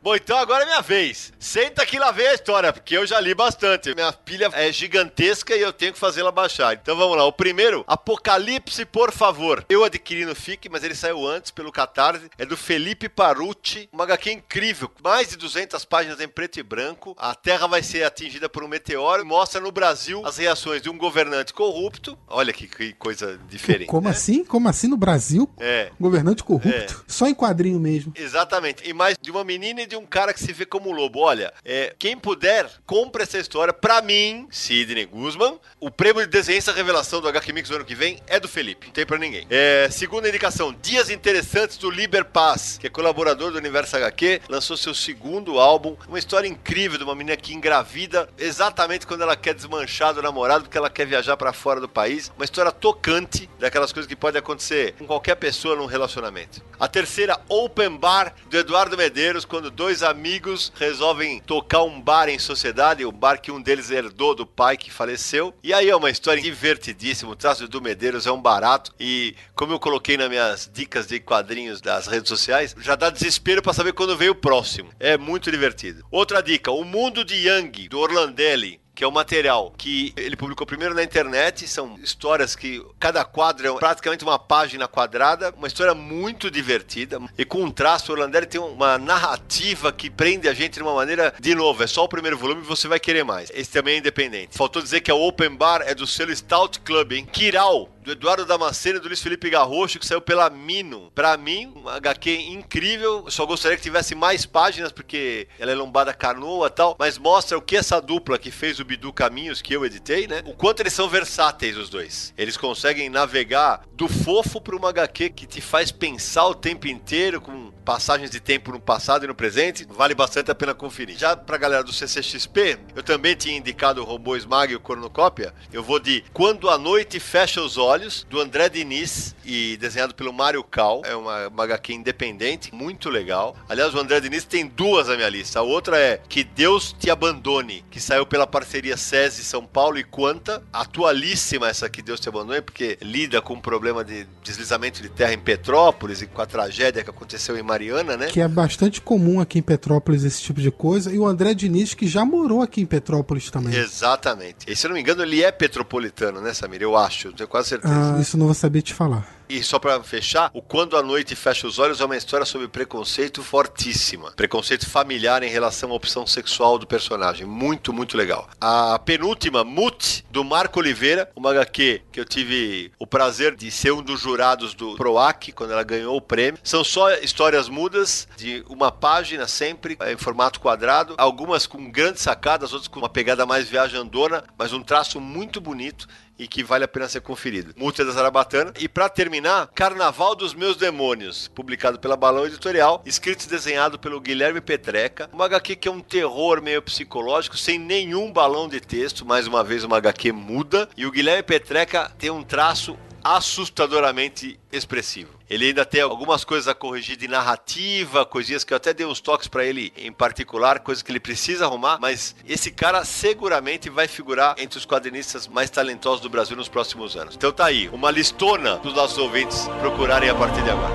Bom, 0.03 0.16
então 0.16 0.37
agora 0.37 0.65
é 0.65 0.66
minha 0.66 0.81
vez. 0.81 1.33
Senta 1.39 1.87
que 1.87 1.97
lá 1.97 2.11
vem 2.11 2.27
a 2.27 2.35
história, 2.35 2.73
porque 2.73 2.97
eu 2.97 3.07
já 3.07 3.20
li 3.20 3.37
bastante. 3.37 3.95
Minha 3.95 4.12
pilha 4.12 4.51
é 4.53 4.73
gigantesca 4.73 5.55
e 5.55 5.61
eu 5.61 5.73
tenho 5.73 5.93
que 5.93 5.99
fazê-la 5.99 6.33
baixar. 6.33 6.74
Então 6.74 6.97
vamos 6.97 7.16
lá. 7.16 7.24
O 7.24 7.33
primeiro, 7.33 7.85
Apocalipse, 7.87 8.85
por 8.85 9.12
favor. 9.12 9.65
Eu 9.69 9.85
adquiri 9.85 10.24
no 10.24 10.35
FIC, 10.35 10.69
mas 10.69 10.83
ele 10.83 10.97
saiu 10.97 11.24
antes 11.24 11.53
pelo 11.53 11.70
Catarse. 11.70 12.29
É 12.37 12.45
do 12.45 12.57
Felipe 12.57 13.09
Parucci. 13.09 13.89
Uma 13.93 14.03
HQ 14.03 14.33
incrível. 14.33 14.91
Mais 15.05 15.29
de 15.29 15.37
200 15.37 15.85
páginas 15.85 16.19
em 16.20 16.27
preto 16.27 16.59
e 16.59 16.65
branco. 16.65 17.15
A 17.16 17.33
Terra 17.37 17.69
vai 17.69 17.81
ser 17.81 18.03
atingida 18.03 18.49
por 18.49 18.65
um 18.65 18.69
meteoro. 18.69 19.24
Mostra 19.24 19.61
no 19.61 19.70
Brasil 19.70 20.27
as 20.27 20.37
reações 20.37 20.83
de 20.83 20.91
um 20.91 20.99
governante 20.99 21.55
corrupto. 21.55 22.19
Olha 22.27 22.53
que, 22.53 22.66
que 22.66 22.93
coisa 22.95 23.39
diferente. 23.49 23.87
Como 23.87 24.09
né? 24.09 24.11
assim? 24.11 24.45
Como 24.45 24.69
assim 24.69 24.89
no 24.89 24.97
Brasil? 24.97 25.49
É. 25.61 25.93
Governante 26.01 26.43
corrupto? 26.43 26.69
É. 26.69 27.05
Só 27.07 27.29
em 27.29 27.35
quadrinho 27.35 27.79
mesmo. 27.79 28.12
Exatamente. 28.16 28.83
E 28.85 28.93
mais 28.93 29.16
de 29.20 29.31
uma 29.31 29.45
menina 29.45 29.81
e 29.81 29.91
de 29.93 29.97
um 29.97 30.06
cara 30.06 30.32
que 30.32 30.40
se 30.40 30.52
vê 30.55 30.64
como 30.64 30.90
lobo. 30.90 31.20
Olha, 31.20 31.52
é, 31.62 31.94
quem 31.98 32.16
puder, 32.16 32.66
compre 32.86 33.24
essa 33.24 33.39
história. 33.39 33.74
Pra 33.74 34.01
mim, 34.01 34.48
Sidney 34.51 35.05
Guzman, 35.05 35.59
o 35.78 35.90
prêmio 35.90 36.23
de 36.23 36.28
desenhista 36.28 36.73
revelação 36.73 37.20
do 37.20 37.28
HQ 37.28 37.52
Mix 37.52 37.69
do 37.69 37.77
ano 37.77 37.85
que 37.85 37.94
vem 37.94 38.19
é 38.27 38.40
do 38.40 38.48
Felipe. 38.48 38.86
Não 38.86 38.93
tem 38.94 39.05
pra 39.05 39.19
ninguém. 39.19 39.47
É, 39.51 39.89
segunda 39.90 40.28
indicação, 40.28 40.74
Dias 40.81 41.10
Interessantes 41.10 41.77
do 41.77 41.90
Liber 41.90 42.24
Paz, 42.24 42.78
que 42.78 42.86
é 42.86 42.90
colaborador 42.90 43.52
do 43.52 43.59
Universo 43.59 43.94
HQ, 43.97 44.40
lançou 44.48 44.78
seu 44.78 44.94
segundo 44.94 45.59
álbum. 45.59 45.94
Uma 46.09 46.19
história 46.19 46.48
incrível 46.48 46.97
de 46.97 47.05
uma 47.05 47.14
menina 47.14 47.36
que 47.36 47.52
engravida 47.52 48.28
exatamente 48.39 49.06
quando 49.06 49.23
ela 49.23 49.36
quer 49.36 49.52
desmanchar 49.52 50.14
do 50.14 50.23
namorado, 50.23 50.64
porque 50.64 50.78
ela 50.78 50.89
quer 50.89 51.06
viajar 51.06 51.36
para 51.36 51.52
fora 51.52 51.81
do 51.81 51.89
país. 51.89 52.32
Uma 52.35 52.47
história 52.47 52.73
tocante 52.73 53.48
daquelas 53.59 53.93
coisas 53.93 54.09
que 54.09 54.16
pode 54.16 54.39
acontecer 54.39 54.94
com 54.98 55.06
qualquer 55.06 55.35
pessoa 55.35 55.77
num 55.77 55.85
relacionamento. 55.86 56.62
A 56.81 56.89
terceira, 56.89 57.39
Open 57.47 57.97
Bar, 57.97 58.35
do 58.48 58.56
Eduardo 58.56 58.97
Medeiros, 58.97 59.44
quando 59.44 59.70
dois 59.83 60.05
amigos 60.05 60.73
resolvem 60.77 61.41
tocar 61.41 61.83
um 61.83 62.01
bar 62.01 62.29
em 62.29 62.39
sociedade, 62.39 63.05
o 63.05 63.11
bar 63.11 63.41
que 63.41 63.51
um 63.51 63.61
deles 63.61 63.91
herdou 63.91 64.33
do 64.33 64.47
pai 64.47 64.77
que 64.77 64.93
faleceu. 64.93 65.53
E 65.61 65.75
aí 65.75 65.91
é 65.91 65.97
uma 65.97 66.09
história 66.09 66.41
divertidíssima. 66.41 67.33
O 67.33 67.35
traço 67.35 67.67
do 67.67 67.83
Medeiros 67.83 68.25
é 68.25 68.31
um 68.31 68.41
barato. 68.41 68.93
E 69.01 69.35
como 69.57 69.73
eu 69.73 69.81
coloquei 69.81 70.17
nas 70.17 70.29
minhas 70.29 70.71
dicas 70.73 71.09
de 71.09 71.19
quadrinhos 71.19 71.81
das 71.81 72.07
redes 72.07 72.29
sociais, 72.29 72.77
já 72.79 72.95
dá 72.95 73.11
desespero 73.11 73.61
para 73.61 73.73
saber 73.73 73.93
quando 73.93 74.17
veio 74.17 74.31
o 74.31 74.37
próximo. 74.37 74.89
É 75.01 75.19
muito 75.19 75.51
divertido. 75.51 76.07
Outra 76.13 76.41
dica: 76.41 76.71
O 76.71 76.85
Mundo 76.85 77.25
de 77.25 77.35
Yang, 77.35 77.89
do 77.89 77.99
Orlandelli 77.99 78.82
que 78.94 79.05
é 79.05 79.06
o 79.06 79.12
material 79.12 79.73
que 79.77 80.12
ele 80.16 80.36
publicou 80.36 80.66
primeiro 80.66 80.94
na 80.94 81.02
internet. 81.02 81.66
São 81.66 81.98
histórias 82.02 82.55
que 82.55 82.85
cada 82.98 83.24
quadro 83.24 83.66
é 83.66 83.78
praticamente 83.78 84.24
uma 84.24 84.39
página 84.39 84.86
quadrada, 84.86 85.52
uma 85.56 85.66
história 85.66 85.94
muito 85.94 86.51
divertida 86.51 87.20
e 87.36 87.44
com 87.44 87.62
um 87.62 87.70
traço. 87.70 88.12
O 88.12 88.14
Orlandelli 88.14 88.47
tem 88.47 88.60
uma 88.60 88.98
narrativa 88.98 89.93
que 89.93 90.10
prende 90.10 90.48
a 90.48 90.55
gente 90.55 90.74
de 90.74 90.82
uma 90.82 90.94
maneira, 90.94 91.35
de 91.40 91.55
novo, 91.55 91.82
é 91.82 91.86
só 91.86 92.05
o 92.05 92.09
primeiro 92.09 92.36
volume 92.36 92.62
e 92.62 92.66
você 92.66 92.89
vai 92.89 93.01
querer 93.01 93.24
mais. 93.24 93.51
Esse 93.55 93.70
também 93.70 93.94
é 93.94 93.98
independente. 93.98 94.56
Faltou 94.56 94.82
dizer 94.82 95.01
que 95.01 95.10
a 95.10 95.14
Open 95.14 95.56
Bar 95.56 95.82
é 95.82 95.94
do 95.94 96.06
selo 96.06 96.35
Stout 96.35 96.81
Club, 96.81 97.12
hein? 97.12 97.27
Kiral, 97.31 97.89
do 98.03 98.12
Eduardo 98.12 98.45
Damasceno 98.45 98.99
e 98.99 99.01
do 99.01 99.09
Luiz 99.09 99.23
Felipe 99.23 99.49
Garrocho, 99.49 99.99
que 99.99 100.07
saiu 100.07 100.20
pela 100.20 100.51
Mino. 100.51 101.11
Pra 101.15 101.37
mim, 101.37 101.73
uma 101.74 101.95
HQ 101.95 102.31
incrível. 102.49 103.27
só 103.29 103.47
gostaria 103.47 103.77
que 103.77 103.83
tivesse 103.83 104.15
mais 104.15 104.45
páginas, 104.45 104.93
porque 104.93 105.47
ela 105.59 105.70
é 105.70 105.74
lombada 105.74 106.12
canoa 106.12 106.66
e 106.66 106.70
tal, 106.70 106.97
mas 106.99 107.19
mostra 107.19 107.57
o 107.57 107.62
que 107.62 107.77
essa 107.77 108.01
dupla 108.01 108.39
que 108.39 108.51
fez 108.51 108.81
o 108.81 108.85
Bidu 108.85 109.12
Caminhos, 109.12 109.62
que 109.62 109.74
eu 109.74 109.85
editei, 109.85 110.27
né? 110.27 110.43
O 110.47 110.55
quanto 110.55 110.81
eles 110.81 110.93
são 110.93 111.09
versáteis, 111.09 111.77
os 111.77 111.89
dois. 111.89 112.35
Eles 112.37 112.57
conseguem 112.57 113.09
navegar 113.09 113.85
do 113.93 114.09
fofo 114.09 114.61
pra 114.61 114.77
uma 114.77 114.89
HQ 114.89 115.31
que 115.31 115.47
te 115.47 115.61
faz 115.61 115.93
pensar 115.93 116.47
o 116.47 116.55
tempo 116.55 116.89
inteiro, 116.89 117.41
com 117.41 117.73
passagens 117.85 118.31
de 118.31 118.41
tempo 118.41 118.73
no 118.73 118.81
passado 118.81 119.25
e 119.25 119.29
no 119.29 119.35
presente. 119.35 119.87
Vale 119.89 120.15
bastante 120.15 120.51
a 120.51 120.55
pena 120.55 120.75
conferir. 120.75 121.17
Já 121.19 121.37
pra 121.37 121.57
galera 121.57 121.85
do 121.85 121.93
CCXP, 121.93 122.79
eu 122.95 123.03
também 123.03 123.35
tinha 123.35 123.57
indicado 123.57 124.01
o 124.01 124.05
Robô 124.05 124.37
Smag 124.37 124.73
e 124.73 124.77
o 124.77 124.81
Cornucópia. 124.81 125.53
Eu 125.73 125.83
vou 125.83 125.99
de 125.99 126.25
Quando 126.33 126.69
a 126.71 126.79
Noite 126.79 127.21
Fecha 127.21 127.61
os 127.61 127.77
Olhos 127.77 128.27
do 128.29 128.41
André 128.41 128.69
Diniz 128.69 129.35
e 129.45 129.77
desenhado 129.79 130.15
pelo 130.15 130.33
Mário 130.33 130.63
Cal. 130.63 131.03
É 131.05 131.15
uma, 131.15 131.49
uma 131.49 131.65
HQ 131.65 131.93
independente, 131.93 132.75
muito 132.75 133.09
legal. 133.09 133.57
Aliás, 133.69 133.95
o 133.95 133.99
André 133.99 134.21
Diniz 134.21 134.45
tem 134.45 134.67
duas 134.67 135.09
na 135.09 135.17
minha 135.17 135.29
lista. 135.29 135.61
A 135.61 135.63
outra 135.63 135.99
é 135.99 136.21
Que 136.29 136.45
Deus 136.45 136.93
Te 136.93 137.11
Abandone, 137.11 137.85
que 137.91 138.01
saiu 138.01 138.27
pela 138.27 138.47
parceria 138.47 138.97
SESI 138.97 139.45
São 139.45 139.67
Paulo 139.67 139.99
e 139.99 140.05
Quanta. 140.05 140.63
Atualíssima 140.73 141.69
essa 141.69 141.89
Que 141.89 142.03
Deus 142.03 142.21
Te 142.21 142.29
Abandone, 142.29 142.63
porque 142.63 142.99
lida 143.01 143.41
com 143.41 143.55
o 143.55 143.61
problema 143.61 144.05
de 144.05 144.27
deslizamento 144.43 145.03
de 145.03 145.09
terra 145.09 145.33
em 145.33 145.39
Petrópolis 145.39 146.23
e 146.23 146.27
com 146.27 146.41
a 146.41 146.47
tragédia 146.47 147.03
que 147.03 147.11
aconteceu 147.11 147.57
em 147.57 147.63
Mariana, 147.73 148.16
né? 148.16 148.27
Que 148.27 148.40
é 148.40 148.49
bastante 148.49 149.01
comum 149.01 149.40
aqui 149.40 149.59
em 149.59 149.62
Petrópolis 149.62 150.24
esse 150.24 150.40
tipo 150.40 150.61
de 150.61 150.70
coisa. 150.70 151.12
E 151.12 151.19
o 151.19 151.27
André 151.27 151.55
Diniz, 151.55 151.94
que 151.94 152.07
já 152.07 152.24
morou 152.24 152.62
aqui 152.62 152.81
em 152.81 152.86
Petrópolis 152.86 153.51
também. 153.51 153.74
Exatamente. 153.74 154.66
E 154.66 154.74
se 154.74 154.86
eu 154.86 154.89
não 154.89 154.94
me 154.94 155.03
engano, 155.03 155.23
ele 155.23 155.43
é 155.43 155.53
petropolitano, 155.53 156.40
né, 156.40 156.55
Samir? 156.55 156.82
Eu 156.82 156.97
acho, 156.97 157.32
tenho 157.32 157.49
quase 157.49 157.69
certeza 157.69 157.82
certeza. 157.82 158.16
Ah, 158.16 158.20
isso 158.20 158.39
não 158.39 158.47
vou 158.47 158.55
saber 158.55 158.82
te 158.82 158.94
falar. 158.94 159.27
E 159.48 159.62
só 159.62 159.78
para 159.78 160.02
fechar, 160.02 160.51
o 160.55 160.62
Quando 160.62 160.97
a 160.97 161.02
Noite 161.02 161.36
Fecha 161.36 161.66
os 161.66 161.78
Olhos 161.78 162.01
é 162.01 162.05
uma 162.05 162.16
história 162.16 162.47
sobre 162.47 162.69
preconceito 162.69 163.43
fortíssima. 163.43 164.32
Preconceito 164.32 164.89
familiar 164.89 165.43
em 165.43 165.51
relação 165.51 165.90
à 165.90 165.94
opção 165.94 166.27
sexual 166.27 166.78
do 166.78 166.86
personagem. 166.86 167.47
Muito, 167.47 167.93
muito 167.93 168.16
legal. 168.16 168.48
A 168.60 168.98
penúltima, 168.98 169.64
Mut, 169.64 170.24
do 170.31 170.44
Marco 170.44 170.78
Oliveira, 170.78 171.31
uma 171.36 171.51
HQ 171.51 172.02
que 172.10 172.20
eu 172.20 172.24
tive 172.24 172.93
o 172.98 173.06
prazer 173.06 173.55
de 173.55 173.70
ser 173.70 173.93
um 173.93 174.02
dos 174.02 174.20
jurados 174.20 174.74
do 174.74 174.97
PROAC, 174.97 175.52
quando 175.52 175.73
ela 175.73 175.82
ganhou 175.82 176.16
o 176.16 176.20
prêmio. 176.20 176.60
São 176.62 176.85
só 176.85 177.12
histórias 177.14 177.69
mudas, 177.69 178.28
de 178.36 178.64
uma 178.69 178.90
página 178.90 179.47
sempre, 179.47 179.98
em 180.06 180.16
formato 180.16 180.60
quadrado. 180.60 181.14
Algumas 181.19 181.66
com 181.66 181.90
grandes 181.90 182.23
sacadas, 182.23 182.73
outras 182.73 182.89
com 182.89 182.98
uma 182.98 183.09
pegada 183.09 183.44
mais 183.44 183.69
viajandona, 183.69 184.44
mas 184.56 184.73
um 184.73 184.82
traço 184.82 185.20
muito 185.20 185.60
bonito 185.60 186.06
e 186.39 186.49
que 186.49 186.63
vale 186.63 186.85
a 186.85 186.89
pena 186.89 187.09
ser 187.09 187.21
conferido. 187.21 187.75
Múltipla 187.77 188.07
da 188.07 188.13
Zarabatana. 188.13 188.73
E 188.79 188.89
para 188.89 189.09
terminar, 189.09 189.69
Carnaval 189.75 190.35
dos 190.35 190.55
Meus 190.55 190.77
Demônios, 190.77 191.49
publicado 191.49 191.99
pela 191.99 192.17
Balão 192.17 192.47
Editorial, 192.47 193.03
escrito 193.07 193.45
e 193.45 193.49
desenhado 193.49 193.99
pelo 193.99 194.21
Guilherme 194.21 194.61
Petreca. 194.61 195.29
Uma 195.33 195.47
HQ 195.47 195.77
que 195.77 195.89
é 195.89 195.91
um 195.91 196.01
terror 196.01 196.63
meio 196.63 196.83
psicológico, 196.83 197.57
sem 197.57 197.79
nenhum 197.79 198.33
balão 198.33 198.69
de 198.69 198.81
texto, 198.81 199.25
mais 199.25 199.47
uma 199.47 199.63
vez 199.63 199.85
uma 199.85 199.99
HQ 199.99 200.33
muda. 200.33 200.89
E 200.97 201.07
o 201.07 201.11
Guilherme 201.11 201.43
Petreca 201.43 202.11
tem 202.19 202.31
um 202.31 202.43
traço 202.43 202.99
assustadoramente 203.23 204.59
expressivo. 204.73 205.41
Ele 205.53 205.66
ainda 205.66 205.85
tem 205.85 206.01
algumas 206.01 206.45
coisas 206.45 206.66
a 206.66 206.74
corrigir 206.74 207.15
de 207.15 207.29
narrativa, 207.29 208.24
coisinhas 208.24 208.65
que 208.65 208.73
eu 208.73 208.77
até 208.79 208.95
dei 208.95 209.05
uns 209.05 209.20
toques 209.20 209.47
para 209.47 209.62
ele 209.62 209.93
em 209.99 210.11
particular, 210.11 210.81
coisas 210.81 211.03
que 211.03 211.12
ele 211.12 211.20
precisa 211.20 211.66
arrumar, 211.66 211.99
mas 212.01 212.35
esse 212.49 212.70
cara 212.70 213.05
seguramente 213.05 213.91
vai 213.91 214.09
figurar 214.09 214.55
entre 214.57 214.79
os 214.79 214.87
quadrinistas 214.87 215.47
mais 215.47 215.69
talentosos 215.69 216.23
do 216.23 216.31
Brasil 216.31 216.57
nos 216.57 216.70
próximos 216.70 217.19
anos. 217.19 217.35
Então 217.37 217.53
tá 217.53 217.66
aí, 217.66 217.91
uma 217.91 218.11
listona 218.11 218.77
dos 218.77 218.95
nossos 218.95 219.19
ouvintes 219.19 219.69
procurarem 219.79 220.31
a 220.31 220.35
partir 220.35 220.62
de 220.62 220.70
agora. 220.70 220.95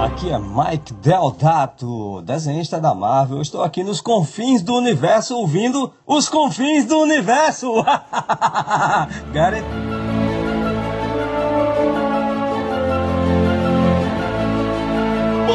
Aqui 0.00 0.28
é 0.28 0.38
Mike 0.40 0.92
Deodato, 0.94 2.20
desenhista 2.22 2.80
da 2.80 2.92
Marvel. 2.92 3.40
Estou 3.40 3.62
aqui 3.62 3.84
nos 3.84 4.00
confins 4.00 4.60
do 4.60 4.74
universo 4.74 5.36
ouvindo 5.36 5.94
os 6.04 6.28
confins 6.28 6.84
do 6.84 6.98
universo. 6.98 7.72
Got? 9.32 10.03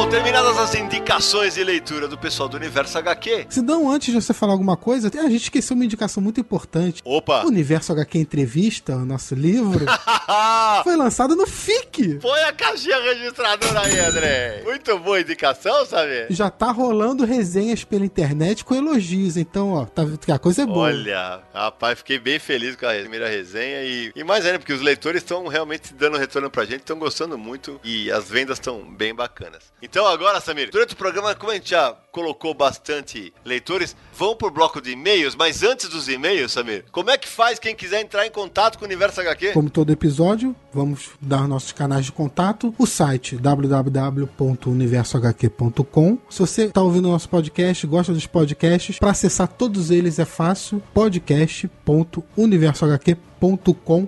Bom, 0.00 0.08
terminadas 0.08 0.56
as 0.56 0.74
indicações 0.74 1.56
de 1.56 1.62
leitura 1.62 2.08
do 2.08 2.16
pessoal 2.16 2.48
do 2.48 2.56
Universo 2.56 2.96
HQ. 2.96 3.48
Sidão, 3.50 3.90
antes 3.90 4.10
de 4.10 4.18
você 4.18 4.32
falar 4.32 4.54
alguma 4.54 4.74
coisa, 4.74 5.08
a 5.08 5.28
gente 5.28 5.42
esqueceu 5.42 5.74
uma 5.74 5.84
indicação 5.84 6.22
muito 6.22 6.40
importante. 6.40 7.02
Opa! 7.04 7.44
O 7.44 7.48
Universo 7.48 7.92
HQ 7.92 8.18
Entrevista, 8.18 8.96
o 8.96 9.04
nosso 9.04 9.34
livro, 9.34 9.84
foi 10.84 10.96
lançado 10.96 11.36
no 11.36 11.46
FIC. 11.46 12.14
Põe 12.14 12.40
a 12.44 12.52
caixinha 12.54 12.98
registradora 12.98 13.80
aí, 13.80 13.98
André. 13.98 14.62
Muito 14.64 14.98
boa 15.00 15.20
indicação, 15.20 15.84
sabe? 15.84 16.28
Já 16.30 16.48
tá 16.48 16.70
rolando 16.70 17.26
resenhas 17.26 17.84
pela 17.84 18.06
internet 18.06 18.64
com 18.64 18.74
elogios, 18.74 19.36
então, 19.36 19.74
ó, 19.74 19.84
tá, 19.84 20.02
a 20.34 20.38
coisa 20.38 20.62
é 20.62 20.66
boa. 20.66 20.86
Olha, 20.86 21.42
rapaz, 21.52 21.98
fiquei 21.98 22.18
bem 22.18 22.38
feliz 22.38 22.74
com 22.74 22.86
a 22.86 22.94
primeira 22.94 23.28
resenha 23.28 23.82
e, 23.82 24.10
e 24.16 24.24
mais 24.24 24.46
ainda, 24.46 24.58
porque 24.58 24.72
os 24.72 24.80
leitores 24.80 25.22
estão 25.22 25.46
realmente 25.46 25.92
dando 25.92 26.16
retorno 26.16 26.48
pra 26.48 26.64
gente, 26.64 26.80
estão 26.80 26.98
gostando 26.98 27.36
muito 27.36 27.78
e 27.84 28.10
as 28.10 28.30
vendas 28.30 28.56
estão 28.56 28.82
bem 28.82 29.14
bacanas. 29.14 29.64
Então 29.82 29.89
agora, 30.06 30.40
Samir, 30.40 30.70
durante 30.70 30.94
o 30.94 30.96
programa, 30.96 31.34
como 31.34 31.50
a 31.50 31.54
gente 31.54 31.70
já 31.70 31.92
colocou 32.10 32.54
bastante 32.54 33.34
leitores, 33.44 33.94
vamos 34.16 34.36
pro 34.36 34.50
bloco 34.50 34.80
de 34.80 34.92
e-mails, 34.92 35.36
mas 35.36 35.62
antes 35.62 35.86
dos 35.88 36.08
e-mails, 36.08 36.52
Samir, 36.52 36.86
como 36.90 37.10
é 37.10 37.18
que 37.18 37.28
faz 37.28 37.58
quem 37.58 37.74
quiser 37.74 38.00
entrar 38.00 38.26
em 38.26 38.30
contato 38.30 38.78
com 38.78 38.84
o 38.84 38.88
Universo 38.88 39.20
HQ? 39.20 39.52
Como 39.52 39.68
todo 39.70 39.92
episódio, 39.92 40.56
vamos 40.72 41.10
dar 41.20 41.46
nossos 41.46 41.72
canais 41.72 42.06
de 42.06 42.12
contato. 42.12 42.74
O 42.78 42.86
site 42.86 43.36
www.universohq.com. 43.36 46.18
Se 46.28 46.40
você 46.40 46.64
está 46.64 46.82
ouvindo 46.82 47.08
nosso 47.08 47.28
podcast, 47.28 47.86
gosta 47.86 48.12
dos 48.12 48.26
podcasts, 48.26 48.98
para 48.98 49.10
acessar 49.10 49.46
todos 49.48 49.90
eles 49.90 50.18
é 50.18 50.24
fácil. 50.24 50.82
podcast.universohq.com 50.94 53.30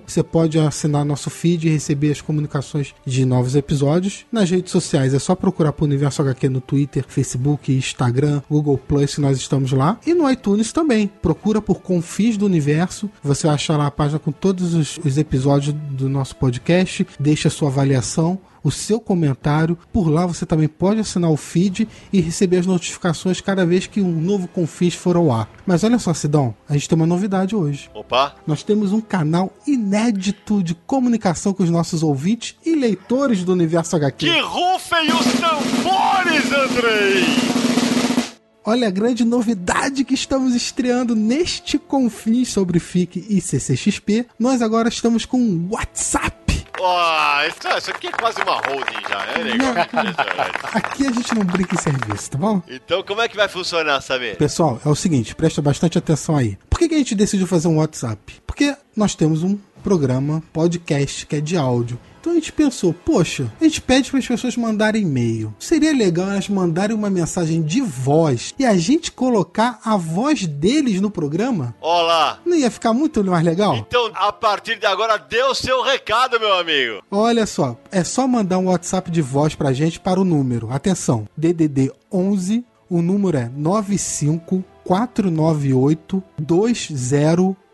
você 0.05 0.21
pode 0.21 0.59
assinar 0.59 1.03
nosso 1.03 1.31
feed 1.31 1.67
e 1.67 1.71
receber 1.71 2.11
as 2.11 2.21
comunicações 2.21 2.93
de 3.03 3.25
novos 3.25 3.55
episódios. 3.55 4.25
Nas 4.31 4.49
redes 4.49 4.71
sociais 4.71 5.13
é 5.13 5.19
só 5.19 5.33
procurar 5.33 5.73
por 5.73 5.85
Universo 5.85 6.21
HQ 6.21 6.49
no 6.49 6.61
Twitter, 6.61 7.03
Facebook, 7.07 7.71
Instagram, 7.93 8.41
Google 8.49 8.77
Plus, 8.77 9.17
nós 9.17 9.37
estamos 9.37 9.71
lá. 9.71 9.97
E 10.05 10.13
no 10.13 10.29
iTunes 10.29 10.71
também. 10.71 11.07
Procura 11.21 11.61
por 11.61 11.81
Confis 11.81 12.37
do 12.37 12.45
Universo. 12.45 13.09
Você 13.23 13.47
vai 13.47 13.55
achar 13.55 13.77
lá 13.77 13.87
a 13.87 13.91
página 13.91 14.19
com 14.19 14.31
todos 14.31 14.73
os, 14.73 14.97
os 14.97 15.17
episódios 15.17 15.73
do 15.73 16.09
nosso 16.09 16.35
podcast. 16.35 17.07
Deixa 17.19 17.47
a 17.47 17.51
sua 17.51 17.69
avaliação 17.69 18.39
o 18.63 18.71
seu 18.71 18.99
comentário. 18.99 19.77
Por 19.91 20.09
lá 20.09 20.25
você 20.25 20.45
também 20.45 20.67
pode 20.67 20.99
assinar 20.99 21.29
o 21.29 21.37
feed 21.37 21.87
e 22.11 22.21
receber 22.21 22.57
as 22.57 22.65
notificações 22.65 23.41
cada 23.41 23.65
vez 23.65 23.85
que 23.85 24.01
um 24.01 24.21
novo 24.21 24.47
Confins 24.47 24.95
for 24.95 25.15
ao 25.15 25.31
ar. 25.31 25.49
Mas 25.65 25.83
olha 25.83 25.99
só, 25.99 26.13
Sidão, 26.13 26.55
a 26.67 26.73
gente 26.73 26.87
tem 26.87 26.95
uma 26.95 27.05
novidade 27.05 27.55
hoje. 27.55 27.89
Opa! 27.93 28.35
Nós 28.47 28.63
temos 28.63 28.91
um 28.91 29.01
canal 29.01 29.51
inédito 29.67 30.63
de 30.63 30.73
comunicação 30.73 31.53
com 31.53 31.63
os 31.63 31.69
nossos 31.69 32.03
ouvintes 32.03 32.55
e 32.65 32.75
leitores 32.75 33.43
do 33.43 33.51
Universo 33.51 33.95
HQ. 33.95 34.25
Que 34.25 34.39
rufem 34.39 35.11
os 35.11 35.25
tambores, 35.39 36.51
Andrei! 36.51 37.62
Olha 38.65 38.87
a 38.87 38.91
grande 38.91 39.25
novidade 39.25 40.05
que 40.05 40.13
estamos 40.13 40.55
estreando 40.55 41.13
neste 41.13 41.77
Confins 41.77 42.47
sobre 42.47 42.79
FIC 42.79 43.25
e 43.29 43.41
CCXP. 43.41 44.25
Nós 44.39 44.61
agora 44.61 44.87
estamos 44.87 45.25
com 45.25 45.67
WhatsApp. 45.69 46.65
Oh, 46.79 47.47
isso, 47.47 47.77
isso 47.77 47.91
aqui 47.91 48.07
é 48.07 48.11
quase 48.11 48.41
uma 48.41 48.53
holding 48.53 49.07
já, 49.07 49.25
né, 49.25 49.43
legal? 49.43 49.73
Aqui 50.73 51.05
a 51.05 51.11
gente 51.11 51.35
não 51.35 51.43
brinca 51.43 51.75
em 51.75 51.77
serviço, 51.77 52.31
tá 52.31 52.37
bom? 52.37 52.61
Então, 52.67 53.03
como 53.03 53.21
é 53.21 53.27
que 53.27 53.35
vai 53.35 53.47
funcionar, 53.49 54.01
Samir? 54.01 54.37
Pessoal, 54.37 54.81
é 54.85 54.89
o 54.89 54.95
seguinte, 54.95 55.35
presta 55.35 55.61
bastante 55.61 55.97
atenção 55.97 56.35
aí. 56.35 56.57
Por 56.69 56.79
que, 56.79 56.87
que 56.87 56.95
a 56.95 56.97
gente 56.97 57.15
decidiu 57.15 57.45
fazer 57.45 57.67
um 57.67 57.77
WhatsApp? 57.77 58.41
Porque 58.47 58.75
nós 58.95 59.13
temos 59.13 59.43
um 59.43 59.57
programa, 59.83 60.41
podcast, 60.53 61.25
que 61.25 61.35
é 61.35 61.41
de 61.41 61.57
áudio. 61.57 61.99
Então 62.23 62.31
a 62.31 62.35
gente 62.35 62.53
pensou, 62.53 62.93
poxa, 62.93 63.51
a 63.59 63.65
gente 63.65 63.81
pede 63.81 64.09
para 64.09 64.17
as 64.17 64.25
pessoas 64.25 64.55
mandarem 64.55 65.01
e-mail. 65.01 65.53
Seria 65.59 65.91
legal 65.91 66.31
elas 66.31 66.47
mandarem 66.47 66.95
uma 66.95 67.09
mensagem 67.09 67.61
de 67.61 67.81
voz 67.81 68.55
e 68.57 68.65
a 68.65 68.77
gente 68.77 69.11
colocar 69.11 69.77
a 69.83 69.97
voz 69.97 70.47
deles 70.47 71.01
no 71.01 71.11
programa? 71.11 71.75
Olá! 71.81 72.39
Não 72.45 72.55
ia 72.55 72.71
ficar 72.71 72.93
muito 72.93 73.21
mais 73.25 73.43
legal? 73.43 73.75
Então, 73.75 74.09
a 74.15 74.31
partir 74.31 74.79
de 74.79 74.85
agora, 74.85 75.17
dê 75.17 75.43
o 75.43 75.53
seu 75.53 75.83
recado, 75.83 76.39
meu 76.39 76.53
amigo. 76.53 77.03
Olha 77.11 77.45
só, 77.45 77.77
é 77.91 78.05
só 78.05 78.25
mandar 78.25 78.57
um 78.57 78.69
WhatsApp 78.69 79.11
de 79.11 79.21
voz 79.21 79.53
pra 79.53 79.73
gente 79.73 79.99
para 79.99 80.17
o 80.17 80.23
número. 80.23 80.71
Atenção, 80.71 81.27
DDD 81.35 81.91
11, 82.09 82.63
o 82.89 83.01
número 83.01 83.37
é 83.37 83.51
95 83.53 84.63
498 84.85 86.23
20 86.39 86.93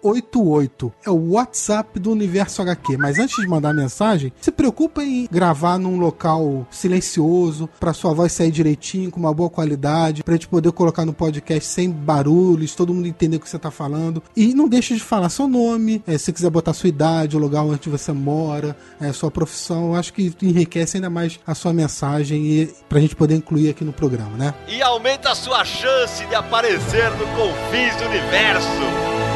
88. 0.02 0.92
É 1.06 1.10
o 1.10 1.32
WhatsApp 1.32 2.00
do 2.00 2.12
Universo 2.12 2.62
HQ. 2.62 2.98
Mas 2.98 3.20
antes 3.20 3.36
de 3.36 3.48
mandar 3.48 3.74
mensagem, 3.74 4.32
se 4.40 4.52
preocupa 4.52 5.04
em 5.04 5.28
gravar 5.32 5.78
num 5.78 6.00
local 6.00 6.68
silencioso, 6.72 7.70
para 7.80 7.94
sua 7.94 8.14
voz 8.14 8.32
sair 8.32 8.52
direitinho, 8.52 9.12
com 9.12 9.20
uma 9.20 9.34
boa 9.34 9.50
qualidade, 9.50 10.24
pra 10.24 10.34
gente 10.34 10.48
poder 10.48 10.72
colocar 10.72 11.06
no 11.06 11.14
podcast 11.14 11.70
sem 11.70 11.90
barulhos, 11.90 12.76
todo 12.76 12.94
mundo 12.94 13.08
entender 13.08 13.38
o 13.38 13.40
que 13.40 13.50
você 13.50 13.60
tá 13.60 13.72
falando. 13.72 14.22
E 14.36 14.54
não 14.54 14.68
deixe 14.68 14.94
de 14.94 15.00
falar 15.00 15.30
seu 15.30 15.48
nome, 15.48 16.04
é, 16.08 16.18
se 16.18 16.32
quiser 16.32 16.50
botar 16.50 16.74
sua 16.74 16.90
idade, 16.90 17.36
o 17.36 17.40
lugar 17.40 17.64
onde 17.64 17.90
você 17.90 18.12
mora, 18.12 18.76
é, 19.00 19.12
sua 19.12 19.32
profissão. 19.32 19.90
Eu 19.90 19.96
acho 19.96 20.14
que 20.14 20.34
enriquece 20.42 20.98
ainda 20.98 21.10
mais 21.10 21.40
a 21.46 21.56
sua 21.56 21.74
mensagem 21.74 22.46
e 22.46 22.74
pra 22.88 23.00
gente 23.00 23.16
poder 23.16 23.36
incluir 23.36 23.70
aqui 23.70 23.84
no 23.84 23.94
programa, 23.94 24.38
né? 24.38 24.54
E 24.68 24.82
aumenta 24.82 25.32
a 25.32 25.36
sua 25.36 25.64
chance 25.66 26.26
de 26.26 26.36
aparecer 26.36 27.10
no 27.12 27.26
Confins 27.36 27.96
do 27.98 28.06
Universo. 28.06 29.29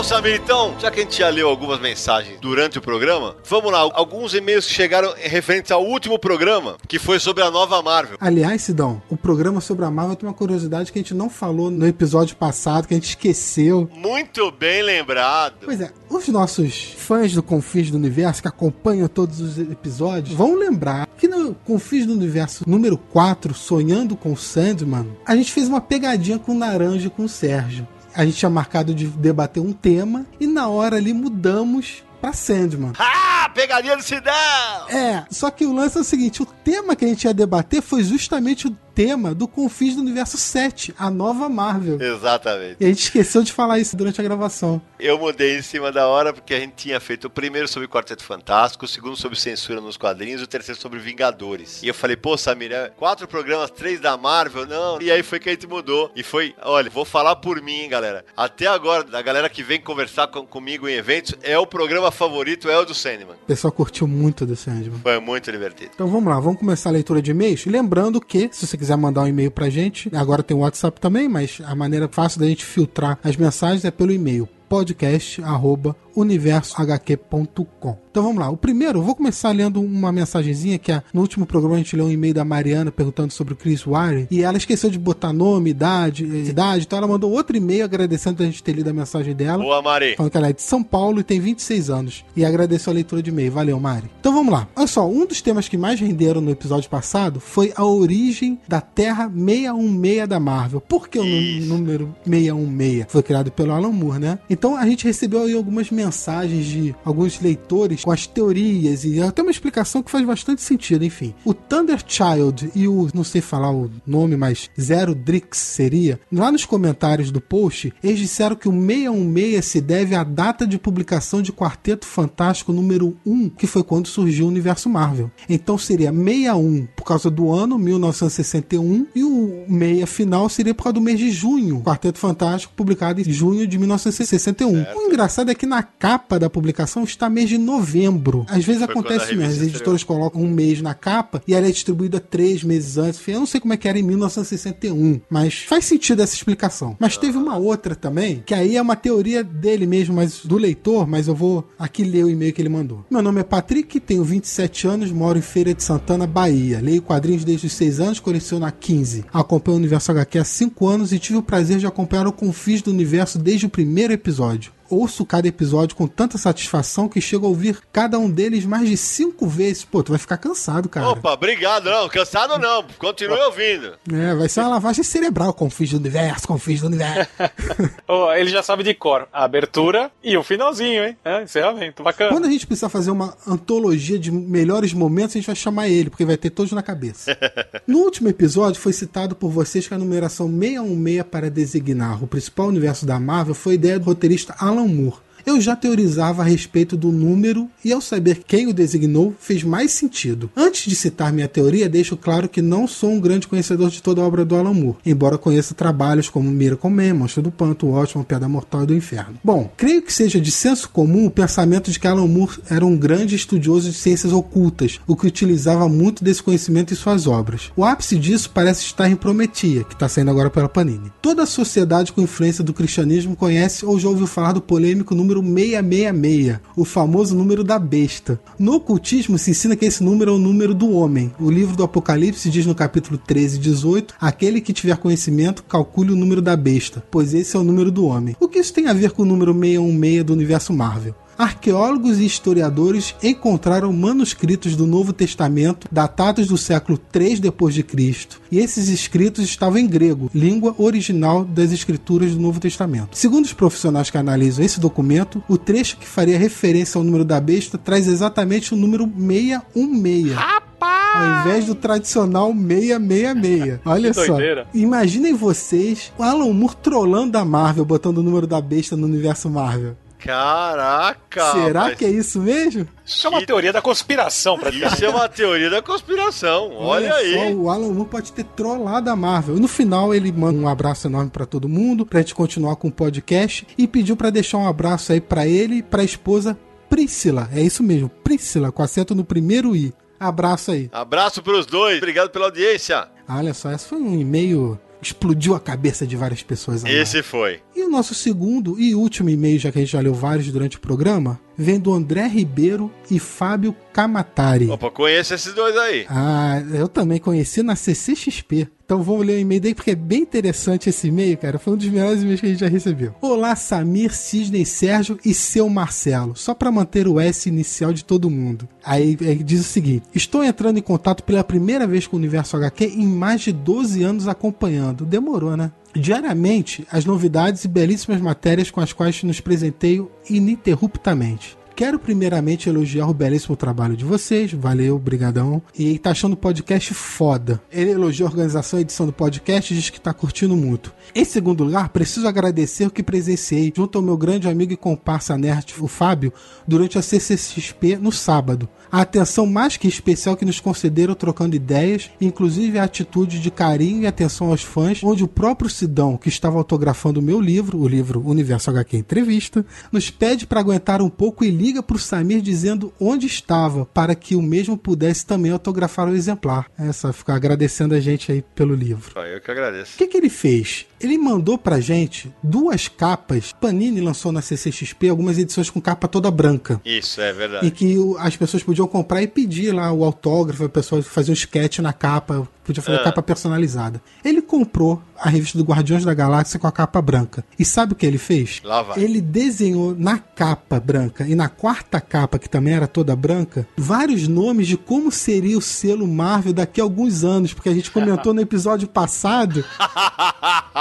Bom, 0.00 0.04
Samir, 0.04 0.40
então, 0.42 0.74
já 0.78 0.90
que 0.90 1.00
a 1.00 1.02
gente 1.02 1.18
já 1.18 1.28
leu 1.28 1.46
algumas 1.46 1.78
mensagens 1.78 2.40
durante 2.40 2.78
o 2.78 2.80
programa, 2.80 3.36
vamos 3.46 3.70
lá. 3.70 3.80
Alguns 3.80 4.32
e-mails 4.32 4.66
que 4.66 4.72
chegaram 4.72 5.12
referentes 5.14 5.70
ao 5.70 5.84
último 5.84 6.18
programa, 6.18 6.78
que 6.88 6.98
foi 6.98 7.20
sobre 7.20 7.42
a 7.42 7.50
nova 7.50 7.82
Marvel. 7.82 8.16
Aliás, 8.18 8.62
Sidão, 8.62 9.02
o 9.10 9.16
programa 9.16 9.60
sobre 9.60 9.84
a 9.84 9.90
Marvel 9.90 10.16
tem 10.16 10.26
uma 10.26 10.34
curiosidade 10.34 10.90
que 10.90 10.98
a 10.98 11.02
gente 11.02 11.12
não 11.12 11.28
falou 11.28 11.70
no 11.70 11.86
episódio 11.86 12.34
passado, 12.34 12.88
que 12.88 12.94
a 12.94 12.96
gente 12.96 13.10
esqueceu. 13.10 13.90
Muito 13.94 14.50
bem 14.50 14.82
lembrado. 14.82 15.56
Pois 15.66 15.82
é, 15.82 15.92
os 16.08 16.26
nossos 16.28 16.94
fãs 16.96 17.34
do 17.34 17.42
Confins 17.42 17.90
do 17.90 17.98
Universo, 17.98 18.40
que 18.40 18.48
acompanham 18.48 19.06
todos 19.06 19.38
os 19.38 19.58
episódios, 19.58 20.34
vão 20.34 20.54
lembrar 20.54 21.06
que 21.18 21.28
no 21.28 21.54
Confins 21.54 22.06
do 22.06 22.14
Universo 22.14 22.64
número 22.66 22.96
4, 22.96 23.52
Sonhando 23.52 24.16
com 24.16 24.34
Sandman, 24.34 25.14
a 25.26 25.36
gente 25.36 25.52
fez 25.52 25.68
uma 25.68 25.82
pegadinha 25.82 26.38
com 26.38 26.52
o 26.52 26.58
Naranja 26.58 27.08
e 27.08 27.10
com 27.10 27.24
o 27.24 27.28
Sérgio. 27.28 27.86
A 28.20 28.24
gente 28.26 28.36
tinha 28.36 28.50
marcado 28.50 28.92
de 28.92 29.06
debater 29.06 29.62
um 29.62 29.72
tema 29.72 30.26
e 30.38 30.46
na 30.46 30.68
hora 30.68 30.96
ali 30.96 31.14
mudamos 31.14 32.04
pra 32.20 32.34
Sandman. 32.34 32.92
Ah, 32.98 33.50
pegadinha 33.54 33.96
do 33.96 34.02
Sidão! 34.02 34.90
É, 34.90 35.24
só 35.30 35.50
que 35.50 35.64
o 35.64 35.72
lance 35.72 35.96
é 35.96 36.02
o 36.02 36.04
seguinte: 36.04 36.42
o 36.42 36.44
tema 36.44 36.94
que 36.94 37.06
a 37.06 37.08
gente 37.08 37.24
ia 37.24 37.32
debater 37.32 37.80
foi 37.80 38.04
justamente 38.04 38.66
o 38.66 38.76
tema 38.94 39.34
do 39.34 39.46
Confins 39.48 39.94
do 39.94 40.02
Universo 40.02 40.36
7, 40.36 40.94
a 40.98 41.10
nova 41.10 41.48
Marvel. 41.48 42.00
Exatamente. 42.00 42.76
E 42.80 42.84
a 42.84 42.88
gente 42.88 43.04
esqueceu 43.04 43.42
de 43.42 43.52
falar 43.52 43.78
isso 43.78 43.96
durante 43.96 44.20
a 44.20 44.24
gravação. 44.24 44.80
Eu 44.98 45.18
mudei 45.18 45.58
em 45.58 45.62
cima 45.62 45.90
da 45.90 46.06
hora 46.06 46.32
porque 46.32 46.54
a 46.54 46.60
gente 46.60 46.74
tinha 46.74 47.00
feito 47.00 47.26
o 47.26 47.30
primeiro 47.30 47.66
sobre 47.66 47.88
Quarteto 47.88 48.22
Fantástico, 48.24 48.84
o 48.84 48.88
segundo 48.88 49.16
sobre 49.16 49.38
censura 49.38 49.80
nos 49.80 49.96
quadrinhos 49.96 50.40
e 50.40 50.44
o 50.44 50.46
terceiro 50.46 50.80
sobre 50.80 50.98
Vingadores. 50.98 51.82
E 51.82 51.88
eu 51.88 51.94
falei, 51.94 52.16
pô, 52.16 52.36
Samir, 52.36 52.72
é 52.72 52.90
quatro 52.90 53.26
programas, 53.26 53.70
três 53.70 54.00
da 54.00 54.16
Marvel, 54.16 54.66
não. 54.66 55.00
E 55.00 55.10
aí 55.10 55.22
foi 55.22 55.38
que 55.38 55.48
a 55.48 55.52
gente 55.52 55.66
mudou. 55.66 56.10
E 56.14 56.22
foi, 56.22 56.54
olha, 56.62 56.90
vou 56.90 57.04
falar 57.04 57.36
por 57.36 57.62
mim, 57.62 57.80
hein, 57.80 57.88
galera. 57.88 58.24
Até 58.36 58.66
agora, 58.66 59.04
da 59.04 59.22
galera 59.22 59.48
que 59.48 59.62
vem 59.62 59.80
conversar 59.80 60.26
com, 60.26 60.46
comigo 60.46 60.88
em 60.88 60.94
eventos, 60.94 61.34
é 61.42 61.58
o 61.58 61.66
programa 61.66 62.10
favorito, 62.10 62.68
é 62.68 62.78
o 62.78 62.84
do 62.84 62.94
Sandman. 62.94 63.36
O 63.42 63.46
pessoal 63.46 63.72
curtiu 63.72 64.06
muito 64.06 64.44
do 64.44 64.56
Sandman. 64.56 65.00
Foi 65.02 65.18
muito 65.20 65.50
divertido. 65.50 65.90
Então 65.94 66.08
vamos 66.08 66.28
lá, 66.28 66.38
vamos 66.40 66.58
começar 66.58 66.90
a 66.90 66.92
leitura 66.92 67.22
de 67.22 67.30
e-mails. 67.30 67.64
Lembrando 67.64 68.20
que, 68.20 68.50
se 68.52 68.66
você 68.66 68.76
quiser 68.80 68.96
mandar 68.96 69.22
um 69.22 69.28
e-mail 69.28 69.50
pra 69.50 69.70
gente, 69.70 70.10
agora 70.14 70.42
tem 70.42 70.56
o 70.56 70.60
WhatsApp 70.60 71.00
também, 71.00 71.28
mas 71.28 71.60
a 71.64 71.74
maneira 71.74 72.08
fácil 72.08 72.40
da 72.40 72.46
gente 72.46 72.64
filtrar 72.64 73.18
as 73.22 73.36
mensagens 73.36 73.84
é 73.84 73.90
pelo 73.90 74.10
e-mail 74.10 74.48
podcast 74.70 75.42
arroba 75.42 75.96
universohq.com. 76.20 77.98
Então 78.10 78.24
vamos 78.24 78.38
lá. 78.38 78.50
O 78.50 78.56
primeiro, 78.56 78.98
eu 78.98 79.02
vou 79.02 79.14
começar 79.14 79.50
lendo 79.52 79.80
uma 79.80 80.10
mensagenzinha 80.10 80.78
que 80.78 80.90
a, 80.90 81.02
no 81.14 81.20
último 81.20 81.46
programa 81.46 81.76
a 81.76 81.78
gente 81.78 81.94
leu 81.94 82.06
um 82.06 82.10
e-mail 82.10 82.34
da 82.34 82.44
Mariana 82.44 82.90
perguntando 82.90 83.32
sobre 83.32 83.54
o 83.54 83.56
Chris 83.56 83.86
Wire 83.86 84.26
e 84.30 84.42
ela 84.42 84.58
esqueceu 84.58 84.90
de 84.90 84.98
botar 84.98 85.32
nome, 85.32 85.70
idade, 85.70 86.24
eh, 86.24 86.48
idade, 86.48 86.84
então 86.86 86.98
ela 86.98 87.06
mandou 87.06 87.30
outro 87.30 87.56
e-mail 87.56 87.84
agradecendo 87.84 88.42
a 88.42 88.46
gente 88.46 88.62
ter 88.62 88.72
lido 88.72 88.90
a 88.90 88.92
mensagem 88.92 89.34
dela. 89.34 89.62
Boa, 89.62 89.80
Mari. 89.80 90.16
Falando 90.16 90.32
que 90.32 90.36
ela 90.36 90.48
é 90.48 90.52
de 90.52 90.62
São 90.62 90.82
Paulo 90.82 91.20
e 91.20 91.24
tem 91.24 91.38
26 91.38 91.88
anos. 91.88 92.24
E 92.34 92.44
agradeceu 92.44 92.90
a 92.90 92.94
leitura 92.94 93.22
de 93.22 93.30
e-mail. 93.30 93.52
Valeu, 93.52 93.78
Mari. 93.78 94.10
Então 94.18 94.32
vamos 94.32 94.52
lá. 94.52 94.66
Olha 94.74 94.86
só, 94.88 95.08
um 95.08 95.24
dos 95.24 95.40
temas 95.40 95.68
que 95.68 95.78
mais 95.78 96.00
renderam 96.00 96.40
no 96.40 96.50
episódio 96.50 96.90
passado 96.90 97.38
foi 97.38 97.72
a 97.76 97.84
origem 97.84 98.58
da 98.66 98.80
Terra 98.80 99.28
616 99.28 100.28
da 100.28 100.40
Marvel. 100.40 100.80
Por 100.80 101.08
que 101.08 101.18
o 101.18 101.24
Isso. 101.24 101.68
número 101.68 102.14
616? 102.24 103.06
Foi 103.08 103.22
criado 103.22 103.52
pelo 103.52 103.72
Alan 103.72 103.92
Moore, 103.92 104.18
né? 104.18 104.38
Então 104.50 104.76
a 104.76 104.84
gente 104.84 105.04
recebeu 105.04 105.42
aí 105.42 105.54
algumas 105.54 105.90
mensagens 105.90 106.09
de 106.10 106.94
alguns 107.04 107.40
leitores 107.40 108.04
com 108.04 108.10
as 108.10 108.26
teorias 108.26 109.04
e 109.04 109.20
até 109.20 109.42
uma 109.42 109.50
explicação 109.50 110.02
que 110.02 110.10
faz 110.10 110.24
bastante 110.26 110.62
sentido, 110.62 111.04
enfim. 111.04 111.34
O 111.44 111.54
Thunder 111.54 112.02
Child 112.06 112.70
e 112.74 112.86
o, 112.88 113.08
não 113.14 113.24
sei 113.24 113.40
falar 113.40 113.72
o 113.72 113.90
nome, 114.06 114.36
mas 114.36 114.70
Zero 114.80 115.14
Drix 115.14 115.58
seria, 115.58 116.20
lá 116.32 116.50
nos 116.50 116.64
comentários 116.64 117.30
do 117.30 117.40
post, 117.40 117.92
eles 118.02 118.18
disseram 118.18 118.56
que 118.56 118.68
o 118.68 118.72
616 118.72 119.64
se 119.64 119.80
deve 119.80 120.14
à 120.14 120.24
data 120.24 120.66
de 120.66 120.78
publicação 120.78 121.42
de 121.42 121.52
Quarteto 121.52 122.06
Fantástico 122.06 122.72
número 122.72 123.16
1, 123.26 123.50
que 123.50 123.66
foi 123.66 123.82
quando 123.82 124.06
surgiu 124.06 124.46
o 124.46 124.48
universo 124.48 124.88
Marvel. 124.88 125.30
Então 125.48 125.78
seria 125.78 126.12
61 126.12 126.86
por 126.96 127.04
causa 127.04 127.30
do 127.30 127.52
ano 127.52 127.78
1961 127.78 129.06
e 129.14 129.24
o 129.24 129.64
meia 129.68 130.06
final 130.06 130.48
seria 130.48 130.74
por 130.74 130.84
causa 130.84 130.94
do 130.94 131.00
mês 131.00 131.18
de 131.18 131.30
junho. 131.30 131.82
Quarteto 131.82 132.18
Fantástico 132.18 132.72
publicado 132.76 133.20
em 133.20 133.24
junho 133.24 133.66
de 133.66 133.78
1961. 133.78 134.84
O 134.94 135.06
engraçado 135.06 135.50
é 135.50 135.54
que 135.54 135.66
na 135.66 135.82
capa 136.00 136.38
da 136.38 136.48
publicação 136.48 137.04
está 137.04 137.28
mês 137.28 137.50
de 137.50 137.58
novembro. 137.58 138.46
Às 138.48 138.64
vezes 138.64 138.82
Foi 138.82 138.90
acontece 138.90 139.36
mesmo, 139.36 139.52
as 139.52 139.60
editoras 139.60 140.02
colocam 140.02 140.40
um 140.40 140.50
mês 140.50 140.80
na 140.80 140.94
capa 140.94 141.42
e 141.46 141.54
ela 141.54 141.68
é 141.68 141.70
distribuída 141.70 142.18
três 142.18 142.64
meses 142.64 142.96
antes. 142.96 143.20
Eu 143.28 143.38
não 143.38 143.44
sei 143.44 143.60
como 143.60 143.74
é 143.74 143.76
que 143.76 143.86
era 143.86 143.98
em 143.98 144.02
1961, 144.02 145.20
mas 145.28 145.58
faz 145.64 145.84
sentido 145.84 146.22
essa 146.22 146.34
explicação. 146.34 146.96
Mas 146.98 147.18
teve 147.18 147.36
uma 147.36 147.58
outra 147.58 147.94
também, 147.94 148.42
que 148.46 148.54
aí 148.54 148.78
é 148.78 148.82
uma 148.82 148.96
teoria 148.96 149.44
dele 149.44 149.86
mesmo, 149.86 150.16
mas 150.16 150.42
do 150.42 150.56
leitor, 150.56 151.06
mas 151.06 151.28
eu 151.28 151.34
vou 151.34 151.68
aqui 151.78 152.02
ler 152.02 152.24
o 152.24 152.30
e-mail 152.30 152.54
que 152.54 152.62
ele 152.62 152.70
mandou. 152.70 153.04
Meu 153.10 153.20
nome 153.20 153.42
é 153.42 153.44
Patrick, 153.44 154.00
tenho 154.00 154.24
27 154.24 154.86
anos, 154.86 155.12
moro 155.12 155.38
em 155.38 155.42
Feira 155.42 155.74
de 155.74 155.84
Santana, 155.84 156.26
Bahia. 156.26 156.80
Leio 156.80 157.02
quadrinhos 157.02 157.44
desde 157.44 157.66
os 157.66 157.74
6 157.74 158.00
anos, 158.00 158.20
coleciono 158.20 158.64
há 158.64 158.70
15. 158.70 159.26
Acompanho 159.30 159.76
o 159.76 159.80
Universo 159.80 160.10
HQ 160.12 160.38
há 160.38 160.44
5 160.44 160.88
anos 160.88 161.12
e 161.12 161.18
tive 161.18 161.38
o 161.38 161.42
prazer 161.42 161.76
de 161.76 161.86
acompanhar 161.86 162.26
o 162.26 162.32
Confis 162.32 162.80
do 162.80 162.90
Universo 162.90 163.38
desde 163.38 163.66
o 163.66 163.68
primeiro 163.68 164.14
episódio. 164.14 164.72
Ouço 164.90 165.24
cada 165.24 165.46
episódio 165.46 165.94
com 165.94 166.08
tanta 166.08 166.36
satisfação 166.36 167.08
que 167.08 167.20
chego 167.20 167.46
a 167.46 167.48
ouvir 167.48 167.78
cada 167.92 168.18
um 168.18 168.28
deles 168.28 168.64
mais 168.64 168.88
de 168.88 168.96
cinco 168.96 169.46
vezes. 169.46 169.84
Pô, 169.84 170.02
tu 170.02 170.10
vai 170.10 170.18
ficar 170.18 170.36
cansado, 170.36 170.88
cara. 170.88 171.10
Opa, 171.10 171.32
obrigado. 171.32 171.84
Não, 171.84 172.08
cansado 172.08 172.58
não. 172.58 172.84
Continue 172.98 173.38
ouvindo. 173.40 173.94
É, 174.12 174.34
vai 174.34 174.48
ser 174.48 174.60
uma 174.60 174.70
lavagem 174.70 175.04
cerebral, 175.04 175.54
Confis 175.54 175.90
do 175.90 175.98
Universo, 175.98 176.48
Confis 176.48 176.80
do 176.80 176.88
Universo. 176.88 177.30
Ô, 178.08 178.32
ele 178.32 178.50
já 178.50 178.62
sabe 178.62 178.82
de 178.82 178.92
cor 178.92 179.28
a 179.32 179.44
abertura 179.44 180.10
e 180.22 180.36
o 180.36 180.42
finalzinho, 180.42 181.04
hein? 181.04 181.16
É, 181.24 181.42
encerramento, 181.42 182.02
bacana. 182.02 182.30
Quando 182.30 182.46
a 182.46 182.50
gente 182.50 182.66
precisar 182.66 182.88
fazer 182.88 183.12
uma 183.12 183.36
antologia 183.46 184.18
de 184.18 184.32
melhores 184.32 184.92
momentos, 184.92 185.36
a 185.36 185.38
gente 185.38 185.46
vai 185.46 185.56
chamar 185.56 185.88
ele, 185.88 186.10
porque 186.10 186.24
vai 186.24 186.36
ter 186.36 186.50
todos 186.50 186.72
na 186.72 186.82
cabeça. 186.82 187.36
No 187.86 187.98
último 187.98 188.28
episódio, 188.28 188.80
foi 188.80 188.92
citado 188.92 189.34
por 189.34 189.50
vocês 189.50 189.88
que 189.88 189.94
a 189.94 189.98
numeração 189.98 190.46
616 190.48 191.24
para 191.30 191.50
designar 191.50 192.22
o 192.22 192.26
principal 192.26 192.66
universo 192.66 193.04
da 193.04 193.18
Marvel 193.18 193.54
foi 193.54 193.74
ideia 193.74 193.98
do 193.98 194.04
roteirista 194.04 194.54
Alan 194.58 194.79
Moore. 194.86 195.22
Eu 195.44 195.60
já 195.60 195.74
teorizava 195.74 196.42
a 196.42 196.44
respeito 196.44 196.96
do 196.96 197.10
número 197.10 197.68
e 197.84 197.92
ao 197.92 198.00
saber 198.00 198.42
quem 198.46 198.66
o 198.66 198.74
designou 198.74 199.34
fez 199.38 199.62
mais 199.62 199.92
sentido. 199.92 200.50
Antes 200.56 200.88
de 200.88 200.94
citar 200.94 201.32
minha 201.32 201.48
teoria, 201.48 201.88
deixo 201.88 202.16
claro 202.16 202.48
que 202.48 202.62
não 202.62 202.86
sou 202.86 203.10
um 203.10 203.20
grande 203.20 203.46
conhecedor 203.46 203.90
de 203.90 204.02
toda 204.02 204.20
a 204.20 204.24
obra 204.24 204.44
do 204.44 204.56
Alan 204.56 204.74
Moore, 204.74 204.98
embora 205.04 205.38
conheça 205.38 205.74
trabalhos 205.74 206.28
como 206.28 206.50
Miracle 206.50 206.90
Man, 206.90 207.14
Monstro 207.14 207.42
do 207.42 207.50
Panto, 207.50 207.88
Ótimo, 207.88 208.24
Pedra 208.24 208.48
Mortal 208.48 208.82
e 208.82 208.86
do 208.86 208.94
Inferno. 208.94 209.38
Bom, 209.42 209.70
creio 209.76 210.02
que 210.02 210.12
seja 210.12 210.40
de 210.40 210.50
senso 210.50 210.88
comum 210.88 211.26
o 211.26 211.30
pensamento 211.30 211.90
de 211.90 211.98
que 211.98 212.06
Alan 212.06 212.26
Moore 212.26 212.58
era 212.68 212.84
um 212.84 212.96
grande 212.96 213.34
estudioso 213.34 213.90
de 213.90 213.96
ciências 213.96 214.32
ocultas, 214.32 215.00
o 215.06 215.16
que 215.16 215.26
utilizava 215.26 215.88
muito 215.88 216.24
desse 216.24 216.42
conhecimento 216.42 216.92
em 216.92 216.96
suas 216.96 217.26
obras. 217.26 217.70
O 217.76 217.84
ápice 217.84 218.18
disso 218.18 218.50
parece 218.52 218.84
estar 218.84 219.08
em 219.08 219.16
Prometia, 219.16 219.84
que 219.84 219.94
está 219.94 220.08
saindo 220.08 220.30
agora 220.30 220.50
pela 220.50 220.68
Panini. 220.68 221.12
Toda 221.22 221.42
a 221.42 221.46
sociedade 221.46 222.12
com 222.12 222.22
influência 222.22 222.64
do 222.64 222.72
cristianismo 222.72 223.36
conhece 223.36 223.84
ou 223.86 223.98
já 223.98 224.08
ouviu 224.08 224.26
falar 224.26 224.52
do 224.52 224.60
polêmico 224.60 225.14
número 225.14 225.29
666, 225.38 226.58
o 226.76 226.84
famoso 226.84 227.36
número 227.36 227.62
da 227.62 227.78
besta. 227.78 228.40
No 228.58 228.74
ocultismo 228.74 229.38
se 229.38 229.52
ensina 229.52 229.76
que 229.76 229.84
esse 229.84 230.02
número 230.02 230.32
é 230.32 230.34
o 230.34 230.38
número 230.38 230.74
do 230.74 230.90
homem. 230.90 231.32
O 231.38 231.48
livro 231.50 231.76
do 231.76 231.84
Apocalipse 231.84 232.50
diz 232.50 232.66
no 232.66 232.74
capítulo 232.74 233.16
13 233.16 233.56
e 233.56 233.60
18: 233.60 234.14
aquele 234.20 234.60
que 234.60 234.72
tiver 234.72 234.96
conhecimento, 234.96 235.62
calcule 235.62 236.12
o 236.12 236.16
número 236.16 236.42
da 236.42 236.56
besta, 236.56 237.04
pois 237.10 237.32
esse 237.32 237.56
é 237.56 237.58
o 237.60 237.64
número 237.64 237.92
do 237.92 238.06
homem. 238.06 238.34
O 238.40 238.48
que 238.48 238.58
isso 238.58 238.72
tem 238.72 238.88
a 238.88 238.92
ver 238.92 239.12
com 239.12 239.22
o 239.22 239.26
número 239.26 239.52
616 239.52 240.24
do 240.24 240.32
universo 240.32 240.72
Marvel? 240.72 241.14
Arqueólogos 241.40 242.18
e 242.18 242.26
historiadores 242.26 243.14
encontraram 243.22 243.90
manuscritos 243.94 244.76
do 244.76 244.86
Novo 244.86 245.10
Testamento 245.10 245.88
datados 245.90 246.48
do 246.48 246.58
século 246.58 246.98
3 246.98 247.40
depois 247.40 247.72
de 247.74 247.82
Cristo, 247.82 248.42
e 248.52 248.58
esses 248.58 248.90
escritos 248.90 249.42
estavam 249.42 249.78
em 249.78 249.86
grego, 249.86 250.30
língua 250.34 250.74
original 250.76 251.42
das 251.42 251.72
escrituras 251.72 252.32
do 252.32 252.40
Novo 252.42 252.60
Testamento. 252.60 253.16
Segundo 253.16 253.46
os 253.46 253.54
profissionais 253.54 254.10
que 254.10 254.18
analisam 254.18 254.62
esse 254.62 254.78
documento, 254.78 255.42
o 255.48 255.56
trecho 255.56 255.96
que 255.96 256.06
faria 256.06 256.38
referência 256.38 256.98
ao 256.98 257.04
número 257.04 257.24
da 257.24 257.40
besta 257.40 257.78
traz 257.78 258.06
exatamente 258.06 258.74
o 258.74 258.76
número 258.76 259.06
616. 259.06 260.36
Ao 260.82 261.40
invés 261.40 261.64
do 261.64 261.74
tradicional 261.74 262.52
666. 262.52 263.80
Olha 263.86 264.12
só. 264.12 264.36
Imaginem 264.74 265.32
vocês 265.32 266.12
o 266.18 266.22
Alan 266.22 266.52
Moore 266.52 266.76
trollando 266.82 267.38
a 267.38 267.46
Marvel, 267.46 267.86
botando 267.86 268.18
o 268.18 268.22
número 268.22 268.46
da 268.46 268.60
besta 268.60 268.94
no 268.94 269.06
universo 269.06 269.48
Marvel. 269.48 269.96
Caraca. 270.20 271.52
Será 271.52 271.80
rapaz. 271.80 271.98
que 271.98 272.04
é 272.04 272.10
isso 272.10 272.40
mesmo? 272.40 272.86
Isso 273.04 273.26
é 273.26 273.30
uma 273.30 273.44
teoria 273.44 273.72
da 273.72 273.82
conspiração, 273.82 274.58
praticamente. 274.58 274.94
Isso 274.96 275.04
é 275.04 275.08
uma 275.08 275.28
teoria 275.28 275.70
da 275.70 275.82
conspiração. 275.82 276.72
Olha, 276.76 277.10
Só, 277.10 277.16
aí. 277.16 277.54
o 277.54 277.68
Alan 277.70 277.92
Moore 277.92 278.08
pode 278.08 278.32
ter 278.32 278.44
trollado 278.44 279.10
a 279.10 279.16
Marvel. 279.16 279.56
No 279.56 279.68
final 279.68 280.14
ele 280.14 280.30
manda 280.30 280.58
um 280.58 280.68
abraço 280.68 281.06
enorme 281.08 281.30
pra 281.30 281.46
todo 281.46 281.68
mundo, 281.68 282.06
pra 282.06 282.20
gente 282.20 282.34
continuar 282.34 282.76
com 282.76 282.88
o 282.88 282.92
podcast 282.92 283.66
e 283.76 283.86
pediu 283.88 284.16
pra 284.16 284.30
deixar 284.30 284.58
um 284.58 284.68
abraço 284.68 285.12
aí 285.12 285.20
pra 285.20 285.46
ele 285.46 285.76
e 285.76 285.82
pra 285.82 286.04
esposa 286.04 286.56
Priscila. 286.88 287.48
É 287.54 287.60
isso 287.62 287.82
mesmo, 287.82 288.08
Priscila, 288.08 288.72
com 288.72 288.82
acento 288.82 289.14
no 289.14 289.24
primeiro 289.24 289.74
i. 289.76 289.92
Abraço 290.18 290.72
aí. 290.72 290.90
Abraço 290.92 291.42
pros 291.42 291.64
dois. 291.64 291.96
Obrigado 291.98 292.30
pela 292.30 292.46
audiência. 292.46 293.08
Olha 293.28 293.54
só, 293.54 293.72
esse 293.72 293.86
foi 293.86 293.98
um 293.98 294.20
e-mail 294.20 294.78
explodiu 295.02 295.54
a 295.54 295.60
cabeça 295.60 296.06
de 296.06 296.16
várias 296.16 296.42
pessoas. 296.42 296.84
agora. 296.84 297.00
Esse 297.00 297.22
foi. 297.22 297.60
E 297.74 297.82
o 297.82 297.90
nosso 297.90 298.14
segundo 298.14 298.78
e 298.78 298.94
último 298.94 299.30
e-mail, 299.30 299.58
já 299.58 299.72
que 299.72 299.78
a 299.78 299.82
gente 299.82 299.92
já 299.92 300.00
leu 300.00 300.14
vários 300.14 300.50
durante 300.50 300.76
o 300.76 300.80
programa, 300.80 301.40
vem 301.60 301.78
do 301.78 301.92
André 301.92 302.26
Ribeiro 302.26 302.90
e 303.10 303.18
Fábio 303.18 303.76
Kamatari. 303.92 304.70
Opa, 304.70 304.90
conheço 304.90 305.34
esses 305.34 305.52
dois 305.52 305.76
aí. 305.76 306.06
Ah, 306.08 306.62
eu 306.72 306.88
também 306.88 307.18
conheci 307.18 307.62
na 307.62 307.76
CCXP. 307.76 308.68
Então 308.84 309.04
vamos 309.04 309.24
ler 309.24 309.34
o 309.34 309.38
e-mail 309.38 309.60
dele, 309.60 309.74
porque 309.76 309.92
é 309.92 309.94
bem 309.94 310.22
interessante 310.22 310.88
esse 310.88 311.06
e-mail, 311.06 311.38
cara. 311.38 311.60
Foi 311.60 311.74
um 311.74 311.76
dos 311.76 311.86
melhores 311.86 312.22
e-mails 312.22 312.40
que 312.40 312.46
a 312.46 312.48
gente 312.48 312.58
já 312.58 312.66
recebeu. 312.66 313.14
Olá, 313.20 313.54
Samir, 313.54 314.12
Sidney, 314.12 314.66
Sérgio 314.66 315.16
e 315.24 315.32
seu 315.32 315.68
Marcelo. 315.68 316.34
Só 316.34 316.54
para 316.54 316.72
manter 316.72 317.06
o 317.06 317.20
S 317.20 317.48
inicial 317.48 317.92
de 317.92 318.04
todo 318.04 318.28
mundo. 318.28 318.68
Aí 318.84 319.14
diz 319.44 319.60
o 319.60 319.64
seguinte: 319.64 320.06
Estou 320.12 320.42
entrando 320.42 320.78
em 320.78 320.82
contato 320.82 321.22
pela 321.22 321.44
primeira 321.44 321.86
vez 321.86 322.08
com 322.08 322.16
o 322.16 322.18
Universo 322.18 322.56
HQ 322.56 322.86
em 322.86 323.06
mais 323.06 323.42
de 323.42 323.52
12 323.52 324.02
anos 324.02 324.26
acompanhando. 324.26 325.06
Demorou, 325.06 325.56
né? 325.56 325.70
Diariamente, 325.94 326.86
as 326.90 327.04
novidades 327.04 327.64
e 327.64 327.68
belíssimas 327.68 328.20
matérias 328.20 328.70
com 328.70 328.80
as 328.80 328.92
quais 328.92 329.22
nos 329.24 329.40
presenteio 329.40 330.10
ininterruptamente. 330.28 331.59
Quero 331.80 331.98
primeiramente 331.98 332.68
elogiar 332.68 333.08
o 333.08 333.14
belíssimo 333.14 333.56
trabalho 333.56 333.96
de 333.96 334.04
vocês, 334.04 334.52
valeu, 334.52 334.98
brigadão. 334.98 335.62
E 335.74 335.98
tá 335.98 336.10
achando 336.10 336.34
o 336.34 336.36
podcast 336.36 336.92
foda. 336.92 337.58
Ele 337.72 337.92
elogia 337.92 338.26
a 338.26 338.28
organização 338.28 338.78
e 338.78 338.82
edição 338.82 339.06
do 339.06 339.14
podcast 339.14 339.72
e 339.72 339.76
diz 339.78 339.88
que 339.88 339.98
tá 339.98 340.12
curtindo 340.12 340.54
muito. 340.54 340.92
Em 341.14 341.24
segundo 341.24 341.64
lugar, 341.64 341.88
preciso 341.88 342.28
agradecer 342.28 342.84
o 342.84 342.90
que 342.90 343.02
presenciei 343.02 343.72
junto 343.74 343.96
ao 343.96 344.04
meu 344.04 344.18
grande 344.18 344.46
amigo 344.46 344.74
e 344.74 344.76
comparsa 344.76 345.38
nerd, 345.38 345.74
o 345.80 345.88
Fábio, 345.88 346.34
durante 346.68 346.98
a 346.98 347.02
CCXP 347.02 347.96
no 347.96 348.12
sábado. 348.12 348.68
A 348.92 349.00
atenção 349.00 349.46
mais 349.46 349.78
que 349.78 349.88
especial 349.88 350.36
que 350.36 350.44
nos 350.44 350.60
concederam 350.60 351.14
trocando 351.14 351.56
ideias, 351.56 352.10
inclusive 352.20 352.78
a 352.78 352.84
atitude 352.84 353.40
de 353.40 353.50
carinho 353.50 354.02
e 354.02 354.06
atenção 354.06 354.50
aos 354.50 354.62
fãs, 354.62 355.02
onde 355.02 355.24
o 355.24 355.28
próprio 355.28 355.70
Sidão, 355.70 356.18
que 356.18 356.28
estava 356.28 356.58
autografando 356.58 357.20
o 357.20 357.22
meu 357.22 357.40
livro, 357.40 357.78
o 357.78 357.88
livro 357.88 358.20
Universo 358.22 358.68
HQ 358.68 358.98
Entrevista, 358.98 359.64
nos 359.90 360.10
pede 360.10 360.46
para 360.46 360.60
aguentar 360.60 361.00
um 361.00 361.08
pouco 361.08 361.42
e 361.42 361.50
liga 361.70 361.82
pro 361.84 361.98
Samir 361.98 362.40
dizendo 362.40 362.92
onde 362.98 363.26
estava, 363.26 363.86
para 363.86 364.12
que 364.16 364.34
o 364.34 364.42
mesmo 364.42 364.76
pudesse 364.76 365.24
também 365.24 365.52
autografar 365.52 366.08
o 366.08 366.14
exemplar. 366.14 366.66
É 366.76 366.92
só 366.92 367.12
ficar 367.12 367.36
agradecendo 367.36 367.94
a 367.94 368.00
gente 368.00 368.32
aí 368.32 368.42
pelo 368.42 368.74
livro. 368.74 369.16
Eu 369.20 369.40
que 369.40 369.50
agradeço. 369.52 369.94
O 369.94 369.98
que, 369.98 370.08
que 370.08 370.16
ele 370.16 370.28
fez? 370.28 370.86
Ele 371.00 371.16
mandou 371.18 371.56
pra 371.56 371.80
gente 371.80 372.32
duas 372.42 372.88
capas. 372.88 373.52
Panini 373.60 374.00
lançou 374.00 374.30
na 374.32 374.42
CCXP 374.42 375.08
algumas 375.08 375.38
edições 375.38 375.70
com 375.70 375.80
capa 375.80 376.06
toda 376.06 376.30
branca. 376.30 376.80
Isso, 376.84 377.20
é 377.20 377.32
verdade. 377.32 377.66
E 377.66 377.70
que 377.70 377.96
as 378.18 378.36
pessoas 378.36 378.62
podiam 378.62 378.86
comprar 378.86 379.22
e 379.22 379.26
pedir 379.26 379.72
lá 379.74 379.90
o 379.92 380.04
autógrafo, 380.04 380.64
a 380.64 380.68
pessoa 380.68 381.02
fazia 381.02 381.32
um 381.32 381.34
sketch 381.34 381.78
na 381.78 381.92
capa, 381.92 382.46
podia 382.64 382.82
fazer 382.82 382.98
Ah. 382.98 383.04
capa 383.04 383.22
personalizada. 383.22 384.00
Ele 384.24 384.42
comprou 384.42 385.02
a 385.18 385.28
revista 385.28 385.56
do 385.58 385.64
Guardiões 385.64 386.04
da 386.04 386.14
Galáxia 386.14 386.58
com 386.58 386.66
a 386.66 386.72
capa 386.72 387.00
branca. 387.02 387.44
E 387.58 387.64
sabe 387.64 387.92
o 387.92 387.96
que 387.96 388.06
ele 388.06 388.18
fez? 388.18 388.60
Lá 388.64 388.82
vai. 388.82 388.98
Ele 389.02 389.20
desenhou 389.20 389.94
na 389.98 390.18
capa 390.18 390.78
branca 390.80 391.26
e 391.26 391.34
na 391.34 391.48
quarta 391.48 392.00
capa, 392.00 392.38
que 392.38 392.48
também 392.48 392.74
era 392.74 392.86
toda 392.86 393.14
branca, 393.16 393.66
vários 393.76 394.26
nomes 394.28 394.66
de 394.66 394.76
como 394.76 395.10
seria 395.12 395.58
o 395.58 395.62
selo 395.62 396.06
Marvel 396.06 396.52
daqui 396.52 396.80
a 396.80 396.84
alguns 396.84 397.24
anos, 397.24 397.52
porque 397.52 397.68
a 397.68 397.74
gente 397.74 397.90
comentou 397.90 398.32
no 398.32 398.40
episódio 398.40 398.88
passado 398.88 399.64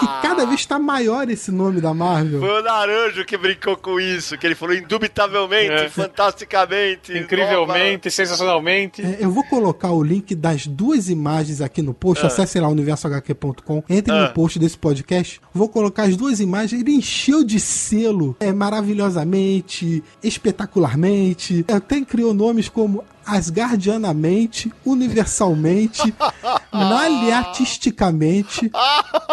que 0.00 0.06
cada 0.22 0.44
vez 0.46 0.60
está 0.60 0.78
maior 0.78 1.28
esse 1.30 1.50
nome 1.50 1.80
da 1.80 1.92
Marvel. 1.94 2.40
Foi 2.40 2.60
o 2.60 2.62
Naranjo 2.62 3.24
que 3.24 3.36
brincou 3.36 3.76
com 3.76 3.98
isso, 4.00 4.36
que 4.38 4.46
ele 4.46 4.54
falou 4.54 4.74
indubitavelmente, 4.74 5.72
É. 5.72 5.88
fantasticamente. 5.88 7.16
Incrivelmente, 7.16 8.10
sensacionalmente. 8.10 9.02
É, 9.02 9.18
eu 9.20 9.30
vou 9.30 9.44
colocar 9.44 9.90
o 9.92 10.02
link 10.02 10.34
das 10.34 10.66
duas 10.66 11.08
imagens 11.08 11.60
aqui 11.60 11.82
no 11.82 11.92
post. 11.94 12.24
Acesse 12.24 12.58
lá 12.60 12.68
universohq.com. 12.68 13.82
Entre 13.88 14.12
Ah. 14.12 14.28
no 14.28 14.32
post 14.34 14.58
desse 14.58 14.78
podcast. 14.78 15.40
Vou 15.52 15.68
colocar 15.68 16.04
as 16.04 16.16
duas 16.16 16.40
imagens. 16.40 16.80
Ele 16.80 16.92
encheu 16.92 17.44
de 17.44 17.58
selo 17.60 18.36
é, 18.40 18.52
maravilhosamente, 18.52 20.02
espetacularmente. 20.22 21.64
Até 21.72 22.00
criou 22.02 22.32
nomes 22.34 22.68
como 22.68 23.04
Asgardianamente, 23.30 24.72
Universalmente, 24.84 26.12
Naliatisticamente, 26.72 28.70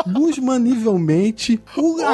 Guzmanivelmente, 0.08 1.60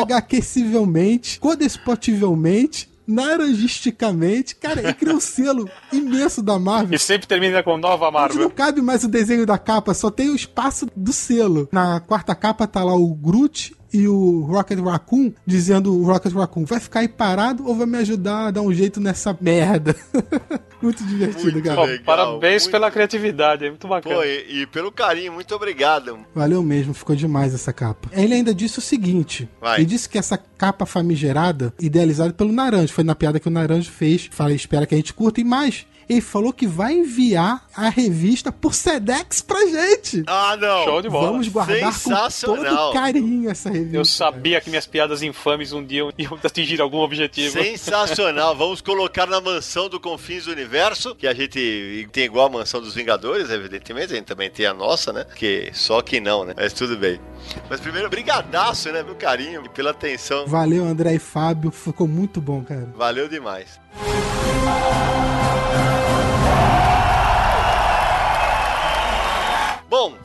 HQcivelmente, 0.07 1.39
Codespotivelmente. 1.39 2.91
Naranjisticamente, 3.05 4.55
cara, 4.55 4.79
ele 4.81 4.93
criou 4.93 5.17
um 5.17 5.19
selo 5.19 5.69
imenso 5.91 6.41
da 6.41 6.57
Marvel. 6.57 6.95
E 6.95 6.97
sempre 6.97 7.27
termina 7.27 7.61
com 7.61 7.75
nova 7.77 8.05
Onde 8.05 8.13
não 8.13 8.21
Marvel. 8.21 8.49
cabe 8.51 8.81
mais 8.81 9.03
o 9.03 9.09
desenho 9.09 9.45
da 9.45 9.57
capa, 9.57 9.93
só 9.93 10.09
tem 10.09 10.29
o 10.29 10.35
espaço 10.35 10.87
do 10.95 11.11
selo. 11.11 11.67
Na 11.69 11.99
quarta 11.99 12.33
capa 12.33 12.65
tá 12.65 12.81
lá 12.81 12.95
o 12.95 13.13
Groot 13.13 13.75
e 13.93 14.07
o 14.07 14.41
Rocket 14.41 14.79
Raccoon 14.79 15.31
dizendo 15.45 15.93
o 15.95 16.03
Rocket 16.05 16.33
Raccoon 16.33 16.65
vai 16.65 16.79
ficar 16.79 17.01
aí 17.01 17.07
parado 17.07 17.67
ou 17.67 17.75
vai 17.75 17.85
me 17.85 17.97
ajudar 17.99 18.47
a 18.47 18.51
dar 18.51 18.61
um 18.61 18.73
jeito 18.73 18.99
nessa 18.99 19.37
merda. 19.39 19.95
muito 20.81 21.03
divertido, 21.05 21.51
Muito 21.53 21.63
cara. 21.63 21.81
Legal, 21.83 22.03
parabéns 22.05 22.63
muito- 22.63 22.71
pela 22.71 22.91
criatividade, 22.91 23.65
é 23.65 23.69
muito 23.69 23.87
bacana. 23.87 24.15
Pô, 24.15 24.23
e, 24.23 24.61
e 24.61 24.67
pelo 24.67 24.91
carinho, 24.91 25.31
muito 25.31 25.53
obrigado. 25.55 26.17
Valeu 26.35 26.61
mesmo, 26.63 26.93
ficou 26.93 27.15
demais 27.15 27.53
essa 27.53 27.71
capa. 27.71 28.09
Ele 28.11 28.33
ainda 28.33 28.53
disse 28.53 28.79
o 28.79 28.81
seguinte: 28.81 29.47
Vai. 29.61 29.77
ele 29.79 29.85
disse 29.85 30.09
que 30.09 30.17
essa 30.17 30.37
capa 30.37 30.85
famigerada, 30.85 31.73
idealizada 31.79 32.33
pelo 32.33 32.51
Naranjo, 32.51 32.91
foi 32.93 33.03
na 33.03 33.15
piada 33.15 33.39
que 33.39 33.47
o 33.47 33.51
Naranjo 33.51 33.91
fez. 33.91 34.27
Falei, 34.31 34.55
espera 34.55 34.85
que 34.85 34.93
a 34.93 34.97
gente 34.97 35.13
curta 35.13 35.39
e 35.39 35.43
mais. 35.43 35.85
Ele 36.13 36.21
falou 36.21 36.53
que 36.53 36.67
vai 36.67 36.93
enviar 36.93 37.65
a 37.75 37.89
revista 37.89 38.51
por 38.51 38.75
Sedex 38.75 39.41
pra 39.41 39.65
gente. 39.65 40.23
Ah, 40.27 40.55
não. 40.55 40.83
Show 40.83 41.01
de 41.01 41.09
bola. 41.09 41.31
Vamos 41.31 41.47
guardar 41.47 41.79
com 41.81 41.91
Sensacional. 41.91 42.75
todo 42.75 42.93
carinho 42.93 43.49
essa 43.49 43.71
revista. 43.71 43.97
Eu 43.97 44.05
sabia 44.05 44.61
que 44.61 44.69
minhas 44.69 44.85
piadas 44.85 45.23
infames 45.23 45.73
um 45.73 45.83
dia 45.83 46.03
iam 46.15 46.37
atingir 46.43 46.79
algum 46.81 46.99
objetivo. 46.99 47.51
Sensacional. 47.51 48.53
Vamos 48.55 48.79
colocar 48.79 49.25
na 49.25 49.41
mansão 49.41 49.89
do 49.89 49.99
Confins 49.99 50.45
do 50.45 50.51
Universo, 50.51 51.15
que 51.15 51.25
a 51.25 51.33
gente 51.33 52.07
tem 52.11 52.25
igual 52.25 52.45
a 52.45 52.49
mansão 52.49 52.79
dos 52.79 52.93
Vingadores, 52.93 53.49
evidentemente. 53.49 54.13
A 54.13 54.15
gente 54.17 54.25
também 54.25 54.51
tem 54.51 54.67
a 54.67 54.73
nossa, 54.73 55.11
né? 55.11 55.25
Que 55.35 55.71
só 55.73 55.99
que 56.03 56.19
não, 56.19 56.45
né? 56.45 56.53
Mas 56.55 56.73
tudo 56.73 56.95
bem. 56.95 57.19
Mas 57.67 57.79
primeiro, 57.79 58.07
brigadaço, 58.07 58.91
né? 58.91 59.03
Pelo 59.03 59.15
carinho 59.15 59.65
e 59.65 59.69
pela 59.69 59.89
atenção. 59.89 60.45
Valeu, 60.45 60.85
André 60.85 61.15
e 61.15 61.19
Fábio. 61.19 61.71
Ficou 61.71 62.07
muito 62.07 62.39
bom, 62.39 62.63
cara. 62.63 62.87
Valeu 62.95 63.27
demais. 63.27 63.79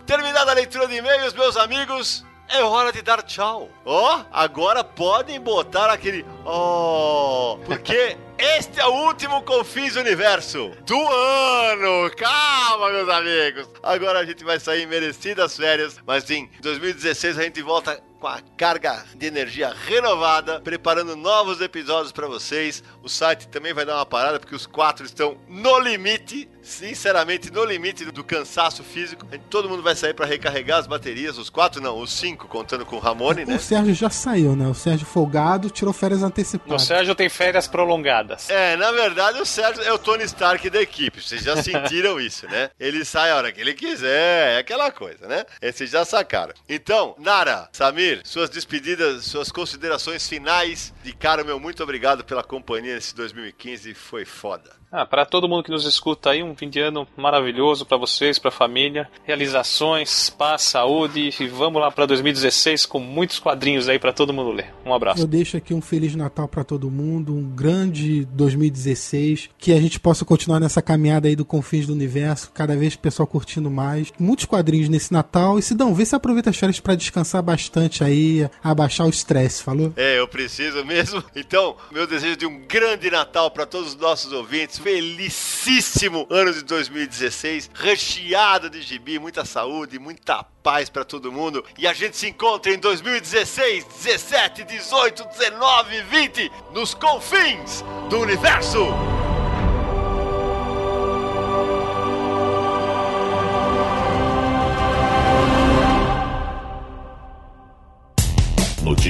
Terminada 0.08 0.52
a 0.52 0.54
leitura 0.54 0.88
de 0.88 0.96
e-mails, 0.96 1.34
meus 1.34 1.54
amigos, 1.58 2.24
é 2.48 2.62
hora 2.62 2.90
de 2.90 3.02
dar 3.02 3.22
tchau. 3.22 3.68
Ó, 3.84 4.24
agora 4.32 4.82
podem 4.82 5.38
botar 5.38 5.90
aquele 5.90 6.24
ó, 6.46 7.58
porque 7.66 8.16
este 8.38 8.80
é 8.80 8.86
o 8.86 9.04
último 9.04 9.42
Confins 9.42 9.92
do 9.92 10.00
Universo 10.00 10.72
do 10.86 10.98
ano. 10.98 12.10
Calma, 12.16 12.88
meus 12.88 13.08
amigos. 13.10 13.68
Agora 13.82 14.20
a 14.20 14.24
gente 14.24 14.42
vai 14.44 14.58
sair 14.58 14.86
merecidas 14.86 15.54
férias, 15.54 15.98
mas 16.06 16.30
em 16.30 16.50
2016 16.62 17.38
a 17.38 17.42
gente 17.42 17.60
volta 17.60 18.02
com 18.18 18.26
a 18.26 18.40
carga 18.56 19.04
de 19.14 19.26
energia 19.26 19.74
renovada, 19.84 20.58
preparando 20.60 21.16
novos 21.16 21.60
episódios 21.60 22.12
para 22.12 22.26
vocês. 22.26 22.82
O 23.02 23.10
site 23.10 23.46
também 23.48 23.74
vai 23.74 23.84
dar 23.84 23.96
uma 23.96 24.06
parada 24.06 24.40
porque 24.40 24.56
os 24.56 24.66
quatro 24.66 25.04
estão 25.04 25.38
no 25.46 25.78
limite, 25.78 26.48
sinceramente 26.62 27.50
no 27.50 27.64
limite 27.64 28.04
do 28.06 28.24
cansaço 28.24 28.82
físico. 28.82 29.26
Todo 29.50 29.68
mundo 29.68 29.82
vai 29.82 29.94
sair 29.94 30.14
para 30.14 30.26
recarregar 30.26 30.78
as 30.78 30.86
baterias, 30.86 31.38
os 31.38 31.50
quatro 31.50 31.80
não, 31.80 31.98
os 32.00 32.12
cinco 32.12 32.46
contando 32.48 32.84
com 32.84 32.96
o 32.96 32.98
Ramone, 32.98 33.44
né? 33.44 33.56
O 33.56 33.60
Sérgio 33.60 33.94
já 33.94 34.10
saiu, 34.10 34.54
né? 34.56 34.66
O 34.68 34.74
Sérgio 34.74 35.06
folgado 35.06 35.70
tirou 35.70 35.92
férias 35.92 36.22
O 36.22 36.26
antecipadas. 36.26 36.82
Sérgio 36.82 37.14
tem 37.14 37.28
férias 37.28 37.66
prolongadas. 37.66 38.48
É, 38.50 38.76
na 38.76 38.90
verdade 38.92 39.40
o 39.40 39.46
Sérgio 39.46 39.82
é 39.82 39.92
o 39.92 39.98
Tony 39.98 40.24
Stark 40.24 40.68
da 40.70 40.80
equipe. 40.80 41.20
Vocês 41.22 41.42
já 41.42 41.62
sentiram 41.62 42.18
isso, 42.20 42.46
né? 42.48 42.70
Ele 42.78 43.04
sai 43.04 43.30
a 43.30 43.36
hora 43.36 43.52
que 43.52 43.60
ele 43.60 43.74
quiser, 43.74 44.56
é 44.56 44.58
aquela 44.58 44.90
coisa, 44.90 45.26
né? 45.26 45.44
E 45.60 45.72
Vocês 45.72 45.90
já 45.90 46.04
sacaram. 46.04 46.54
Então, 46.68 47.14
Nara, 47.18 47.68
Samir, 47.72 48.20
suas 48.24 48.50
despedidas, 48.50 49.24
suas 49.24 49.50
considerações 49.50 50.28
finais. 50.28 50.92
De 51.02 51.12
cara, 51.12 51.44
meu, 51.44 51.58
muito 51.60 51.82
obrigado 51.82 52.24
pela 52.24 52.42
companhia 52.42 52.94
nesse 52.94 53.14
2015. 53.14 53.94
Foi 53.94 54.24
foda. 54.24 54.77
Ah, 54.90 55.04
para 55.04 55.26
todo 55.26 55.46
mundo 55.46 55.62
que 55.62 55.70
nos 55.70 55.84
escuta 55.84 56.30
aí, 56.30 56.42
um 56.42 56.56
fim 56.56 56.68
de 56.70 56.80
ano 56.80 57.06
maravilhoso 57.14 57.84
para 57.84 57.98
vocês, 57.98 58.38
para 58.38 58.48
a 58.48 58.52
família. 58.52 59.06
Realizações, 59.22 60.30
paz, 60.30 60.62
saúde 60.62 61.28
e 61.38 61.46
vamos 61.46 61.80
lá 61.82 61.90
para 61.90 62.06
2016 62.06 62.86
com 62.86 62.98
muitos 62.98 63.38
quadrinhos 63.38 63.86
aí 63.86 63.98
para 63.98 64.14
todo 64.14 64.32
mundo 64.32 64.50
ler. 64.50 64.72
Um 64.86 64.94
abraço. 64.94 65.20
Eu 65.20 65.26
deixo 65.26 65.58
aqui 65.58 65.74
um 65.74 65.82
Feliz 65.82 66.14
Natal 66.14 66.48
pra 66.48 66.64
todo 66.64 66.90
mundo, 66.90 67.34
um 67.34 67.42
grande 67.50 68.24
2016, 68.32 69.50
que 69.58 69.74
a 69.74 69.80
gente 69.80 70.00
possa 70.00 70.24
continuar 70.24 70.58
nessa 70.58 70.80
caminhada 70.80 71.28
aí 71.28 71.36
do 71.36 71.44
Confins 71.44 71.86
do 71.86 71.92
Universo, 71.92 72.50
cada 72.54 72.74
vez 72.74 72.94
o 72.94 72.98
pessoal 72.98 73.26
curtindo 73.26 73.70
mais. 73.70 74.10
Muitos 74.18 74.46
quadrinhos 74.46 74.88
nesse 74.88 75.12
Natal. 75.12 75.58
E 75.58 75.62
se 75.62 75.74
não, 75.74 75.94
vê 75.94 76.06
se 76.06 76.16
aproveita 76.16 76.48
as 76.48 76.56
férias 76.56 76.80
pra 76.80 76.94
descansar 76.94 77.42
bastante 77.42 78.02
aí, 78.02 78.48
abaixar 78.64 79.06
o 79.06 79.10
estresse, 79.10 79.62
falou? 79.62 79.92
É, 79.96 80.18
eu 80.18 80.26
preciso 80.26 80.82
mesmo. 80.82 81.22
Então, 81.36 81.76
meu 81.92 82.06
desejo 82.06 82.36
de 82.36 82.46
um 82.46 82.66
grande 82.66 83.10
Natal 83.10 83.50
para 83.50 83.66
todos 83.66 83.90
os 83.90 83.96
nossos 83.96 84.32
ouvintes. 84.32 84.77
Felicíssimo 84.78 86.26
ano 86.30 86.52
de 86.52 86.62
2016, 86.62 87.70
recheado 87.74 88.70
de 88.70 88.80
gibi, 88.80 89.18
muita 89.18 89.44
saúde, 89.44 89.98
muita 89.98 90.44
paz 90.62 90.88
para 90.88 91.04
todo 91.04 91.32
mundo. 91.32 91.64
E 91.76 91.86
a 91.86 91.92
gente 91.92 92.16
se 92.16 92.28
encontra 92.28 92.72
em 92.72 92.78
2016, 92.78 93.84
17, 93.84 94.64
18, 94.64 95.24
19, 95.24 96.02
20 96.02 96.52
nos 96.72 96.94
confins 96.94 97.84
do 98.08 98.20
universo. 98.20 98.86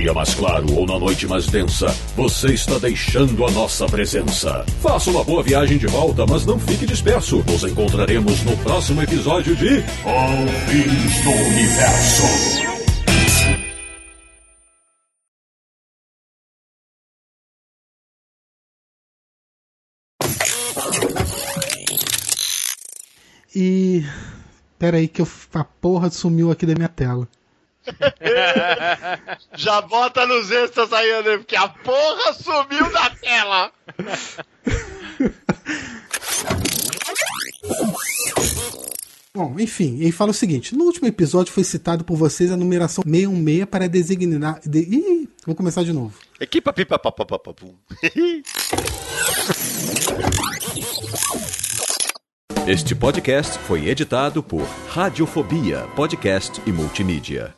Dia 0.01 0.15
mais 0.15 0.33
claro 0.33 0.73
ou 0.75 0.87
na 0.87 0.97
noite 0.97 1.27
mais 1.27 1.47
densa, 1.47 1.89
você 2.15 2.53
está 2.53 2.79
deixando 2.79 3.45
a 3.45 3.51
nossa 3.51 3.85
presença. 3.87 4.65
Faça 4.81 5.11
uma 5.11 5.25
boa 5.25 5.43
viagem 5.43 5.77
de 5.77 5.89
volta, 5.89 6.25
mas 6.25 6.47
não 6.47 6.59
fique 6.59 6.87
disperso. 6.87 7.43
Nos 7.45 7.65
encontraremos 7.65 8.45
no 8.45 8.57
próximo 8.59 9.03
episódio 9.03 9.57
de 9.57 9.83
Confins 10.03 11.21
do 11.25 11.31
Universo. 11.31 12.23
E. 23.55 24.05
Pera 24.79 24.99
aí 24.99 25.09
que 25.09 25.21
eu, 25.21 25.29
a 25.55 25.65
porra 25.65 26.09
sumiu 26.09 26.53
aqui 26.53 26.65
da 26.65 26.77
minha 26.77 26.89
tela. 26.89 27.27
Já 29.55 29.81
bota 29.83 30.27
nos 30.27 30.51
extras 30.51 30.93
aí, 30.93 31.13
André, 31.13 31.39
porque 31.39 31.57
a 31.57 31.69
porra 31.69 32.33
sumiu 32.33 32.91
da 32.93 33.11
tela. 33.11 33.73
Bom, 39.35 39.57
enfim, 39.59 40.01
ele 40.01 40.11
fala 40.11 40.31
o 40.33 40.35
seguinte: 40.35 40.75
no 40.75 40.85
último 40.85 41.07
episódio 41.07 41.53
foi 41.53 41.63
citado 41.63 42.05
por 42.05 42.17
vocês 42.17 42.51
a 42.51 42.57
numeração 42.57 43.05
616 43.05 43.67
para 43.67 43.89
designar. 43.89 44.59
De... 44.65 44.81
Ih, 44.81 45.29
vou 45.47 45.55
começar 45.55 45.85
de 45.85 45.93
novo. 45.93 46.13
Equipa 46.41 46.73
pipa 46.73 46.99
papapapapum. 46.99 47.75
Este 52.67 52.95
podcast 52.95 53.59
foi 53.61 53.89
editado 53.89 54.43
por 54.43 54.63
Radiofobia, 54.91 55.87
podcast 55.97 56.61
e 56.67 56.71
multimídia. 56.71 57.58